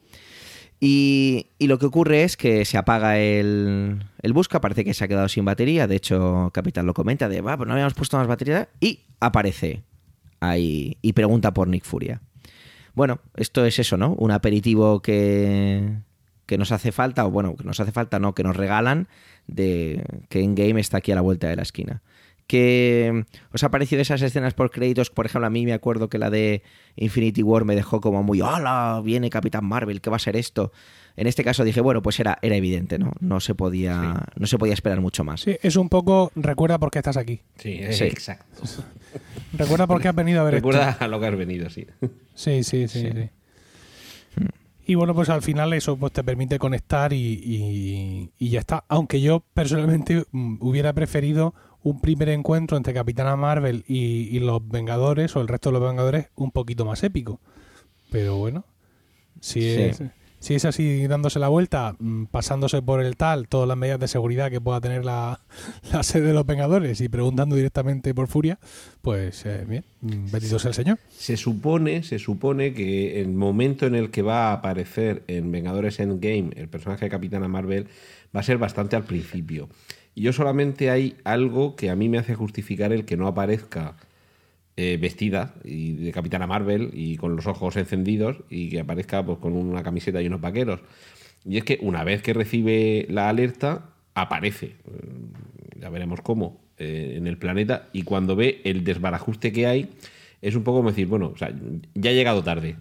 Y, 0.83 1.51
lo 1.61 1.79
que 1.79 1.87
ocurre 1.87 2.25
es 2.25 2.39
que 2.39 2.65
se 2.65 2.79
apaga 2.79 3.19
el, 3.19 4.03
el, 4.23 4.33
busca, 4.33 4.63
parece 4.63 4.83
que 4.83 4.95
se 4.95 5.05
ha 5.05 5.09
quedado 5.09 5.29
sin 5.29 5.45
batería. 5.45 5.87
De 5.87 5.97
hecho, 5.97 6.51
Capitán 6.55 6.87
lo 6.87 6.95
comenta 6.95 7.29
de, 7.29 7.43
va, 7.43 7.59
pues 7.59 7.69
no 7.69 7.75
habíamos 7.75 7.93
puesto 7.93 8.17
más 8.17 8.27
batería. 8.27 8.71
Y 8.81 9.01
aparece 9.21 9.83
ahí 10.41 10.97
y 11.03 11.13
pregunta 11.13 11.53
por 11.53 11.69
Nick 11.69 11.85
Furia. 11.85 12.23
Bueno, 12.95 13.21
esto 13.37 13.65
es 13.67 13.79
eso, 13.79 13.99
¿no? 13.99 14.15
Un 14.15 14.31
aperitivo 14.31 15.01
que, 15.01 15.99
que 16.47 16.59
nos 16.59 16.73
hace 16.73 16.93
falta, 16.93 17.27
o 17.27 17.31
bueno, 17.31 17.57
que 17.57 17.65
nos 17.65 17.79
hace 17.79 17.93
falta, 17.93 18.19
no, 18.19 18.35
que 18.35 18.43
nos 18.43 18.57
regalan 18.57 19.07
de 19.47 20.03
que 20.31 20.41
en 20.41 20.55
game 20.55 20.81
está 20.81 20.99
aquí 20.99 21.13
a 21.13 21.15
la 21.15 21.21
vuelta 21.21 21.49
de 21.49 21.57
la 21.57 21.63
esquina. 21.63 22.03
¿Qué 22.51 23.27
os 23.53 23.63
ha 23.63 23.71
parecido 23.71 24.03
esas 24.03 24.21
escenas 24.23 24.55
por 24.55 24.73
créditos? 24.73 25.09
Por 25.09 25.25
ejemplo, 25.25 25.47
a 25.47 25.51
mí 25.51 25.65
me 25.65 25.73
acuerdo 25.73 26.09
que 26.09 26.19
la 26.19 26.31
de 26.31 26.65
Infinity 26.97 27.45
War 27.45 27.65
me 27.65 27.77
dejó 27.77 28.01
como 28.01 28.25
muy, 28.25 28.41
¡hola! 28.41 29.01
Viene 29.05 29.31
Capitán 29.31 29.65
Marvel, 29.65 30.01
¿qué 30.01 30.11
va 30.11 30.17
a 30.17 30.19
ser 30.19 30.35
esto? 30.35 30.73
En 31.17 31.29
este 31.29 31.45
caso 31.45 31.63
dije, 31.63 31.81
bueno, 31.81 32.03
pues 32.03 32.19
era, 32.19 32.41
era 32.43 32.57
evidente, 32.57 32.99
¿no? 32.99 33.13
No 33.21 33.39
se 33.39 33.55
podía, 33.55 34.17
sí. 34.17 34.41
no 34.41 34.47
se 34.49 34.59
podía 34.59 34.75
esperar 34.75 35.01
mucho 35.01 35.23
más. 35.23 35.43
Sí, 35.43 35.59
es 35.63 35.77
un 35.77 35.89
poco, 35.89 36.33
recuerda 36.35 36.81
por 36.81 36.91
qué 36.91 36.99
estás 36.99 37.17
aquí. 37.17 37.41
Sí, 37.57 37.83
sí. 37.93 38.03
exacto. 38.03 38.65
recuerda 39.53 39.87
por 39.87 40.03
qué 40.03 40.09
has 40.09 40.17
venido 40.17 40.41
a 40.41 40.43
ver 40.43 40.55
recuerda 40.55 40.91
esto. 40.91 41.05
a 41.05 41.07
lo 41.07 41.21
que 41.21 41.27
has 41.29 41.37
venido, 41.37 41.71
sí. 41.71 41.87
Sí, 42.35 42.65
sí, 42.65 42.89
sí. 42.89 43.01
sí. 43.01 43.11
sí. 43.15 43.31
Y 44.87 44.97
bueno, 44.97 45.15
pues 45.15 45.29
al 45.29 45.43
final 45.43 45.73
eso 45.73 45.97
pues 45.97 46.13
te 46.13 46.25
permite 46.25 46.59
conectar 46.59 47.13
y, 47.13 47.17
y, 47.17 48.33
y 48.37 48.49
ya 48.51 48.59
está. 48.59 48.83
Aunque 48.89 49.21
yo 49.21 49.45
personalmente 49.55 50.25
mm, 50.33 50.57
hubiera 50.59 50.93
preferido 50.93 51.55
un 51.83 52.01
primer 52.01 52.29
encuentro 52.29 52.77
entre 52.77 52.95
Capitana 52.95 53.37
Marvel 53.37 53.85
y, 53.89 54.37
y, 54.37 54.41
los 54.41 54.67
Vengadores 54.67 55.35
o 55.37 55.41
el 55.41 55.49
resto 55.49 55.71
de 55.71 55.79
los 55.79 55.89
Vengadores 55.89 56.29
un 56.37 56.51
poquito 56.51 56.85
más 56.85 57.03
épico. 57.03 57.41
Pero 58.11 58.37
bueno, 58.37 58.65
si 59.41 59.67
es, 59.67 60.03
si 60.41 60.55
es 60.55 60.65
así 60.65 61.07
dándose 61.07 61.39
la 61.39 61.49
vuelta, 61.49 61.97
mm, 61.99 62.25
pasándose 62.25 62.83
por 62.83 63.03
el 63.03 63.17
tal, 63.17 63.49
todas 63.49 63.69
las 63.69 63.77
medidas 63.77 64.01
de 64.01 64.09
seguridad 64.09 64.51
que 64.51 64.61
pueda 64.61 64.81
tener 64.81 65.05
la, 65.05 65.41
la 65.93 66.03
sede 66.03 66.29
de 66.29 66.35
los 66.35 66.47
Vengadores 66.47 67.01
y 67.01 67.09
preguntando 67.09 67.57
directamente 67.57 68.15
por 68.15 68.27
Furia, 68.27 68.59
pues 69.01 69.47
eh, 69.47 69.65
bien, 69.67 69.85
bendito 70.01 70.59
sea 70.59 70.71
el 70.71 70.75
Señor. 70.75 70.99
Se 71.11 71.37
supone, 71.37 72.03
se 72.03 72.19
supone 72.19 72.75
que 72.75 73.21
el 73.21 73.29
momento 73.29 73.87
en 73.87 73.95
el 73.95 74.11
que 74.11 74.23
va 74.23 74.49
a 74.49 74.53
aparecer 74.55 75.23
en 75.29 75.53
Vengadores 75.53 76.01
Endgame 76.01 76.51
el 76.57 76.69
personaje 76.69 77.07
de 77.07 77.11
Capitana 77.11 77.49
Marvel 77.49 77.87
va 78.35 78.41
a 78.41 78.45
ser 78.45 78.59
bastante 78.59 78.97
al 78.97 79.05
principio. 79.05 79.69
Y 80.15 80.23
yo 80.23 80.33
solamente 80.33 80.91
hay 80.91 81.17
algo 81.25 81.77
que 81.77 81.91
a 81.91 81.97
mí 81.97 82.09
me 82.09 82.19
hace 82.19 82.35
justificar 82.35 82.93
el 82.93 83.05
que 83.05 83.17
no 83.17 83.27
aparezca 83.27 83.97
eh, 84.77 84.99
vestida 85.01 85.55
y 85.65 85.93
de 85.93 86.13
Capitana 86.13 86.47
Marvel 86.47 86.91
y 86.93 87.17
con 87.17 87.37
los 87.37 87.47
ojos 87.47 87.77
encendidos 87.77 88.39
y 88.49 88.71
que 88.71 88.81
aparezca 88.81 89.25
pues, 89.25 89.39
con 89.39 89.53
una 89.53 89.83
camiseta 89.83 90.23
y 90.23 90.27
unos 90.27 90.41
vaqueros. 90.41 90.81
Y 91.45 91.59
es 91.59 91.65
que 91.65 91.79
una 91.83 92.05
vez 92.05 92.23
que 92.23 92.33
recibe 92.33 93.07
la 93.09 93.29
alerta, 93.29 93.91
aparece. 94.15 94.77
Ya 95.79 95.89
veremos 95.91 96.21
cómo 96.21 96.61
eh, 96.79 97.15
en 97.17 97.27
el 97.27 97.39
planeta. 97.39 97.89
Y 97.93 98.03
cuando 98.03 98.37
ve 98.37 98.61
el 98.65 98.85
desbarajuste 98.85 99.53
que 99.53 99.67
hay, 99.67 99.91
es 100.43 100.55
un 100.55 100.65
poco 100.65 100.79
como 100.79 100.91
decir, 100.91 101.07
bueno, 101.07 101.33
o 101.35 101.37
sea, 101.37 101.53
ya 101.95 102.11
he 102.11 102.15
llegado 102.15 102.43
tarde. 102.43 102.77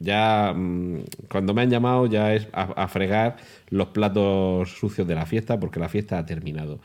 Ya 0.00 0.52
mmm, 0.56 1.04
cuando 1.28 1.54
me 1.54 1.62
han 1.62 1.70
llamado 1.70 2.06
ya 2.06 2.34
es 2.34 2.48
a, 2.52 2.88
fregar 2.88 3.36
los 3.68 3.88
platos 3.88 4.70
sucios 4.70 5.06
de 5.06 5.14
la 5.14 5.26
fiesta 5.26 5.60
porque 5.60 5.78
la 5.78 5.88
fiesta 5.88 6.18
ha 6.18 6.26
terminado. 6.26 6.80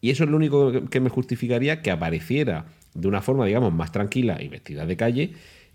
Y 0.00 0.10
eso 0.10 0.24
es 0.24 0.30
lo 0.30 0.36
único 0.36 0.88
que 0.88 1.00
me 1.00 1.08
justificaría 1.08 1.82
que 1.82 1.90
apareciera 1.90 2.66
de 2.94 3.08
una 3.08 3.20
forma, 3.20 3.46
digamos, 3.46 3.72
más 3.72 3.90
tranquila 3.90 4.38
y 4.40 4.48
vestida 4.48 4.86
de 4.86 4.96
calle 4.96 5.32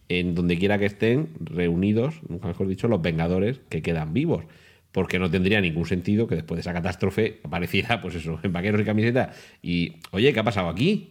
en 0.10 0.36
donde 0.36 0.58
quiera 0.58 0.78
que 0.78 0.86
estén 0.86 1.30
reunidos, 1.40 2.22
mejor 2.30 2.68
dicho, 2.68 2.88
los 2.88 3.02
Vengadores 3.02 3.60
que 3.70 3.82
quedan 3.82 4.14
vivos. 4.14 4.46
Porque 4.92 5.18
no 5.18 5.32
tendría 5.32 5.60
ningún 5.60 5.86
sentido 5.86 6.28
que 6.28 6.36
después 6.36 6.58
de 6.58 6.62
esa 6.62 6.74
catástrofe 6.74 7.40
apareciera, 7.44 8.02
pues 8.02 8.16
eso, 8.16 8.40
en 8.44 8.54
vaqueros 8.54 8.82
y 8.82 8.86
camiseta. 8.86 9.34
Y, 9.62 9.94
oye, 10.12 10.32
¿qué 10.34 10.40
ha 10.40 10.44
pasado 10.44 10.70
aquí? 10.70 11.10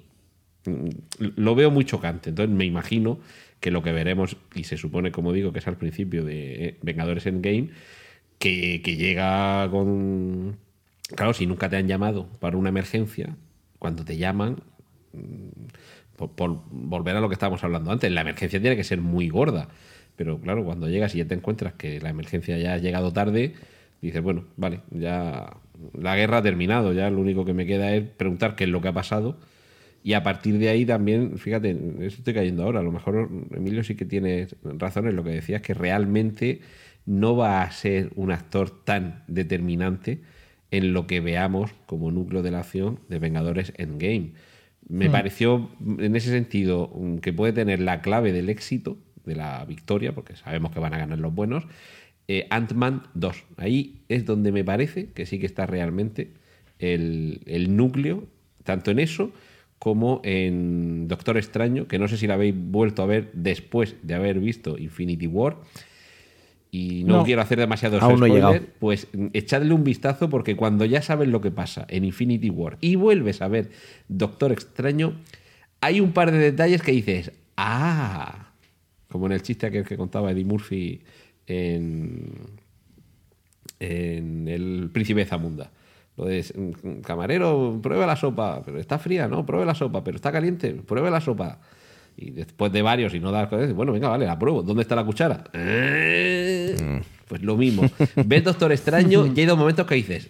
mm, 0.64 0.88
lo 1.36 1.54
veo 1.54 1.70
muy 1.70 1.84
chocante. 1.84 2.30
Entonces 2.30 2.54
me 2.54 2.64
imagino 2.64 3.18
que 3.62 3.70
lo 3.70 3.82
que 3.82 3.92
veremos, 3.92 4.36
y 4.54 4.64
se 4.64 4.76
supone, 4.76 5.12
como 5.12 5.32
digo, 5.32 5.52
que 5.52 5.60
es 5.60 5.68
al 5.68 5.78
principio 5.78 6.24
de 6.24 6.66
eh, 6.66 6.78
Vengadores 6.82 7.26
Endgame, 7.26 7.70
que, 8.38 8.82
que 8.82 8.96
llega 8.96 9.70
con... 9.70 10.58
Claro, 11.14 11.32
si 11.32 11.46
nunca 11.46 11.68
te 11.70 11.76
han 11.76 11.86
llamado 11.86 12.26
para 12.40 12.56
una 12.56 12.70
emergencia, 12.70 13.36
cuando 13.78 14.04
te 14.04 14.16
llaman, 14.16 14.64
mm, 15.12 16.16
por, 16.16 16.30
por 16.32 16.62
volver 16.70 17.16
a 17.16 17.20
lo 17.20 17.28
que 17.28 17.34
estábamos 17.34 17.62
hablando 17.62 17.92
antes, 17.92 18.10
la 18.10 18.22
emergencia 18.22 18.60
tiene 18.60 18.74
que 18.74 18.84
ser 18.84 19.00
muy 19.00 19.28
gorda. 19.28 19.68
Pero 20.16 20.40
claro, 20.40 20.64
cuando 20.64 20.88
llegas 20.88 21.14
y 21.14 21.18
ya 21.18 21.26
te 21.26 21.34
encuentras 21.34 21.74
que 21.74 22.00
la 22.00 22.10
emergencia 22.10 22.58
ya 22.58 22.74
ha 22.74 22.78
llegado 22.78 23.12
tarde, 23.12 23.54
dices, 24.00 24.22
bueno, 24.22 24.44
vale, 24.56 24.80
ya 24.90 25.56
la 25.94 26.16
guerra 26.16 26.38
ha 26.38 26.42
terminado, 26.42 26.92
ya 26.92 27.10
lo 27.10 27.20
único 27.20 27.44
que 27.44 27.54
me 27.54 27.64
queda 27.64 27.94
es 27.94 28.02
preguntar 28.08 28.56
qué 28.56 28.64
es 28.64 28.70
lo 28.70 28.80
que 28.80 28.88
ha 28.88 28.92
pasado. 28.92 29.38
Y 30.02 30.14
a 30.14 30.22
partir 30.22 30.58
de 30.58 30.68
ahí 30.68 30.84
también, 30.84 31.38
fíjate, 31.38 31.70
eso 31.70 32.18
estoy 32.18 32.34
cayendo 32.34 32.64
ahora, 32.64 32.80
a 32.80 32.82
lo 32.82 32.90
mejor 32.90 33.30
Emilio 33.52 33.84
sí 33.84 33.94
que 33.94 34.04
tiene 34.04 34.48
razón 34.64 35.06
en 35.06 35.14
lo 35.14 35.22
que 35.22 35.30
decías, 35.30 35.62
que 35.62 35.74
realmente 35.74 36.60
no 37.06 37.36
va 37.36 37.62
a 37.62 37.70
ser 37.70 38.10
un 38.16 38.32
actor 38.32 38.84
tan 38.84 39.22
determinante 39.28 40.20
en 40.70 40.92
lo 40.92 41.06
que 41.06 41.20
veamos 41.20 41.72
como 41.86 42.10
núcleo 42.10 42.42
de 42.42 42.50
la 42.50 42.60
acción 42.60 42.98
de 43.08 43.18
Vengadores 43.18 43.72
Endgame. 43.76 44.32
Me 44.88 45.08
pareció, 45.08 45.70
en 45.98 46.16
ese 46.16 46.30
sentido, 46.30 46.90
mm, 46.94 47.18
que 47.18 47.32
puede 47.32 47.52
tener 47.52 47.80
la 47.80 48.02
clave 48.02 48.32
del 48.32 48.48
éxito, 48.48 48.98
de 49.24 49.36
la 49.36 49.64
victoria, 49.64 50.12
porque 50.14 50.34
sabemos 50.34 50.72
que 50.72 50.80
van 50.80 50.94
a 50.94 50.98
ganar 50.98 51.18
los 51.18 51.32
buenos, 51.32 51.64
eh, 52.26 52.48
Ant-Man 52.50 53.04
2. 53.14 53.44
Ahí 53.56 54.02
es 54.08 54.24
donde 54.24 54.50
me 54.50 54.64
parece 54.64 55.12
que 55.12 55.26
sí 55.26 55.38
que 55.38 55.46
está 55.46 55.66
realmente 55.66 56.32
el, 56.80 57.42
el 57.46 57.76
núcleo, 57.76 58.26
tanto 58.64 58.90
en 58.90 58.98
eso 58.98 59.32
como 59.82 60.20
en 60.22 61.08
Doctor 61.08 61.36
Extraño, 61.36 61.88
que 61.88 61.98
no 61.98 62.06
sé 62.06 62.16
si 62.16 62.28
la 62.28 62.34
habéis 62.34 62.54
vuelto 62.56 63.02
a 63.02 63.06
ver 63.06 63.30
después 63.32 63.96
de 64.04 64.14
haber 64.14 64.38
visto 64.38 64.78
Infinity 64.78 65.26
War. 65.26 65.56
Y 66.70 67.02
no, 67.02 67.16
No. 67.16 67.24
quiero 67.24 67.42
hacer 67.42 67.58
demasiados 67.58 68.00
Aún 68.00 68.20
no 68.20 68.54
pues 68.78 69.08
mm, 69.12 69.26
echadle 69.32 69.74
un 69.74 69.82
vistazo 69.82 70.30
porque 70.30 70.54
cuando 70.54 70.84
ya 70.84 71.02
sabes 71.02 71.26
lo 71.26 71.40
que 71.40 71.50
pasa 71.50 71.84
en 71.88 72.04
Infinity 72.04 72.48
War 72.48 72.78
y 72.80 72.94
vuelves 72.94 73.42
a 73.42 73.48
ver 73.48 73.70
Doctor 74.06 74.52
Extraño, 74.52 75.14
hay 75.80 75.98
un 75.98 76.12
par 76.12 76.30
de 76.30 76.38
detalles 76.38 76.80
que 76.80 76.92
dices, 76.92 77.32
ah, 77.56 78.52
como 79.08 79.26
en 79.26 79.32
el 79.32 79.42
chiste 79.42 79.66
aquel 79.66 79.84
que 79.84 79.96
contaba 79.96 80.30
Eddie 80.30 80.44
Murphy 80.44 81.02
en, 81.48 82.30
en 83.80 84.46
El 84.46 84.90
Príncipe 84.92 85.18
de 85.18 85.26
Zamunda. 85.26 85.72
Lo 86.16 86.26
de, 86.26 86.44
mm, 86.54 87.00
camarero, 87.00 87.78
pruebe 87.82 88.06
la 88.06 88.16
sopa, 88.16 88.62
pero 88.64 88.78
está 88.78 88.98
fría, 88.98 89.28
¿no? 89.28 89.46
Pruebe 89.46 89.64
la 89.64 89.74
sopa, 89.74 90.04
pero 90.04 90.16
está 90.16 90.30
caliente, 90.30 90.72
pruebe 90.74 91.10
la 91.10 91.20
sopa. 91.20 91.58
Y 92.16 92.30
después 92.30 92.70
de 92.72 92.82
varios 92.82 93.14
y 93.14 93.20
no 93.20 93.32
dar 93.32 93.48
cosas, 93.48 93.72
bueno, 93.72 93.92
venga, 93.92 94.08
vale, 94.08 94.26
la 94.26 94.38
pruebo. 94.38 94.62
¿Dónde 94.62 94.82
está 94.82 94.94
la 94.94 95.04
cuchara? 95.04 95.44
Eh, 95.54 97.00
Pues 97.26 97.42
lo 97.42 97.56
mismo. 97.56 97.82
Ves 98.26 98.44
Doctor 98.44 98.72
Extraño 98.72 99.26
y 99.34 99.40
hay 99.40 99.46
dos 99.46 99.56
momentos 99.56 99.86
que 99.86 99.94
dices. 99.94 100.28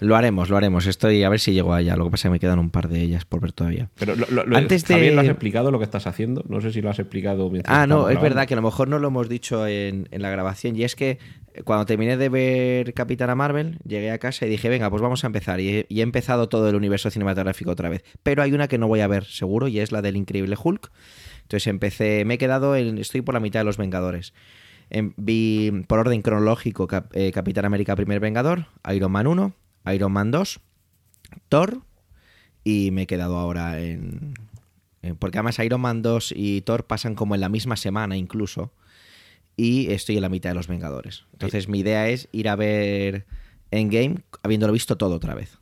Lo 0.00 0.14
haremos, 0.16 0.48
lo 0.48 0.56
haremos. 0.56 0.86
Estoy 0.86 1.24
a 1.24 1.28
ver 1.28 1.40
si 1.40 1.52
llego 1.52 1.72
allá. 1.74 1.96
Lo 1.96 2.04
que 2.04 2.10
pasa 2.12 2.28
es 2.28 2.30
que 2.30 2.32
me 2.34 2.38
quedan 2.40 2.58
un 2.60 2.70
par 2.70 2.88
de 2.88 3.00
ellas 3.02 3.24
por 3.24 3.40
ver 3.40 3.50
todavía. 3.52 3.90
Pero 3.98 4.14
lo, 4.14 4.56
Antes 4.56 4.84
de- 4.86 4.94
Javier, 4.94 5.14
¿lo 5.14 5.22
has 5.22 5.26
explicado 5.28 5.70
lo 5.72 5.78
que 5.78 5.84
estás 5.84 6.06
haciendo? 6.06 6.44
No 6.48 6.60
sé 6.60 6.72
si 6.72 6.80
lo 6.80 6.88
has 6.90 6.98
explicado 7.00 7.50
mientras 7.50 7.76
Ah, 7.76 7.86
no, 7.86 8.02
es 8.02 8.14
grabando. 8.14 8.22
verdad 8.22 8.46
que 8.46 8.54
a 8.54 8.56
lo 8.58 8.62
mejor 8.62 8.88
no 8.88 8.98
lo 9.00 9.08
hemos 9.08 9.28
dicho 9.28 9.66
en, 9.66 10.06
en 10.12 10.22
la 10.22 10.30
grabación. 10.30 10.76
Y 10.76 10.84
es 10.84 10.94
que 10.94 11.18
eh, 11.54 11.62
cuando 11.64 11.84
terminé 11.84 12.16
de 12.16 12.28
ver 12.28 12.94
Capitana 12.94 13.34
Marvel, 13.34 13.78
llegué 13.84 14.12
a 14.12 14.18
casa 14.18 14.46
y 14.46 14.48
dije, 14.50 14.68
venga, 14.68 14.88
pues 14.88 15.02
vamos 15.02 15.24
a 15.24 15.26
empezar. 15.26 15.58
Y 15.58 15.68
he, 15.68 15.86
y 15.88 15.98
he 15.98 16.02
empezado 16.04 16.48
todo 16.48 16.68
el 16.68 16.76
universo 16.76 17.10
cinematográfico 17.10 17.72
otra 17.72 17.88
vez. 17.88 18.04
Pero 18.22 18.42
hay 18.44 18.52
una 18.52 18.68
que 18.68 18.78
no 18.78 18.86
voy 18.86 19.00
a 19.00 19.08
ver 19.08 19.24
seguro 19.24 19.66
y 19.66 19.80
es 19.80 19.90
la 19.90 20.00
del 20.00 20.16
Increíble 20.16 20.54
Hulk. 20.62 20.92
Entonces 21.42 21.66
empecé, 21.66 22.24
me 22.24 22.34
he 22.34 22.38
quedado, 22.38 22.76
en, 22.76 22.98
estoy 22.98 23.22
por 23.22 23.34
la 23.34 23.40
mitad 23.40 23.60
de 23.60 23.64
los 23.64 23.78
Vengadores. 23.78 24.32
Em, 24.90 25.12
vi 25.16 25.72
por 25.88 25.98
orden 25.98 26.22
cronológico 26.22 26.86
Cap- 26.86 27.10
eh, 27.14 27.32
Capitán 27.32 27.64
América 27.64 27.96
Primer 27.96 28.20
Vengador, 28.20 28.66
Iron 28.94 29.10
Man 29.12 29.26
1, 29.26 29.54
Iron 29.92 30.12
Man 30.12 30.30
2, 30.30 30.60
Thor 31.48 31.82
y 32.64 32.90
me 32.90 33.02
he 33.02 33.06
quedado 33.06 33.36
ahora 33.38 33.80
en... 33.80 34.34
en- 35.02 35.16
porque 35.16 35.38
además 35.38 35.58
Iron 35.60 35.80
Man 35.80 36.02
2 36.02 36.32
y 36.36 36.60
Thor 36.62 36.84
pasan 36.86 37.14
como 37.14 37.34
en 37.34 37.40
la 37.40 37.48
misma 37.48 37.76
semana 37.76 38.16
incluso 38.16 38.72
y 39.56 39.90
estoy 39.90 40.16
en 40.16 40.22
la 40.22 40.28
mitad 40.28 40.50
de 40.50 40.54
los 40.54 40.68
Vengadores. 40.68 41.24
Entonces 41.32 41.68
mi 41.68 41.80
idea 41.80 42.08
es 42.08 42.28
ir 42.32 42.48
a 42.48 42.56
ver 42.56 43.26
Endgame 43.70 44.18
habiéndolo 44.42 44.72
visto 44.72 44.96
todo 44.96 45.16
otra 45.16 45.34
vez. 45.34 45.58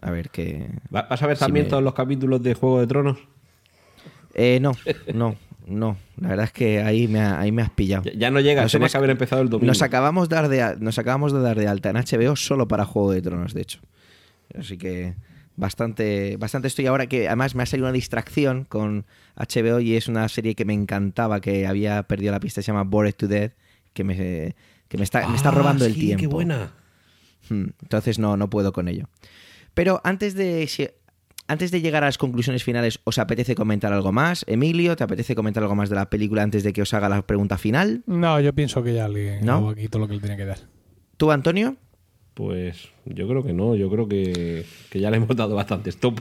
A 0.00 0.10
ver 0.10 0.30
qué... 0.30 0.70
¿Va- 0.94 1.06
¿Vas 1.08 1.22
a 1.22 1.26
ver 1.26 1.38
también 1.38 1.66
me- 1.66 1.70
todos 1.70 1.82
los 1.82 1.94
capítulos 1.94 2.42
de 2.42 2.54
Juego 2.54 2.80
de 2.80 2.86
Tronos? 2.86 3.18
Eh, 4.34 4.58
no, 4.60 4.76
no, 5.14 5.36
no. 5.66 5.96
La 6.16 6.28
verdad 6.28 6.44
es 6.46 6.52
que 6.52 6.82
ahí 6.82 7.08
me, 7.08 7.20
ha- 7.20 7.38
ahí 7.40 7.52
me 7.52 7.62
has 7.62 7.70
pillado. 7.70 8.04
Ya, 8.04 8.12
ya 8.14 8.30
no 8.30 8.38
tenías 8.38 8.74
hemos- 8.74 8.92
que 8.92 8.98
haber 8.98 9.10
empezado 9.10 9.42
el 9.42 9.48
domingo. 9.48 9.66
Nos 9.68 9.82
acabamos, 9.82 10.28
de 10.28 10.34
dar 10.36 10.48
de, 10.48 10.76
nos 10.80 10.98
acabamos 10.98 11.32
de 11.32 11.40
dar 11.40 11.58
de 11.58 11.66
alta 11.68 11.90
en 11.90 11.96
HBO 11.96 12.36
solo 12.36 12.68
para 12.68 12.84
Juego 12.84 13.12
de 13.12 13.22
Tronos, 13.22 13.54
de 13.54 13.62
hecho. 13.62 13.80
Así 14.58 14.76
que 14.78 15.14
bastante, 15.56 16.36
bastante 16.36 16.68
estoy 16.68 16.86
ahora 16.86 17.06
que 17.06 17.28
además 17.28 17.54
me 17.54 17.62
ha 17.62 17.66
salido 17.66 17.86
una 17.86 17.92
distracción 17.92 18.64
con 18.64 19.06
HBO 19.36 19.80
y 19.80 19.94
es 19.96 20.08
una 20.08 20.28
serie 20.28 20.54
que 20.54 20.64
me 20.64 20.74
encantaba, 20.74 21.40
que 21.40 21.66
había 21.66 22.02
perdido 22.04 22.32
la 22.32 22.40
pista, 22.40 22.60
se 22.62 22.66
llama 22.68 22.82
Bored 22.84 23.14
to 23.14 23.28
Death, 23.28 23.52
que 23.92 24.04
me, 24.04 24.54
que 24.88 24.98
me, 24.98 25.04
está, 25.04 25.26
me 25.28 25.36
está 25.36 25.48
Ah, 25.50 25.52
robando 25.52 25.84
el 25.86 25.94
tiempo. 25.94 26.20
qué 26.20 26.26
buena. 26.26 26.72
Hmm, 27.48 27.66
Entonces 27.82 28.18
no, 28.18 28.36
no 28.36 28.50
puedo 28.50 28.72
con 28.72 28.88
ello. 28.88 29.06
Pero 29.74 30.00
antes 30.04 30.34
de, 30.34 30.66
antes 31.46 31.70
de 31.70 31.80
llegar 31.80 32.02
a 32.02 32.06
las 32.06 32.18
conclusiones 32.18 32.64
finales, 32.64 33.00
¿os 33.04 33.18
apetece 33.18 33.54
comentar 33.54 33.92
algo 33.92 34.12
más? 34.12 34.44
Emilio, 34.48 34.96
¿te 34.96 35.04
apetece 35.04 35.34
comentar 35.34 35.62
algo 35.62 35.74
más 35.74 35.88
de 35.90 35.96
la 35.96 36.08
película 36.10 36.42
antes 36.42 36.62
de 36.64 36.72
que 36.72 36.82
os 36.82 36.94
haga 36.94 37.08
la 37.08 37.22
pregunta 37.22 37.58
final? 37.58 38.02
No, 38.06 38.40
yo 38.40 38.52
pienso 38.54 38.82
que 38.82 38.94
ya 38.94 39.08
le 39.08 39.40
¿No? 39.42 39.54
hago 39.54 39.70
aquí 39.70 39.88
todo 39.88 40.00
lo 40.00 40.08
que 40.08 40.14
le 40.14 40.20
tenía 40.20 40.36
que 40.36 40.46
dar. 40.46 40.58
¿Tú, 41.16 41.30
Antonio? 41.30 41.76
Pues 42.34 42.88
yo 43.04 43.28
creo 43.28 43.42
que 43.44 43.52
no, 43.52 43.76
yo 43.76 43.88
creo 43.90 44.08
que, 44.08 44.64
que 44.90 45.00
ya 45.00 45.10
le 45.10 45.18
hemos 45.18 45.36
dado 45.36 45.54
bastante 45.54 45.90
stop. 45.90 46.20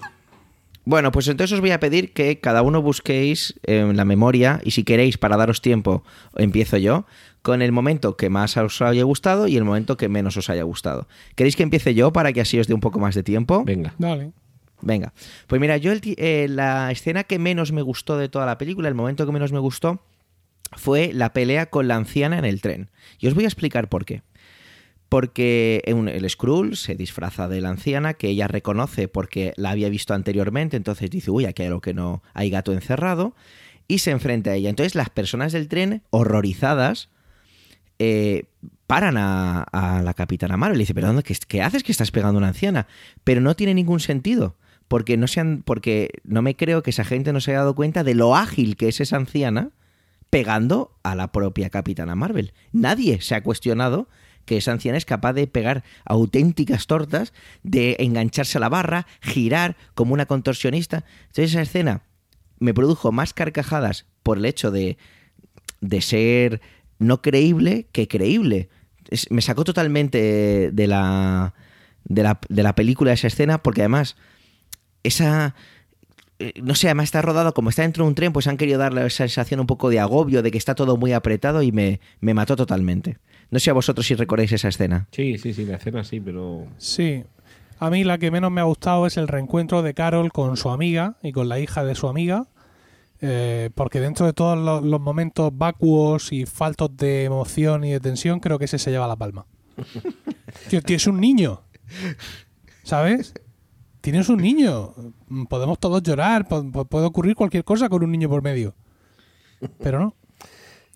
Bueno, 0.85 1.11
pues 1.13 1.29
entonces 1.29 1.53
os 1.53 1.61
voy 1.61 1.71
a 1.71 1.79
pedir 1.79 2.11
que 2.11 2.39
cada 2.41 2.61
uno 2.61 2.81
busquéis 2.81 3.55
en 3.63 3.95
la 3.95 4.03
memoria 4.03 4.59
y 4.65 4.71
si 4.71 4.83
queréis, 4.83 5.17
para 5.17 5.37
daros 5.37 5.61
tiempo, 5.61 6.03
empiezo 6.35 6.77
yo, 6.77 7.05
con 7.41 7.61
el 7.61 7.71
momento 7.71 8.17
que 8.17 8.29
más 8.29 8.57
os 8.57 8.81
haya 8.81 9.03
gustado 9.03 9.47
y 9.47 9.55
el 9.55 9.63
momento 9.63 9.95
que 9.95 10.09
menos 10.09 10.35
os 10.35 10.49
haya 10.49 10.63
gustado. 10.63 11.07
¿Queréis 11.35 11.55
que 11.55 11.63
empiece 11.63 11.93
yo 11.95 12.11
para 12.11 12.33
que 12.33 12.41
así 12.41 12.59
os 12.59 12.67
dé 12.67 12.73
un 12.73 12.81
poco 12.81 12.99
más 12.99 13.15
de 13.15 13.23
tiempo? 13.23 13.63
Venga. 13.63 13.95
Dale. 13.97 14.33
Venga, 14.83 15.13
pues 15.47 15.61
mira, 15.61 15.77
yo 15.77 15.91
el 15.91 16.01
eh, 16.17 16.47
la 16.49 16.91
escena 16.91 17.23
que 17.23 17.39
menos 17.39 17.71
me 17.71 17.81
gustó 17.81 18.17
de 18.17 18.27
toda 18.27 18.45
la 18.45 18.57
película, 18.57 18.89
el 18.89 18.95
momento 18.95 19.25
que 19.25 19.31
menos 19.31 19.51
me 19.51 19.59
gustó, 19.59 20.01
fue 20.75 21.11
la 21.13 21.33
pelea 21.33 21.67
con 21.67 21.87
la 21.87 21.95
anciana 21.95 22.37
en 22.37 22.45
el 22.45 22.61
tren. 22.61 22.89
Y 23.19 23.27
os 23.27 23.33
voy 23.33 23.45
a 23.45 23.47
explicar 23.47 23.87
por 23.87 24.05
qué. 24.05 24.21
Porque 25.07 25.83
el 25.85 26.29
Skrull 26.29 26.75
se 26.75 26.95
disfraza 26.95 27.47
de 27.47 27.61
la 27.61 27.69
anciana, 27.69 28.15
que 28.15 28.29
ella 28.29 28.47
reconoce 28.47 29.07
porque 29.07 29.53
la 29.57 29.69
había 29.69 29.89
visto 29.89 30.13
anteriormente, 30.13 30.75
entonces 30.75 31.09
dice, 31.09 31.31
uy, 31.31 31.45
aquí 31.45 31.61
hay 31.61 31.67
algo 31.67 31.81
que 31.81 31.93
no, 31.93 32.23
hay 32.33 32.49
gato 32.49 32.73
encerrado, 32.73 33.35
y 33.87 33.99
se 33.99 34.11
enfrenta 34.11 34.51
a 34.51 34.55
ella. 34.55 34.69
Entonces 34.69 34.95
las 34.95 35.09
personas 35.09 35.53
del 35.53 35.67
tren, 35.67 36.01
horrorizadas, 36.09 37.09
eh, 37.99 38.45
paran 38.87 39.17
a, 39.17 40.01
la 40.03 40.13
capitana 40.13 40.57
Marvel 40.57 40.75
y 40.75 40.79
le 40.79 40.81
dice, 40.81 40.93
pero 40.93 41.07
¿dónde, 41.07 41.23
qué, 41.23 41.35
qué 41.47 41.61
haces 41.61 41.83
que 41.83 41.91
estás 41.91 42.11
pegando 42.11 42.37
a 42.37 42.39
una 42.39 42.47
anciana? 42.49 42.87
Pero 43.23 43.39
no 43.39 43.55
tiene 43.55 43.73
ningún 43.73 43.99
sentido, 43.99 44.55
porque 44.87 45.17
no, 45.17 45.27
se 45.27 45.39
han, 45.39 45.63
porque 45.63 46.09
no 46.23 46.41
me 46.41 46.55
creo 46.55 46.83
que 46.83 46.91
esa 46.91 47.03
gente 47.03 47.33
no 47.33 47.41
se 47.41 47.51
haya 47.51 47.59
dado 47.59 47.75
cuenta 47.75 48.03
de 48.03 48.15
lo 48.15 48.35
ágil 48.35 48.77
que 48.77 48.87
es 48.87 48.99
esa 49.01 49.17
anciana 49.17 49.71
pegando 50.29 50.97
a 51.03 51.15
la 51.15 51.31
propia 51.31 51.69
capitana 51.69 52.15
Marvel. 52.15 52.53
Nadie 52.71 53.21
se 53.21 53.35
ha 53.35 53.43
cuestionado 53.43 54.07
que 54.45 54.57
esa 54.57 54.71
anciana 54.71 54.97
es 54.97 55.05
capaz 55.05 55.33
de 55.33 55.47
pegar 55.47 55.83
auténticas 56.05 56.87
tortas, 56.87 57.33
de 57.63 57.95
engancharse 57.99 58.57
a 58.57 58.61
la 58.61 58.69
barra, 58.69 59.07
girar 59.21 59.77
como 59.93 60.13
una 60.13 60.25
contorsionista. 60.25 61.05
Entonces 61.27 61.51
esa 61.51 61.61
escena 61.61 62.03
me 62.59 62.73
produjo 62.73 63.11
más 63.11 63.33
carcajadas 63.33 64.05
por 64.23 64.37
el 64.37 64.45
hecho 64.45 64.71
de, 64.71 64.97
de 65.81 66.01
ser 66.01 66.61
no 66.99 67.21
creíble 67.21 67.87
que 67.91 68.07
creíble. 68.07 68.69
Me 69.29 69.41
sacó 69.41 69.63
totalmente 69.63 70.71
de 70.71 70.87
la, 70.87 71.53
de 72.05 72.23
la, 72.23 72.39
de 72.49 72.63
la 72.63 72.75
película 72.75 73.13
esa 73.13 73.27
escena 73.27 73.61
porque 73.61 73.81
además 73.81 74.15
esa... 75.03 75.55
eh, 76.39 76.53
No 76.61 76.75
sé, 76.75 76.87
además 76.87 77.05
está 77.05 77.21
rodado 77.21 77.53
como 77.53 77.69
está 77.69 77.81
dentro 77.83 78.03
de 78.03 78.09
un 78.09 78.15
tren, 78.15 78.33
pues 78.33 78.47
han 78.47 78.57
querido 78.57 78.79
darle 78.79 79.05
esa 79.05 79.17
sensación 79.27 79.59
un 79.59 79.67
poco 79.67 79.89
de 79.89 79.99
agobio, 79.99 80.41
de 80.41 80.51
que 80.51 80.57
está 80.57 80.75
todo 80.75 80.97
muy 80.97 81.13
apretado 81.13 81.61
y 81.61 81.71
me, 81.71 81.99
me 82.21 82.33
mató 82.33 82.55
totalmente. 82.55 83.17
No 83.51 83.59
sé 83.59 83.69
a 83.69 83.73
vosotros 83.73 84.05
si 84.07 84.15
recordáis 84.15 84.51
esa 84.51 84.69
escena. 84.69 85.07
Sí, 85.11 85.37
sí, 85.37 85.53
sí, 85.53 85.65
la 85.65 85.75
escena 85.77 86.03
sí, 86.03 86.19
pero. 86.19 86.65
Sí. 86.77 87.23
A 87.79 87.89
mí 87.89 88.03
la 88.03 88.17
que 88.17 88.31
menos 88.31 88.49
me 88.51 88.61
ha 88.61 88.65
gustado 88.65 89.05
es 89.05 89.17
el 89.17 89.27
reencuentro 89.27 89.81
de 89.81 89.93
Carol 89.93 90.31
con 90.31 90.57
su 90.57 90.69
amiga 90.69 91.17
y 91.21 91.33
con 91.33 91.49
la 91.49 91.59
hija 91.59 91.83
de 91.83 91.95
su 91.95 92.07
amiga. 92.07 92.47
eh, 93.21 93.69
porque 93.75 93.99
dentro 93.99 94.25
de 94.25 94.33
todos 94.33 94.57
los, 94.57 94.83
los 94.83 94.99
momentos 95.01 95.51
vacuos 95.55 96.31
y 96.33 96.45
faltos 96.45 96.95
de 96.97 97.25
emoción 97.25 97.83
y 97.83 97.91
de 97.91 97.99
tensión, 97.99 98.39
creo 98.39 98.57
que 98.59 98.65
ese 98.65 98.79
se 98.79 98.91
lleva 98.91 99.07
la 99.07 99.15
palma. 99.15 99.45
Tío, 100.69 100.81
tío, 100.81 100.95
es 100.97 101.07
un 101.07 101.19
niño. 101.19 101.61
¿Sabes? 102.83 103.33
Tienes 104.03 104.27
un 104.27 104.41
niño, 104.41 104.93
podemos 105.47 105.79
todos 105.79 106.03
llorar, 106.03 106.45
puede 106.45 107.05
ocurrir 107.05 107.37
cualquier 107.37 107.63
cosa 107.63 107.87
con 107.87 108.03
un 108.03 108.11
niño 108.11 108.27
por 108.27 108.43
medio. 108.43 108.75
Pero 109.79 109.97
no. 109.99 110.15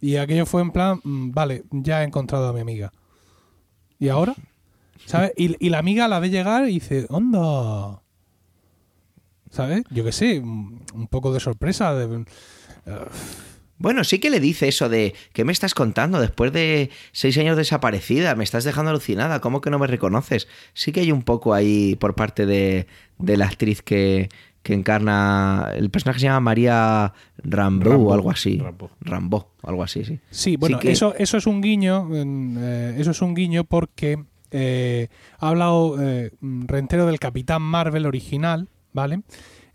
Y 0.01 0.17
aquello 0.17 0.45
fue 0.45 0.61
en 0.61 0.71
plan, 0.71 0.99
mm, 1.01 1.31
vale, 1.31 1.63
ya 1.71 2.01
he 2.01 2.05
encontrado 2.05 2.49
a 2.49 2.53
mi 2.53 2.59
amiga. 2.59 2.91
¿Y 3.97 4.09
ahora? 4.09 4.35
¿Sabes? 5.05 5.31
Y, 5.38 5.69
la 5.69 5.79
amiga 5.79 6.09
la 6.09 6.19
ve 6.19 6.29
llegar 6.29 6.67
y 6.67 6.73
dice, 6.73 7.07
onda. 7.09 8.01
¿Sabes? 9.51 9.84
Yo 9.89 10.03
qué 10.03 10.11
sé, 10.11 10.39
un 10.41 10.81
un 10.93 11.07
poco 11.07 11.34
de 11.34 11.39
sorpresa. 11.39 11.93
De, 11.93 12.25
Bueno, 13.79 14.03
sí 14.03 14.19
que 14.19 14.29
le 14.29 14.39
dice 14.39 14.67
eso 14.67 14.89
de 14.89 15.13
¿qué 15.33 15.45
me 15.45 15.51
estás 15.51 15.73
contando? 15.73 16.19
Después 16.19 16.51
de 16.51 16.89
seis 17.11 17.37
años 17.37 17.57
desaparecida, 17.57 18.33
me 18.35 18.43
estás 18.43 18.63
dejando 18.63 18.89
alucinada, 18.91 19.39
¿cómo 19.41 19.61
que 19.61 19.69
no 19.69 19.77
me 19.79 19.87
reconoces? 19.87 20.47
Sí 20.73 20.91
que 20.91 21.01
hay 21.01 21.11
un 21.11 21.21
poco 21.23 21.53
ahí 21.53 21.95
por 21.95 22.15
parte 22.15 22.45
de, 22.45 22.87
de 23.19 23.37
la 23.37 23.45
actriz 23.45 23.81
que, 23.83 24.29
que 24.63 24.73
encarna. 24.73 25.71
El 25.75 25.89
personaje 25.91 26.19
se 26.19 26.25
llama 26.25 26.39
María 26.39 27.13
Rambo 27.37 27.89
Rambo, 27.91 28.09
o 28.09 28.13
algo 28.13 28.31
así. 28.31 28.57
Rambo. 28.57 28.89
Rambo, 28.99 29.51
algo 29.63 29.83
así, 29.83 30.03
sí. 30.03 30.19
Sí, 30.31 30.55
bueno, 30.57 30.79
que- 30.79 30.91
eso, 30.91 31.13
eso 31.17 31.37
es 31.37 31.45
un 31.45 31.61
guiño, 31.61 32.09
eh, 32.13 32.95
eso 32.97 33.11
es 33.11 33.21
un 33.21 33.35
guiño 33.35 33.63
porque 33.63 34.23
eh, 34.49 35.07
ha 35.39 35.49
hablado 35.49 35.97
eh, 36.01 36.31
Rentero 36.41 37.05
del 37.05 37.19
Capitán 37.19 37.61
Marvel 37.61 38.05
original, 38.07 38.69
¿vale? 38.93 39.21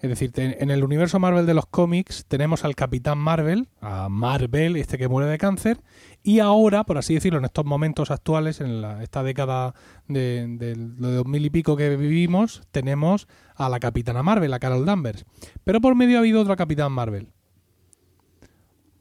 Es 0.02 0.10
decir, 0.10 0.32
en 0.36 0.70
el 0.72 0.82
universo 0.82 1.20
Marvel 1.20 1.46
de 1.46 1.54
los 1.54 1.66
cómics 1.66 2.24
tenemos 2.26 2.64
al 2.64 2.74
Capitán 2.74 3.18
Marvel, 3.18 3.68
a 3.80 4.08
Marvel, 4.08 4.74
este 4.76 4.98
que 4.98 5.06
muere 5.06 5.30
de 5.30 5.38
cáncer, 5.38 5.80
y 6.24 6.40
ahora, 6.40 6.82
por 6.82 6.98
así 6.98 7.14
decirlo, 7.14 7.38
en 7.38 7.44
estos 7.44 7.64
momentos 7.64 8.10
actuales, 8.10 8.60
en 8.60 8.82
esta 9.00 9.22
década 9.22 9.74
de, 10.08 10.46
de, 10.58 10.74
de 10.74 11.14
2000 11.14 11.46
y 11.46 11.50
pico 11.50 11.76
que 11.76 11.96
vivimos, 11.96 12.62
tenemos 12.72 13.28
a 13.54 13.68
la 13.68 13.78
Capitana 13.78 14.24
Marvel, 14.24 14.52
a 14.52 14.58
Carol 14.58 14.84
Danvers. 14.84 15.24
Pero 15.62 15.80
por 15.80 15.94
medio 15.94 16.16
ha 16.16 16.20
habido 16.20 16.40
otra 16.40 16.56
Capitán 16.56 16.90
Marvel 16.90 17.28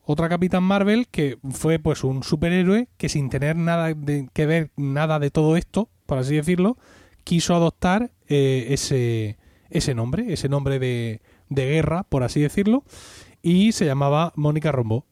otra 0.03 0.29
Capitán 0.29 0.63
Marvel 0.63 1.07
que 1.07 1.37
fue 1.49 1.79
pues 1.79 2.03
un 2.03 2.23
superhéroe 2.23 2.89
que 2.97 3.09
sin 3.09 3.29
tener 3.29 3.55
nada 3.55 3.93
de, 3.93 4.27
que 4.33 4.45
ver 4.45 4.71
nada 4.75 5.19
de 5.19 5.31
todo 5.31 5.55
esto, 5.57 5.89
por 6.05 6.17
así 6.17 6.35
decirlo, 6.35 6.77
quiso 7.23 7.55
adoptar 7.55 8.11
eh, 8.27 8.67
ese, 8.69 9.37
ese 9.71 9.95
nombre, 9.95 10.31
ese 10.33 10.49
nombre 10.49 10.79
de, 10.79 11.21
de 11.49 11.65
guerra, 11.69 12.03
por 12.03 12.23
así 12.23 12.39
decirlo, 12.41 12.83
y 13.41 13.71
se 13.71 13.85
llamaba 13.85 14.33
Mónica 14.35 14.71
Rombo. 14.71 15.05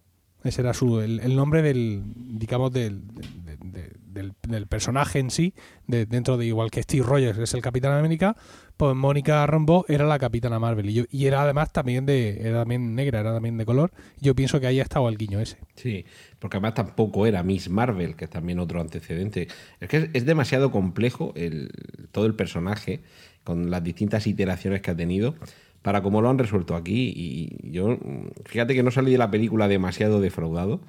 Ese 0.43 0.61
era 0.61 0.73
su, 0.73 1.01
el, 1.01 1.19
el 1.19 1.35
nombre 1.35 1.61
del, 1.61 2.01
digamos, 2.15 2.71
del, 2.71 3.01
de- 3.07 3.57
de- 3.57 3.99
del, 4.09 4.33
del 4.47 4.67
personaje 4.67 5.19
en 5.19 5.29
sí, 5.29 5.53
de, 5.85 6.05
dentro 6.05 6.35
de 6.37 6.45
igual 6.45 6.71
que 6.71 6.81
Steve 6.81 7.05
Rogers 7.05 7.37
es 7.37 7.53
el 7.53 7.61
Capitán 7.61 7.91
América, 7.93 8.35
pues 8.75 8.95
Mónica 8.95 9.45
Rambeau 9.45 9.85
era 9.87 10.05
la 10.07 10.17
Capitana 10.17 10.57
Marvel 10.57 10.89
y, 10.89 10.93
yo- 10.93 11.03
y 11.11 11.25
era 11.25 11.43
además 11.43 11.71
también 11.71 12.05
de 12.05 12.39
era 12.41 12.59
también 12.59 12.95
negra, 12.95 13.19
era 13.19 13.33
también 13.33 13.57
de 13.57 13.65
color. 13.65 13.91
Yo 14.19 14.33
pienso 14.33 14.59
que 14.59 14.67
ahí 14.67 14.79
ha 14.79 14.83
estado 14.83 15.07
el 15.09 15.17
guiño 15.17 15.39
ese. 15.41 15.57
Sí, 15.75 16.05
porque 16.39 16.57
además 16.57 16.73
tampoco 16.73 17.27
era 17.27 17.43
Miss 17.43 17.69
Marvel, 17.69 18.15
que 18.15 18.25
es 18.25 18.31
también 18.31 18.59
otro 18.59 18.79
antecedente. 18.81 19.47
Es 19.79 19.89
que 19.89 19.97
es, 19.97 20.09
es 20.13 20.25
demasiado 20.25 20.71
complejo 20.71 21.33
el, 21.35 21.69
todo 22.11 22.25
el 22.25 22.33
personaje, 22.33 23.01
con 23.49 23.71
las 23.71 23.83
distintas 23.83 24.27
iteraciones 24.27 24.83
que 24.83 24.91
ha 24.91 24.95
tenido, 24.95 25.33
para 25.81 26.03
cómo 26.03 26.21
lo 26.21 26.29
han 26.29 26.37
resuelto 26.37 26.75
aquí. 26.75 27.11
Y 27.15 27.71
yo, 27.71 27.97
fíjate 28.45 28.75
que 28.75 28.83
no 28.83 28.91
salí 28.91 29.11
de 29.11 29.17
la 29.17 29.31
película 29.31 29.67
demasiado 29.67 30.21
defraudado. 30.21 30.81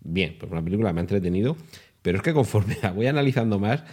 Bien, 0.00 0.34
pues 0.40 0.50
una 0.50 0.64
película 0.64 0.94
me 0.94 1.00
ha 1.00 1.02
entretenido. 1.02 1.58
Pero 2.00 2.16
es 2.16 2.22
que 2.22 2.32
conforme 2.32 2.78
la 2.82 2.92
voy 2.92 3.06
analizando 3.06 3.58
más, 3.58 3.84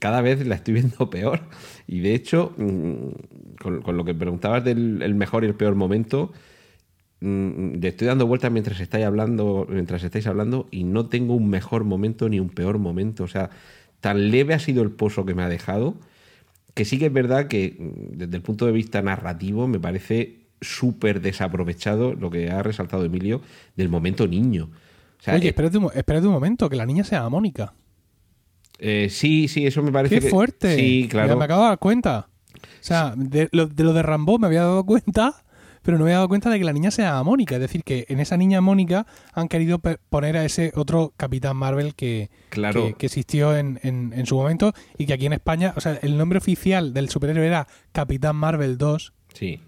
cada 0.00 0.20
vez 0.20 0.44
la 0.44 0.56
estoy 0.56 0.74
viendo 0.74 1.08
peor. 1.10 1.42
Y 1.86 2.00
de 2.00 2.16
hecho, 2.16 2.54
mm, 2.56 3.62
con, 3.62 3.96
lo 3.96 4.04
que 4.04 4.14
preguntabas 4.14 4.64
del 4.64 5.00
el 5.00 5.14
mejor 5.14 5.44
y 5.44 5.46
el 5.46 5.54
peor 5.54 5.76
momento, 5.76 6.32
mm, 7.20 7.74
le 7.76 7.86
estoy 7.86 8.08
dando 8.08 8.26
vueltas 8.26 8.50
mientras 8.50 8.80
estáis 8.80 9.04
hablando, 9.04 9.64
mientras 9.70 10.02
estáis 10.02 10.26
hablando, 10.26 10.66
y 10.72 10.82
no 10.82 11.06
tengo 11.06 11.34
un 11.34 11.48
mejor 11.48 11.84
momento 11.84 12.28
ni 12.28 12.40
un 12.40 12.48
peor 12.48 12.78
momento. 12.78 13.22
O 13.22 13.28
sea, 13.28 13.50
tan 14.00 14.32
leve 14.32 14.54
ha 14.54 14.58
sido 14.58 14.82
el 14.82 14.90
pozo 14.90 15.24
que 15.24 15.36
me 15.36 15.44
ha 15.44 15.48
dejado, 15.48 15.94
que 16.74 16.84
sí 16.84 16.98
que 16.98 17.06
es 17.06 17.12
verdad 17.12 17.46
que 17.48 17.76
mm, 17.78 18.16
desde 18.18 18.36
el 18.36 18.42
punto 18.42 18.66
de 18.66 18.72
vista 18.72 19.00
narrativo 19.02 19.66
me 19.68 19.78
parece 19.80 20.40
súper 20.60 21.20
desaprovechado 21.20 22.14
lo 22.14 22.30
que 22.30 22.50
ha 22.50 22.62
resaltado 22.62 23.04
Emilio 23.04 23.40
del 23.76 23.88
momento 23.88 24.26
niño. 24.26 24.70
O 25.18 25.22
sea, 25.22 25.34
Oye, 25.34 25.46
eh, 25.46 25.48
espérate 25.50 25.78
un, 25.78 25.90
espérate 25.94 26.26
un 26.26 26.32
momento, 26.32 26.68
que 26.68 26.76
la 26.76 26.86
niña 26.86 27.04
se 27.04 27.14
llama 27.16 27.28
Mónica. 27.30 27.72
eh, 28.78 29.08
sí, 29.10 29.48
sí, 29.48 29.66
eso 29.66 29.82
me 29.82 29.92
parece 29.92 30.16
¡Qué 30.16 30.20
que- 30.22 30.30
fuerte! 30.30 30.76
Sí, 30.76 31.02
Ya 31.04 31.08
claro. 31.10 31.36
me 31.36 31.44
acabo 31.44 31.62
de 31.62 31.68
dar 31.68 31.78
cuenta. 31.78 32.28
O 32.54 32.86
sea, 32.86 33.14
de 33.16 33.48
lo, 33.52 33.66
de 33.66 33.84
lo 33.84 33.92
de 33.92 34.02
Rambo 34.02 34.38
me 34.38 34.46
había 34.46 34.60
dado 34.62 34.84
cuenta, 34.84 35.43
pero 35.84 35.96
no 35.96 36.04
me 36.04 36.10
había 36.10 36.16
dado 36.16 36.28
cuenta 36.28 36.50
de 36.50 36.58
que 36.58 36.64
la 36.64 36.72
niña 36.72 36.90
se 36.90 37.02
llama 37.02 37.22
Mónica. 37.22 37.54
Es 37.54 37.60
decir, 37.60 37.84
que 37.84 38.06
en 38.08 38.18
esa 38.18 38.36
niña 38.36 38.60
Mónica 38.60 39.06
han 39.32 39.46
querido 39.46 39.78
poner 39.78 40.36
a 40.36 40.44
ese 40.44 40.72
otro 40.74 41.12
Capitán 41.16 41.56
Marvel 41.56 41.94
que, 41.94 42.30
Claro. 42.48 42.86
que, 42.88 42.94
que 42.94 43.06
existió 43.06 43.56
en, 43.56 43.78
en- 43.84 44.12
en 44.16 44.26
su 44.26 44.34
momento 44.34 44.72
y 44.98 45.06
que 45.06 45.12
aquí 45.12 45.26
en 45.26 45.34
España, 45.34 45.72
o 45.76 45.80
sea, 45.80 45.98
el 46.02 46.16
nombre 46.18 46.38
oficial 46.38 46.92
del 46.92 47.08
superhéroe 47.10 47.46
era 47.46 47.68
Capitán 47.92 48.34
Marvel 48.34 48.76
2. 48.78 49.12
Sí. 49.34 49.60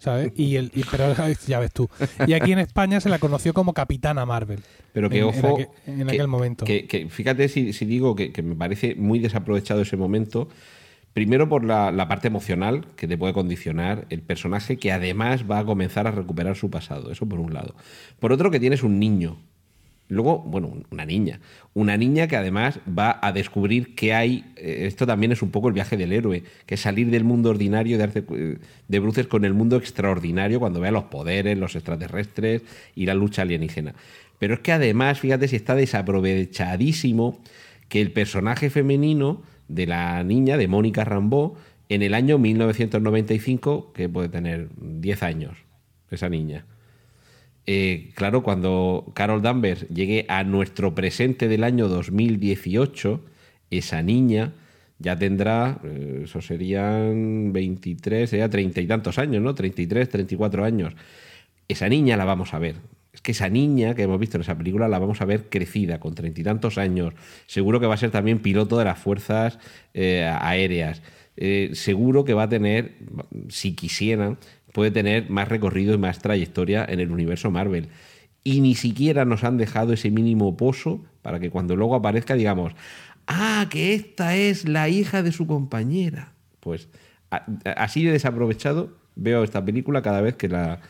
¿Sabes? 0.00 0.32
Y 0.36 0.56
el, 0.56 0.70
y- 0.74 0.84
pero 0.90 1.12
ya 1.46 1.58
ves 1.58 1.72
tú. 1.72 1.88
Y 2.26 2.32
aquí 2.32 2.52
en 2.52 2.60
España 2.60 3.00
se 3.00 3.08
la 3.08 3.18
conoció 3.18 3.52
como 3.52 3.72
Capitana 3.74 4.24
Marvel. 4.24 4.60
Pero 4.92 5.10
que 5.10 5.18
en, 5.18 5.24
ojo. 5.24 5.36
En, 5.36 5.52
aquel, 5.54 5.68
en 5.86 6.06
que- 6.06 6.14
aquel 6.14 6.28
momento. 6.28 6.64
Que, 6.64 7.06
fíjate 7.10 7.48
si, 7.48 7.72
si 7.72 7.84
digo 7.84 8.14
que 8.16 8.42
me 8.42 8.54
parece 8.54 8.94
muy 8.94 9.18
desaprovechado 9.18 9.82
ese 9.82 9.96
momento. 9.96 10.48
Primero 11.18 11.48
por 11.48 11.64
la, 11.64 12.06
parte 12.06 12.28
emocional 12.28 12.86
que 12.94 13.08
te 13.08 13.18
puede 13.18 13.32
condicionar 13.32 14.06
el 14.08 14.22
personaje 14.22 14.76
que 14.76 14.92
además 14.92 15.50
va 15.50 15.58
a 15.58 15.64
comenzar 15.64 16.06
a 16.06 16.12
recuperar 16.12 16.54
su 16.54 16.70
pasado. 16.70 17.10
Eso 17.10 17.26
por 17.28 17.40
un 17.40 17.52
lado. 17.52 17.74
Por 18.20 18.30
otro 18.30 18.52
que 18.52 18.60
tienes 18.60 18.84
un 18.84 19.00
niño. 19.00 19.36
Luego, 20.06 20.38
bueno, 20.38 20.72
una 20.92 21.04
niña. 21.04 21.40
Una 21.74 21.96
niña 21.96 22.28
que 22.28 22.36
además 22.36 22.78
va 22.96 23.18
a 23.20 23.32
descubrir 23.32 23.96
que 23.96 24.14
hay. 24.14 24.44
eh, 24.54 24.84
Esto 24.86 25.08
también 25.08 25.32
es 25.32 25.42
un 25.42 25.50
poco 25.50 25.66
el 25.66 25.74
viaje 25.74 25.96
del 25.96 26.12
héroe, 26.12 26.44
que 26.66 26.76
es 26.76 26.80
salir 26.80 27.10
del 27.10 27.24
mundo 27.24 27.50
ordinario, 27.50 27.96
de, 27.98 28.06
darse 28.06 28.22
cu- 28.22 28.36
de 28.86 28.98
bruces 29.00 29.26
con 29.26 29.44
el 29.44 29.54
mundo 29.54 29.74
extraordinario 29.76 30.60
cuando 30.60 30.78
vea 30.78 30.92
los 30.92 31.04
poderes, 31.06 31.58
los 31.58 31.74
extraterrestres 31.74 32.62
y 32.94 33.06
la 33.06 33.14
lucha 33.14 33.42
alienígena. 33.42 33.96
Pero 34.38 34.54
es 34.54 34.60
que 34.60 34.70
además, 34.70 35.18
fíjate 35.18 35.48
si 35.48 35.56
está 35.56 35.74
desaprovechadísimo 35.74 37.40
que 37.88 38.00
el 38.00 38.12
personaje 38.12 38.70
femenino 38.70 39.42
de 39.68 39.86
la 39.86 40.22
niña, 40.24 40.56
de 40.56 40.68
Mónica 40.68 41.04
Rambeau, 41.04 41.54
en 41.88 42.02
el 42.02 42.14
año 42.14 42.38
1995, 42.38 43.92
que 43.92 44.08
puede 44.08 44.28
tener 44.28 44.68
10 44.76 45.22
años, 45.22 45.58
esa 46.10 46.28
niña. 46.28 46.66
Eh, 47.66 48.10
claro, 48.14 48.42
cuando 48.42 49.12
Carol 49.14 49.42
Danvers 49.42 49.86
llegue 49.88 50.24
a 50.28 50.42
nuestro 50.42 50.94
presente 50.94 51.48
del 51.48 51.64
año 51.64 51.88
2018, 51.88 53.24
esa 53.70 54.02
niña 54.02 54.52
ya 54.98 55.16
tendrá, 55.16 55.78
eh, 55.84 56.22
eso 56.24 56.40
serían 56.40 57.52
23, 57.52 58.30
sería 58.30 58.48
treinta 58.48 58.80
y 58.80 58.86
tantos 58.86 59.18
años, 59.18 59.42
¿no? 59.42 59.54
33, 59.54 60.08
34 60.08 60.64
años. 60.64 60.94
Esa 61.68 61.88
niña 61.88 62.16
la 62.16 62.24
vamos 62.24 62.54
a 62.54 62.58
ver. 62.58 62.76
Es 63.18 63.22
que 63.22 63.32
esa 63.32 63.48
niña 63.48 63.96
que 63.96 64.04
hemos 64.04 64.20
visto 64.20 64.36
en 64.36 64.42
esa 64.42 64.56
película 64.56 64.86
la 64.86 65.00
vamos 65.00 65.20
a 65.20 65.24
ver 65.24 65.48
crecida, 65.48 65.98
con 65.98 66.14
treinta 66.14 66.40
y 66.40 66.44
tantos 66.44 66.78
años. 66.78 67.14
Seguro 67.46 67.80
que 67.80 67.88
va 67.88 67.94
a 67.94 67.96
ser 67.96 68.12
también 68.12 68.38
piloto 68.38 68.78
de 68.78 68.84
las 68.84 68.96
fuerzas 68.96 69.58
eh, 69.92 70.24
aéreas. 70.24 71.02
Eh, 71.36 71.70
seguro 71.72 72.24
que 72.24 72.32
va 72.32 72.44
a 72.44 72.48
tener, 72.48 72.94
si 73.48 73.74
quisieran, 73.74 74.38
puede 74.72 74.92
tener 74.92 75.28
más 75.30 75.48
recorrido 75.48 75.94
y 75.94 75.98
más 75.98 76.20
trayectoria 76.20 76.86
en 76.88 77.00
el 77.00 77.10
universo 77.10 77.50
Marvel. 77.50 77.88
Y 78.44 78.60
ni 78.60 78.76
siquiera 78.76 79.24
nos 79.24 79.42
han 79.42 79.56
dejado 79.56 79.92
ese 79.94 80.12
mínimo 80.12 80.56
pozo 80.56 81.04
para 81.20 81.40
que 81.40 81.50
cuando 81.50 81.74
luego 81.74 81.96
aparezca 81.96 82.34
digamos, 82.34 82.72
ah, 83.26 83.66
que 83.68 83.94
esta 83.94 84.36
es 84.36 84.68
la 84.68 84.88
hija 84.88 85.24
de 85.24 85.32
su 85.32 85.48
compañera. 85.48 86.34
Pues 86.60 86.88
así 87.76 88.04
de 88.04 88.12
desaprovechado 88.12 88.96
veo 89.16 89.42
esta 89.42 89.64
película 89.64 90.02
cada 90.02 90.20
vez 90.20 90.36
que 90.36 90.46
la 90.48 90.82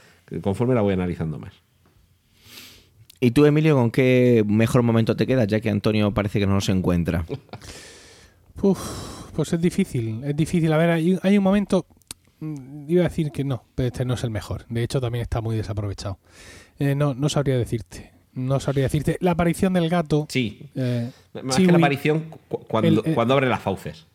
conforme 0.43 0.75
la 0.75 0.83
voy 0.83 0.93
analizando 0.93 1.39
más. 1.39 1.55
¿Y 3.21 3.33
tú, 3.33 3.45
Emilio, 3.47 3.75
con 3.75 3.91
qué 3.91 4.45
mejor 4.47 4.83
momento 4.83 5.17
te 5.17 5.27
quedas, 5.27 5.47
ya 5.49 5.61
que 5.61 5.71
Antonio 5.71 6.13
parece 6.15 6.39
que 6.39 6.47
no 6.47 6.61
se 6.61 6.73
encuentra? 6.73 7.25
Uf, 8.63 9.31
pues 9.35 9.53
es 9.53 9.61
difícil, 9.61 10.23
es 10.25 10.37
difícil. 10.37 10.73
A 10.73 10.77
ver, 10.77 10.91
hay, 10.91 11.19
hay 11.23 11.39
un 11.39 11.45
momento, 11.45 11.87
mm, 12.41 12.91
iba 12.91 13.03
a 13.05 13.09
decir 13.09 13.31
que 13.31 13.45
no, 13.45 13.65
pero 13.75 13.89
este 13.89 14.05
no 14.05 14.15
es 14.15 14.25
el 14.25 14.31
mejor. 14.31 14.67
De 14.69 14.83
hecho, 14.83 15.01
también 15.01 15.23
está 15.23 15.41
muy 15.41 15.57
desaprovechado. 15.57 16.19
Eh, 16.79 16.95
no, 16.95 17.15
no 17.15 17.29
sabría 17.29 17.57
decirte. 17.57 18.13
No 18.35 18.61
sabría 18.61 18.85
decirte. 18.85 19.17
La 19.21 19.33
aparición 19.33 19.73
del 19.73 19.89
gato. 19.89 20.27
Sí, 20.29 20.71
eh, 20.77 21.11
más 21.43 21.57
que 21.57 21.67
la 21.67 21.79
aparición 21.79 22.27
cu- 22.49 22.59
cuando, 22.69 23.01
El- 23.03 23.09
el- 23.11 23.15
cuando 23.15 23.35
abre 23.35 23.49
las 23.49 23.61
fauces. 23.61 24.07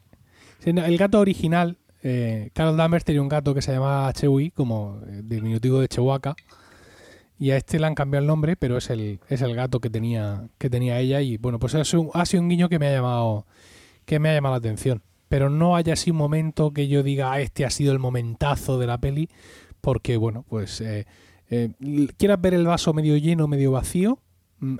El 0.65 0.97
gato 0.97 1.19
original, 1.19 1.77
eh, 2.03 2.49
Carol 2.53 2.77
Danvers 2.77 3.03
tenía 3.03 3.21
un 3.21 3.27
gato 3.27 3.53
que 3.53 3.61
se 3.61 3.73
llamaba 3.73 4.11
Chewie, 4.13 4.51
como 4.51 5.01
eh, 5.07 5.21
diminutivo 5.25 5.79
de 5.81 5.89
Chewbacca. 5.89 6.35
Y 7.43 7.51
a 7.51 7.57
este 7.57 7.77
le 7.77 7.87
han 7.87 7.95
cambiado 7.95 8.21
el 8.21 8.27
nombre, 8.27 8.55
pero 8.55 8.77
es 8.77 8.89
el, 8.89 9.19
es 9.27 9.41
el 9.41 9.53
gato 9.53 9.81
que 9.81 9.89
tenía, 9.89 10.47
que 10.57 10.69
tenía 10.69 10.99
ella. 10.99 11.19
Y 11.21 11.35
bueno, 11.37 11.59
pues 11.59 11.73
es 11.73 11.93
un- 11.93 12.09
ha 12.13 12.25
sido 12.25 12.41
un 12.41 12.47
guiño 12.49 12.69
que 12.69 12.79
me 12.79 12.87
ha 12.87 12.91
llamado, 12.93 13.45
que 14.05 14.17
me 14.17 14.29
ha 14.29 14.33
llamado 14.33 14.53
la 14.55 14.59
atención. 14.59 15.01
pero 15.27 15.49
no 15.49 15.75
haya 15.75 15.93
así 15.93 16.11
un 16.11 16.17
momento 16.17 16.71
que 16.71 16.87
yo 16.87 17.01
diga, 17.01 17.31
"Ah, 17.33 17.41
este 17.41 17.65
ha 17.65 17.69
sido 17.71 17.91
el 17.91 17.97
momentazo 17.97 18.77
de 18.77 18.85
la 18.85 18.99
peli, 18.99 19.29
porque 19.81 20.15
bueno, 20.15 20.45
pues 20.47 20.79
eh, 20.79 21.05
eh, 21.49 21.69
quieras 22.17 22.39
ver 22.39 22.53
el 22.53 22.67
vaso 22.67 22.93
medio 22.93 23.17
lleno, 23.17 23.47
medio 23.47 23.71
vacío, 23.71 24.19
mm, 24.59 24.77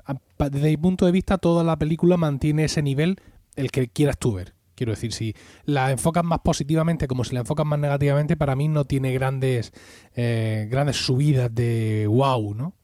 desde 0.52 0.68
mi 0.70 0.76
punto 0.76 1.06
de 1.06 1.12
vista 1.12 1.38
toda 1.38 1.64
la 1.64 1.76
película 1.76 2.16
mantiene 2.16 2.64
ese 2.64 2.82
nivel, 2.82 3.16
el 3.56 3.72
que 3.72 3.88
quieras 3.88 4.16
tú 4.16 4.34
ver. 4.34 4.53
Quiero 4.74 4.92
decir, 4.92 5.12
si 5.12 5.34
la 5.64 5.90
enfocas 5.90 6.24
más 6.24 6.40
positivamente 6.40 7.06
como 7.06 7.24
si 7.24 7.34
la 7.34 7.40
enfocas 7.40 7.66
más 7.66 7.78
negativamente, 7.78 8.36
para 8.36 8.56
mí 8.56 8.68
no 8.68 8.84
tiene 8.84 9.12
grandes, 9.12 9.72
eh, 10.16 10.66
grandes 10.70 10.96
subidas 10.96 11.54
de 11.54 12.06
wow, 12.08 12.54
¿no? 12.54 12.74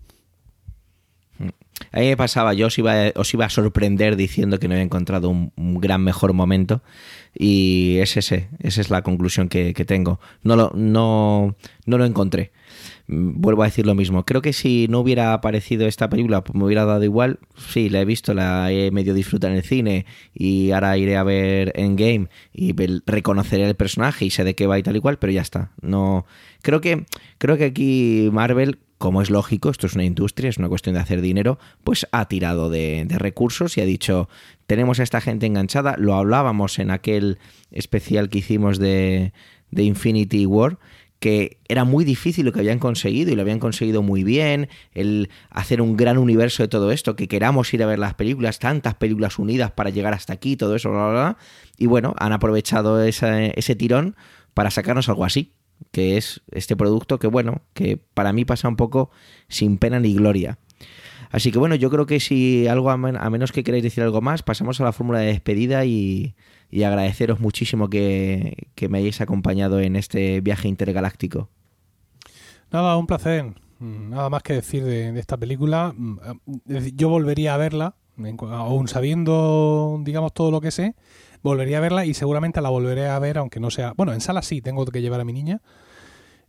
A 1.93 2.01
mí 2.01 2.07
me 2.07 2.17
pasaba, 2.17 2.53
yo 2.53 2.67
os 2.67 2.79
iba, 2.79 2.95
os 3.17 3.33
iba 3.33 3.47
a 3.47 3.51
sorprender 3.51 4.15
diciendo 4.15 4.59
que 4.59 4.69
no 4.69 4.75
había 4.75 4.85
encontrado 4.85 5.31
un, 5.31 5.53
un 5.57 5.81
gran 5.81 6.05
mejor 6.05 6.35
momento 6.35 6.83
y 7.35 7.97
es 7.99 8.17
ese, 8.17 8.49
esa 8.61 8.81
es 8.81 8.91
la 8.91 9.03
conclusión 9.03 9.49
que, 9.49 9.73
que 9.73 9.85
tengo. 9.85 10.21
No 10.43 10.57
lo, 10.57 10.73
no, 10.75 11.57
no 11.87 11.99
lo 11.99 12.05
encontré. 12.05 12.53
Vuelvo 13.13 13.63
a 13.63 13.67
decir 13.67 13.87
lo 13.87 13.97
mismo. 13.97 14.25
Creo 14.25 14.41
que 14.41 14.53
si 14.53 14.87
no 14.89 15.01
hubiera 15.01 15.33
aparecido 15.33 15.89
esta 15.89 16.09
película, 16.09 16.45
pues 16.45 16.55
me 16.55 16.65
hubiera 16.65 16.85
dado 16.85 17.03
igual. 17.03 17.41
Sí, 17.57 17.89
la 17.89 18.01
he 18.01 18.05
visto, 18.05 18.35
la 18.35 18.71
he 18.71 18.93
medio 18.93 19.15
disfrutado 19.15 19.53
en 19.53 19.59
el 19.59 19.65
cine 19.65 20.07
y 20.33 20.71
ahora 20.71 20.97
iré 20.97 21.17
a 21.17 21.25
ver 21.25 21.73
Endgame 21.75 22.29
y 22.53 22.73
reconoceré 23.07 23.67
el 23.67 23.75
personaje 23.75 24.27
y 24.27 24.31
sé 24.31 24.45
de 24.45 24.55
qué 24.55 24.69
va 24.69 24.79
y 24.79 24.85
tal 24.85 24.95
y 24.95 25.01
cual, 25.01 25.19
pero 25.19 25.33
ya 25.33 25.41
está. 25.41 25.73
No, 25.83 26.25
creo 26.63 26.81
que, 26.81 27.05
creo 27.39 27.57
que 27.57 27.65
aquí 27.65 28.29
Marvel 28.33 28.79
como 28.99 29.23
es 29.23 29.31
lógico, 29.31 29.71
esto 29.71 29.89
es 29.89 29.95
una 29.95 30.05
industria, 30.05 30.51
es 30.51 30.59
una 30.59 30.69
cuestión 30.69 30.95
de 30.95 31.01
hacer 31.01 31.21
dinero, 31.23 31.59
pues 31.83 32.07
ha 32.13 32.29
tirado 32.29 32.69
de, 32.69 33.07
de 33.07 33.19
recursos 33.19 33.77
y 33.77 33.81
ha 33.81 33.87
dicho, 33.87 34.29
tenemos 34.67 35.01
a 35.01 35.03
esta 35.03 35.23
gente 35.23 35.47
enganchada, 35.47 35.97
lo 35.99 36.15
hablábamos 36.15 36.79
en 36.79 36.91
aquel 36.91 37.39
especial 37.73 38.29
que 38.29 38.39
hicimos 38.39 38.79
de 38.79 39.33
Infinity 39.73 40.45
War, 40.45 40.79
que 41.21 41.59
era 41.69 41.85
muy 41.85 42.05
difícil 42.05 42.45
lo 42.47 42.53
que 42.53 42.61
habían 42.61 42.79
conseguido 42.79 43.31
y 43.31 43.37
lo 43.37 43.43
habían 43.43 43.59
conseguido 43.61 44.03
muy 44.03 44.25
bien, 44.25 44.69
el 44.93 45.31
hacer 45.51 45.81
un 45.83 45.97
gran 45.97 46.19
universo 46.19 46.63
de 46.65 46.69
todo 46.69 46.91
esto, 46.91 47.15
que 47.15 47.29
queramos 47.29 47.73
ir 47.73 47.83
a 47.83 47.87
ver 47.87 47.99
las 47.99 48.15
películas, 48.15 48.59
tantas 48.59 48.95
películas 48.95 49.39
unidas 49.39 49.71
para 49.71 49.91
llegar 49.91 50.15
hasta 50.15 50.33
aquí, 50.33 50.57
todo 50.57 50.75
eso, 50.75 50.91
bla, 50.91 50.99
bla, 51.03 51.11
bla. 51.13 51.37
Y 51.79 51.87
bueno, 51.87 52.15
han 52.19 52.33
aprovechado 52.33 53.03
esa- 53.05 53.45
ese 53.45 53.77
tirón 53.77 54.17
para 54.55 54.71
sacarnos 54.71 55.09
algo 55.09 55.25
así 55.25 55.53
que 55.93 56.19
es 56.19 56.43
este 56.53 56.77
producto 56.77 57.19
que, 57.19 57.27
bueno, 57.27 57.63
que 57.73 57.97
para 57.97 58.35
mí 58.35 58.45
pasa 58.45 58.69
un 58.69 58.77
poco 58.77 59.11
sin 59.49 59.79
pena 59.79 59.99
ni 59.99 60.13
gloria. 60.15 60.59
Así 61.31 61.53
que 61.53 61.59
bueno, 61.59 61.75
yo 61.75 61.91
creo 61.91 62.07
que 62.07 62.21
si 62.21 62.67
algo, 62.67 62.91
a, 62.91 62.95
a 62.95 63.31
menos 63.31 63.53
que 63.53 63.63
queráis 63.65 63.83
decir 63.83 64.03
algo 64.03 64.21
más, 64.21 64.43
pasamos 64.43 64.81
a 64.81 64.85
la 64.85 64.93
fórmula 64.93 65.21
de 65.21 65.27
despedida 65.29 65.85
y, 65.87 66.35
y 66.71 66.85
agradeceros 66.85 67.41
muchísimo 67.41 67.89
que, 67.89 68.69
me 68.89 68.99
hayáis 68.99 69.21
acompañado 69.21 69.81
en 69.81 69.97
este 69.97 70.41
viaje 70.41 70.69
intergaláctico. 70.69 71.49
Nada, 72.71 72.97
un 72.97 73.07
placer. 73.07 73.45
Mm, 73.81 74.11
Nada 74.11 74.31
más 74.31 74.43
que 74.43 74.55
decir 74.55 74.85
de, 74.85 75.19
esta 75.19 75.37
película. 75.37 75.93
Mm, 75.97 76.19
decir, 76.65 76.95
Yo 76.95 77.09
volvería 77.09 77.55
a 77.55 77.57
verla, 77.57 77.97
aún 78.51 78.89
sabiendo, 78.89 80.01
digamos, 80.05 80.33
todo 80.33 80.51
lo 80.51 80.61
que 80.61 80.71
sé, 80.71 80.95
volvería 81.43 81.79
a 81.79 81.81
verla 81.81 82.07
y 82.07 82.15
seguramente 82.15 82.61
la 82.61 82.69
volveré 82.69 83.09
a 83.09 83.19
ver, 83.19 83.39
aunque 83.39 83.61
no 83.61 83.71
sea... 83.71 83.93
Bueno, 83.97 84.13
en 84.13 84.21
sala 84.21 84.43
sí, 84.43 84.61
tengo 84.61 84.85
que 84.87 85.03
llevar 85.03 85.21
a 85.21 85.25
mi 85.25 85.33
niña. 85.33 85.61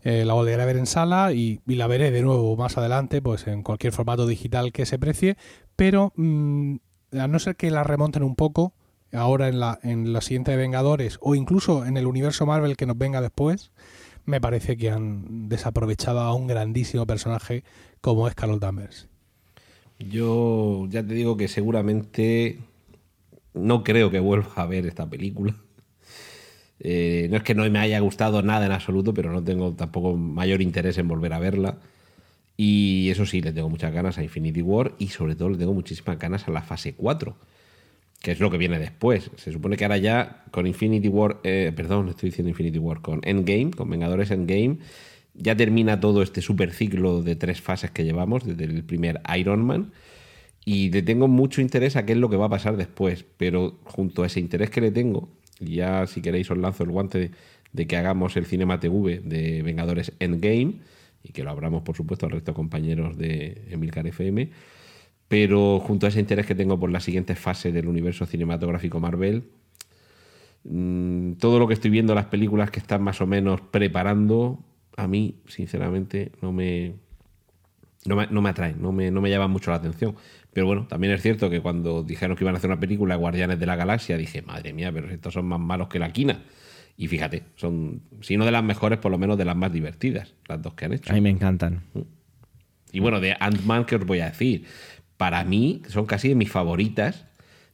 Eh, 0.04 0.26
la 0.26 0.34
volveré 0.34 0.62
a 0.62 0.66
ver 0.66 0.78
en 0.78 0.88
sala 0.88 1.32
y, 1.32 1.62
y 1.68 1.76
la 1.76 1.88
veré 1.88 2.12
de 2.12 2.22
nuevo 2.22 2.56
más 2.58 2.78
adelante, 2.78 3.22
pues 3.22 3.48
en 3.48 3.64
cualquier 3.64 3.94
formato 3.94 4.28
digital 4.28 4.72
que 4.72 4.86
se 4.86 5.00
precie. 5.00 5.38
Pero 5.76 6.14
mm, 6.16 6.76
a 7.20 7.28
no 7.28 7.40
ser 7.40 7.56
que 7.56 7.72
la 7.72 7.84
remonten 7.84 8.24
un 8.24 8.36
poco, 8.36 8.74
ahora 9.14 9.48
en 9.48 9.60
la, 9.60 9.80
en 9.84 10.14
la 10.14 10.22
siguiente 10.22 10.52
de 10.52 10.58
Vengadores 10.58 11.18
o 11.22 11.36
incluso 11.36 11.86
en 11.86 11.98
el 11.98 12.08
universo 12.08 12.46
Marvel 12.46 12.78
que 12.78 12.86
nos 12.86 12.98
venga 12.98 13.22
después, 13.22 13.72
me 14.26 14.40
parece 14.40 14.78
que 14.78 14.90
han 14.90 15.50
desaprovechado 15.50 16.20
a 16.20 16.34
un 16.34 16.48
grandísimo 16.48 17.06
personaje 17.06 17.64
como 18.02 18.28
es 18.28 18.36
Carol 18.36 18.60
Danvers. 18.60 19.08
Yo 20.00 20.88
ya 20.90 21.06
te 21.06 21.14
digo 21.14 21.38
que 21.38 21.48
seguramente 21.48 22.60
no 23.54 23.84
creo 23.84 24.10
que 24.10 24.20
vuelva 24.20 24.52
a 24.56 24.66
ver 24.66 24.86
esta 24.86 25.10
película. 25.10 25.56
Eh, 26.80 27.28
no 27.30 27.38
es 27.38 27.44
que 27.44 27.54
no 27.54 27.70
me 27.70 27.80
haya 27.80 28.00
gustado 28.00 28.42
nada 28.42 28.66
en 28.66 28.72
absoluto, 28.72 29.14
pero 29.14 29.32
no 29.32 29.44
tengo 29.44 29.74
tampoco 29.74 30.16
mayor 30.16 30.62
interés 30.62 30.98
en 30.98 31.08
volver 31.08 31.34
a 31.34 31.40
verla. 31.40 31.78
Y 32.58 33.10
eso 33.10 33.26
sí, 33.26 33.42
le 33.42 33.54
tengo 33.54 33.70
muchas 33.70 33.94
ganas 33.94 34.18
a 34.18 34.24
Infinity 34.24 34.62
War 34.62 34.94
y 34.98 35.10
sobre 35.10 35.36
todo 35.36 35.50
le 35.50 35.58
tengo 35.58 35.74
muchísimas 35.74 36.18
ganas 36.18 36.48
a 36.48 36.52
la 36.52 36.62
fase 36.62 36.94
4, 36.94 37.36
que 38.22 38.32
es 38.32 38.40
lo 38.40 38.52
que 38.52 38.58
viene 38.58 38.80
después. 38.80 39.32
Se 39.38 39.52
supone 39.52 39.78
que 39.78 39.86
ahora 39.86 39.98
ya 39.98 40.44
con 40.52 40.68
Infinity 40.68 41.08
War, 41.08 41.40
eh, 41.44 41.72
perdón, 41.76 42.10
estoy 42.10 42.30
diciendo 42.30 42.50
Infinity 42.50 42.78
War, 42.78 43.02
con 43.02 43.22
Endgame, 43.24 43.72
con 43.72 43.90
Vengadores 43.90 44.32
Endgame, 44.32 44.78
ya 45.34 45.56
termina 45.56 46.00
todo 46.00 46.22
este 46.22 46.42
super 46.42 46.72
ciclo 46.72 47.24
de 47.24 47.36
tres 47.36 47.62
fases 47.62 47.90
que 47.92 48.04
llevamos 48.04 48.46
desde 48.46 48.66
el 48.66 48.84
primer 48.84 49.22
Iron 49.38 49.66
Man. 49.66 49.92
Y 50.64 50.92
le 50.92 51.02
tengo 51.02 51.28
mucho 51.28 51.62
interés 51.62 51.96
a 51.96 52.06
qué 52.06 52.14
es 52.14 52.20
lo 52.20 52.30
que 52.30 52.38
va 52.38 52.46
a 52.46 52.50
pasar 52.50 52.78
después. 52.78 53.26
Pero 53.38 53.80
junto 53.84 54.22
a 54.22 54.28
ese 54.28 54.40
interés 54.40 54.70
que 54.70 54.82
le 54.82 54.92
tengo, 54.92 55.30
ya 55.60 56.06
si 56.06 56.22
queréis 56.22 56.52
os 56.52 56.58
lanzo 56.58 56.84
el 56.84 56.92
guante 56.92 57.18
de, 57.18 57.32
de 57.74 57.88
que 57.88 57.98
hagamos 57.98 58.38
el 58.38 58.46
Cinema 58.46 58.80
TV 58.80 59.22
de 59.24 59.64
Vengadores 59.64 60.14
Endgame, 60.20 60.76
y 61.24 61.32
que 61.34 61.44
lo 61.44 61.52
abramos 61.52 61.84
por 61.84 61.96
supuesto 61.96 62.26
al 62.26 62.34
resto 62.34 62.52
de 62.52 62.56
compañeros 62.56 63.18
de 63.18 63.64
Emilcar 63.70 64.06
FM. 64.06 64.50
Pero 65.32 65.80
junto 65.80 66.06
a 66.06 66.10
ese 66.10 66.20
interés 66.20 66.46
que 66.46 66.56
tengo 66.56 66.78
por 66.78 66.92
la 66.92 67.00
siguiente 67.00 67.36
fase 67.36 67.72
del 67.72 67.88
universo 67.88 68.26
cinematográfico 68.26 69.00
Marvel, 69.00 69.46
mm, 70.66 71.36
todo 71.36 71.58
lo 71.58 71.70
que 71.70 71.74
estoy 71.74 71.90
viendo, 71.90 72.14
las 72.14 72.26
películas 72.26 72.70
que 72.70 72.80
están 72.82 73.02
más 73.02 73.22
o 73.22 73.28
menos 73.28 73.62
preparando, 73.62 74.62
a 74.98 75.08
mí, 75.08 75.36
sinceramente, 75.48 76.34
no 76.42 76.52
me, 76.52 76.96
no 78.04 78.18
me, 78.18 78.28
no 78.28 78.42
me 78.42 78.50
atraen, 78.50 78.82
no 78.82 78.92
me, 78.92 79.10
no 79.10 79.22
me 79.22 79.30
llaman 79.30 79.52
mucho 79.52 79.72
la 79.72 79.78
atención. 79.78 80.18
Pero 80.52 80.66
bueno, 80.66 80.86
también 80.88 81.14
es 81.14 81.22
cierto 81.22 81.50
que 81.50 81.62
cuando 81.62 82.04
dijeron 82.04 82.36
que 82.36 82.44
iban 82.44 82.56
a 82.56 82.58
hacer 82.58 82.70
una 82.70 82.82
película 82.82 83.16
Guardianes 83.16 83.58
de 83.58 83.66
la 83.66 83.78
Galaxia, 83.78 84.18
dije, 84.18 84.42
madre 84.42 84.74
mía, 84.74 84.92
pero 84.92 85.10
estos 85.10 85.34
son 85.34 85.46
más 85.46 85.62
malos 85.62 85.88
que 85.88 85.98
la 85.98 86.12
quina. 86.12 86.42
Y 86.98 87.08
fíjate, 87.08 87.44
son, 87.56 88.02
si 88.20 88.36
no 88.36 88.44
de 88.44 88.52
las 88.52 88.66
mejores, 88.66 89.00
por 89.00 89.14
lo 89.14 89.18
menos 89.18 89.38
de 89.38 89.46
las 89.46 89.56
más 89.56 89.72
divertidas, 89.72 90.34
las 90.50 90.62
dos 90.62 90.74
que 90.74 90.84
han 90.84 90.92
hecho. 90.92 91.10
A 91.10 91.16
mí 91.16 91.22
me 91.22 91.30
encantan. 91.30 91.84
Y 92.92 93.00
bueno, 93.00 93.22
de 93.22 93.34
Ant-Man, 93.40 93.86
¿qué 93.86 93.96
os 93.96 94.06
voy 94.06 94.20
a 94.20 94.26
decir? 94.26 94.66
Para 95.22 95.44
mí, 95.44 95.84
son 95.88 96.08
casi 96.08 96.30
de 96.30 96.36
mis 96.36 96.50
favoritas. 96.50 97.28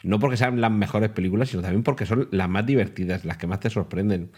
No 0.04 0.20
porque 0.20 0.36
sean 0.36 0.60
las 0.60 0.70
mejores 0.70 1.10
películas, 1.12 1.48
sino 1.48 1.62
también 1.62 1.82
porque 1.82 2.06
son 2.06 2.28
las 2.32 2.50
más 2.50 2.66
divertidas, 2.66 3.24
las 3.24 3.38
que 3.38 3.48
más 3.48 3.62
te 3.62 3.70
sorprenden, 3.70 4.32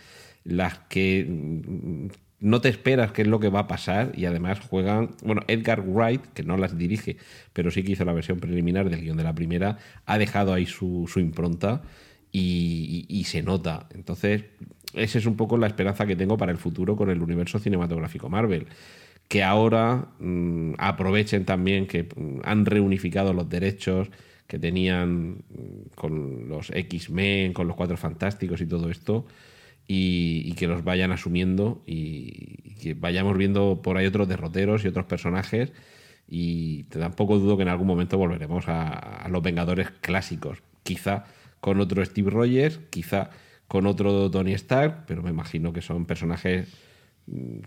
las 0.43 0.77
que 0.89 1.25
mm, 1.27 2.07
no 2.41 2.61
te 2.61 2.69
esperas 2.69 3.11
qué 3.11 3.23
es 3.23 3.27
lo 3.27 3.39
que 3.39 3.49
va 3.49 3.61
a 3.61 3.67
pasar 3.67 4.11
y 4.15 4.25
además 4.25 4.59
juegan. 4.59 5.09
Bueno, 5.23 5.41
Edgar 5.47 5.81
Wright, 5.81 6.21
que 6.35 6.43
no 6.43 6.55
las 6.55 6.77
dirige, 6.77 7.17
pero 7.51 7.71
sí 7.71 7.81
que 7.81 7.93
hizo 7.93 8.05
la 8.05 8.13
versión 8.13 8.39
preliminar 8.39 8.87
del 8.91 9.01
guion 9.01 9.17
de 9.17 9.23
la 9.23 9.33
primera, 9.33 9.79
ha 10.05 10.17
dejado 10.19 10.53
ahí 10.53 10.67
su, 10.67 11.09
su 11.11 11.19
impronta 11.19 11.81
y, 12.31 13.05
y- 13.09 13.19
y 13.19 13.23
se 13.23 13.41
nota. 13.41 13.87
Entonces, 13.95 14.43
esa 14.93 15.17
es 15.17 15.25
un 15.25 15.35
poco 15.35 15.57
la 15.57 15.65
esperanza 15.65 16.05
que 16.05 16.15
tengo 16.15 16.37
para 16.37 16.51
el 16.51 16.59
futuro 16.59 16.95
con 16.95 17.09
el 17.09 17.23
universo 17.23 17.57
cinematográfico 17.57 18.29
Marvel. 18.29 18.67
Que 19.29 19.43
ahora 19.43 20.09
mm, 20.19 20.73
aprovechen 20.77 21.45
también 21.45 21.87
que 21.87 22.03
mm, 22.03 22.41
han 22.43 22.65
reunificado 22.65 23.31
los 23.33 23.47
derechos 23.47 24.09
que 24.47 24.59
tenían 24.59 25.43
mm, 25.49 25.89
con 25.95 26.49
los 26.49 26.71
X-Men, 26.71 27.53
con 27.53 27.67
los 27.67 27.77
Cuatro 27.77 27.95
Fantásticos 27.95 28.59
y 28.59 28.65
todo 28.65 28.89
esto, 28.89 29.25
y, 29.87 30.53
que 30.53 30.67
los 30.67 30.83
vayan 30.83 31.11
asumiendo 31.11 31.81
y, 31.85 32.73
que 32.81 32.93
vayamos 32.95 33.37
viendo 33.37 33.81
por 33.81 33.97
ahí 33.97 34.05
otros 34.07 34.27
derroteros 34.27 34.83
y 34.83 34.87
otros 34.89 35.05
personajes. 35.05 35.71
Y 36.27 36.83
tampoco 36.85 37.39
dudo 37.39 37.55
que 37.57 37.63
en 37.63 37.69
algún 37.69 37.87
momento 37.87 38.17
volveremos 38.17 38.67
a, 38.67 38.89
a 38.91 39.29
los 39.29 39.41
Vengadores 39.41 39.89
clásicos. 40.01 40.59
Quizá 40.83 41.25
con 41.61 41.79
otro 41.79 42.03
Steve 42.05 42.29
Rogers, 42.29 42.79
quizá 42.89 43.29
con 43.67 43.85
otro 43.85 44.29
Tony 44.31 44.53
Stark, 44.53 45.05
pero 45.05 45.21
me 45.21 45.29
imagino 45.29 45.73
que 45.73 45.81
son 45.81 46.05
personajes 46.05 46.67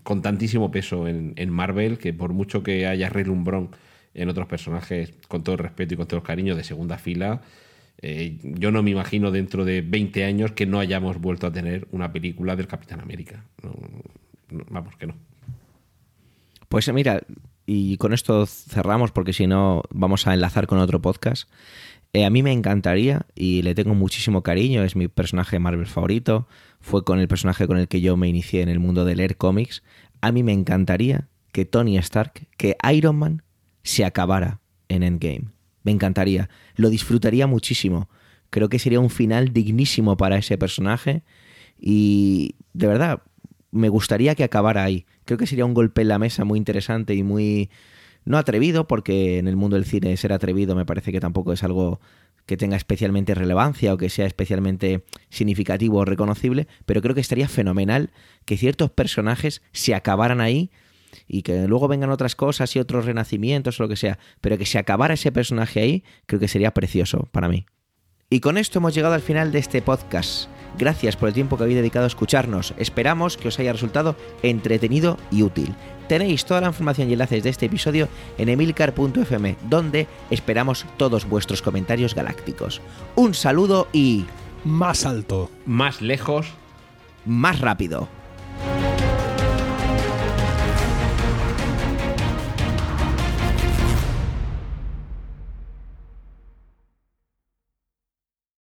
con 0.03 0.21
tantísimo 0.21 0.71
peso 0.71 1.07
en, 1.07 1.33
en 1.35 1.49
Marvel 1.49 1.97
que 1.97 2.13
por 2.13 2.33
mucho 2.33 2.63
que 2.63 2.87
haya 2.87 3.09
relumbrón 3.09 3.69
en 4.13 4.29
otros 4.29 4.47
personajes, 4.47 5.13
con 5.27 5.43
todo 5.43 5.55
el 5.55 5.59
respeto 5.59 5.93
y 5.93 5.97
con 5.97 6.07
todo 6.07 6.19
el 6.19 6.25
cariño 6.25 6.55
de 6.55 6.63
segunda 6.63 6.97
fila, 6.97 7.41
eh, 8.01 8.37
yo 8.43 8.71
no 8.71 8.83
me 8.83 8.91
imagino 8.91 9.31
dentro 9.31 9.65
de 9.65 9.81
20 9.81 10.25
años 10.25 10.51
que 10.51 10.65
no 10.65 10.79
hayamos 10.79 11.19
vuelto 11.19 11.47
a 11.47 11.51
tener 11.51 11.87
una 11.91 12.11
película 12.11 12.55
del 12.55 12.67
Capitán 12.67 12.99
América. 12.99 13.45
Vamos, 14.69 14.95
que 14.97 15.07
no. 15.07 15.15
Pues 16.67 16.91
mira, 16.91 17.21
y 17.65 17.97
con 17.97 18.13
esto 18.13 18.45
cerramos 18.45 19.11
porque 19.11 19.33
si 19.33 19.47
no 19.47 19.83
vamos 19.89 20.27
a 20.27 20.33
enlazar 20.33 20.67
con 20.67 20.79
otro 20.79 21.01
podcast. 21.01 21.49
Eh, 22.11 22.25
a 22.25 22.29
mí 22.29 22.43
me 22.43 22.51
encantaría 22.51 23.25
y 23.33 23.63
le 23.63 23.73
tengo 23.73 23.95
muchísimo 23.95 24.43
cariño, 24.43 24.83
es 24.83 24.95
mi 24.95 25.07
personaje 25.07 25.57
Marvel 25.57 25.87
favorito, 25.87 26.47
fue 26.83 27.05
con 27.05 27.17
el 27.19 27.29
personaje 27.29 27.65
con 27.65 27.77
el 27.77 27.87
que 27.87 28.01
yo 28.01 28.17
me 28.17 28.27
inicié 28.27 28.61
en 28.61 28.67
el 28.67 28.79
mundo 28.79 29.05
de 29.05 29.15
leer 29.15 29.37
cómics. 29.37 29.83
A 30.19 30.33
mí 30.33 30.43
me 30.43 30.51
encantaría 30.51 31.29
que 31.53 31.63
Tony 31.63 31.97
Stark, 31.97 32.47
que 32.57 32.75
Iron 32.93 33.15
Man 33.15 33.41
se 33.83 34.03
acabara 34.03 34.59
en 34.89 35.01
Endgame. 35.01 35.45
Me 35.83 35.91
encantaría, 35.91 36.49
lo 36.75 36.89
disfrutaría 36.89 37.47
muchísimo. 37.47 38.09
Creo 38.49 38.67
que 38.67 38.79
sería 38.79 38.99
un 38.99 39.09
final 39.09 39.53
dignísimo 39.53 40.17
para 40.17 40.37
ese 40.37 40.57
personaje 40.57 41.23
y 41.79 42.55
de 42.73 42.87
verdad 42.87 43.23
me 43.71 43.87
gustaría 43.87 44.35
que 44.35 44.43
acabara 44.43 44.83
ahí. 44.83 45.05
Creo 45.23 45.37
que 45.37 45.47
sería 45.47 45.65
un 45.65 45.73
golpe 45.73 46.01
en 46.01 46.09
la 46.09 46.19
mesa 46.19 46.43
muy 46.43 46.59
interesante 46.59 47.15
y 47.15 47.23
muy 47.23 47.69
no 48.25 48.37
atrevido, 48.37 48.87
porque 48.87 49.37
en 49.37 49.47
el 49.47 49.55
mundo 49.55 49.77
del 49.77 49.85
cine 49.85 50.15
ser 50.17 50.33
atrevido 50.33 50.75
me 50.75 50.85
parece 50.85 51.13
que 51.13 51.21
tampoco 51.21 51.53
es 51.53 51.63
algo 51.63 52.01
que 52.45 52.57
tenga 52.57 52.77
especialmente 52.77 53.35
relevancia 53.35 53.93
o 53.93 53.97
que 53.97 54.09
sea 54.09 54.25
especialmente 54.25 55.03
significativo 55.29 55.99
o 55.99 56.05
reconocible, 56.05 56.67
pero 56.85 57.01
creo 57.01 57.15
que 57.15 57.21
estaría 57.21 57.47
fenomenal 57.47 58.11
que 58.45 58.57
ciertos 58.57 58.91
personajes 58.91 59.61
se 59.71 59.95
acabaran 59.95 60.41
ahí 60.41 60.71
y 61.27 61.43
que 61.43 61.67
luego 61.67 61.87
vengan 61.87 62.09
otras 62.09 62.35
cosas 62.35 62.75
y 62.75 62.79
otros 62.79 63.05
renacimientos 63.05 63.79
o 63.79 63.83
lo 63.83 63.89
que 63.89 63.95
sea, 63.95 64.19
pero 64.41 64.57
que 64.57 64.65
se 64.65 64.79
acabara 64.79 65.13
ese 65.13 65.31
personaje 65.31 65.79
ahí, 65.79 66.03
creo 66.25 66.39
que 66.39 66.47
sería 66.47 66.73
precioso 66.73 67.27
para 67.31 67.47
mí. 67.47 67.65
Y 68.29 68.39
con 68.39 68.57
esto 68.57 68.79
hemos 68.79 68.95
llegado 68.95 69.13
al 69.13 69.21
final 69.21 69.51
de 69.51 69.59
este 69.59 69.81
podcast. 69.81 70.49
Gracias 70.77 71.15
por 71.15 71.27
el 71.27 71.35
tiempo 71.35 71.55
que 71.55 71.63
habéis 71.63 71.77
dedicado 71.77 72.05
a 72.05 72.07
escucharnos. 72.07 72.73
Esperamos 72.77 73.37
que 73.37 73.47
os 73.47 73.59
haya 73.59 73.73
resultado 73.73 74.15
entretenido 74.41 75.17
y 75.29 75.43
útil. 75.43 75.75
Tenéis 76.07 76.45
toda 76.45 76.61
la 76.61 76.67
información 76.67 77.09
y 77.09 77.13
enlaces 77.13 77.43
de 77.43 77.49
este 77.49 77.65
episodio 77.67 78.07
en 78.37 78.49
emilcar.fm, 78.49 79.55
donde 79.69 80.07
esperamos 80.29 80.85
todos 80.97 81.27
vuestros 81.27 81.61
comentarios 81.61 82.15
galácticos. 82.15 82.81
Un 83.15 83.33
saludo 83.33 83.87
y... 83.93 84.25
Más 84.63 85.05
alto. 85.05 85.49
Más 85.65 86.01
lejos. 86.01 86.47
Más 87.25 87.59
rápido. 87.59 88.07